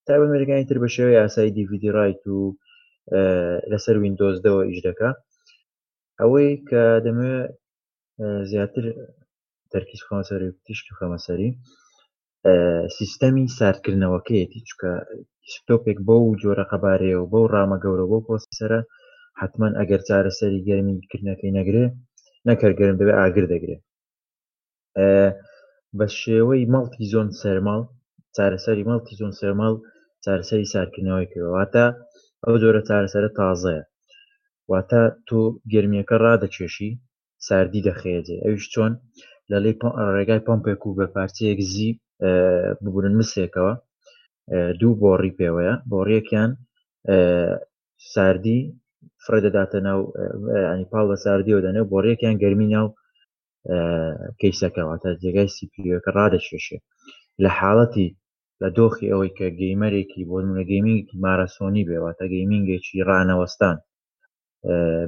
[0.07, 2.39] تابمەرگانی تر بە شێوەی ئاسایی دیVD ڕیت و
[3.71, 5.09] لەسەر وینندۆزدەوە ئیش دەکە
[6.19, 7.49] ئەوەی کە دەمێت
[8.51, 8.83] زیاتر
[9.71, 11.49] تەرکیز خۆمەسەری تیشکی خەمەسەری
[12.97, 14.93] سیستەمی ساردکردنەوەکەیەتی چکە
[15.67, 18.81] تۆپێک بۆ و جۆرە قەبارەیە و بەو ڕامە گەورە بۆ پۆسیسەرە
[19.39, 21.83] حتمما ئەگەر چارەسەری گەرمیکردنەکەی نەگرێ
[22.47, 23.81] نەکەر گەرم دەبێت ئاگر دەگرێت
[25.97, 27.81] بە شێوەی مەڵتی زۆن سەرماڵ
[28.35, 29.75] چارەسەری مەڵتی زۆن سەرماڵ
[30.23, 31.85] چارەسەری ساردکردنەوەی کردواتە
[32.45, 33.83] ئەو جۆرە چارەسەرە تازەیە
[34.71, 35.39] واتە تۆ
[35.71, 36.91] گرمیەکە ڕادەچێشی
[37.47, 38.91] ساردی دەخێجێ ئەوش چۆن
[39.51, 39.71] لە لێ
[40.15, 41.89] ڕێگای پۆمپێک و بە پارتیەک زی
[42.83, 43.73] ببوون مسێکەوە
[44.79, 46.51] دوو بۆڕی پێوەیە بۆڕیەکیان
[48.13, 48.61] ساردی
[49.23, 49.99] فرە دەداتە ناو
[50.69, 52.87] ئەنی پاڵە ساردیەوە دەنێ بۆڕیەکیان گەرمی ناو
[54.39, 56.79] کەیسەکەەوە تا جێگای سیپیەکە ڕادەشێشێ
[57.43, 58.07] لە حاڵەتی
[58.61, 63.77] لە دۆخی ئەوەی کە گەیمەرێکی بۆ نمونە گەیمینگی مارەسۆنی بێواتە گەیمینگێکی ڕانەوەستان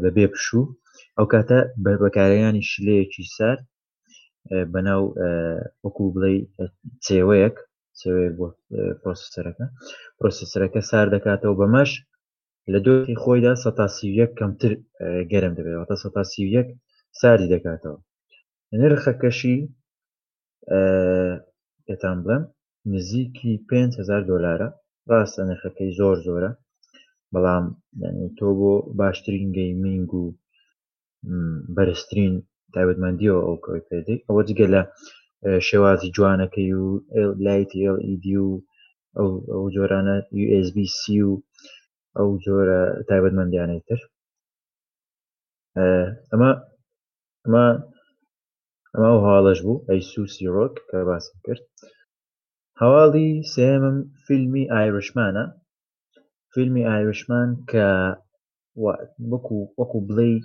[0.04, 0.64] بەبێ پشوو
[1.18, 1.60] ئەو کاتە
[2.02, 3.62] بەکارەیانی شلەیەکی سرد
[4.74, 5.04] بەناو
[5.84, 6.34] وەکو بڵێ
[7.06, 7.58] چێوەیەک
[8.38, 8.48] بۆ
[9.02, 9.66] پرۆسسەرەکە
[10.18, 11.92] پرۆسسەرەکە سار دەکاتەوە بەمەش
[12.72, 14.72] لە دوی خۆیدا سەتاسیەک کەمتر
[15.32, 16.68] گەرم دەبێتە سەتاسیەک
[17.20, 18.00] ساری دەکاتەوە
[18.82, 19.58] نرخەکەشی
[21.86, 22.44] پێتان بڵم
[22.94, 24.70] نزیکی 5هزار دلارە
[25.10, 26.52] ڕاستە نرخەکەی زۆر زۆرە
[27.34, 27.66] بەڵام
[28.38, 30.24] تۆ بۆ باشترین گەیمینگ و
[31.76, 32.34] بەرزترین
[32.74, 34.82] تایبەتمەندیەوە ئەو کۆی پێدەی ئەوە جگە لە
[35.68, 36.86] شێوازی جوانەکەی و
[37.46, 38.52] لایتLED و
[39.58, 40.16] ئەو جۆرانە
[40.62, 41.34] USBC و
[42.18, 44.00] ئەو جۆرە تایبەتمەندیانەی تر
[46.32, 46.52] ئەمە
[47.44, 47.66] ئەمە
[48.94, 51.64] ئەمە و هاڵش بوو ئەی سوسی ڕۆک کە باسی کرد
[52.82, 55.46] هەواڵی سێمم فیلمی ئایرشمانە
[56.54, 57.88] فیلمی ئایرشمان کە
[59.32, 60.36] وەکو وەکو بڵی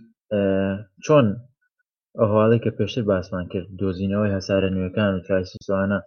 [1.07, 1.27] چۆن
[2.19, 5.98] ئەو هەواڵەی کە پێشتر باسمان کرد دۆزینەوەی هەسارە نوێەکان و ترایسیسوانە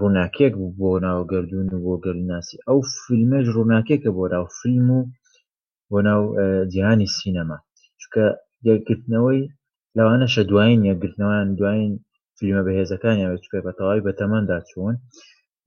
[0.00, 5.00] ڕووناکێک بوو بۆ ناو گردردون و بۆ گەرناسی ئەو فیلمەش ڕووناکێکە بۆ ناو فیلم و
[5.90, 6.22] بۆ ناو
[6.72, 7.58] جیهانی سینەما
[8.02, 8.26] چکە
[8.68, 9.40] یەکگرتنەوەی
[9.98, 11.92] لەوانەشە دوایین یەکگرتنەوەیان دوایین
[12.38, 14.94] فیلمە بەهێزەکان یاچکە بەتەواوی بە تەمەدا چوون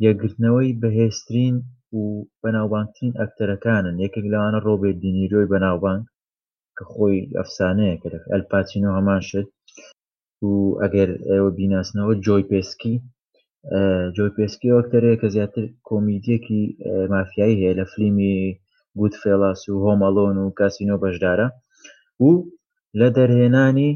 [0.06, 1.56] یەکگرتنەوەی بەهێزترین
[1.98, 2.02] و
[2.44, 6.04] بەناوبانگترین ئەکتەرەکانن یەکێک لەوانە ڕۆبێت دینیرۆی بەناوبانگ
[6.80, 9.50] کە خۆی ئەفسانەیە کە ئەلپاتینۆ هەمان شت
[10.48, 10.52] و
[10.82, 12.96] ئەگەر ئێوە بیناسنەوە جۆی پێسکی
[14.16, 16.62] جۆی پێسکی وەکتەرەیە کە زیاتر کۆمیدیەکی
[17.14, 18.36] مافیایی هەیە لە فلیمی
[19.00, 21.48] گوت فێلاس و هۆمەڵۆن و کاسینۆ بەشدارە
[22.26, 22.30] و
[23.00, 23.92] لە دەرهێنانی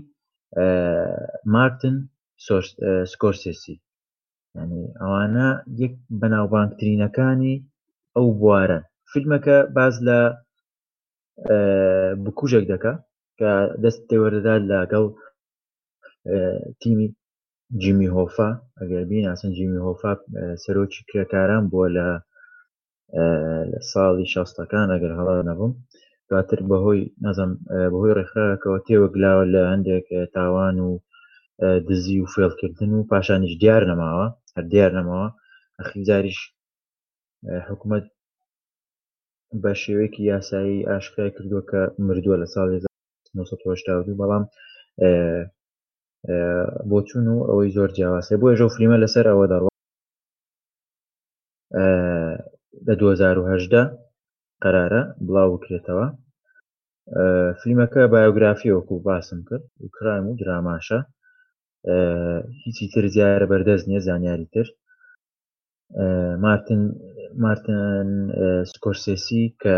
[1.53, 1.95] مارتن
[3.11, 3.75] سکۆرسسی
[4.57, 5.49] ینی ئەوانە
[5.81, 7.55] یەک بەناوبانگترینەکانی
[8.15, 8.79] ئەو بوارە
[9.11, 10.19] فیلمەکە باز لە
[12.23, 12.93] بکوژێک دەکە
[13.39, 13.51] کە
[13.83, 15.05] دەست تێوەدەدا لەگەڵ
[16.81, 17.07] تیمی
[17.81, 18.49] جیمی هۆفا
[18.79, 20.11] ئەگەر بین ئاسن جیمی هۆفا
[20.63, 22.07] سەرۆکی کرێکاران بووە لە
[23.91, 25.73] ساڵی شاستەکان ئەگەر هەڵا نەبووم
[26.29, 27.51] دواتر بەهۆی نەزم
[27.91, 30.89] بەهۆی ڕێکخەکەەوە تێوەگلاوە لە هەندێک تاوان و
[31.87, 35.27] دزی و فێڵکردن و پاشانیش دیار نەماوە هەر دیار نەماوە
[35.79, 36.39] ئەخیزاریش
[37.69, 38.05] حکوومەت
[39.61, 42.67] بە شێوەیەکی یاسایی ئاشکای کردووە کە مردووە لە ساڵ
[43.35, 44.43] 1992 بەڵام
[46.89, 49.71] بۆ چون و ئەوەی زۆر جیاواسێ بۆ ێژە فریمە لەسەر ئەوە دەڕوە
[52.87, 53.97] لە 2010
[54.63, 56.07] قەرارە بڵاو بکرێتەوە
[57.59, 60.99] فیلمەکە بایۆگرافی وەکو باسم کرد و کرایم و دراماشە
[62.65, 64.67] هیچی تر زیارە بەردەست نییە زانیاری تر
[66.43, 66.81] مارتن
[67.41, 68.07] مارتن
[68.71, 69.75] سکۆرسێسی کە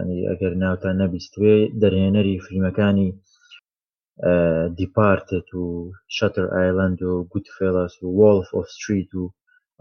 [0.00, 3.08] ینی ئەگەر ناوتان نەبیستێ دەرهێنەری فیلمەکانی
[4.78, 5.64] دیپارتێت و
[6.16, 9.24] شەتر ئایلند و گوتفێلاس و وڵف ئۆف ستریت و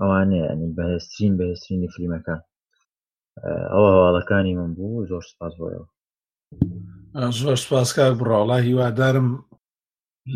[0.01, 2.41] ئەوانەیە ینی بەهێسترین بەهێسترینی فیلمەکان
[3.73, 5.85] ئەوە هەواڵەکانی من بوو زۆر سپاس بۆەوە
[7.41, 9.27] زۆر سپاسکار بڕاڵا هیوادارم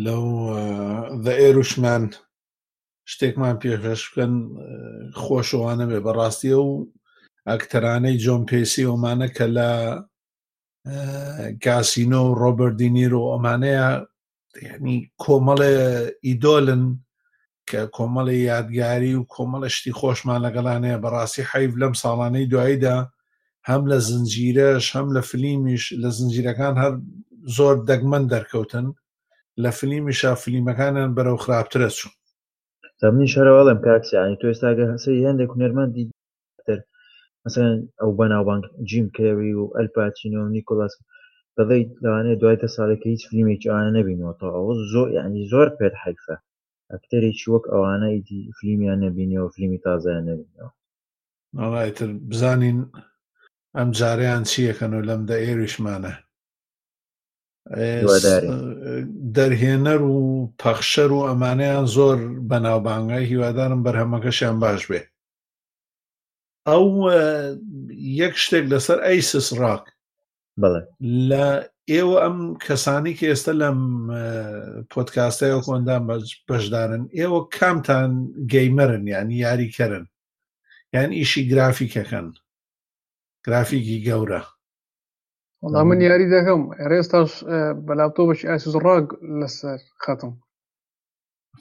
[0.04, 0.16] لەو
[1.24, 2.02] دە ئێروشمان
[3.12, 4.34] شتێکمان پێخش بکەن
[5.22, 6.72] خۆشەوانە بێ بەڕاستیە و
[7.50, 9.70] ئەکتەرانەی جۆن پێسی ئەومانە کە لە
[11.64, 13.86] کاسینۆ و ڕۆبەردینیر و ئەمانەیە
[14.68, 15.74] ینی کۆمەڵێ
[16.26, 16.84] ئیدۆلن
[17.68, 22.96] کە کۆمەڵی یادگاری و کۆمەڵە شتی خۆشمان لەگەڵانەیە بەڕاستی حیف لەم ساڵانەی دواییدا
[23.68, 26.94] هەم لە زنجیرەش هەم لە فلیمیش لە زنجیرەکان هەر
[27.56, 28.86] زۆر دەگمەن دەرکەوتن
[29.62, 32.14] لە فلیمیشە فلیمەکانیان بەرەو خراپترە چوون
[33.02, 36.04] تامنی شەرەوەڵێم کاکسیانی تۆ ئێستاگە هەسی هەندێک هونەرمەندی
[36.66, 36.78] تر
[37.44, 40.94] مەسەن ئەو بەناوبانک جیم کەوی و ئەلپاتچینۆ نیکۆلاس
[41.56, 46.36] دەڵی لەوانێت دوایتە ساڵێکی هیچ فیلمێکی ئاە نبینەوەتەوە زۆر یعنی زۆر پێر حیفە
[46.92, 50.70] ئەکتەرێکی وەک ئەوانە ئیدی فیلمیان نبینەوە فیلمی تازایان نبینەوە
[51.60, 52.78] ئەڵایتر بزانین
[53.76, 56.14] ئەم جاریان چیەکەن و لەم دە ئێریشمانە
[59.36, 60.18] دەرهێنەر و
[60.62, 62.18] پەخشەر و ئەمانەیان زۆر
[62.48, 65.00] بەناوبانگای هیوادارم بەرهەمەکەشیان باش بێ
[66.68, 66.86] ئەو
[68.22, 69.84] یەک شتێک لەسەر ئەیسس ڕاک
[71.28, 71.44] لە
[71.92, 73.78] ئێوە ئەم کەسانی کە ئێستا لەم
[74.92, 76.02] پۆتکاستەیە خۆندان
[76.48, 78.10] بەشدارن ئێوە کامتان
[78.52, 80.06] گەیمەرن یان یاریکەرن
[80.94, 82.26] یان ئیشی گرافیکەکەن
[83.46, 84.42] گرافیکی گەورە
[85.62, 86.60] وڵا من یاری دەکەم
[86.90, 87.30] ڕێستاش
[87.86, 89.06] بەلاپتۆ بەش ئاسوز ڕاگ
[89.40, 90.32] لەسەر خەتم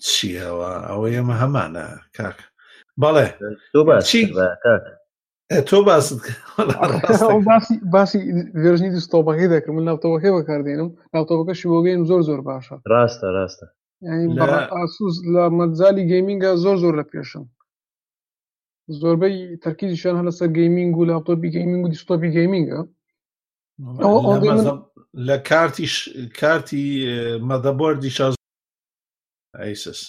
[0.07, 1.85] چیەوە ئەوە ئێمە هەمانە
[2.17, 2.37] کاک
[3.01, 3.27] بەڵێ
[3.73, 3.79] تۆ
[7.93, 8.21] باسی
[8.61, 13.65] ڤێژنی دیستۆبەکەی دەکەم من ناوتەوەەکەی بەکاردێنم ناوتەوەکەشی بۆگەیم زۆر زۆر باشە ڕاستە ڕاستە
[14.77, 17.45] ئاسوس لە مەزای گەیمینگە زۆر زۆر لە پێشم
[19.01, 22.79] زۆربەی تەرکیزیشان هە لەسەر گەیمینگ و لاپتۆپی گەیمینگ و دیستۆپی گەیمینگە
[25.27, 25.87] لە کارتی
[26.39, 26.83] کارتی
[27.49, 28.35] مەدەبەردی شاز
[29.59, 29.99] ئەیسس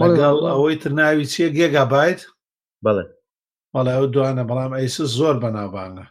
[0.00, 2.20] لەگەڵ ئەوەی تر ناوی چیە گێگا بایت
[2.84, 3.04] بڵێ
[3.74, 6.06] بەڵێ ئەو دوانە بەڵام ئەیسس زۆر بەناوانە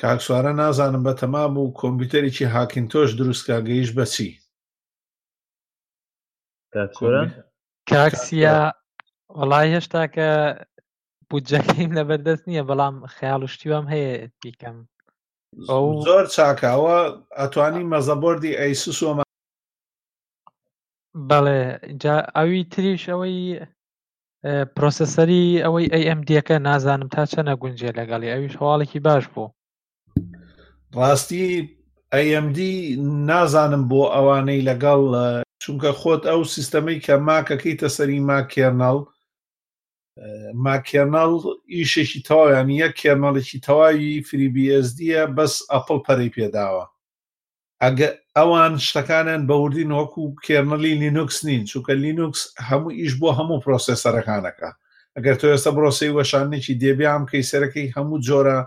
[0.00, 4.30] کاکسوارە نازانم بە تەمام و کۆمپیوتەرێکی هاکین تۆش دروستکە گەیش بەچی
[7.90, 8.58] کاکسیا
[9.38, 10.26] وڵای هێشتا کە
[11.28, 14.10] بودجەکەیم لەبەردەست نییە بەڵام خیاڵشتیوام هەیە
[14.42, 14.78] بیکەم
[16.06, 16.98] زۆر چاکاوە
[17.38, 19.10] ئەتوانی مەزەبردی ئەیسس و
[21.28, 21.62] بەڵێ
[22.36, 23.38] ئەوی تریش ئەوەی
[24.76, 29.54] پرۆسەسەری ئەوەی ئەMDەکە نازانم تا چەنە گونجێ لەگەڵی ئەویش هەواڵێکی باش بوو
[30.96, 31.46] ڕاستی
[32.14, 32.58] ئەMD
[33.30, 35.02] نازانم بۆ ئەوانەی لەگەڵ
[35.62, 38.98] چونکە خۆت ئەو سیستەمەی کە ماکەکەیتە سەری ماکێنەڵ
[40.66, 41.32] ماکێنەڵ
[41.76, 46.84] ئیشێکی تەواویان یە کێمەڵێکی تەواوی فریBSDە بەس ئەپل پەری پێداوە
[47.82, 54.70] ئەگە ئەوان شتەکانیان بەوردین وەکو کێمەلی لینوکس نین چووکە لینوکس هەموو ئیش بۆ هەموو پرۆسسەرەکانەکە
[55.16, 58.58] ئەگەر تۆ ئێستا بڕۆسی وەشانێکی دێبیام کەی سەرەکەی هەموو جۆرە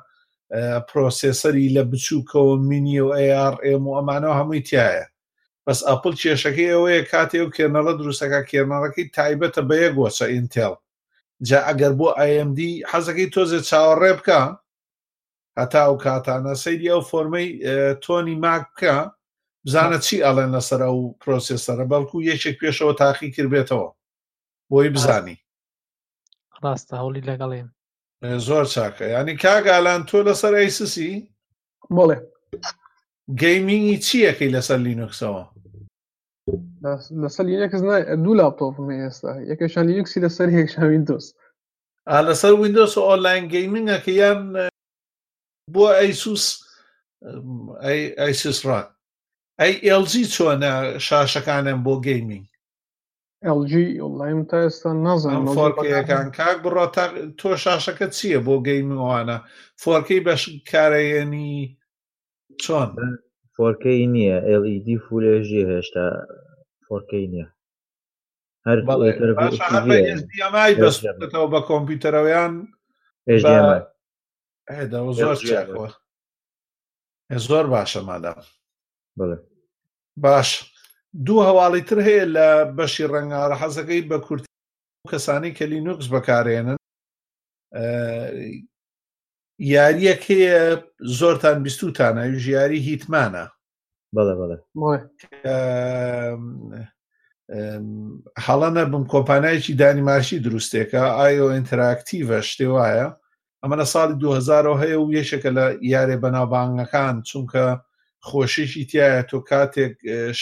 [0.90, 3.10] پرۆسسەری لە بچووکەوە مینی و
[3.46, 3.58] ARM
[3.90, 5.06] و ئەمانەوە هەمووی تایە
[5.66, 10.74] بەس ئەپل کێشەکەی ئەوەیە کاتێ و کێنەڵە دروستەکە کێنەڵەکەی تایبەتە بە یەک گۆچە ئینتێڵ
[11.42, 12.60] جا ئەگەر بۆ ئایMD
[12.92, 14.42] حەزەکەی تۆزێت چاوەڕێ بکە
[15.60, 17.48] هەتا ئەو کاتانە سەیری ئەو فۆرمەی
[18.04, 18.96] تۆنی ماکە
[19.66, 23.90] بزانە چی ئەڵێن لەسەر ئەو پرۆسیسەرە بەڵکو یەکێک پێشەوە تاقی کردبێتەوە
[24.70, 25.38] بۆی بزانی
[26.64, 27.68] ڕاستە هەولی لەگەڵێن
[28.48, 31.12] زۆر چاکە ینی کاگالان تۆ لەسەر ئەیسسی
[31.96, 32.18] بڵێ
[33.42, 35.44] گەیمینی چیەکەی لەسەر لینوکسەوە
[36.84, 41.26] لەسەر یەکس نای دوو لاپتۆپمە ئێستا یەکەشان یکسی لەسەر هێکشان وینندۆس
[42.28, 44.40] لەسەر وینندۆس و ئۆنلاین گەیمنگەکە یان
[45.74, 46.46] بۆ ئەیسوس
[48.22, 48.80] ئەیسیسرا
[49.62, 50.72] ئەی ئLG چۆنە
[51.08, 52.46] شاشەکانیان بۆ گەیمنگ
[53.60, 53.74] LG
[54.04, 56.86] ئۆلایم تا ئێستا نازانم فۆرکەکان کاک بڕۆ
[57.40, 59.38] تۆ شاشەکە چییە بۆ گەیموانە
[59.82, 60.42] فۆرکەی بەش
[60.72, 61.52] کارەیەنی
[62.64, 62.90] چۆن
[63.56, 66.08] فۆرکەی نییە LED فولێژی هێشتا
[66.90, 67.48] فۆرکەی نییە
[68.68, 68.80] هەر
[71.18, 72.54] بەستەوە بە کۆمپیوتەرەوەیان
[73.44, 73.66] زۆر
[77.48, 78.42] زۆر باشە مادام
[80.24, 80.50] باش
[81.26, 84.52] دوو هەواڵی تر هەیە لە بەشی ڕنگارە حەزەکەی بە کورتی
[85.14, 86.78] کەسانی کە لینوکس بەکارێنن
[89.74, 90.58] یاریەک هەیە
[91.20, 93.46] زۆرتان بیستوتانە ژیاری هیتمانە
[94.18, 94.58] بەڵێ بەڵێ
[98.46, 103.08] حاڵە نەبم کۆمپانایکی دانیماشی دروستێکە ئایۆ ئینتراکتیڤە شتێ وایە
[103.62, 107.66] ئەمەە ساڵی 2000 هەیە و یەشەکە لە یارێ بەناوبانگەکان چونکە
[108.30, 109.96] خۆشیشی تایە تۆ کاتێک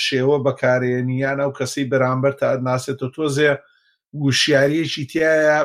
[0.05, 3.51] شێوە بەکارێنیان ئەو کەسی بەرامبەر تا ناسێتە تۆزێ
[4.23, 5.57] گوشیارەیەکی تایە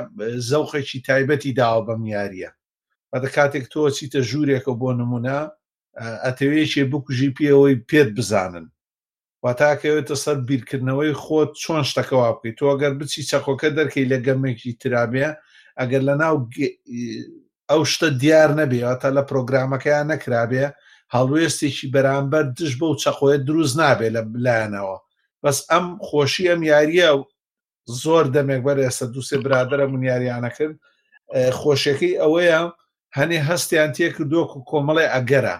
[0.48, 2.50] زەوخێکی تایبەتی داوە بەم یاریە
[3.14, 5.38] بەدە کاتێک تۆ چیتە ژوورێکە بۆ نمونە
[6.24, 8.66] ئەتەوێکی بکوژی پێەوەی پێت بزانن
[9.42, 14.72] وا تاکەوێتە سەر بیرکردنەوەی خۆت چۆن شتەکەوا بکەیت تۆ ئەگەر بچی چەقۆکە دەرکەی لە گەمێکی
[14.82, 15.26] ترابێ
[15.80, 16.36] ئەگەر لە ناو
[17.70, 20.64] ئەو شتە دیار نەبێەوە تا لە پرۆگرامەکەیان نەکرابێ
[21.14, 24.96] هەڵوێستێکی بەرامبەر دش بە و چەقۆیە دروست نابێ لە بلایەنەوە
[25.42, 27.08] بەس ئەم خۆشی ئەم یاریە
[28.02, 30.76] زۆر دەمێک بەر ئێستا دووسێ برادرە منیاریانە کرد
[31.60, 32.60] خۆشیەکەی ئەوەیە
[33.18, 35.56] هەنێ هەستیان تێ کردووەکو کۆمەڵی ئەگەرە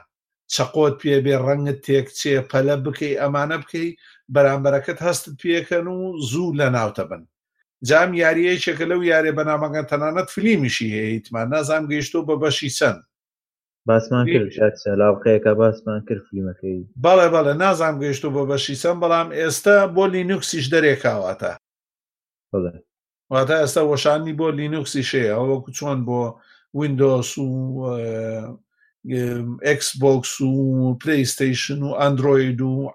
[0.54, 3.88] چەقۆت پێبێ ڕەنگت تێکچێ پەلە بکەی ئەمانە بکەی
[4.34, 5.98] بەرامبەرەکەت هەستت پێکەن و
[6.30, 7.22] زوو لە ناوتە بن
[7.88, 13.00] جام یاریەیەکێکە لەو یارێ بەنامەکە تەنانەت فلیمیشی هەیەیتمان نازام گەیشتۆ بە بەشی چەند
[13.86, 19.28] باسمان کرد سەلاوقەیەەکە باسمان کرد فلیمەکەی بەڵێ بەڵێ نازام گەیشت و بە بەشی چەند بەڵام
[19.38, 21.52] ئێستا بۆ لینوکسیش دەرێکاواتە
[23.32, 26.20] واتە ئێستا وەشانی بۆ لینوکسی شەیە ئەوە چۆن بۆ
[26.78, 27.48] وینندۆس و
[29.08, 32.90] ئەکسبکس و پلیستیشن و ئەندروید و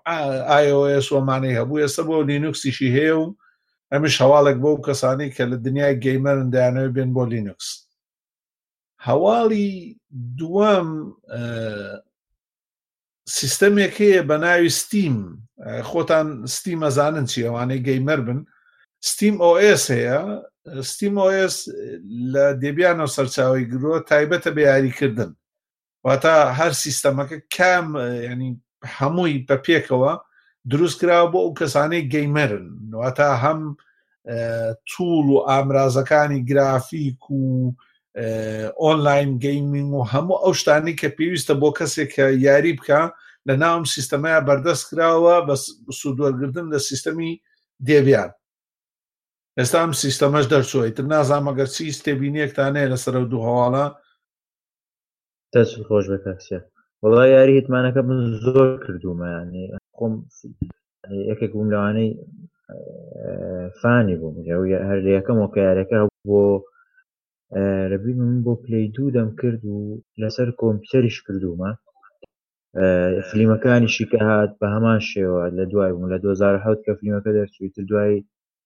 [0.63, 3.25] iOS ومانەی هەبوو ئێستا بۆ لینوکسیشی هەیە و
[3.93, 7.67] ئەمیش هەواڵێک بۆ کەسانی کە لە دنیای گەیمەرن دایانەوە بێن بۆ لینوکس
[9.07, 9.69] هەواڵی
[10.37, 10.89] دووەم
[13.37, 15.17] سیستەمێک هەیە بە ناوی ستیم
[15.89, 18.39] خۆتان ستیم ئەزانن چی ئەوانەی گەیمەر بن
[19.09, 20.19] ستیم OS هەیە
[20.89, 21.55] ستیم OS
[22.33, 25.31] لە دەبیانەوە سەرچاوی گرۆ تایبەتە بە یاریکردن
[26.05, 27.87] واتە هەر سیستەمەکە کام
[28.31, 28.51] ینی
[28.97, 30.11] هەمووی بە پێکەوە
[30.71, 32.67] دروست کرا بۆ ئەو کەسانەی گەیمەرن
[33.01, 33.59] واتە هەم
[34.93, 37.43] توول و ئامرازەکانی گرافیک و
[38.83, 43.01] ئۆنلاین گەیمنگ و هەموو ئەو شتانی کە پێویستە بۆ کەسێک کە یاری بکە
[43.47, 45.55] لە ناوم سیستەمەیە بەردەست کراوە بە
[45.99, 47.31] سوودوەرگردن لە سیستەمی
[47.87, 48.31] دێبیان
[49.59, 53.85] ئێستا ئەم سیستەمەش دەرچۆیتر نازانمەگەر چی ستێبینیەکتانەیە لەسەر دو هەواڵە
[55.55, 56.57] دەست خۆش بە کاکسە
[57.03, 59.63] وڵای یاری هتمانەکە من زۆر کردومەیانی
[59.97, 60.13] خۆم
[61.31, 62.09] یەکێک بووم لەوانەی
[63.79, 64.35] فانی بووم
[64.89, 65.97] هەر لە یەکەم وەکە یارەکە
[66.29, 66.41] بۆ
[67.91, 69.75] رەبی من بۆ پلی دوو دەم کرد و
[70.21, 71.71] لەسەر کۆمپیوتەریش کردومە
[73.29, 77.83] فلیمەکانیشی کە هات بە هەمان شێوە لە دوای بووم لە 2010 کە فلیمەکە دەرچوی تر
[77.89, 78.15] دوای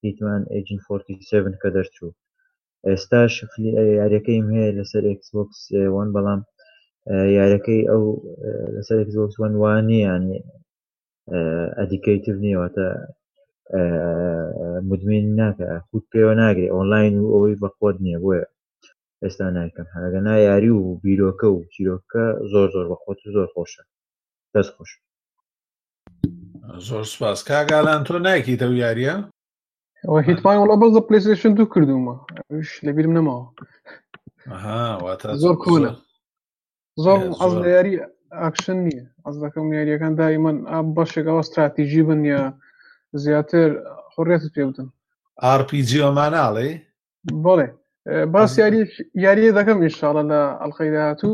[0.04, 2.12] هیتمان ئەجین 47 کە دەرچوو
[2.88, 3.34] ئێستاش
[4.00, 5.62] یاریەکەیم هەیە لەسەر ئکسبکس
[5.96, 6.42] وان بەڵام
[7.38, 8.04] یارەکەی ئەو
[8.76, 10.26] لەسەر زۆسوان وانیان
[11.80, 12.88] ئەدیکەیتر نیەوەتە
[14.90, 18.46] مدمین ناکە خود پێوە ناگری ئۆنلاین و ئەوەی بەخۆت نییە بۆیە
[19.24, 23.84] ئێستا ناکەم هەگەنا یاری و بیرۆکە و چیرۆکە زۆر زۆر بەخۆت زۆر خۆشە
[24.54, 24.92] دەس خۆش
[26.88, 29.16] زۆر سپاس کاگالان تۆ ناکیتەوە یاریە
[30.28, 32.16] هیتمان وڵە بەزە پلیسشن دوو کردومە
[32.86, 33.48] لەبیرم نەماوە
[35.44, 35.92] زۆر کۆلە
[37.04, 37.94] زۆر ئەز لە یاری
[38.44, 40.58] ئاکشن نییە ئەز دەکەم یاریەکان دایمەن
[40.96, 42.42] بەشێکەوە استراتیژی بن یە
[43.24, 43.70] زیاتر
[44.14, 44.88] خڕێت پێ بدن
[45.60, 46.70] RPG ئەماناڵێ
[47.46, 47.68] بڵێ
[48.34, 48.80] باس یاری
[49.26, 51.34] یاریە دەکەم ئینشاڵە لە ئەلخەی داهاتوو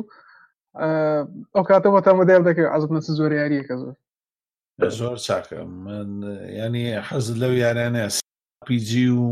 [1.56, 3.94] ئەو کاتەوە تامەدار دەکەی ئەزم نەس زۆر یاریەکە زۆر
[5.00, 6.10] زۆر چاکە من
[6.60, 8.04] ینی حەز لەو یاریانە
[8.68, 8.90] PG
[9.22, 9.28] و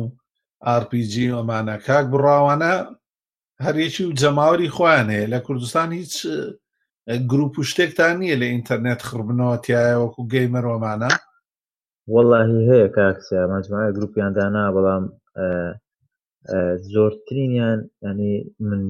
[0.82, 2.74] RPG ئەمانە کاک بڕاوانە
[3.66, 6.14] هەرێکی و جەماوەری خۆیان هەیە لە کوردستان هیچ
[7.32, 11.10] گروپ و شتێکتان نییە لە ئینتەرنێت خڕبنەوەتیایە وەکو گەیمەرۆمانە
[12.14, 15.04] وەلهی هەیە کاکسیا مەجموعی گروپیاندانا بەڵام
[16.94, 18.34] زۆرترینیان ینی
[18.68, 18.84] من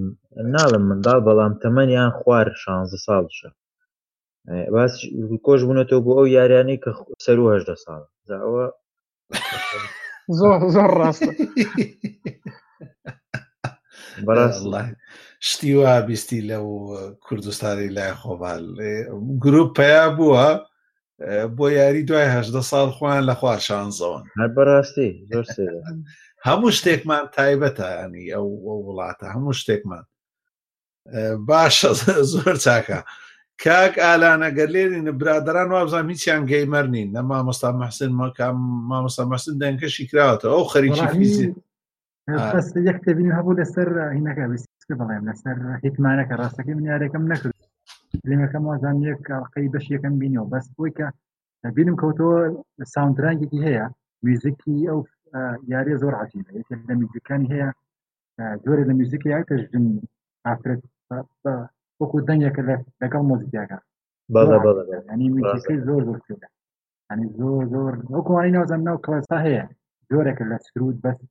[0.55, 3.49] ناڵم منداڵ بەڵام تەمەنیان خوار شانزە ساڵشە
[4.75, 4.93] باس
[5.47, 6.89] کۆش بوونەوە بۆ ئەو یاریانەی کە
[7.25, 8.65] سەر و هەشدە ساڵ زەوە
[10.39, 11.31] زۆر زۆر ڕاستە
[15.43, 18.63] شتی وا بیستی لەو کوردستانی لای خۆبال
[19.43, 20.69] گرروپ پیا بووە
[21.57, 25.09] بۆ یاری دوای هەشدە ساڵ خۆیان لە خوار شانزەوەن هەر بەڕاستی
[26.47, 28.47] هەموو شتێکمان تایبەتانی ئەو
[28.87, 30.03] وڵاتە هەموو شتێکمان
[31.49, 31.91] باشە
[32.33, 32.99] زۆر چاکە
[33.63, 38.55] کاک ئالانەگەر لێرین برادران وابزان هیچیان گەیمەر نین نە مامۆستا مەحسن مەکەم
[38.89, 41.55] مامۆستا مەسن دەنگکەشی کراوەتە ئەو خەریکی فیزیک
[42.53, 43.87] بەس یەک تێبینی هەبوو لەسەر
[44.17, 47.55] هینەکە ویستکە بەڵێم لەسەر هیتمانەکە ڕاستەکەی من یارێکم نەکرد
[48.41, 51.07] لەکەم وازان یەکقی بەش یەکەم بینەوە بەس بۆی کە
[51.75, 52.37] بینم کەوتەوە
[52.93, 53.85] ساوندرانگێکی هەیە
[54.27, 54.99] ویزیکی ئەو
[55.73, 56.51] یاری زۆر عجیبە
[56.89, 57.69] لە میزیکانی هەیە
[58.65, 59.85] زۆرە لە میزیکی یاکەش ژن
[60.45, 60.81] ئافرەت
[61.99, 62.61] وەکو دەنگێکە
[63.01, 63.77] لەگەڵ مۆزیکاگە
[65.11, 65.29] ینی
[65.87, 66.19] زۆر زۆر
[67.13, 69.63] ینی زۆر زۆر وەکوانی ناوزان ناو کلاسا هەیە
[70.11, 71.21] زۆرێکە لە سرود بەست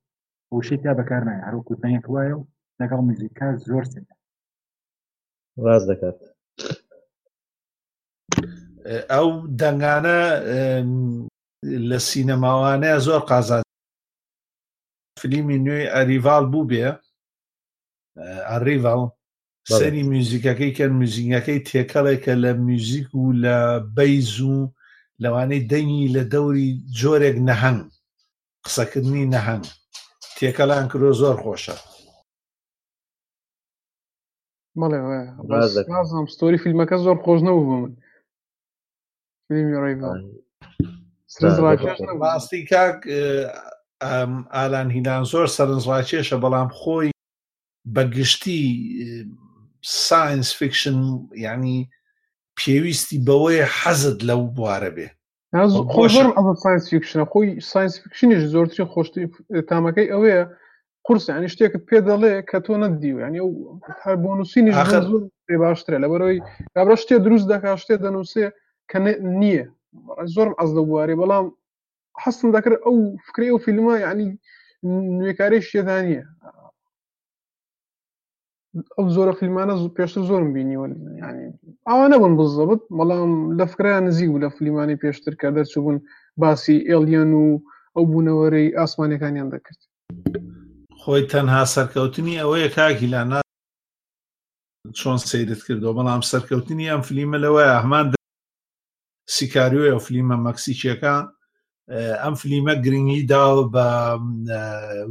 [0.56, 2.48] وشتیا بەکار نایە هەرو کوتنەیەک وایە و
[2.80, 4.00] لەگەڵ موزیکا زۆر سێ
[5.64, 6.18] ڕاز دەکات
[9.12, 9.26] ئەو
[9.60, 10.18] دەنگانە
[11.88, 13.62] لە سینەماوانەیە زۆر قازان
[15.20, 16.80] فلیمی نوێی ئەریڤال بوو بێ
[18.50, 19.00] ئەریڤڵ
[19.78, 23.56] سەری میوزیکەکەی کە موزیینەکەی تێکەڵێکە لە میوزیک و لە
[23.96, 24.58] بەیز و
[25.22, 26.68] لەوانەی دەنگی لە دەوری
[27.00, 27.82] جۆرێک نەهەنگ
[28.64, 29.66] قسەکردنی نەهەنگ
[30.42, 31.76] تێکەلان کرۆ زۆر خۆشە
[34.80, 37.94] بڵێم ستۆری فیلمەکە زۆر خۆش نەبوو بۆ من
[42.22, 42.98] ڕاستی کاک
[44.56, 47.10] ئالان هیدان زۆر سەرنجڕاکێشە بەڵام خۆی
[47.94, 48.60] بەگشتی
[50.06, 50.98] ساینس فکشن
[51.44, 51.78] ینی
[52.58, 55.08] پێویستی بەوەی حەزت لەو بوارە بێ
[55.94, 59.22] خۆشم ئەمە ساینس فیکشنە خۆی ساینس فیکشنیش زۆرترین خۆشتی
[59.68, 60.42] تامەکەی ئەوەیە
[61.06, 63.40] قرسانی شتێکت پێ دەڵێ کە تۆ نەدیو ینی
[64.02, 64.72] هەر بۆ نووسینی
[65.46, 66.38] پێ باشترە لە بەرەوەی
[66.74, 68.46] کابرا شتێ دروست دەکا شتێ دەنووسێ
[68.90, 68.96] کە
[69.40, 69.64] نییە
[70.34, 71.46] زۆرم ئەز دەبوارێ بەڵام
[72.22, 74.28] حستم دەکرد ئەو فکری و فیلمە ینی
[75.18, 76.22] نوێکاری شێدانە
[78.96, 81.48] ئەو زۆرە فیلمانە پێشتر زۆرم بینیوە ینی
[81.88, 85.98] ئەوە نەبن بزەبت بەڵام لە فکریان نزی و لە فلیمانی پێشتر کە دەرچوو بوون
[86.42, 87.44] باسی ئێلیان و
[87.96, 89.80] ئەو بوونەوەرەی ئاسمانەکانیان دەکرد
[91.02, 93.40] خۆی تەنها سەرکەوتنی ئەوەیە کاگیلانا
[94.98, 98.06] چۆن سیرت کردەوە بەڵام سەرکەوتنی ئەم فلیمە لەوەی ئەحمان
[99.36, 101.14] سیکاریۆ ئەو فلیمە مەکسیکیەکە
[102.22, 103.88] ئەم فلیمە گرنگی داوە بە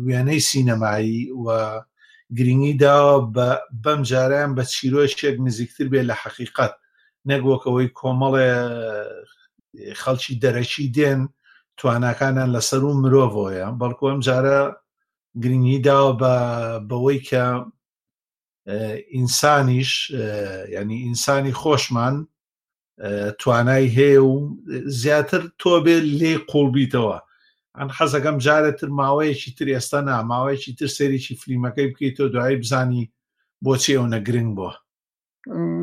[0.05, 1.45] وێنەی سینەمایی و
[2.37, 3.49] گرنگی داوە بە
[3.83, 6.73] بەم جاریان بە چیرۆی شێک نزیکتر بێ لە حەقیقت
[7.29, 8.51] نەگووەکەوەی کۆمەڵێ
[10.01, 11.21] خەڵکی دەرەکی دێن
[11.77, 14.59] تواناکانیان لەسەر و مرۆڤۆیە بەڵکو ئەم جارە
[15.43, 16.33] گرنگی داوە بە
[16.89, 17.43] بەوەی کە
[19.15, 19.91] ئینسانیش
[20.75, 22.15] ینی ئینسانی خۆشمان
[23.39, 24.35] توانای هەیە و
[25.01, 27.17] زیاتر تۆ بێ لێ قوڵبییتەوە
[27.79, 33.03] ئەن حەزەکەم جارەتر ماوەیەکی تر ئێستا نا ماوەیەکی تر سەرێکی فلیمەکەی بکەیتەوە دوایی بزانی
[33.65, 34.71] بۆچی ئەوە نەگرنگ بووە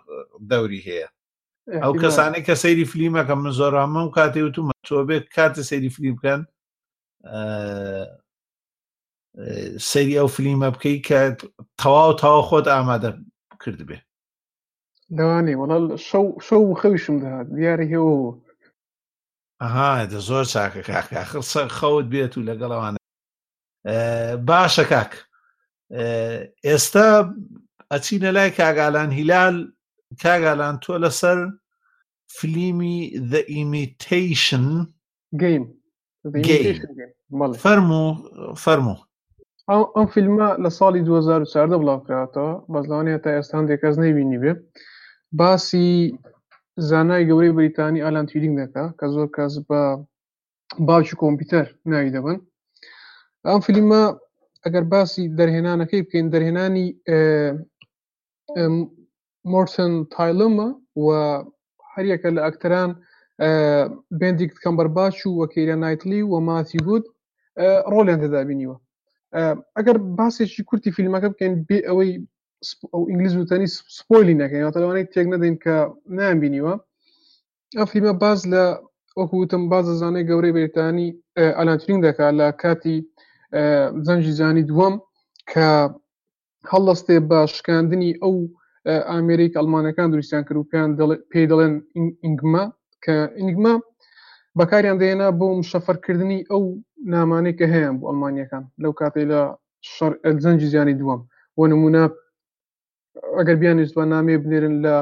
[0.50, 1.08] دەوری هەیە
[1.82, 6.12] ئەو کەسانێک کە سەیری فلیمەکە من زۆرامە و کاتێ وتومە تۆ بێت کاتە سەیری فلی
[6.16, 6.40] بکەن
[9.90, 11.20] سەری ئەو فلیمە بکەیت کە
[11.80, 13.10] تەواو تاوا خۆت ئامادە
[13.62, 13.98] کرد بێ
[15.18, 15.84] دەوانێ وەڵال
[16.46, 18.18] شەو خەویشم دەهات دیارە هێوە
[19.62, 21.22] ئەها زۆر چاکە کاکە
[21.78, 22.98] خەوت بێت و لەگەڵەوانە
[24.48, 25.12] باشە کاک
[26.68, 27.06] ئێستا
[27.92, 29.56] ئەچینە لای کاگالان هیلال
[30.22, 31.38] کاگالان تۆ لەسەر
[32.36, 32.96] فلیمی
[33.30, 34.66] the imitation
[35.40, 35.64] گەیم
[37.64, 38.04] فەرمو
[38.64, 38.98] فەرموو
[39.96, 44.52] ئەم فیلمە لە ساڵی 2004 بڵاوکراتەوە بەزلانێت تا ئێستان دێکەس نەیبینی بێ
[45.38, 45.88] باسی
[46.88, 49.80] زانای گەورەی بریتانی ئالان تویرینگ دەکا کە زۆر کەس بە
[50.88, 52.38] باوکی کۆمپیوتەر ناوی دەبن
[53.46, 54.02] ئەم فیلمە
[54.66, 56.86] ئەگەر باسی دەرهێنانەکەی بکەین دەرهێنانی
[59.52, 60.68] مۆرسن تایلمە
[61.04, 61.06] و
[61.94, 62.90] هەریەکە لە ئەکتەران
[64.20, 67.04] بندیک کەمبەر باش و وەکیرە نایتلی و ماسی گوت
[67.92, 68.76] ڕۆلیان تێدابینیوە
[69.76, 72.10] ئەگەر باسێکی کورتی فیلمەکە بکەین بێ ئەوەی
[72.92, 75.74] ئەو ئینگلیز وتەنی سپۆلی نەکەین تەوانێت تێک نەدەین کە
[76.18, 76.74] نامبینیوە
[77.78, 78.64] ئە فیلمە باز لە
[79.20, 81.08] وەکوتم بازە زانەی گەورەی بریتانی
[81.56, 82.96] ئالانترینگ دەکات لە کاتی
[84.06, 84.94] زەنجی زانی دووەم
[85.50, 85.68] کە
[86.70, 88.34] هەڵەستێ بە شکاندنی ئەو
[89.10, 90.90] ئامریک ئەلمانەکان دروستیان کروپیان
[91.30, 91.74] پێ دەڵێن
[92.24, 92.64] ئینگمە
[93.04, 93.74] کە ئینگمە
[94.58, 96.62] بەکاریان دێنا بۆم شەفەرکردنی ئەو
[97.12, 99.40] نامانەی کە هەیە بۆ ئەلمانیەکان لەو کاتێ لە
[100.44, 101.20] زەنجی زیانی دووەم
[101.56, 102.04] بۆ نمونە
[103.38, 104.94] ئەگەر بیانیستوە نامێ بنێرن لە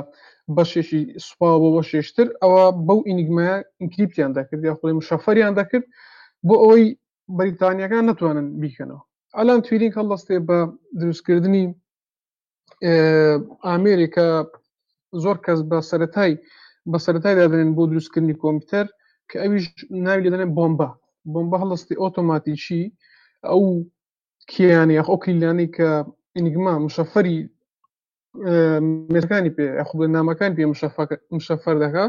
[0.57, 3.50] بەشێکی سوپاوەوە شێشتر ئەوە بەو ئینگمە
[3.81, 5.84] ئینکریپتیان دەکرد یا خڵی مشەفەریان دەکرد
[6.49, 6.84] بۆ ئەوەی
[7.29, 9.01] بەریتانیەکان نتوانن بیکەنەوە
[9.39, 10.59] ئەلان تویرین کە دەستێ بە
[11.01, 11.65] دروستکردنی
[13.67, 14.29] ئامریکا
[15.23, 16.33] زۆر کەس بە سەتای
[16.91, 18.87] بە سەتای دادنێن بۆ دروستکردنی کۆمپیوتەر
[19.31, 19.67] کە ئەویش
[20.07, 20.89] ناوی لەدەێن بۆمبە
[21.33, 22.85] بۆمبە هەڵستی ئۆتۆماتیشی
[23.49, 23.63] ئەو
[24.51, 25.89] کیانی ئەخۆ کلیلانی کە
[26.37, 27.39] ئینگما مشەفەری
[29.13, 30.65] مێزەکانی پێ خ نامەکان پێ
[31.37, 32.05] مشەفەر دەکا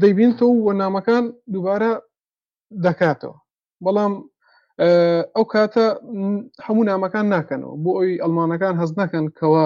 [0.00, 1.92] دەیبین تۆ وە نامەکان دووبارە
[2.84, 3.36] دەکاتەوە
[3.84, 4.12] بەڵام
[5.36, 5.84] ئەو کاتە
[6.66, 9.64] هەموو نامەکان ناکەنەوە بۆ ئەوی ئەلمانەکان هەز نەکەن کەەوە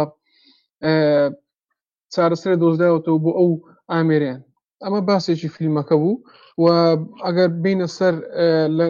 [2.14, 3.50] چارەسرە دۆزداوەتەوە بۆ ئەو
[3.92, 4.40] ئامێریان
[4.84, 6.22] ئەمە باسێکی فیلمەکە بوو
[6.62, 6.64] و
[7.24, 8.14] ئەگەر بینە سەر
[8.78, 8.86] لە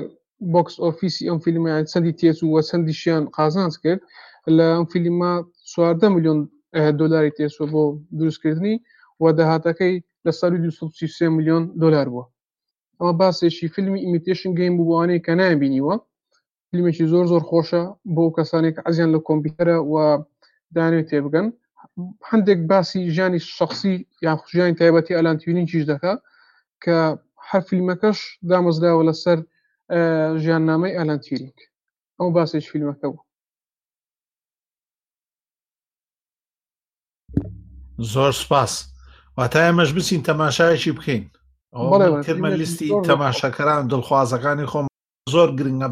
[0.52, 4.00] بۆکس ئۆفیسی ئەم فیلمیان چەندی تێچ وە چەندی شیان قازانس کرد
[4.56, 5.32] لە ئەم فیلما
[5.70, 6.38] سواردە میلیۆن
[7.00, 7.82] دلاری تێچوە بۆ
[8.18, 8.76] دروستکردنی
[9.22, 9.94] و داهاتەکەی
[10.26, 12.24] لە سەری 2 میلیۆن دلار بووە
[13.02, 15.94] اما شی فیلم ئەوە باسێکی فیلمی ئیمیتیشن گەیم بووانەیە کە نابینیوە
[16.70, 17.82] فیلمێکی زور زۆر خۆشە
[18.14, 19.96] بۆ کەسانێک ئازیان لە کۆمپیوتەرە و
[20.74, 21.52] دانه تیبگن بگەن
[22.30, 24.74] هەندێک باسی جانی شخصی یا جانی خوژیان
[25.20, 26.12] الان تیونین چیش دکه
[26.84, 28.18] که هر کش دامز دەکا کە هەر فیلمەکەش
[28.50, 29.38] دامەزداوە لەسەر
[30.44, 31.56] ژیاننامەی ئەلانتیرینگ
[32.20, 33.22] ئەو باسێک فیلمەکە بوو
[38.12, 38.72] زور سپاس
[39.36, 41.24] و تا امش بسین تماشایشی بکەین
[41.72, 44.86] کردمە لیستی تەماشەکەران دڵخوازەکانی خۆم
[45.34, 45.86] زۆر گرنگە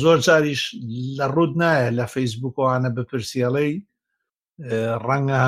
[0.00, 0.62] زۆر جاریش
[1.18, 3.72] لە ڕوود نایە لە فەیسبوکوانە بپرسیەڵەی
[5.06, 5.40] ڕەنگە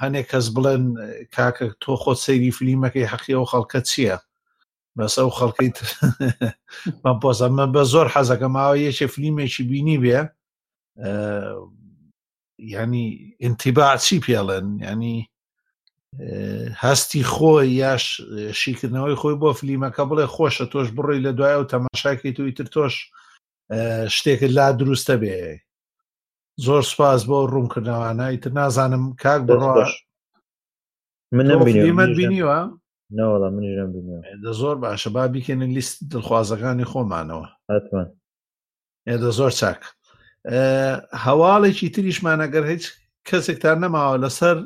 [0.00, 0.84] هەنێک کەس بڵێن
[1.36, 4.16] کاکە تۆ خۆت سەیری فلیمەکەی حەقیەوە و خەڵکە چییە
[4.98, 5.76] بەسە و خەڵکەیت
[7.04, 10.20] من پۆزەمە بە زۆر حەزەکە ماوە یەکێ فلیمێکی بینی بێ
[12.74, 15.16] ینی ئینتیباچی پێڵێن ینی
[16.72, 18.20] هەستی خۆی یاش
[18.62, 22.94] شیکردنەوەی خۆی بۆ فلیمەکە بڵێ خۆشە تۆش بڕی لە دوایە و تەماشاکەی توی تر تۆش
[24.18, 25.36] شتێکت لا دروستە بێ
[26.64, 29.92] زۆر سپاس بۆ ڕوونکردنەوە نایتر نازانم کاک بڕۆش
[31.32, 32.58] من بینیوە
[34.60, 37.46] زۆر باشە با بیکەێنن لیست دڵخوازەکانی خۆمانەوە
[39.08, 39.80] ئێدە زۆر چاک
[41.26, 42.84] هەواڵێکی تریشمانەگەر هیچ
[43.28, 44.56] کەسێکتان نەماوە لەسەر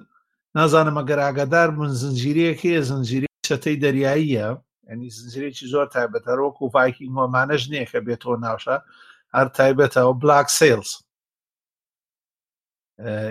[0.57, 4.47] نازانم ئەگەر ئاگادار بوون زنجیرەیەکی زنجیری چەتەی دەریاییە
[4.89, 8.77] ئەنی زنجیرێکی زۆر تایبەتەرۆک و ڤایکی مۆمانەش نییە کە بێتەوە ناوشە
[9.37, 10.91] هەر تایبەتەوە بلاک سیلز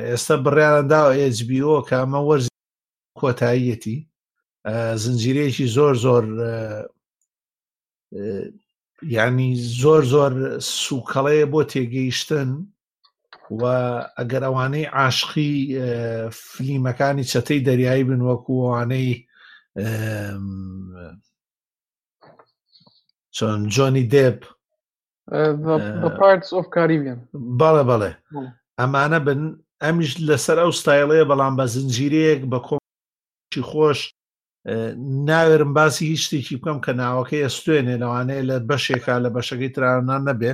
[0.09, 2.47] ئێستا بڕیانەداوە ئسBO کامە وەرز
[3.21, 3.97] کۆتاییەتی
[5.03, 6.23] زنجیرەیەکی زۆر زۆر
[9.17, 9.49] ینی
[9.81, 10.31] زۆر زۆر
[10.83, 12.49] سوکەڵەیە بۆ تێگەیشتن
[13.57, 13.65] و
[14.19, 15.53] ئەگەر ئەوانەی عاشقی
[16.29, 19.11] فلیمەکانی چەتەی دەریایی بن وەکووانەی
[23.35, 24.39] چۆن جۆنی دێب
[27.59, 28.11] بەڵێ بەڵێ
[28.79, 29.41] ئەمانە بن
[29.83, 33.99] ئەمیش لەسەر ئەو ستایڵەیە بەڵام بە زنجیرەیەک بە کۆچی خۆش
[35.29, 40.51] ناوێرم باسی هیچ شتێکی بکەم کە ناوەکەی ئەستوێنێ لەوانەیە لە بەشێکا لە بەشەکەی ترانان نەبێ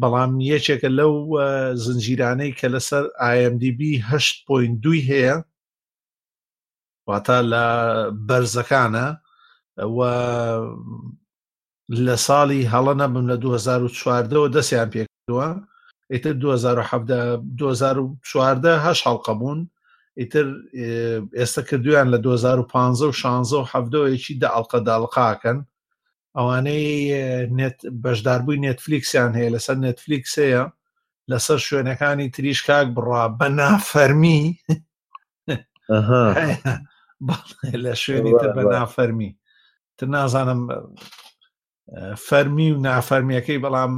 [0.00, 1.12] بەڵام یەکێکە لەو
[1.84, 3.04] زنجیرانەی کە لەسەر
[3.40, 5.36] IMDB هەشت پوین دوی هەیە
[7.08, 7.64] واتە لە
[8.28, 9.06] بەرزەکانە
[12.06, 15.48] لە ساڵی هەڵە نەبم لە 2014ەوە دەستیان پێکردووە
[16.12, 16.34] ئیتر
[17.56, 19.60] 2014 هەش هەڵقە بوون
[20.20, 20.46] ئیتر
[21.38, 25.58] ئێستا کردویان لە 2015 و 16 و هەفتەیەکی دە ئەڵقە داڵقاکەن
[26.36, 27.48] ئەوانەی
[28.02, 30.64] بەشداربووی نێتفلیکسیان هەیە لەسەر نێتفلیکس هەیە
[31.30, 34.42] لەسەر شوێنەکانی تریش کاک بڕا بە نافەرمی
[37.84, 39.30] لە شوێنی تر بە نافەرمی
[39.98, 40.60] تر نازانم
[42.26, 43.92] فەرمی و نافەرمیەکەی بەڵام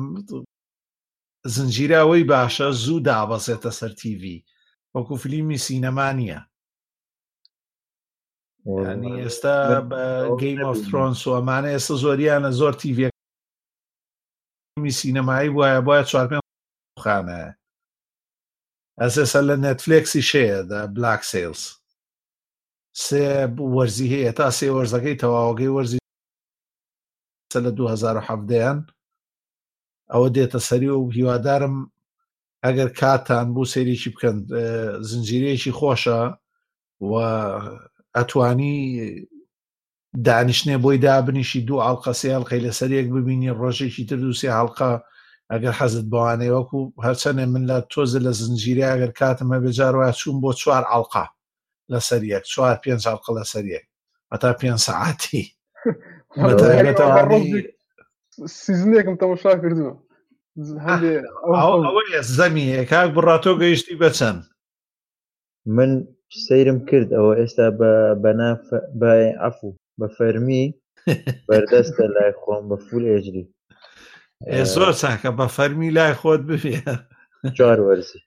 [1.54, 4.22] زنجیراوەی باشە زوو دابەزێتە سەر تیV
[4.94, 6.40] وەکو فلیمی سینەمانە
[8.68, 9.56] ینی ئێستا
[10.40, 16.36] گەیم ئۆسترۆنس و ئەمانە ئێستا زۆریانە زۆر تیڤێکمی سینەمایی وایە باید چوار پێ
[17.04, 17.40] خانە
[19.00, 21.62] ئەس ئێستا لە نەتفلێکسی شەیەدا بلاک سیلز
[23.06, 23.26] سێ
[23.74, 26.00] وەرزی هەیە تا سێ وەرزەکەی تەواوەگەی وەرزی
[27.66, 28.78] لە 2017یان
[30.12, 31.76] ئەوە دێتە سەری و هیوادارم
[32.64, 34.36] ئەگەر کاتان بوو سێریکی بکەن
[35.08, 36.20] زنجیرەیەکی خۆشە
[37.08, 37.10] و
[38.18, 38.74] ئەتوانی
[40.26, 44.90] دانیشتێ بۆی دابنیشی دوو ئاڵقە سێڵقی لەسەرێک ببینی ڕۆژێکی تر دووسێ هەڵقا
[45.52, 50.50] ئەگەر حەزت بوانێ وەکو هەرچەنێ من لە تۆزە لە زنجیرە ئەگەر کاتممە بێجارڕە چوون بۆ
[50.60, 51.24] چوار ئاڵقا
[51.92, 53.84] لەسەر یەک چوار پێ ئاڵقە لەسەر یەک
[54.32, 55.42] ئەتا پێ سعاتی
[58.64, 59.92] سیزنێکم تەمەشا کردووە
[62.38, 64.40] زەمی کاک بڕاتۆ گەیشتی بەچەند
[65.76, 65.90] من
[66.48, 67.66] سەیرم کرد ئەوە ئێستا
[69.00, 70.64] بە ئەفو بە فەرمی
[71.48, 73.44] بەردەستە لای خۆم بە فول ئێجری
[74.74, 76.74] زۆر چاکە بە فەرمی لای خۆت بفێ
[77.58, 78.20] چوار وەرزی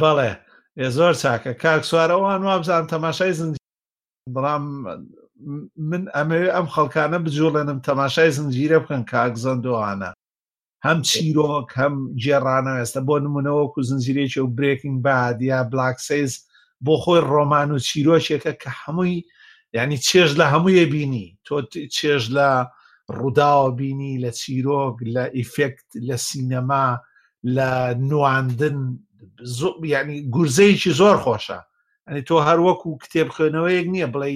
[0.00, 0.32] بەڵێ
[0.84, 3.56] ێ زۆر چاکە کاک سوارەوان وابزان تەماشای زنج
[4.34, 4.64] بەڵام
[5.90, 10.10] من ئەمەوێ ئەم خەڵکانە بجوڵێنم تەماشای زنجیرە بکەن کاک زەندۆوانە
[10.86, 16.32] هەم چیرۆک هەم جێڕانە ئێستا بۆ نمونەوەکو زنجیرێکی و برێکینگ باد یا بلاکسیز
[16.84, 19.24] بۆ خۆی ڕۆمان و چیرۆشێکە کە هەمووی
[19.76, 21.56] ینی چێژ لە هەموویە بینی تۆ
[21.96, 22.48] چێژ لە
[23.16, 26.86] ڕووداوە بینی لە چیرۆک لە ئیفکت لە سینەما
[27.56, 27.70] لە
[28.08, 28.78] نواندن
[29.94, 31.60] ینی گورزەیەکی زۆر خۆشە
[32.08, 34.30] ئەنی تۆ هەروەکو کتێب خوێنەوەیەک نییە بڵێ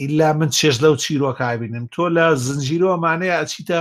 [0.00, 3.80] ئللا من چێژ لەو چیرۆکای بینم تۆ لە زنجیرۆمانەیە ئەچیتە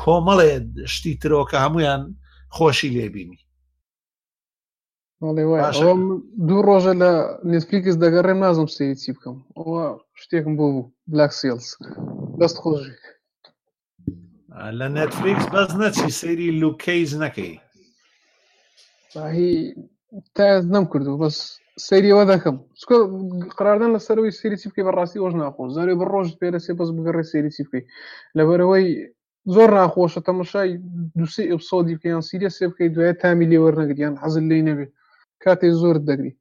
[0.00, 0.50] کۆمەڵێ
[0.94, 2.02] شتی ترۆکە هەمویان
[2.56, 3.38] خۆشی لێبینی
[5.20, 7.10] دوو ڕۆژە لە
[7.50, 9.82] نێتفلیکس دەگەڕێم نازم سێ چی بکەم ئەوە
[10.20, 11.66] شتێکم بۆ بوو بلاک سیلس
[12.40, 12.94] دەست خۆشی
[14.78, 17.52] لە نێتفلیکس بەس نەچی سێری لوکیز نەکەی
[20.36, 21.36] تا نەم کردو بەس
[21.88, 22.56] سریەوە دەکەم
[23.58, 26.90] قراردان لە سەرەوەی سری چی بکەی بەڕاستی ئۆژ ناخۆش زارێ بە ڕۆژ پێرە سێ بەس
[26.96, 27.82] بگەڕێ سری چی بکەی
[28.38, 28.86] لەبەرەوەی
[29.54, 30.70] زۆر ناخۆشە تەمەشای
[31.18, 34.92] دوسێ ئەپسۆدی پێیان سیرە سێ بکەی دوای تامی لێوەرنەگریان حەزل لی نەبێت
[35.44, 36.32] کاتێ زۆر دەگری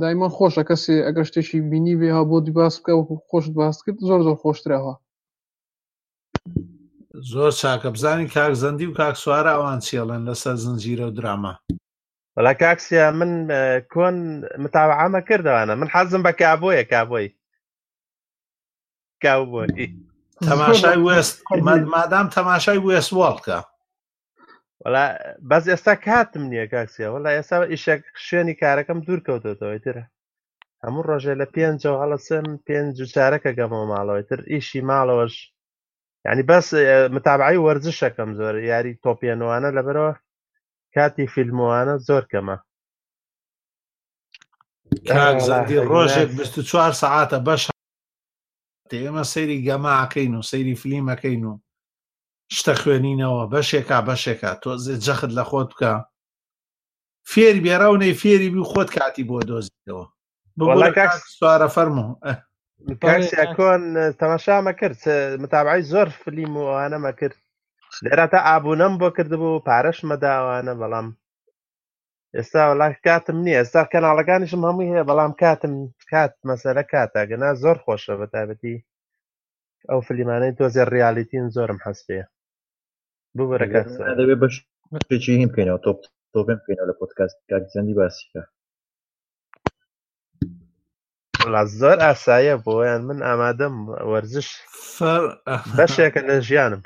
[0.00, 4.20] دایمان خۆشە کەسێ ئەگەر شتێکی بینی بێها بۆ دیباس بکە وەکو خۆشت باس کرد زۆر
[4.26, 4.94] زۆر خۆشتراوە
[7.32, 11.52] زۆر چاکە بزانین کاک زەندی و کاک سووارە ئەوان چێڵێن لەسەر زنجیرە و درامە
[12.36, 13.32] وەلا کاکسیا من
[13.92, 14.16] کۆن
[14.64, 17.28] متاوعامە کردوانە من حەزم بە کابۆیە کابۆی
[19.24, 19.86] کابۆی
[20.50, 21.36] تەماشای وست
[21.94, 23.58] مادام تەماشای وێست وڵکە
[25.50, 30.04] بەس ئێستا کاتم نییە کاکسیە وەلا ئێستا ئیشێک شوێنی کارەکەم دوور کەوتێتەوەی ترە
[30.84, 35.34] هەموو ڕۆژێ لە پێنج هەڵە سن پێنج چارەکە گەمەوە ماڵەوەی تر ئیشی ماڵەوەش
[36.28, 36.66] ینی بەس
[37.14, 40.14] متابعی وەرزشەکەم زۆر یاری تۆپێنوانە لەبەرەوە
[40.94, 42.56] کاتی فیلموانە زۆر کەمە
[45.92, 46.30] ڕۆژێک
[46.70, 47.62] چوار سەعاتە بەش
[49.04, 51.52] ئێمە سەیری گەماکەین و سەیری فلیمەکەین و
[52.56, 54.70] شتە خوێنینەوە بەشێکا بەشێکە تۆ
[55.04, 55.92] جەخت لە خۆت بکە
[57.32, 60.04] فێری بێرا و نەی فێری بی خۆت کاتی بۆ دۆزیتەوە
[61.38, 62.06] سوارە فەرمو
[63.56, 63.82] کۆن
[64.20, 65.00] تەماشامە کرد
[65.42, 67.36] متابعی زۆر فلیم و ئەوانەمە کرد
[68.04, 71.08] لێرە تا ئابوونەم بۆ کردبوو پارەش مەداوانە بەڵام
[72.36, 75.74] ئێستا وڵات کاتم نییە ئێستا کەناڵەکانیشم هەمووی هەیە بەڵام کاتم
[76.10, 78.76] کات مەسەرە کاتە گەنا زۆر خۆشە بە تابەتی
[79.90, 82.24] ئەو فلیمانەی تۆزیێ ریالیتین زۆرم حەست پێە
[83.36, 84.54] بەکەوێ بەش
[85.08, 85.92] پێچی هیم بکەینەوە تۆ
[86.32, 88.42] تۆ بم بکەینەوە لە پۆتکاس کاکزەندی باسیکە
[91.80, 93.74] زۆر ئاسایە بۆیان من ئامادەم
[94.10, 94.48] وەرزش
[95.78, 96.82] بەشێکە لە ژیانم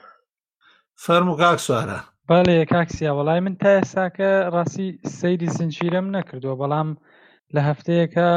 [1.04, 1.98] فەرم و کاک سوارە
[2.28, 4.88] بەڵێ کاکسیا وەڵای من تا ئێساکە ڕاستی
[5.18, 6.88] سەیری سنجیرەم نەکردووە بەڵام
[7.54, 8.28] لە هەفتەیەەکە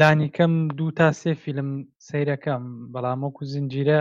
[0.00, 1.68] لانیکەم دوو تا سێ فیلم
[2.06, 2.64] سیرەکەم
[2.94, 4.00] بەڵام وەکو زنجیرە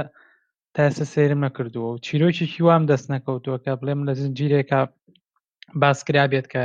[0.75, 4.81] تا ئێستا سەیرم نەکردووە و چیرۆکێکی وام دەست نەکەوتووە کە بڵێم لە زنجیرێکە
[5.81, 6.64] باسکرا بێت کە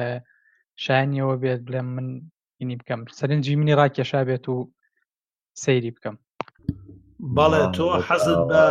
[0.84, 2.08] شایانیەوە بێت بڵێم من
[2.60, 4.56] ینی بکەم سەرنجی منی ڕاکێشا بێت و
[5.62, 6.16] سەیری بکەم
[7.36, 8.64] بەڵێ تۆ حەزت بە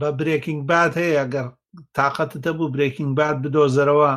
[0.00, 1.46] بە برێکینگ بات هەیە گەر
[1.96, 4.12] تااقەتتە بوو برێکینگ بات بدۆزەرەوە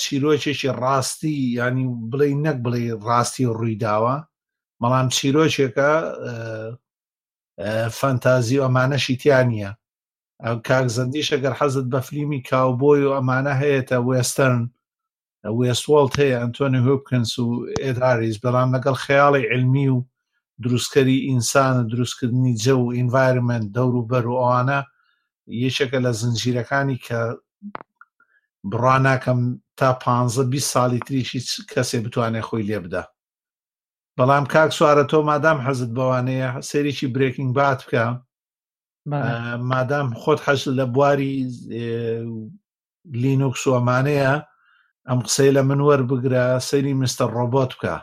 [0.00, 4.16] چیرۆکێکی ڕاستی ینی بڵێ نەک بڵێ ڕاستی ڕوویداوە
[4.80, 5.90] بەڵام چیرۆکێکە
[7.98, 9.70] فەنتازی و ئەمانەشی تیانە
[10.44, 14.60] ئەو کاک زەندیش ئەگەر حەزت بە فلیمی کاوبۆی و ئەمانە هەیەتە وێسترن
[15.58, 17.46] وێسوڵت هەیە ئەنتۆنی هوبکنس و
[17.84, 19.98] ئێداریز بەڵام لەگەڵ خەیاڵی علمی و
[20.64, 24.80] دروستکەری ئینسانە دروستکردنی جە و ئینڤایرمنت دەور و بەر و ئەوانە
[25.66, 27.20] یەکێکە لە زنجیرەکانی کە
[28.70, 29.40] بڕاناکەم
[29.78, 30.04] تا پ
[30.52, 31.40] بیست ساڵی تریشی
[31.72, 33.02] کەسێ بتوانێت خۆی لێ بدە
[34.20, 38.04] بەڵام کاک سوارە تۆ مادام حەزت بەوانەیە سەرێکی برێکینگ بات بکە
[39.72, 41.34] مادام خۆت حەز لە بواری
[43.22, 44.32] لینوکس وەمانەیە
[45.08, 47.94] ئەم قسەی لە من وەربگرە سەری مستەر ڕۆبۆت بکە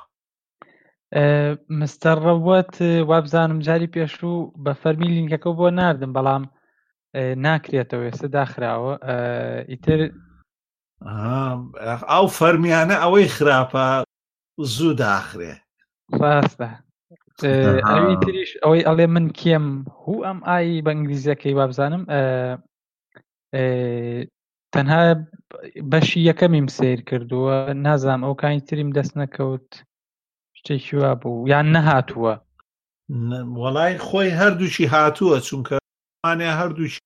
[1.80, 2.72] مستەر ڕەوەت
[3.10, 6.44] وابزانم جاری پێشوو بە فەرمی لینکەکە بۆ نردم بەڵام
[7.46, 8.94] ناکرێتەوە ئێستا داخراوە
[9.72, 10.00] ئیتر
[12.12, 13.86] ئەو فەرمیانە ئەوەی خراپە
[14.76, 15.56] زوو داخرێ
[16.22, 16.70] ڕاستە
[17.90, 19.66] ئەوی تریش ئەوەی ئەڵێ من کێم
[20.04, 22.04] هو ئەم ئای بە ئنگلیزیەکەی وابزانم
[24.74, 25.02] تەنها
[25.92, 27.56] بەشی یەکەمیم سیر کردووە
[27.86, 29.70] نازام ئەو کانی تریم دەست نەکەوت
[30.58, 32.34] شتێکی وا بوو یان نەهاتووە
[33.62, 37.02] وەڵای خۆی هەردووشی هاتووە چونکەمانێ هەردووشی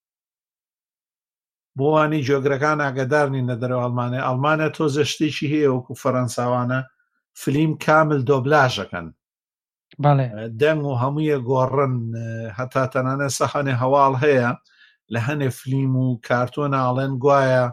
[1.79, 6.81] بۆوانی جۆگرەکان ئاگدار نینە دەرەوە ئەلمانە ئەلمانە تۆ زەشتێکی هەیە وەکو فەەنساوانە
[7.33, 9.07] فلیم کامل دۆبلاژەکەن
[10.61, 11.95] دەنگ و هەموویە گۆڕن
[12.57, 14.49] هەتا تەنانە سەحانێ هەواڵ هەیە
[15.13, 17.65] لە هەنێ فلیم و کارتۆناڵێن گوایە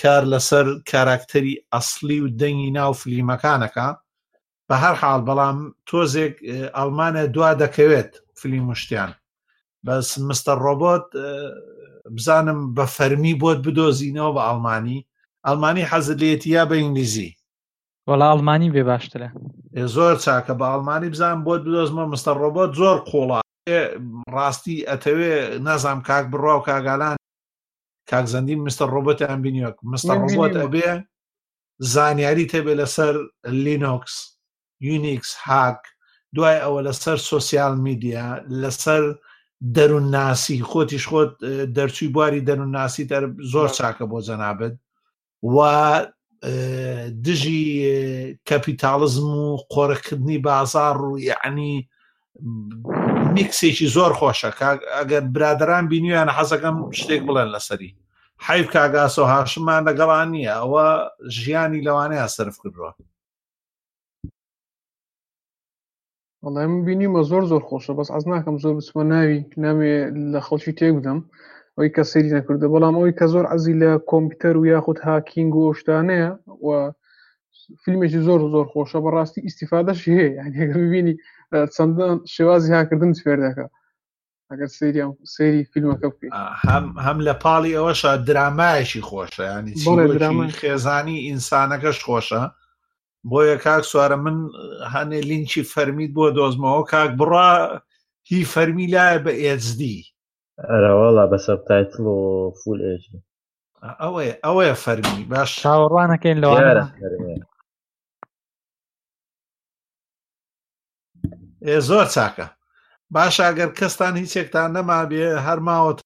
[0.00, 3.88] کار لەسەر کاراکتەری ئەسلی و دەنگی ناو فلیمەکانەکە
[4.68, 6.34] بە هەر حاڵ بەڵام تۆزێک
[6.76, 9.10] ئەلمانە دوا دەکەوێت فلیم شتیان
[9.86, 11.06] بەس مستەر ڕۆبۆت
[12.16, 14.98] بزانم بە فەرمی بۆت بدۆزینەوە بە ئەڵمانی
[15.46, 17.30] ئەلمانی حەزلێتی یا بە ئینگلیزی
[18.10, 19.28] وەڵا ئەڵمانی بێ باشترە
[19.94, 23.40] زۆر چاکە بە ئەڵمانی بزان بۆت بدۆزمە مستە ڕۆبۆت زۆر قۆڵا
[24.36, 25.34] ڕاستی ئەتەوێ
[25.66, 27.16] نازام کاک بڕوا و کاگالان
[28.10, 30.88] کاکزەندی مستەر ڕۆبەتیان بینیۆک مستەر ڕۆبۆت ئەبێ
[31.92, 33.14] زانیاری تێبێ لەسەر
[33.64, 34.14] لینۆکس
[34.88, 35.80] یونیکس هاک
[36.34, 38.24] دوای ئەوە لەسەر سوسیال میدیا
[38.62, 39.02] لەسەر
[39.76, 41.32] دەروونناسی خۆتیش خۆت
[41.76, 43.04] دەرچوی بواری دەروونناسی
[43.52, 44.74] زۆر چاکە بۆ جەنابێت
[45.54, 45.56] و
[47.24, 51.88] دژی کەپیتالزم و قۆرەکردنی بازار و یعنی
[53.36, 54.50] میکسێکی زۆر خۆشە
[54.96, 57.94] ئەگەر برادران بینیویان حەزەکەم شتێک بڵێن لەسەری
[58.46, 60.86] حیف کاگاس و هاشمان لەگەڵان نیە ئەوە
[61.36, 62.92] ژیانی لەوانەیە سرف کردووە
[66.42, 69.94] وڵی من بینیمە زۆر زۆر خۆشە بەس ئەز ناکەم زۆر بچمە ناوی نامێ
[70.32, 71.18] لە خەڵکی تێک بدەم.
[71.78, 75.74] ئەوی کە سری نەکردە بەڵام ئەوی کە زۆر عزی لە کۆمپیوتەر و یاخود هاکینگ و
[75.78, 76.30] شتانەیە
[76.66, 76.68] و
[77.84, 81.16] فیلمێکی زۆر زۆر خۆشە بەڕاستی ئیسیفادەش هەیە یانبینی
[81.74, 83.66] چەندان شێوازی هاکردن فێردەکە
[84.50, 85.02] ئەگەر سری
[85.34, 86.32] سری فیلمەکە بکەیت
[87.06, 92.42] هەم لە پاڵی ئەوەشە درامایشی خۆشە ینی خێزانی ئینسانەکەش خۆشە
[93.30, 94.38] بۆیە کاک سوارە من
[94.94, 97.46] هەنێ لینچی فەرمید بۆ دۆزمەوە کاک بڕا
[98.28, 99.98] هی فەرمی لایە بە ئێزدی
[100.70, 102.16] ئەراوەڵا بەسەر تایتڵ و
[102.60, 103.18] فول ئێژی
[104.02, 106.84] ئەوێ ئەوەیە فەرمی باش چاوەڕوانەکەین لەوارە
[111.66, 112.46] ئێ زۆر چاکە
[113.14, 115.98] باش ئەگەر کەستان هیچێکتان نەما بێ هەرماوەت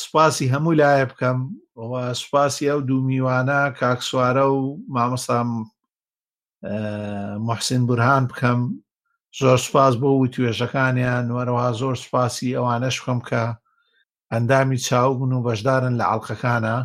[0.00, 1.38] سوپاسی هەموو لایە بکەم
[2.20, 4.58] سوپاسی ئەو دوو میوانە کاکسوارە و
[4.94, 5.48] مامەستام
[7.48, 8.60] محسین بورهان بکەم
[9.36, 13.42] زۆر سپاس بۆ و توێژەکانیان وەرەوە زۆر سپاسی ئەوانەش بکەم کە
[14.32, 16.76] ئەندامی چاوبن و بەشدارن لە عڵلقەکانە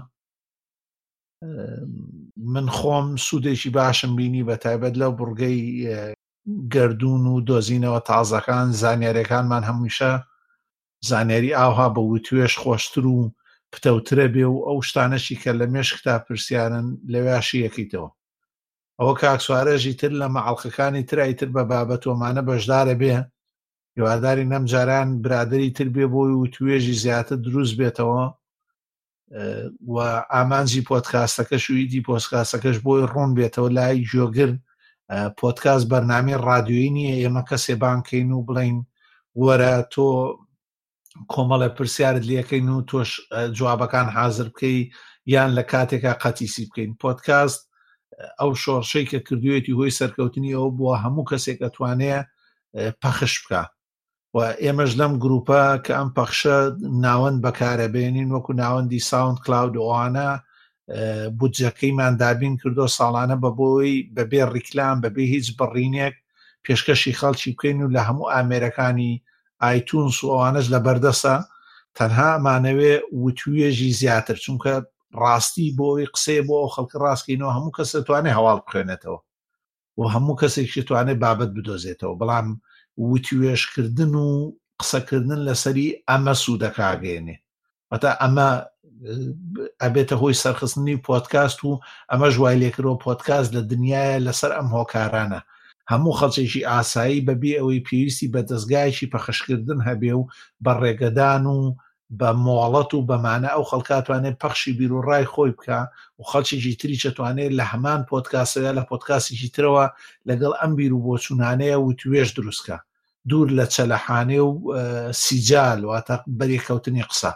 [2.54, 5.60] من خۆم سوودێکی باشم بینی بە تایبەت لەو بڕگەی
[6.74, 10.12] گردون و دۆزینەوە تازەکان زانیارەکانمان هەمویشە
[11.10, 13.32] زانیاری ئاها بە وتوێش خۆشتر و
[13.74, 18.10] پتەوترە بێ و ئەو شتانەشی کە لە مێشکتا پرسیارن لەوێشی یەکیتەوە
[19.00, 23.12] ئەوە کاکسوارێژی تر لە مەعڵقەکانی ترای تر بە بابەت ومانە بەشدارە بێ
[23.98, 28.26] هیواداری نەمجاران برادری تر بێ بۆی و توێژی زیاتر دروست بێتەوە
[29.94, 29.96] و
[30.34, 34.52] ئامانجی پۆتکاستەکەش و ئیدی پۆستکاسەکەش بۆی ڕوون بێتەوە لای جۆگر
[35.40, 38.78] پۆتکاس بەرنامی ڕادیۆی نییە ئێمە کەسێ بانکەین و بڵین
[39.42, 40.08] وەرە تۆ
[41.34, 43.10] کۆمەڵە پرسیارت لەکەین و تۆش
[43.58, 44.78] جوابەکان حاضر بکەی
[45.34, 47.62] یان لە کاتێکا قەتیسی بکەین پۆتکاست
[48.42, 52.16] ئەو شۆڕشەی کە کردوێتی هۆی سەرکەوتنی ئەو بووە هەموو کەسێک ئەتوانێ
[53.02, 53.61] پەخش بکە
[54.35, 56.58] و ئێمەش لەم گروپە کە ئەم پەخشە
[57.06, 60.30] ناوەند بەکارە بێنین وەکو ناوەندی ساوند کلااود ئەوانە
[61.38, 66.16] بودجەکەیمان دابین کردو ساڵانە بە بۆی بەبێ ڕیکلام بەبێ هیچ بڕینێک
[66.64, 69.14] پێشکەشی خەڵکی بکەین و لە هەموو ئامێرەکانی
[69.64, 71.35] ئایتونس و ئەوانش لە بەردەسە
[71.98, 72.93] تەنها ئەمانەوێ
[73.24, 74.74] وتوێژی زیاتر چونکە
[75.22, 79.19] ڕاستی بۆی قسێ بۆ خەڵکە ڕاستکەینەوە هەموو کەس دەتوانێ هەواڵ بخوێنێتەوە
[79.98, 82.48] و هەموو کەسێکی توانێت بابەت بدۆزێتەوە بەڵام
[83.11, 84.30] وتیێشکردن و
[84.80, 87.35] قسەکردن لەسەری ئەمە سوودەکاگەێنێ
[87.90, 88.50] بەتا ئەمە
[89.83, 91.72] ئەبێتە هۆی سەرخستنی پۆتکاست و
[92.11, 95.40] ئەمە ژوای لێکرەوە پۆتکاس لە دنیاە لەسەر ئەم هۆکارانە
[95.92, 100.24] هەموو خەڵچێکی ئاسایی بەبێ ئەوەی پێویستی بە دەستگایکی پەخشکردن هەبێ و
[100.64, 101.59] بە ڕێگەدان و
[102.11, 105.80] بە مۆڵەت و بەمانە ئەو خەڵکاتوانێت پەخشی بیر و ڕای خۆی بکە
[106.19, 109.85] و خەڵکیی تری چەتوانێت لە هەمان پۆتکاسەیە لە پۆتکاسێکی ترەوە
[110.30, 112.77] لەگەڵ ئەم بیر و بۆچوونانەیە و توێش دروستکە
[113.30, 114.53] دوور لە چەلەحانێ و
[115.23, 117.32] سیجال واتە بەریکەوتنی قسە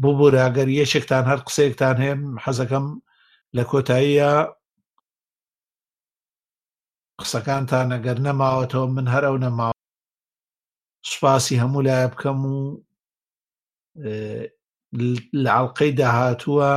[0.00, 2.14] بۆ بۆراگەر یەکێکتان هەر قسەیەکتان هەیە
[2.44, 2.86] حەزەکەم
[3.56, 4.32] لە کۆتاییە
[7.20, 9.72] قسەکانتان ئەگەر نەماوەتەوە من هەرە و نەماوە
[11.10, 12.58] سوپاسی هەموو لایە بکەم و
[15.42, 16.70] لە عڵلقەی داهاتووە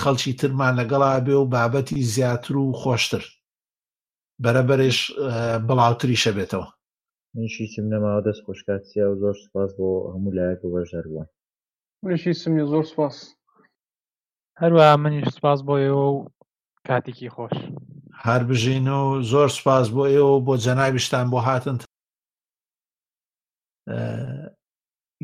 [0.00, 3.24] خەڵکی ترمان لەگەڵا بێ و بابەتی زیاتر و خۆشتر
[4.42, 4.98] بەرەبەرش
[5.66, 6.68] بڵاوتری شەبێتەوە
[7.36, 11.26] نیشی چم نەماوە دەست خۆشکاتیا و زۆر سپاس بۆ هەموو لایەک و بەژەر بوون
[12.04, 13.16] منشی سمی زۆر سپاس
[14.62, 16.18] هەروە منیش سپاس بۆ ئێوە و
[16.88, 17.54] کاتێکی خۆش
[18.26, 21.76] هەر بژین و زۆر سپاس بۆ ئێوە بۆ جەنابیشتان بۆ هاتن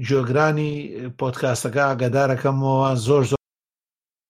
[0.08, 0.72] گوێگرانی
[1.20, 3.38] پۆتکاستەکە ئاگدارەکەمەوە زۆر زۆر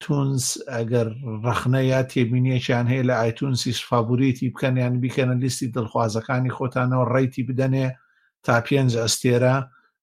[0.04, 1.08] تونس ئەگەر
[1.44, 7.86] ڕخنە یا تێبینیەکیان هەیە لە ئایتونسی شفابوریتی بکەنیان بیکەنە لیستی دڵخوازەکانی خۆتانەوە ڕێیتی بدەنێ
[8.44, 9.54] تا پێنج ئەستێرە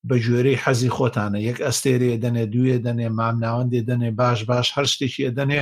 [0.07, 5.29] بە گوێرەی حەزی خۆتانە یەک ئەستێرێ دەنێ دوێ دەنێ مامناوەندێ دەنێ باش باش هەر شتێکی
[5.39, 5.61] دەنێ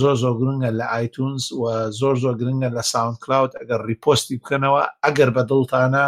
[0.00, 1.62] زۆر زۆر گرنگە لە ئایتونس و
[2.00, 6.06] زۆر زۆر گرنگە لە ساوند کلااود ئەگەر ریپۆستی بکەنەوە ئەگەر بە دڵتانە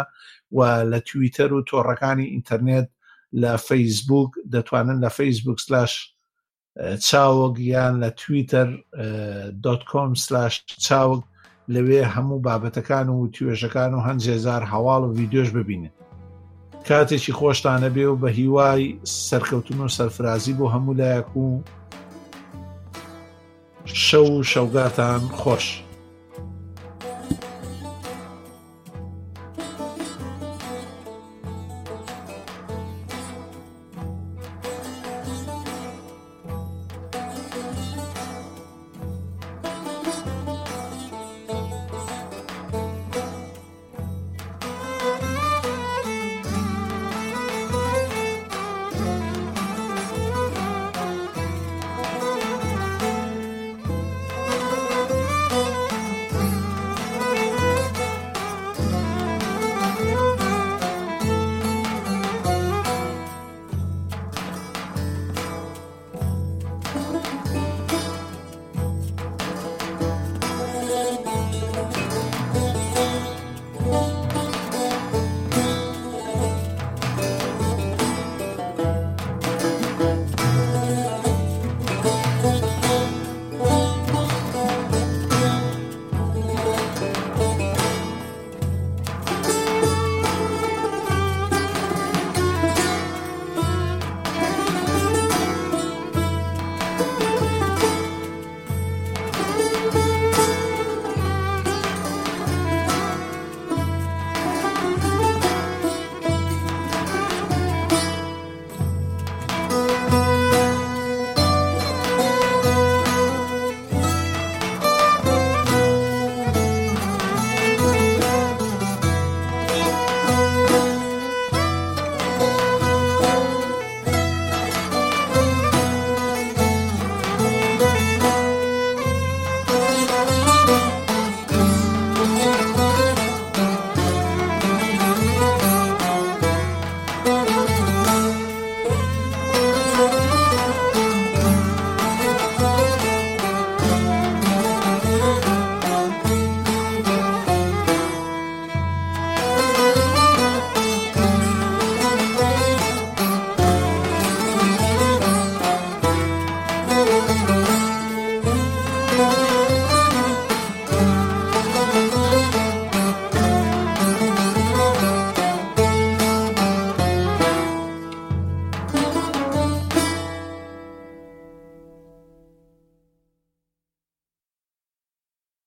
[0.57, 0.59] و
[0.91, 2.87] لە تویتەر و تۆڕەکانی ئینتەرنێت
[3.39, 5.93] لە فەیسبوک دەتوانن لە فەیسبوک سلاش
[7.07, 8.69] چاوەک یان لە تویتەر
[9.63, 11.23] دکۆم/slash چاوەک
[11.73, 15.91] لەوێ هەموو بابەتەکان و توێژەکان و هەندێزار هەواڵ و ویددیۆش ببینن
[16.87, 18.83] کاتێکی خۆشتانە بێ و بە هیوای
[19.27, 21.47] سەرکەوتن و سەرفرازی بۆ هەموو لایەک و
[24.05, 25.67] شەو شەوگاتان خۆش.